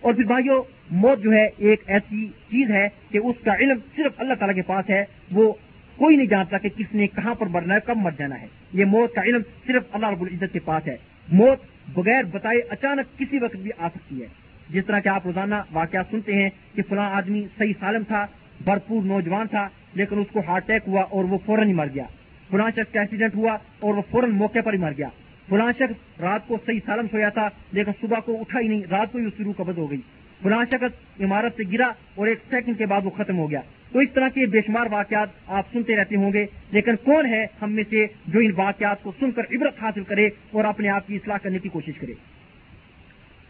اور 0.00 0.14
پھر 0.14 0.24
بھائیو، 0.24 0.62
موت 0.90 1.22
جو 1.22 1.32
ہے 1.32 1.48
ایک 1.56 1.82
ایسی 1.86 2.26
چیز 2.26 2.70
ہے 2.70 2.88
کہ 3.10 3.18
اس 3.18 3.36
کا 3.44 3.54
علم 3.54 3.78
صرف 3.96 4.12
اللہ 4.16 4.34
تعالیٰ 4.34 4.54
کے 4.54 4.62
پاس 4.62 4.90
ہے، 4.90 5.04
وہ 5.32 5.52
کوئی 5.96 6.16
نہیں 6.16 6.26
جانتا 6.26 6.58
کہ 6.58 6.68
کس 6.68 6.94
نے 6.94 7.06
کہاں 7.06 7.34
پر 7.34 7.46
مرنا 7.46 7.74
ہے، 7.74 7.78
کب 7.84 7.96
مر 7.96 8.10
جانا 8.18 8.40
ہے۔ 8.40 8.46
یہ 8.72 8.84
موت 8.84 9.14
کا 9.14 9.22
علم 9.22 9.40
صرف 9.66 9.82
اللہ 9.92 10.06
رب 10.06 10.22
العزت 10.22 10.52
کے 10.52 10.58
پاس 10.58 10.86
ہے۔ 10.86 10.96
موت 11.32 11.58
بغیر 11.94 12.22
بتائے 12.22 12.58
اچانک 12.70 13.18
کسی 13.18 13.38
وقت 13.38 13.56
بھی 13.56 13.70
آ 13.78 13.88
سکتی 13.88 14.22
ہے۔ 14.22 14.26
جس 14.70 14.86
طرح 14.86 15.00
کہ 15.00 15.08
آپ 15.08 15.26
روزانہ 15.26 15.54
واقعات 15.72 16.04
سنتے 16.10 16.34
ہیں 16.34 16.50
کہ 16.74 16.82
فلاں 16.88 17.10
آدمی 17.10 17.44
صحیح 17.58 17.72
سالم 17.80 18.02
تھا، 18.08 18.26
بھرپور 18.64 19.02
نوجوان 19.02 19.46
تھا، 19.46 19.68
لیکن 19.94 20.18
اس 20.18 20.26
کو 20.32 20.40
ہارٹ 20.48 20.64
اٹیک 20.64 20.82
ہوا 20.86 21.02
اور 21.02 21.24
وہ 21.24 21.38
فوراً 21.46 21.68
ہی 21.68 21.72
مر 21.72 21.86
گیا۔ 21.94 22.04
فلاں 22.50 22.70
شخص 22.70 22.92
کا 22.92 23.00
ایکسیڈنٹ 23.00 23.34
ہوا 23.34 23.56
اور 23.80 23.94
وہ 23.94 24.02
فوراً 24.10 24.30
موقع 24.30 24.58
پر 24.64 24.72
ہی 24.72 24.78
مر 24.78 24.92
گیا۔ 24.98 25.08
فلاں 25.48 25.72
شخص 25.78 26.20
رات 26.20 26.48
کو 26.48 26.56
صحیح 26.66 26.80
سالم 26.86 27.06
سویا 27.10 27.28
تھا، 27.28 27.48
لیکن 27.72 27.92
صبح 28.00 28.18
کو 28.18 28.40
اٹھا 28.40 28.60
ہی 28.60 28.68
نہیں، 28.68 28.82
رات 28.90 29.12
کو 29.12 29.18
ہی 29.18 29.24
اس 29.24 29.32
کی 29.36 29.44
روح 29.44 29.52
قبض 29.56 29.78
ہو 29.78 29.90
گئی۔ 29.90 30.00
فلاں 30.42 30.64
شخص 30.70 31.20
عمارت 31.20 31.56
سے 31.56 31.62
گرا 31.72 31.92
اور 32.14 32.26
ایک 32.26 32.38
سیکنڈ 32.50 32.78
کے 32.78 32.86
بعد 32.86 33.00
وہ 33.04 33.10
ختم 33.10 33.38
ہو 33.38 33.50
گیا۔ 33.50 33.60
تو 33.96 34.00
اس 34.00 34.08
طرح 34.14 34.28
کے 34.28 34.46
بے 34.46 34.60
شمار 34.66 34.86
واقعات 34.90 35.28
آپ 35.46 35.66
سنتے 35.72 35.96
رہتے 35.96 36.16
ہوں 36.16 36.32
گے، 36.32 36.46
لیکن 36.70 36.96
کون 37.04 37.26
ہے 37.26 37.46
ہم 37.62 37.72
میں 37.72 37.84
سے 37.90 38.06
جو 38.26 38.40
ان 38.40 38.50
واقعات 38.56 39.02
کو 39.02 39.12
سن 39.20 39.30
کر 39.30 39.42
عبرت 39.52 39.82
حاصل 39.82 40.04
کرے 40.04 40.26
اور 40.26 40.64
اپنے 40.64 40.88
آپ 40.88 41.06
کی 41.06 41.16
اصلاح 41.16 41.36
کرنے 41.36 41.58
کی 41.58 41.68
کوشش 41.68 41.98
کرے؟ 42.00 42.12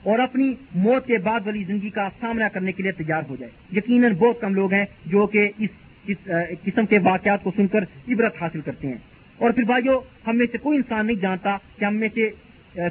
اور 0.02 0.18
اپنی 0.18 0.54
موت 0.74 1.06
کے 1.06 1.18
بعد 1.18 1.40
والی 1.46 1.64
زندگی 1.64 1.90
کا 1.90 2.08
سامنا 2.20 2.48
کرنے 2.48 2.72
کے 2.72 2.82
لیے 2.82 2.92
تیار 2.92 3.22
ہو 3.28 3.36
جائے۔ 3.36 3.52
یقیناً 3.72 4.14
بہت 4.14 4.40
کم 4.40 4.54
لوگ 4.54 4.72
ہیں 4.72 4.84
جو 5.06 5.26
کہ 5.26 5.48
اس 5.58 5.70
قسم 6.62 6.86
کے 6.86 6.98
واقعات 6.98 7.42
کو 7.42 7.50
سن 7.56 7.66
کر 7.66 7.84
عبرت 8.08 8.42
حاصل 8.42 8.60
کرتے 8.60 8.88
ہیں۔ 8.88 8.98
اور 9.36 9.50
پھر 9.50 9.62
بھائیو، 9.62 10.00
ہم 10.26 10.36
میں 10.36 10.46
سے 10.52 10.58
کوئی 10.58 10.76
انسان 10.76 11.06
نہیں 11.06 11.16
جانتا 11.16 11.56
کہ 11.78 11.84
ہم 11.84 11.96
میں 11.96 12.08
سے 12.14 12.30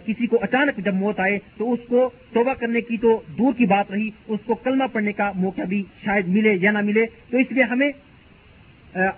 کسی 0.05 0.27
کو 0.27 0.37
اچانک 0.41 0.77
جب 0.77 0.93
موت 0.93 1.19
آئے 1.19 1.37
تو 1.57 1.71
اس 1.73 1.79
کو 1.87 2.09
توبہ 2.33 2.53
کرنے 2.53 2.81
کی 2.81 2.97
تو 2.97 3.21
دور 3.37 3.53
کی 3.53 3.65
بات 3.65 3.91
رہی، 3.91 4.09
اس 4.27 4.39
کو 4.45 4.55
کلمہ 4.55 4.83
پڑھنے 4.93 5.13
کا 5.13 5.31
موقع 5.35 5.61
بھی 5.61 5.83
شاید 6.05 6.27
ملے 6.27 6.53
یا 6.61 6.71
نہ 6.71 6.81
ملے۔ 6.81 7.05
تو 7.29 7.37
اس 7.37 7.51
لیے 7.51 7.63
ہمیں 7.63 7.91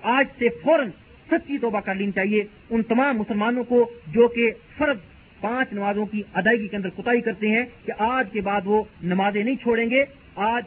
آج 0.02 0.26
سے 0.40 0.50
فوراً 0.64 0.90
سچی 1.32 1.58
توبہ 1.58 1.80
کر 1.80 1.96
لینی 1.96 2.12
چاہیے۔ 2.12 2.44
ان 2.70 2.84
تمام 2.84 3.18
مسلمانوں 3.18 3.64
کو 3.64 3.90
جو 4.08 4.28
کہ 4.28 4.52
فرض 4.78 4.98
پانچ 5.42 5.74
نمازوں 5.74 6.06
کی 6.06 6.22
ادائیگی 6.34 6.68
کے 6.68 6.78
اندر 6.78 6.90
کتائی 6.90 7.22
کرتے 7.22 7.48
ہیں 7.48 7.64
کہ 7.86 7.92
آج 8.00 8.28
کے 8.32 8.42
بعد 8.42 8.62
وہ 8.66 8.84
نمازیں 9.04 9.44
نہیں 9.44 9.56
چھوڑیں 9.56 9.90
گے، 9.90 10.04
آج 10.36 10.64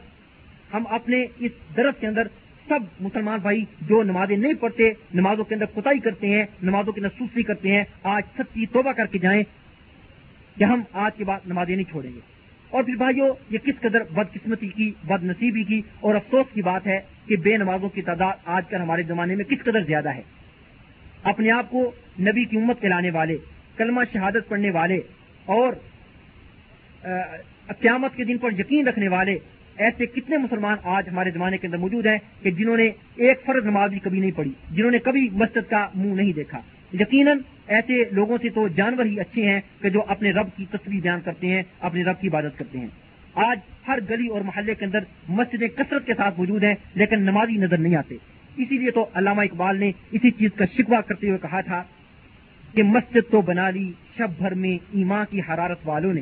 ہم 0.74 0.84
اپنے 0.90 1.24
اس 1.38 1.52
درخت 1.76 2.00
کے 2.00 2.06
اندر 2.06 2.26
سب 2.68 2.80
مسلمان 3.00 3.38
بھائی 3.42 3.64
جو 3.80 4.02
نمازیں 4.02 4.36
نہیں 4.36 4.54
پڑھتے، 4.54 4.90
نمازوں 5.14 5.44
کے 5.44 5.54
اندر 5.54 5.66
کتائی 5.76 5.98
کرتے 5.98 6.26
ہیں، 6.26 6.44
نمازوں 6.62 6.92
کے 6.92 7.00
اندر 7.00 7.16
سوسی 7.18 7.42
کرتے 7.42 7.68
ہیں، 7.68 7.84
آج 8.02 8.22
سچی 8.38 8.66
توبہ 8.66 8.92
کر 8.92 9.06
کے 9.06 9.18
جائیں۔ 9.18 9.42
کہ 10.58 10.64
ہم 10.64 10.82
آج 10.92 11.12
کے 11.16 11.24
بعد 11.24 11.40
نمازیں 11.46 11.76
نہیں 11.76 11.90
چھوڑیں 11.90 12.10
گے۔ 12.14 12.20
اور 12.70 12.82
پھر 12.82 12.94
بھائیو، 12.94 13.34
یہ 13.50 13.58
کس 13.58 13.80
قدر 13.80 14.02
بدقسمتی 14.12 14.68
کی 14.68 14.92
بد 15.04 15.24
نصیبی 15.24 15.64
کی 15.64 15.82
اور 16.00 16.14
افسوس 16.14 16.54
کی 16.54 16.62
بات 16.62 16.86
ہے 16.86 17.00
کہ 17.26 17.36
بے 17.36 17.56
نمازوں 17.56 17.88
کی 17.88 18.02
تعداد 18.02 18.32
آج 18.44 18.68
کل 18.68 18.80
ہمارے 18.80 19.02
زمانے 19.02 19.34
میں 19.34 19.44
کس 19.44 19.64
قدر 19.64 19.80
زیادہ 19.80 20.08
ہے۔ 20.08 20.22
اپنے 21.22 21.50
آپ 21.50 21.70
کو 21.70 21.92
نبی 22.20 22.44
کی 22.44 22.56
امت 22.56 22.80
کہلانے 22.80 23.10
والے، 23.10 23.36
کلمہ 23.76 24.00
شہادت 24.12 24.48
پڑھنے 24.48 24.70
والے 24.70 25.00
اور 25.44 25.72
قیامت 27.66 28.16
کے 28.16 28.24
دن 28.24 28.38
پر 28.38 28.52
یقین 28.58 28.88
رکھنے 28.88 29.08
والے 29.08 29.38
ایسے 29.76 30.06
کتنے 30.06 30.36
مسلمان 30.36 30.76
آج 30.82 31.08
ہمارے 31.08 31.30
زمانے 31.30 31.58
کے 31.58 31.66
اندر 31.66 31.78
موجود 31.78 32.06
ہیں 32.06 32.18
کہ 32.42 32.50
جنہوں 32.50 32.76
نے 32.76 32.90
ایک 33.16 33.40
فرض 33.46 33.64
نماز 33.64 33.90
بھی 33.90 33.98
کبھی 33.98 34.20
نہیں 34.20 34.30
پڑھی، 34.30 34.50
جنہوں 34.70 34.90
نے 34.90 34.98
کبھی 34.98 35.28
مسجد 35.32 35.70
کا 35.70 35.88
منہ 35.94 36.14
نہیں 36.14 36.32
دیکھا۔ 36.32 36.60
یقیناً 36.92 37.38
ایسے 37.66 38.04
لوگوں 38.12 38.38
سے 38.42 38.48
تو 38.48 38.68
جانور 38.68 39.04
ہی 39.04 39.20
اچھے 39.20 39.50
ہیں 39.50 39.60
کہ 39.80 39.88
جو 39.88 40.02
اپنے 40.06 40.30
رب 40.30 40.46
کی 40.56 40.66
تصویر 40.70 41.00
بیان 41.00 41.20
کرتے 41.24 41.46
ہیں، 41.46 41.62
اپنے 41.80 42.04
رب 42.04 42.20
کی 42.20 42.28
عبادت 42.28 42.58
کرتے 42.58 42.78
ہیں۔ 42.78 42.86
آج 43.34 43.58
ہر 43.88 43.98
گلی 44.10 44.28
اور 44.28 44.40
محلے 44.40 44.74
کے 44.74 44.84
اندر 44.84 44.98
مسجدیں 45.28 45.68
کثرت 45.68 46.06
کے 46.06 46.14
ساتھ 46.14 46.34
موجود 46.38 46.64
ہیں، 46.64 46.74
لیکن 46.94 47.20
نمازی 47.22 47.52
نظر 47.52 47.78
نہیں 47.78 47.96
آتے۔ 47.96 48.16
اسی 48.56 48.78
لیے 48.78 48.90
تو 48.90 49.06
علامہ 49.14 49.42
اقبال 49.42 49.76
نے 49.76 49.92
اسی 50.10 50.30
چیز 50.30 50.50
کا 50.56 50.64
شکوا 50.78 51.00
کرتے 51.00 51.26
ہوئے 51.26 51.38
کہا 51.42 51.60
تھا 51.60 51.82
کہ 52.74 52.82
مسجد 52.82 53.30
تو 53.30 53.40
بنا 53.40 53.70
لی 53.70 53.92
شب 54.16 54.30
بھر 54.38 54.54
میں 54.54 54.78
ایمان 54.92 55.24
کی 55.30 55.40
حرارت 55.40 55.78
والوں 55.84 56.14
نے۔ 56.14 56.20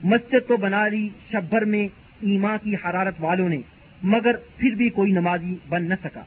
مسجد 0.00 0.48
تو 0.48 0.56
بنا 0.56 0.88
لی 0.88 1.08
شب 1.32 1.44
بھر 1.48 1.64
میں 1.64 1.88
ایمان 2.20 2.58
کی 2.62 2.74
حرارت 2.74 3.14
والوں 3.20 3.48
نے، 3.48 3.58
مگر 4.02 4.36
پھر 4.56 4.70
بھی 4.70 4.90
کوئی 4.90 5.12
نمازی 5.12 5.56
بن 5.68 5.88
نہ 5.88 5.94
سکا۔ 6.04 6.22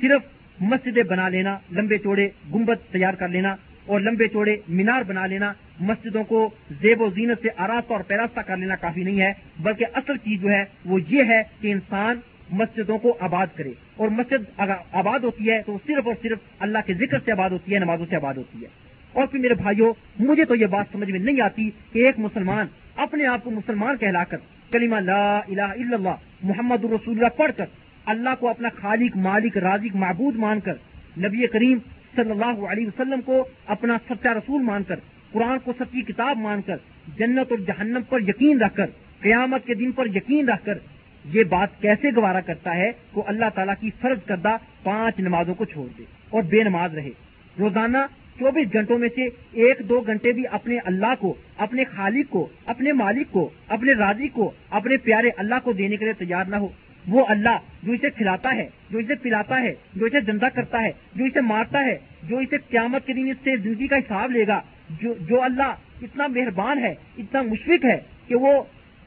صرف 0.00 0.41
مسجدیں 0.62 1.02
بنا 1.02 1.28
لینا، 1.28 1.58
لمبے 1.72 1.98
چوڑے 1.98 2.28
گنبد 2.54 2.92
تیار 2.92 3.14
کر 3.14 3.28
لینا 3.28 3.56
اور 3.86 4.00
لمبے 4.00 4.28
چوڑے 4.28 4.56
مینار 4.68 5.02
بنا 5.02 5.26
لینا، 5.26 5.52
مسجدوں 5.80 6.24
کو 6.24 6.50
زیب 6.70 7.02
و 7.02 7.10
زینت 7.10 7.42
سے 7.42 7.48
آراستہ 7.56 7.92
اور 7.92 8.02
پیراستہ 8.02 8.40
کر 8.40 8.56
لینا 8.56 8.74
کافی 8.76 9.02
نہیں 9.02 9.20
ہے، 9.20 9.32
بلکہ 9.60 9.86
اصل 9.94 10.16
چیز 10.16 10.40
جو 10.40 10.50
ہے 10.50 10.64
وہ 10.84 10.98
یہ 11.08 11.22
ہے 11.28 11.42
کہ 11.60 11.72
انسان 11.72 12.16
مسجدوں 12.50 12.98
کو 12.98 13.16
آباد 13.20 13.46
کرے۔ 13.56 13.72
اور 13.96 14.08
مسجد 14.08 14.44
اگر 14.56 14.72
آباد 14.92 15.18
ہوتی 15.18 15.50
ہے 15.50 15.62
تو 15.66 15.78
صرف 15.86 16.06
اور 16.06 16.14
صرف 16.22 16.38
اللہ 16.58 16.78
کے 16.86 16.94
ذکر 16.94 17.18
سے 17.24 17.32
آباد 17.32 17.50
ہوتی 17.50 17.74
ہے، 17.74 17.78
نمازوں 17.78 18.06
سے 18.10 18.16
آباد 18.16 18.34
ہوتی 18.34 18.62
ہے۔ 18.62 18.68
اور 19.12 19.26
پھر 19.26 19.38
میرے 19.38 19.54
بھائیوں، 19.54 19.92
مجھے 20.18 20.44
تو 20.44 20.54
یہ 20.54 20.66
بات 20.66 20.86
سمجھ 20.92 21.10
میں 21.10 21.18
نہیں 21.18 21.40
آتی 21.40 21.70
کہ 21.92 21.98
ایک 21.98 22.14
مسلمان 22.18 22.66
اپنے 22.96 23.26
آپ 23.26 23.44
کو 23.44 23.50
مسلمان 23.50 23.96
کہلا 23.96 24.24
کر 24.24 24.36
کلمہ 24.70 24.96
لا 24.96 25.38
الہ 25.38 25.62
الا 25.62 25.96
اللہ، 25.96 26.14
محمد 26.42 26.84
رسول 26.84 27.16
اللہ 27.16 27.36
پڑھ 27.36 27.52
کر 27.56 27.64
اللہ 28.06 28.28
کو 28.40 28.48
اپنا 28.48 28.68
خالق، 28.76 29.16
مالک، 29.16 29.58
رازق، 29.58 29.96
معبود 29.96 30.36
مان 30.36 30.60
کر، 30.60 30.74
نبی 31.18 31.46
کریم 31.46 31.78
صلی 32.16 32.30
اللہ 32.30 32.64
علیہ 32.66 32.86
وسلم 32.86 33.20
کو 33.20 33.44
اپنا 33.66 33.96
سچا 34.10 34.34
رسول 34.34 34.62
مان 34.62 34.82
کر، 34.82 34.96
قرآن 35.32 35.58
کو 35.64 35.72
سچی 35.80 36.02
کتاب 36.02 36.38
مان 36.38 36.62
کر، 36.62 36.76
جنت 37.18 37.46
اور 37.50 37.58
جہنم 37.58 38.02
پر 38.08 38.20
یقین 38.20 38.60
رکھ 38.60 38.76
کر، 38.76 38.86
قیامت 39.20 39.66
کے 39.66 39.74
دن 39.74 39.92
پر 39.92 40.06
یقین 40.06 40.48
رکھ 40.48 40.64
کر، 40.64 40.78
یہ 41.24 41.44
بات 41.44 41.80
کیسے 41.80 42.08
گوارا 42.16 42.40
کرتا 42.40 42.76
ہے 42.76 42.90
کہ 43.14 43.20
اللہ 43.26 43.44
تعالیٰ 43.54 43.74
کی 43.80 43.90
فرض 44.00 44.18
کردہ 44.26 44.56
پانچ 44.82 45.20
نمازوں 45.20 45.54
کو 45.54 45.64
چھوڑ 45.64 45.86
دے 45.98 46.02
اور 46.30 46.42
بے 46.42 46.62
نماز 46.62 46.94
رہے۔ 46.94 47.10
روزانہ 47.58 47.98
چوبیس 48.38 48.72
گھنٹوں 48.72 48.98
میں 48.98 49.08
سے 49.14 49.22
ایک 49.52 49.88
دو 49.88 50.00
گھنٹے 50.00 50.32
بھی 50.32 50.42
اپنے 50.50 50.78
اللہ 50.84 51.14
کو، 51.20 51.34
اپنے 51.56 51.84
خالق 51.84 52.30
کو، 52.30 52.48
اپنے 52.66 52.92
مالک 52.92 53.30
کو، 53.30 53.50
اپنے 53.68 53.92
راضی 53.92 54.28
کو، 54.28 54.50
اپنے 54.70 54.96
پیارے 54.96 55.30
اللہ 55.36 55.54
کو 55.64 55.72
دینے 55.72 55.96
کے 55.96 56.04
لیے 56.04 56.14
تیار 56.14 56.44
نہ 56.44 56.56
ہو۔ 56.56 56.68
وہ 57.08 57.24
اللہ 57.28 57.58
جو 57.82 57.92
اسے 57.92 58.10
کھلاتا 58.10 58.54
ہے، 58.56 58.68
جو 58.90 58.98
اسے 58.98 59.14
پلاتا 59.14 59.60
ہے، 59.60 59.74
جو 59.94 60.06
اسے 60.06 60.20
زندہ 60.20 60.46
کرتا 60.54 60.82
ہے، 60.82 60.92
جو 61.14 61.24
اسے 61.24 61.40
مارتا 61.40 61.84
ہے، 61.84 61.98
جو 62.22 62.38
اسے 62.38 62.56
قیامت 62.68 63.06
کے 63.06 63.12
دن 63.12 63.30
اس 63.30 63.36
سے 63.44 63.56
زندگی 63.56 63.86
کا 63.86 63.96
حساب 63.96 64.30
لے 64.30 64.46
گا، 64.46 64.60
جو 64.90 65.14
جو 65.20 65.42
اللہ 65.42 65.74
اتنا 66.02 66.26
مہربان 66.26 66.78
ہے، 66.78 66.94
اتنا 67.18 67.42
مشفق 67.42 67.84
ہے 67.84 67.98
کہ 68.26 68.34
وہ 68.34 68.62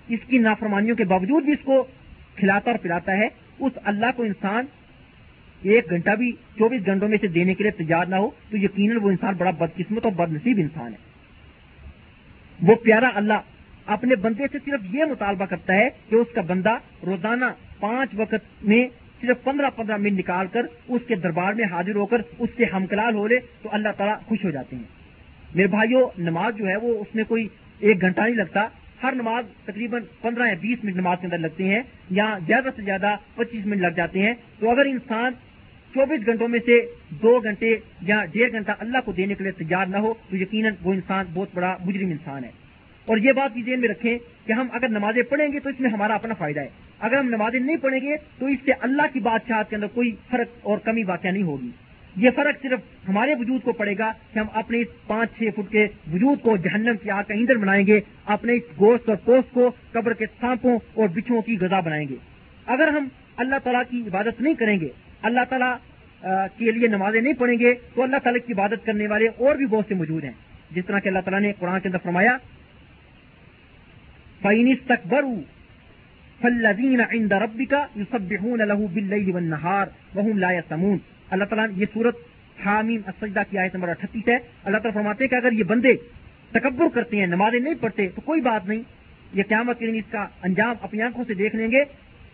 اس 0.10 0.20
کی 0.28 0.38
نافرمانیوں 0.38 0.96
کے 0.96 1.04
باوجود 1.04 1.44
بھی 1.44 1.54
اس 1.54 1.64
کو 1.64 1.84
کھلاتا 2.36 2.72
اور 2.72 2.80
پلاتا 2.80 3.18
ہے، 3.18 3.28
اس 3.60 3.72
اللہ 3.84 4.06
کو 4.16 4.24
انسان 4.24 4.66
ایک 5.62 5.90
گھنٹہ 5.90 6.10
بھی، 6.10 6.32
چوبیس 6.32 6.86
گھنٹوں 6.86 7.10
میں 7.10 7.18
سے 7.22 7.28
دینے 7.28 7.54
کے 7.54 7.64
لیے 7.64 7.72
تیار 7.72 8.06
نہ 8.06 8.16
ہو، 8.16 8.30
تو 8.50 8.58
یقیناً 8.58 8.98
وہ 9.02 9.10
انسان 9.10 9.34
بڑا 9.38 9.52
بدقسمت 9.52 10.06
اور 10.06 10.14
بد 10.14 10.34
نصیب 10.34 10.58
انسان 10.58 10.92
ہے۔ 10.92 11.04
وہ 12.68 12.76
پیارا 12.76 13.10
اللہ 13.16 13.40
اپنے 13.86 14.16
بندے 14.16 14.44
سے 14.52 14.58
صرف 14.66 14.96
یہ 14.96 15.04
مطالبہ 15.06 15.46
کرتا 15.46 15.74
ہے 15.74 15.90
کہ 16.10 16.16
اس 16.16 16.28
کا 16.36 16.42
بندہ 16.42 16.78
روزانہ 17.06 17.46
پانچ 17.80 18.10
وقت 18.14 18.64
میں 18.64 18.88
صرف 19.22 19.44
پندرہ 19.44 19.70
پندرہ 19.76 19.98
منٹ 19.98 20.20
نکال 20.20 20.48
کر 20.48 20.62
اس 20.88 21.02
کے 21.08 21.16
دربار 21.16 21.54
میں 21.54 21.66
حاضر 21.66 21.96
ہو 21.96 22.06
کر 22.06 22.22
اس 22.40 22.50
سے 22.58 22.64
ہمکلال 22.74 23.16
ہو 23.16 23.28
لے 23.28 23.40
تو 23.62 23.70
اللہ 23.72 23.90
تعالیٰ 23.98 24.20
خوش 24.20 24.46
ہو 24.46 24.50
جاتے 24.50 24.76
ہیں۔ 24.76 24.84
میرے 25.56 25.68
بھائیوں 25.68 26.10
نماز 26.18 26.56
جو 26.56 26.68
ہے 26.68 26.76
وہ 26.76 27.00
اس 27.00 27.16
میں 27.16 27.24
کوئی 27.24 27.48
ایک 27.80 28.02
گھنٹہ 28.02 28.22
نہیں 28.22 28.36
لگتا۔ 28.36 28.68
ہر 29.04 29.14
نماز 29.16 29.46
تقریباً 29.66 30.02
پندرہ 30.22 30.48
یا 30.48 30.54
بیس 30.62 30.84
منٹ 30.84 30.96
نماز 30.96 31.18
کے 31.22 31.28
اندر 31.28 31.38
لگتے 31.38 31.64
ہیں 31.64 31.82
یا 32.10 32.38
زیادہ 32.48 32.68
سے 32.76 32.82
زیادہ 32.82 33.16
پچیس 33.36 33.66
منٹ 33.66 33.82
لگ 33.82 33.96
جاتے 33.96 34.20
ہیں۔ 34.20 34.34
تو 34.60 34.70
اگر 34.70 34.86
انسان 34.86 35.32
چوبیس 35.94 36.26
گھنٹوں 36.26 36.48
میں 36.48 36.60
سے 36.66 36.82
دو 37.10 37.40
گھنٹے 37.40 37.78
یا 38.02 38.26
ڈیڑھ 38.32 38.52
گھنٹہ 38.52 38.72
اللہ 38.80 38.98
کو 39.06 39.12
دینے 39.12 39.34
کے 39.34 39.44
لیے 39.44 39.52
تیار 39.52 39.86
نہ 39.86 39.98
ہو 39.98 40.14
تو 40.30 40.38
یقیناً 40.38 40.74
وہ 40.84 40.94
انسان 40.94 41.26
بہت 41.34 41.48
بڑا 41.54 41.78
مجرم 41.86 42.10
انسان 42.10 42.44
ہے۔ 42.44 42.65
اور 43.06 43.18
یہ 43.18 43.32
بات 43.32 43.54
بھی 43.54 43.62
ذہن 43.62 43.80
میں 43.80 43.90
رکھیں 43.90 44.18
کہ 44.46 44.54
ہم 44.54 44.68
اگر 44.72 44.90
نمازیں 44.90 45.24
پڑھیں 45.24 45.52
گے 45.52 45.60
تو 45.60 45.70
اس 45.70 45.80
میں 45.80 45.90
ہمارا 45.90 46.16
اپنا 46.16 46.34
فائدہ 46.34 46.60
ہے۔ 46.60 46.68
اگر 47.00 47.18
ہم 47.18 47.30
نمازیں 47.30 47.60
نہیں 47.60 47.78
پڑھیں 47.78 48.00
گے 48.00 48.16
تو 48.40 48.46
اس 48.46 48.60
سے 48.66 48.72
اللہ 48.80 49.02
کی 49.14 49.20
بادشاہت 49.20 49.70
کے 49.70 49.76
اندر 49.76 49.88
کوئی 49.88 50.16
فرق 50.30 50.48
اور 50.62 50.78
کمی 50.78 51.04
واقع 51.04 51.28
نہیں 51.28 51.44
ہوگی۔ 51.44 51.70
یہ 52.16 52.30
فرق 52.36 52.62
صرف 52.62 52.80
ہمارے 53.10 53.34
وجود 53.34 53.64
کو 53.64 53.72
پڑے 53.72 53.94
گا 53.98 54.12
کہ 54.34 54.40
ہم 54.40 54.46
اپنے 54.54 54.82
اس 54.82 54.88
پانچ 55.08 55.30
چھ 55.38 55.44
فٹ 55.56 55.72
کے 55.72 55.88
وجود 56.14 56.42
کو 56.42 56.58
جہنم 56.58 56.96
کی 57.04 57.10
آگ 57.10 57.24
کا 57.28 57.34
ایندھن 57.34 57.58
بنائیں 57.58 57.88
گے، 57.88 58.00
اپنے 58.26 58.54
اس 58.54 58.64
گوشت 58.80 59.10
اور 59.10 59.18
پوست 59.18 59.54
کو 59.54 59.72
قبر 59.92 60.14
کے 60.14 60.26
سانپوں 60.26 60.80
اور 60.94 61.08
بچھوں 61.08 61.42
کی 61.42 61.58
غذا 61.62 61.80
بنائیں 61.80 62.08
گے۔ 62.10 62.16
اگر 62.66 62.88
ہم 62.88 63.08
اللہ 63.38 63.56
تعالیٰ 63.64 63.82
کی 63.90 64.02
عبادت 64.02 64.42
نہیں 64.42 64.54
کریں 64.54 64.80
گے، 64.80 64.88
اللہ 65.22 65.40
تعالیٰ 65.50 65.76
کے 66.58 66.72
لیے 66.72 66.88
نمازیں 66.88 67.22
نہیں 67.22 67.34
پڑھیں 67.34 67.60
گے، 67.60 67.74
تو 67.94 68.04
اللہ 68.04 68.18
تعالیٰ 68.24 68.48
کی 68.48 68.54
عبادت 68.54 68.86
کرنے 68.86 69.08
والے 69.08 69.28
اور 69.28 69.56
بھی 69.56 69.66
بہت 69.66 69.86
سے 69.88 69.96
موجود 69.96 70.24
ہیں۔ 70.24 70.32
جس 70.72 70.86
طرح 70.86 71.00
کہ 71.00 71.08
اللہ 71.08 71.20
تعالیٰ 71.20 71.40
نے 71.40 71.54
قرآن 71.60 71.80
کے 71.80 71.88
اندر 71.88 71.98
فرمایا 72.04 72.38
فَإِنِ 74.46 74.76
فَالَّذِينَ 76.42 77.02
عِنْدَ 77.02 77.34
رَبِّكَ 77.34 77.76
يُسَبِّحُونَ 77.98 78.64
لَهُ 78.66 78.88
بِاللَّيْلِ 78.94 79.32
وَالنَّهَارِ 79.32 79.90
وَهُمْ 80.18 80.40
لَا 80.40 80.52
يَسْتَمُونَ۔ 80.52 80.98
اللہ 81.30 81.44
تعالیٰ 81.44 81.68
یہ 81.78 81.86
صورت 81.94 82.18
حامیم 82.66 83.02
السجدہ 83.06 83.44
کی 83.50 83.58
آیت 83.58 83.76
نمبر 83.76 83.90
اٹھتیس 83.90 84.28
ہے۔ 84.28 84.36
اللہ 84.36 84.78
تعالیٰ 84.78 84.94
فرماتے 84.94 85.24
ہیں 85.24 85.30
کہ 85.30 85.36
اگر 85.36 85.52
یہ 85.52 85.64
بندے 85.64 85.94
تکبر 86.52 86.86
کرتے 86.94 87.18
ہیں، 87.18 87.28
نمازیں 87.28 87.60
نہیں 87.60 87.74
پڑھتے، 87.80 88.08
تو 88.16 88.22
کوئی 88.22 88.42
بات 88.42 88.68
نہیں، 88.68 88.82
یہ 89.34 89.44
قیامت 89.44 89.80
کے 89.80 89.88
دن 89.88 89.96
اس 89.96 90.12
کا 90.12 90.28
انجام 90.44 90.76
اپنی 90.82 91.02
آنکھوں 91.02 91.24
سے 91.28 91.34
دیکھ 91.34 91.56
لیں 91.56 91.72
گے، 91.72 91.84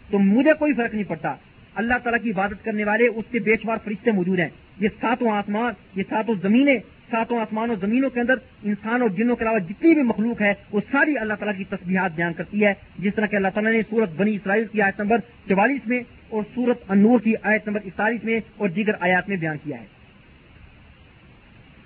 تو 0.09 0.19
مجھے 0.19 0.51
کوئی 0.59 0.73
فرق 0.73 0.93
نہیں 0.93 1.09
پڑتا۔ 1.09 1.35
اللہ 1.75 1.93
تعالیٰ 2.03 2.23
کی 2.23 2.31
عبادت 2.31 2.65
کرنے 2.65 2.83
والے، 2.83 3.07
اس 3.07 3.25
کے 3.31 3.39
بے 3.39 3.55
شمار 3.61 3.77
فرشتے 3.83 4.11
موجود 4.11 4.39
ہیں۔ 4.39 4.49
یہ 4.79 4.87
ساتوں 5.01 5.29
آسمان، 5.29 5.73
یہ 5.95 6.03
ساتوں 6.09 6.35
زمینیں 6.41 6.79
ساتوں 7.11 7.39
آسمان 7.39 7.69
زمینوں 7.81 8.09
کے 8.09 8.19
اندر 8.19 8.33
انسان 8.63 9.01
اور 9.01 9.09
جنوں 9.09 9.35
کے 9.35 9.43
علاوہ 9.43 9.59
جتنی 9.59 9.93
بھی 9.93 10.01
مخلوق 10.01 10.41
ہے، 10.41 10.53
وہ 10.71 10.81
ساری 10.91 11.17
اللہ 11.17 11.33
تعالیٰ 11.33 11.57
کی 11.57 11.63
تصویرات 11.63 12.11
بیان 12.15 12.33
کرتی 12.33 12.65
ہے۔ 12.65 12.73
جس 12.99 13.15
طرح 13.15 13.25
کہ 13.25 13.35
اللہ 13.35 13.47
تعالیٰ 13.53 13.71
نے 13.71 13.81
سورت 13.89 14.09
بنی 14.11 14.35
اسرائیل 14.35 14.65
کی 14.67 14.81
آیت 14.81 15.01
نمبر 15.01 15.17
چوالیس 15.49 15.87
میں 15.87 15.99
اور 16.29 16.43
سورت 16.55 16.91
انور 16.91 17.19
کی 17.19 17.33
آیت 17.41 17.67
نمبر 17.67 17.79
اکتالیس 17.85 18.23
میں 18.23 18.39
اور 18.57 18.69
دیگر 18.69 18.91
آیات 18.99 19.29
میں 19.29 19.37
بیان 19.37 19.57
کیا 19.63 19.81
ہے۔ 19.81 19.85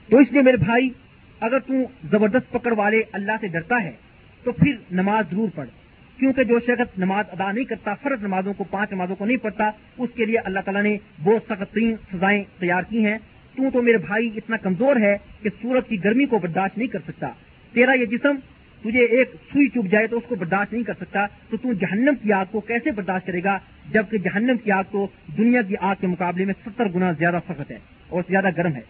تو 0.10 0.18
اس 0.18 0.32
لیے 0.32 0.42
میرے 0.42 0.58
بھائی، 0.58 0.90
اگر 1.40 1.60
تو 1.60 1.74
زبردست 2.12 2.52
پکڑ 2.52 2.74
والے 2.78 3.02
اللہ 3.12 3.32
سے 3.42 3.48
ڈرتا 3.48 3.84
ہے، 3.84 3.92
تو 4.44 4.52
پھر 4.52 4.72
نماز 4.92 5.26
ضرور 5.32 5.50
پڑھ۔ 5.56 5.68
کیونکہ 6.20 6.44
جو 6.44 6.60
شخص 6.60 7.00
نماز 7.00 7.26
ادا 7.32 7.52
نہیں 7.52 7.66
کرتا، 7.66 7.94
فرض 7.94 8.24
نمازوں 8.24 8.54
کو، 8.54 8.64
پانچ 8.64 8.92
نمازوں 8.92 9.16
کو 9.16 9.26
نہیں 9.26 9.38
پڑھتا، 9.38 9.72
اس 9.98 10.10
کے 10.16 10.26
لیے 10.26 10.38
اللہ 10.38 10.60
تعالیٰ 10.60 10.84
نے 10.84 10.98
بہت 11.24 11.42
سخت 11.50 11.74
ترین 11.74 11.96
سزائیں 12.14 12.44
تیار 12.60 12.82
کی 12.90 13.06
ہیں۔ 13.06 13.18
تو 13.58 13.64
تو 13.74 13.82
میرے 13.82 13.98
بھائی 13.98 14.30
اتنا 14.36 14.58
کمزور 14.58 14.96
ہے 14.96 15.18
کہ 15.42 15.50
سورج 15.62 15.84
کی 15.88 16.04
گرمی 16.04 16.26
کو 16.26 16.40
برداشت 16.40 16.78
نہیں 16.78 16.88
کر 16.88 17.00
سکتا۔ 17.08 17.28
تیرا 17.74 17.94
یہ 17.94 18.06
جسم 18.06 18.36
تجھے 18.82 19.06
ایک 19.06 19.32
سوئی 19.54 19.68
چپ 19.68 19.92
جائے 19.92 20.08
تو 20.08 20.18
اس 20.18 20.24
کو 20.28 20.36
برداشت 20.36 20.74
نہیں 20.74 20.84
کر 20.84 20.94
سکتا، 20.94 21.26
تو 21.50 21.58
تو 21.58 21.74
جہنم 21.74 22.14
کی 22.24 22.34
آگ 22.34 22.46
کو 22.52 22.60
کیسے 22.60 22.92
برداشت 22.92 23.28
کرے 23.28 23.44
گا؟ 23.44 23.58
جبکہ 23.92 24.18
جہنم 24.18 24.58
کی 24.64 24.72
آگ 24.72 24.84
تو 24.92 25.08
دنیا 25.38 25.62
کی 25.62 25.76
آگ 25.80 25.96
کے 26.02 26.08
مقابلے 26.08 26.46
میں 26.46 26.54
ستر 26.66 26.86
گنا 26.96 27.12
زیادہ 27.12 27.40
سخت 27.50 27.72
ہے 27.72 27.80
اور 28.08 28.24
زیادہ 28.30 28.48
گرم 28.58 28.76
ہے۔ 28.76 28.82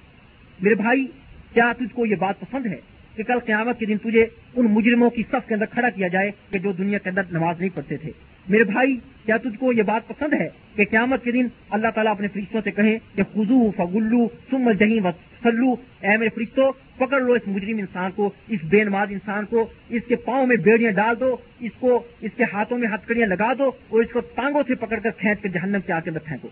میرے 0.59 0.75
بھائی، 0.75 1.07
کیا 1.53 1.71
تجھ 1.77 1.93
کو 1.93 2.05
یہ 2.05 2.15
بات 2.15 2.39
پسند 2.39 2.65
ہے؟ 2.65 2.94
کہ 3.15 3.23
کل 3.23 3.39
قیامت 3.39 3.79
کے 3.79 3.85
دن 3.85 3.97
تجھے 3.97 4.25
ان 4.55 4.65
مجرموں 4.65 5.09
کی 5.09 5.23
صف 5.31 5.47
کے 5.47 5.53
اندر 5.53 5.65
کھڑا 5.65 5.89
کیا 5.89 6.07
جائے 6.07 6.31
کہ 6.51 6.59
جو 6.59 6.71
دنیا 6.71 6.97
کے 6.97 7.09
اندر 7.09 7.21
نماز 7.31 7.59
نہیں 7.59 7.75
پڑھتے 7.75 7.97
تھے۔ 7.97 8.11
میرے 8.49 8.63
بھائی، 8.63 8.97
کیا 9.25 9.37
تجھ 9.37 9.57
کو 9.59 9.71
یہ 9.73 9.81
بات 9.81 10.07
پسند 10.07 10.33
ہے 10.33 10.49
کہ 10.75 10.85
قیامت 10.85 11.23
کے 11.23 11.31
دن 11.31 11.47
اللہ 11.69 11.87
تعالیٰ 11.95 12.11
اپنے 12.11 12.27
فرشتوں 12.27 12.61
سے 12.63 12.71
کہیں 12.71 12.97
کہ 13.15 13.23
خزو 13.33 13.71
فگلو 13.71 14.27
سم 14.49 14.71
جہی 14.71 14.99
و 14.99 15.11
سلو 15.43 15.71
اے 16.01 16.17
میرے 16.17 16.29
فرشتوں، 16.35 16.71
پکڑ 16.97 17.21
لو 17.21 17.33
اس 17.33 17.47
مجرم 17.47 17.77
انسان 17.77 18.11
کو، 18.15 18.31
اس 18.47 18.59
بے 18.63 18.83
نماز 18.83 19.07
انسان 19.11 19.45
کو، 19.45 19.67
اس 19.89 20.01
کے 20.07 20.15
پاؤں 20.15 20.47
میں 20.47 20.55
بیڑیاں 20.55 20.91
ڈال 20.91 21.19
دو، 21.19 21.37
اس 21.59 21.71
کو، 21.79 22.03
اس 22.21 22.31
کے 22.37 22.43
ہاتھوں 22.53 22.77
میں 22.77 22.87
ہتکڑیاں 22.87 23.27
لگا 23.27 23.53
دو 23.53 23.71
اور 23.89 24.01
اس 24.01 24.11
کو 24.13 24.19
ٹانگوں 24.19 24.63
سے 24.67 24.75
پکڑ 24.75 24.99
کر 24.99 25.09
کھینچ 25.09 25.41
کے 25.41 25.49
جہنم 25.49 25.79
کے 25.85 25.93
آ 25.93 25.97
اندر 25.97 26.19
پھینکو۔ 26.19 26.49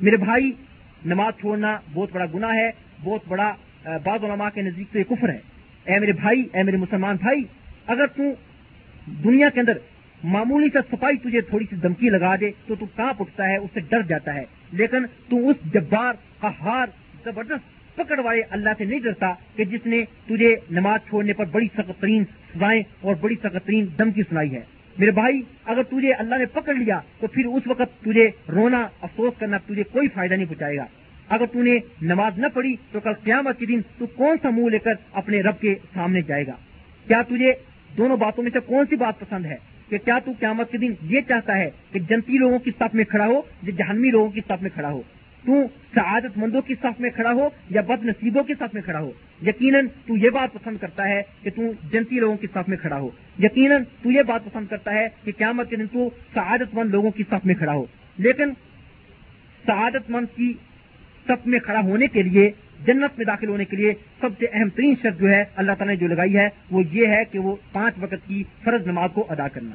میرے 0.00 0.16
بھائی، 0.16 0.52
نماز 1.04 1.40
چھوڑنا 1.40 1.78
بہت 1.94 2.08
بڑا 2.12 2.24
گناہ 2.34 2.54
ہے، 2.54 2.70
بہت 3.04 3.20
بڑا 3.28 3.54
بعض 4.04 4.24
علماء 4.24 4.48
کے 4.54 4.62
نزدیک 4.62 4.92
تو 4.92 4.98
یہ 4.98 5.04
کفر 5.04 5.28
ہے۔ 5.28 5.51
اے 5.84 5.98
میرے 5.98 6.12
بھائی، 6.12 6.40
اے 6.52 6.62
میرے 6.62 6.76
مسلمان 6.76 7.16
بھائی، 7.16 7.44
اگر 7.86 8.06
تو 8.06 8.22
دنیا 9.24 9.48
کے 9.48 9.60
اندر 9.60 9.72
معمولی 10.24 10.68
سا 10.72 10.78
صفائی 10.90 11.16
تجھے 11.16 11.40
تھوڑی 11.40 11.66
سی 11.70 11.76
دمکی 11.76 12.08
لگا 12.08 12.36
دے 12.40 12.50
تو 12.66 12.74
تو 12.74 12.86
کہاں 12.96 13.12
اٹھتا 13.20 13.48
ہے، 13.48 13.56
اس 13.56 13.70
سے 13.74 13.80
ڈر 13.80 14.02
جاتا 14.02 14.34
ہے۔ 14.34 14.44
لیکن 14.72 15.06
تو 15.28 15.48
اس 15.48 15.56
جبار 15.74 16.14
ہار 16.42 16.86
زبردست 17.24 17.96
پکڑ 17.96 18.20
والے 18.20 18.42
اللہ 18.50 18.70
سے 18.78 18.84
نہیں 18.84 19.00
ڈرتا 19.00 19.34
کہ 19.56 19.64
جس 19.64 19.86
نے 19.86 20.04
تجھے 20.26 20.56
نماز 20.70 21.08
چھوڑنے 21.08 21.32
پر 21.32 21.44
بڑی 21.44 21.68
سخت 21.76 22.00
ترین 22.00 22.24
سزائیں 22.24 22.82
اور 23.00 23.14
بڑی 23.14 23.34
سخت 23.42 23.66
ترین 23.66 23.86
دمکی 23.98 24.22
سنائی 24.22 24.54
ہے۔ 24.54 24.60
میرے 24.98 25.10
بھائی، 25.10 25.42
اگر 25.64 25.82
تجھے 25.82 26.12
اللہ 26.12 26.34
نے 26.34 26.46
پکڑ 26.46 26.74
لیا 26.74 27.00
تو 27.20 27.26
پھر 27.26 27.46
اس 27.46 27.62
وقت 27.66 28.02
تجھے 28.02 28.30
رونا 28.48 28.88
افسوس 29.02 29.32
کرنا 29.38 29.58
تجھے 29.58 29.82
کوئی 29.82 30.08
فائدہ 30.08 30.34
نہیں 30.34 30.46
پہنچائے 30.46 30.76
گا۔ 30.76 30.86
اگر 31.28 31.46
تو 31.46 31.62
نے 31.62 31.78
نماز 32.02 32.38
نہ 32.38 32.46
پڑھی 32.54 32.76
تو 32.92 33.00
کل 33.00 33.12
قیامت 33.12 33.58
کے 33.58 33.66
دن 33.66 33.80
تو 33.98 34.06
کون 34.06 34.36
سا 34.42 34.50
منہ 34.50 34.68
لے 34.68 34.78
کر 34.78 34.92
اپنے 35.12 35.40
رب 35.40 35.60
کے 35.60 35.74
سامنے 35.94 36.22
جائے 36.22 36.46
گا؟ 36.46 36.52
کیا 37.06 37.22
تجھے 37.22 37.52
دونوں 37.98 38.16
باتوں 38.16 38.42
میں 38.42 38.50
سے 38.54 38.58
کون 38.60 38.84
سی 38.90 38.96
بات 38.96 39.20
پسند 39.20 39.46
ہے 39.46 39.56
کہ 39.88 39.98
کیا 39.98 40.18
تو 40.18 40.32
قیامت 40.38 40.70
کے 40.70 40.78
دن 40.78 40.92
یہ 41.02 41.20
چاہتا 41.28 41.58
ہے 41.58 41.70
کہ 41.92 41.98
جنتی 41.98 42.38
لوگوں 42.38 42.58
کی 42.58 42.70
صف 42.78 42.94
میں 42.94 43.04
کھڑا 43.04 43.26
ہو 43.26 43.42
یا 43.62 43.70
جہنمی 43.76 44.10
لوگوں 44.10 44.30
کی 44.30 44.40
صف 44.40 44.62
میں 44.62 44.70
کھڑا 44.74 44.90
ہو؟ 44.90 45.02
تو 45.46 45.52
سعادت 45.94 46.38
مندوں 46.38 46.60
کی 46.60 46.74
صف 46.74 47.00
میں 47.00 47.10
کھڑا 47.10 47.32
ہو 47.32 47.48
یا 47.70 47.80
بد 47.80 48.04
نصیبوں 48.04 48.42
کی 48.42 48.54
صف 48.54 48.74
میں 48.74 48.82
کھڑا 48.82 49.00
ہو؟ 49.00 49.12
یقیناً 49.46 49.86
تو 50.06 50.16
یہ 50.16 50.30
بات 50.30 50.52
پسند 50.52 50.76
کرتا 50.76 51.08
ہے 51.08 51.22
کہ 51.42 51.50
تو 51.50 51.62
جنتی 51.90 52.20
لوگوں 52.20 52.36
کی 52.36 52.46
صف 52.46 52.68
میں 52.68 52.76
کھڑا 52.76 52.98
ہو۔ 52.98 53.10
یقیناً 53.38 53.82
تو 54.02 54.10
یہ 54.10 54.22
بات 54.22 54.44
پسند 54.44 54.66
کرتا 54.66 54.92
ہے 54.92 55.08
کہ 55.24 55.32
قیامت 55.38 55.70
کے 55.70 55.76
دن 55.76 55.86
تو 55.86 56.08
سعادت 56.34 56.74
مند 56.74 56.90
لوگوں 56.90 57.10
کی 57.10 57.22
صف 57.30 57.46
میں 57.46 57.54
کھڑا 57.54 57.72
ہو۔ 57.72 57.86
لیکن 58.18 58.50
سعادت 59.66 60.10
مند 60.10 60.36
کی 60.36 60.52
سب 61.26 61.36
میں 61.46 61.58
کھڑا 61.58 61.80
ہونے 61.80 62.06
کے 62.06 62.22
لیے، 62.22 62.50
جنت 62.86 63.18
میں 63.18 63.26
داخل 63.26 63.48
ہونے 63.48 63.64
کے 63.64 63.76
لیے 63.76 63.92
سب 64.20 64.28
سے 64.38 64.46
اہم 64.52 64.68
ترین 64.68 64.94
شرط 65.02 65.20
جو 65.20 65.28
ہے 65.28 65.44
اللہ 65.56 65.72
تعالیٰ 65.72 65.94
نے 65.94 66.00
جو 66.00 66.06
لگائی 66.06 66.36
ہے، 66.36 66.48
وہ 66.70 66.82
یہ 66.92 67.06
ہے 67.06 67.24
کہ 67.30 67.38
وہ 67.38 67.56
پانچ 67.72 67.94
وقت 68.00 68.28
کی 68.28 68.44
فرض 68.64 68.86
نماز 68.86 69.10
کو 69.14 69.26
ادا 69.28 69.48
کرنا۔ 69.48 69.74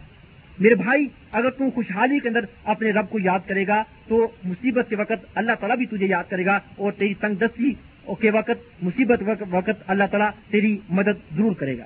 میرے 0.60 0.76
بھائی، 0.76 1.08
اگر 1.32 1.50
تم 1.50 1.70
خوشحالی 1.76 2.20
کے 2.20 2.28
اندر 2.28 2.46
اپنے 2.64 2.92
رب 2.92 3.10
کو 3.10 3.20
یاد 3.20 3.40
کرے 3.48 3.68
گا، 3.68 3.84
تو 4.08 4.28
مصیبت 4.44 4.86
کے 4.90 4.96
وقت 4.96 5.26
اللہ 5.36 5.52
تعالیٰ 5.60 5.78
بھی 5.78 5.86
تجھے 5.86 6.06
یاد 6.06 6.24
کرے 6.30 6.46
گا 6.46 6.60
اور 6.76 6.92
تیری 6.92 7.14
تنگ 7.14 7.36
دستی 7.36 7.74
کے 8.20 8.32
وقت، 8.32 8.84
مصیبت 8.84 9.24
وقت 9.52 9.84
اللہ 9.88 10.04
تعالیٰ 10.12 10.30
تیری 10.52 10.78
مدد 10.90 11.36
ضرور 11.36 11.52
کرے 11.52 11.78
گا۔ 11.78 11.86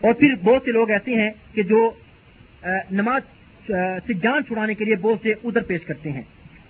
اور 0.00 0.12
پھر 0.14 0.34
بہت 0.44 0.62
سے 0.64 0.72
لوگ 0.72 0.90
ایسے 0.90 1.14
ہیں 1.14 1.30
کہ 1.54 1.62
جو 1.62 1.90
نماز 2.90 3.22
سے 4.06 4.12
جان 4.12 4.44
چھڑانے 4.44 4.74
کے 4.74 4.84
لیے 4.84 4.96
بہت 4.96 5.18
سے 5.22 5.34
ادھر 5.44 5.62
پیش 5.62 5.80
کرتے 5.86 6.12
ہیں۔ 6.12 6.22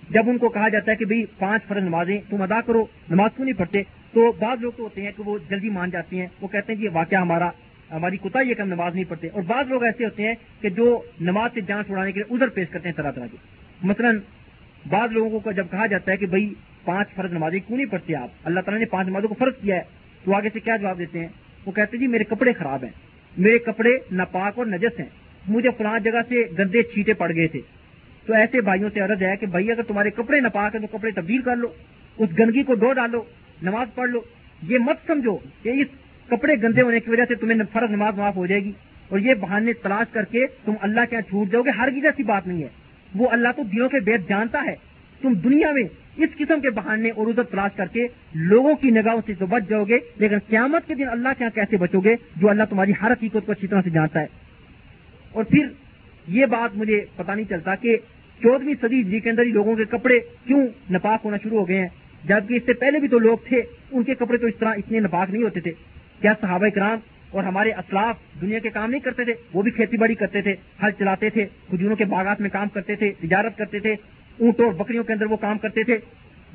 جب 0.09 0.29
ان 0.29 0.37
کو 0.37 0.49
کہا 0.49 0.69
جاتا 0.69 0.91
ہے 0.91 0.95
کہ 0.95 1.05
بھئی 1.05 1.25
پانچ 1.39 1.63
فرض 1.63 1.83
نمازیں 1.83 2.21
تم 2.29 2.41
ادا 2.41 2.61
کرو، 2.61 2.85
نماز 3.09 3.29
کیوں 3.35 3.45
نہیں 3.45 3.57
پڑھتے؟ 3.57 3.83
تو 4.13 4.31
بعض 4.31 4.57
لوگ 4.61 4.71
تو 4.77 4.83
ہوتے 4.83 5.01
ہیں 5.01 5.11
کہ 5.17 5.23
وہ 5.25 5.37
جلدی 5.49 5.69
مان 5.69 5.89
جاتے 5.89 6.15
ہیں، 6.15 6.27
وہ 6.41 6.47
کہتے 6.47 6.73
ہیں 6.73 6.79
کہ 6.79 6.85
یہ 6.85 6.89
واقعہ 6.93 7.17
ہمارا، 7.17 7.49
ہماری 7.91 8.17
کتا 8.17 8.41
یہ 8.41 8.53
کہ 8.53 8.61
ہم 8.61 8.67
نماز 8.67 8.93
نہیں 8.93 9.03
پڑھتے۔ 9.09 9.27
اور 9.27 9.41
بعض 9.41 9.67
لوگ 9.67 9.83
ایسے 9.83 10.05
ہوتے 10.05 10.27
ہیں 10.27 10.33
کہ 10.61 10.69
جو 10.69 11.01
نماز 11.21 11.51
سے 11.53 11.61
جان 11.61 11.85
چھڑانے 11.85 12.11
کے 12.11 12.19
لیے 12.19 12.35
ادھر 12.35 12.47
پیش 12.47 12.69
کرتے 12.69 12.89
ہیں 12.89 12.95
طرح 12.95 13.11
طرح 13.11 13.27
کے۔ 13.31 13.37
مثلا 13.83 14.11
بعض 14.89 15.11
لوگوں 15.11 15.39
کو 15.39 15.51
جب 15.51 15.67
کہا 15.71 15.85
جاتا 15.85 16.11
ہے 16.11 16.17
کہ 16.17 16.25
بھائی 16.25 16.53
پانچ 16.85 17.09
فرض 17.15 17.33
نمازیں 17.33 17.59
کیوں 17.67 17.77
نہیں 17.77 17.91
پڑھتے 17.91 18.15
آپ؟ 18.15 18.29
اللہ 18.43 18.59
تعالیٰ 18.59 18.79
نے 18.79 18.85
پانچ 18.85 19.07
نمازوں 19.07 19.29
کو 19.29 19.35
فرض 19.39 19.53
کیا 19.61 19.75
ہے۔ 19.75 19.81
تو 20.23 20.35
آگے 20.35 20.49
سے 20.53 20.59
کیا 20.59 20.77
جواب 20.77 20.99
دیتے 20.99 21.19
ہیں؟ 21.19 21.27
وہ 21.65 21.71
کہتے 21.71 21.97
ہیں 21.97 21.99
جی 21.99 22.07
میرے 22.07 22.23
کپڑے 22.23 22.53
خراب 22.53 22.83
ہیں، 22.83 22.91
میرے 23.37 23.57
کپڑے 23.57 23.89
ناپاک 24.11 24.53
اور 24.55 24.65
نجس 24.65 24.99
ہیں، 24.99 25.07
مجھے 25.47 25.69
فلاں 25.77 25.99
جگہ 25.99 26.21
سے 26.29 26.43
گندے 26.59 26.83
چھیٹے 26.83 27.13
پڑ 27.13 27.35
گئے 27.35 27.47
تھے۔ 27.47 27.61
تو 28.29 28.35
ایسے 28.35 28.61
بھائیوں 28.61 28.89
سے 28.93 28.99
عرض 28.99 29.23
ہے 29.23 29.37
کہ 29.37 29.45
بھائی 29.45 29.71
اگر 29.71 29.83
تمہارے 29.83 30.09
کپڑے 30.09 30.39
ناپاک 30.39 30.75
ہیں 30.75 30.87
تو 30.87 30.97
کپڑے 30.97 31.11
تبدیل 31.11 31.41
کر 31.41 31.55
لو، 31.55 31.67
اس 32.17 32.39
گندگی 32.39 32.63
کو 32.63 32.75
دو 32.75 32.93
ڈالو، 32.93 33.23
نماز 33.61 33.87
پڑھ 33.95 34.09
لو۔ 34.09 34.19
یہ 34.67 34.77
مت 34.79 34.97
سمجھو 35.07 35.37
کہ 35.63 35.69
اس 35.69 35.87
کپڑے 36.27 36.55
گندے 36.63 36.81
ہونے 36.81 36.99
کی 36.99 37.09
وجہ 37.09 37.23
سے 37.27 37.35
تمہیں 37.35 37.57
فرض 37.73 37.91
نماز 37.91 38.17
معاف 38.17 38.35
ہو 38.35 38.45
جائے 38.45 38.63
گی 38.63 38.71
اور 39.09 39.19
یہ 39.19 39.33
بہانے 39.33 39.73
تلاش 39.73 40.13
کر 40.13 40.23
کے 40.23 40.45
تم 40.65 40.73
اللہ 40.81 40.99
کے 41.09 41.15
یہاں 41.15 41.29
چھوٹ 41.29 41.51
جاؤ 41.51 41.61
گے۔ 41.61 41.69
ہر 41.69 41.89
کی 41.89 41.99
ایسی 42.05 42.23
بات 42.23 42.47
نہیں 42.47 42.63
ہے۔ 42.63 42.67
وہ 43.15 43.29
اللہ 43.29 43.47
تو 43.55 43.63
دنوں 43.63 43.89
کے 43.89 43.99
بیت 43.99 44.29
جانتا 44.29 44.63
ہے۔ 44.65 44.75
تم 45.21 45.33
دنیا 45.33 45.71
میں 45.71 45.83
اس 46.17 46.29
قسم 46.37 46.59
کے 46.59 46.69
بہانے 46.69 47.09
اور 47.09 47.27
ادھر 47.27 47.43
تلاش 47.43 47.71
کر 47.75 47.85
کے 47.85 48.07
لوگوں 48.33 48.75
کی 48.75 48.91
نگاہوں 48.91 49.21
سے 49.25 49.33
تو 49.33 49.45
بچ 49.45 49.69
جاؤ 49.69 49.83
گے، 49.83 49.99
لیکن 50.17 50.37
قیامت 50.47 50.87
کے 50.87 50.95
دن 50.95 51.09
اللہ 51.09 51.29
کے 51.37 51.43
یہاں 51.43 51.55
کیسے 51.55 51.77
بچو 51.77 51.99
گے؟ 51.99 52.15
جو 52.35 52.49
اللہ 52.49 52.63
تمہاری 52.69 52.91
ہر 53.01 53.11
حقیقت 53.11 53.45
کو 53.45 53.51
اچھی 53.51 53.67
طرح 53.67 53.81
سے 53.81 53.89
جانتا 53.89 54.21
ہے۔ 54.21 54.25
اور 55.31 55.43
پھر 55.43 55.67
یہ 56.27 56.45
بات 56.45 56.77
مجھے 56.77 57.05
پتا 57.15 57.35
نہیں 57.35 57.49
چلتا 57.49 57.75
کہ 57.75 57.97
چودہویں 58.41 58.73
صدی 58.81 59.03
جی 59.03 59.19
کے 59.19 59.29
اندر 59.29 59.41
ہی 59.41 59.51
لوگوں 59.51 59.75
کے 59.75 59.85
کپڑے 59.85 60.19
کیوں 60.19 60.67
نپاک 60.91 61.19
ہونا 61.25 61.37
شروع 61.43 61.59
ہو 61.59 61.67
گئے 61.67 61.79
ہیں؟ 61.79 61.87
جبکہ 62.23 62.53
اس 62.53 62.63
سے 62.65 62.73
پہلے 62.73 62.99
بھی 62.99 63.07
تو 63.07 63.19
لوگ 63.19 63.37
تھے، 63.47 63.61
ان 63.91 64.03
کے 64.03 64.15
کپڑے 64.15 64.37
تو 64.37 64.47
اس 64.47 64.53
طرح 64.59 64.69
اتنے 64.69 64.99
نپاک 64.99 65.29
نہیں 65.29 65.43
ہوتے 65.43 65.59
تھے۔ 65.59 65.71
کیا 66.21 66.33
صحابہ 66.41 66.67
کرام 66.75 66.99
اور 67.29 67.43
ہمارے 67.43 67.71
اسلاف 67.71 68.41
دنیا 68.41 68.59
کے 68.59 68.69
کام 68.69 68.89
نہیں 68.89 68.99
کرتے 68.99 69.23
تھے؟ 69.23 69.33
وہ 69.53 69.61
بھی 69.61 69.71
کھیتی 69.71 69.97
باڑی 69.97 70.15
کرتے 70.15 70.41
تھے، 70.41 70.55
ہل 70.83 70.91
چلاتے 70.99 71.29
تھے، 71.29 71.45
کھجوروں 71.69 71.95
کے 71.95 72.05
باغات 72.05 72.41
میں 72.41 72.49
کام 72.49 72.67
کرتے 72.67 72.95
تھے، 72.95 73.11
تجارت 73.21 73.57
کرتے 73.57 73.79
تھے 73.79 73.91
اونٹ 74.39 74.59
اور 74.59 74.73
بکریوں 74.73 75.03
کے 75.03 75.13
اندر 75.13 75.25
وہ 75.25 75.35
کام 75.35 75.57
کرتے 75.57 75.83
تھے۔ 75.83 75.97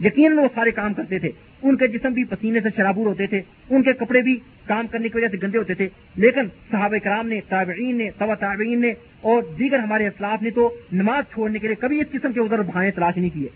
یقیناً 0.01 0.39
وہ 0.39 0.49
سارے 0.55 0.71
کام 0.71 0.95
کرتے 0.95 1.19
تھے۔ 1.19 1.31
ان 1.63 1.77
کے 1.77 1.87
جسم 1.87 2.13
بھی 2.13 2.25
پسینے 2.25 2.61
سے 2.61 2.69
شرابور 2.77 3.07
ہوتے 3.07 3.27
تھے۔ 3.27 3.41
ان 3.71 3.83
کے 3.83 3.93
کپڑے 3.93 4.21
بھی 4.23 4.39
کام 4.67 4.87
کرنے 4.87 5.09
کی 5.09 5.19
وجہ 5.19 5.29
سے 5.29 5.37
گندے 5.43 5.59
ہوتے 5.59 5.75
تھے۔ 5.75 5.89
لیکن 6.17 6.41
صحابہ 6.71 7.05
کرام 7.05 7.29
نے، 7.29 7.41
تابعین 7.49 7.97
نے 7.97 8.11
توا 8.19 8.35
تابعین 8.35 8.81
نے 8.81 8.93
اور 9.21 9.43
دیگر 9.59 9.79
ہمارے 9.79 10.07
اسلاف 10.07 10.43
نے 10.43 10.51
تو 10.51 10.75
نماز 10.93 11.33
چھوڑنے 11.33 11.59
کے 11.59 11.67
لیے 11.67 11.77
کبھی 11.77 12.01
اس 12.01 12.07
قسم 12.11 12.33
کے 12.33 12.41
ادھر 12.41 12.63
بھائیں 12.63 12.91
تلاش 12.91 13.17
نہیں 13.17 13.31
کیے۔ 13.35 13.49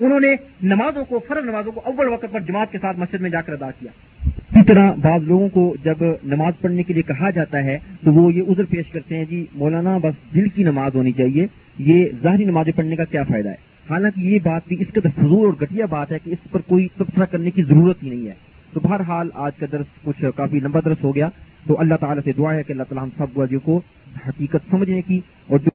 انہوں 0.00 0.20
نے 0.20 0.34
نمازوں 0.62 1.04
کو، 1.04 1.18
فرض 1.28 1.44
نمازوں 1.44 1.72
کو 1.72 1.80
اول 1.84 2.08
وقت 2.08 2.26
پر 2.32 2.40
جماعت 2.40 2.72
کے 2.72 2.78
ساتھ 2.78 2.98
مسجد 2.98 3.20
میں 3.20 3.30
جا 3.30 3.40
کر 3.40 3.52
ادا 3.52 3.70
کیا۔ 3.70 3.90
اسی 4.24 4.64
طرح 4.66 4.90
بعض 4.90 5.22
لوگوں 5.22 5.48
کو 5.48 5.76
جب 5.84 5.96
نماز 6.24 6.52
پڑھنے 6.60 6.82
کے 6.82 6.92
لیے 6.92 7.02
کہا 7.02 7.30
جاتا 7.30 7.64
ہے 7.64 7.78
تو 8.04 8.12
وہ 8.12 8.34
یہ 8.34 8.42
عذر 8.42 8.64
پیش 8.64 8.90
کرتے 8.92 9.16
ہیں 9.16 9.24
جی 9.24 9.46
مولانا 9.54 9.98
بس 9.98 10.34
دل 10.34 10.48
کی 10.48 10.62
نماز 10.62 10.94
ہونی 10.94 11.12
چاہیے، 11.12 11.46
یہ 11.78 12.06
ظاہری 12.22 12.44
نمازیں 12.44 12.72
پڑھنے 12.76 12.96
کا 12.96 13.04
کیا 13.04 13.22
فائدہ 13.22 13.48
ہے؟ 13.48 13.73
حالانکہ 13.90 14.20
یہ 14.20 14.38
بات 14.42 14.62
بھی 14.68 14.76
اس 14.80 14.88
قدر 14.92 15.08
فضول 15.16 15.44
اور 15.44 15.52
گٹیا 15.62 15.86
بات 15.86 16.12
ہے 16.12 16.18
کہ 16.24 16.30
اس 16.30 16.50
پر 16.50 16.60
کوئی 16.60 16.88
تبصرہ 16.96 17.24
کرنے 17.24 17.50
کی 17.50 17.62
ضرورت 17.62 18.02
ہی 18.02 18.10
نہیں 18.10 18.26
ہے۔ 18.28 18.34
تو 18.72 18.80
بہرحال 18.80 19.28
آج 19.34 19.52
کا 19.56 19.66
درس 19.72 19.86
کچھ 20.04 20.24
کافی 20.36 20.60
لمبا 20.60 20.80
درس 20.84 21.04
ہو 21.04 21.14
گیا۔ 21.14 21.28
تو 21.66 21.80
اللہ 21.80 21.94
تعالیٰ 22.00 22.22
سے 22.24 22.32
دعا 22.32 22.54
ہے 22.54 22.62
کہ 22.62 22.72
اللہ 22.72 22.82
تعالیٰ 22.82 23.04
ہم 23.04 23.10
سب 23.16 23.62
کو 23.64 23.80
حقیقت 24.28 24.70
سمجھنے 24.70 25.02
کی 25.02 25.20
اور 25.46 25.58
جو 25.58 25.70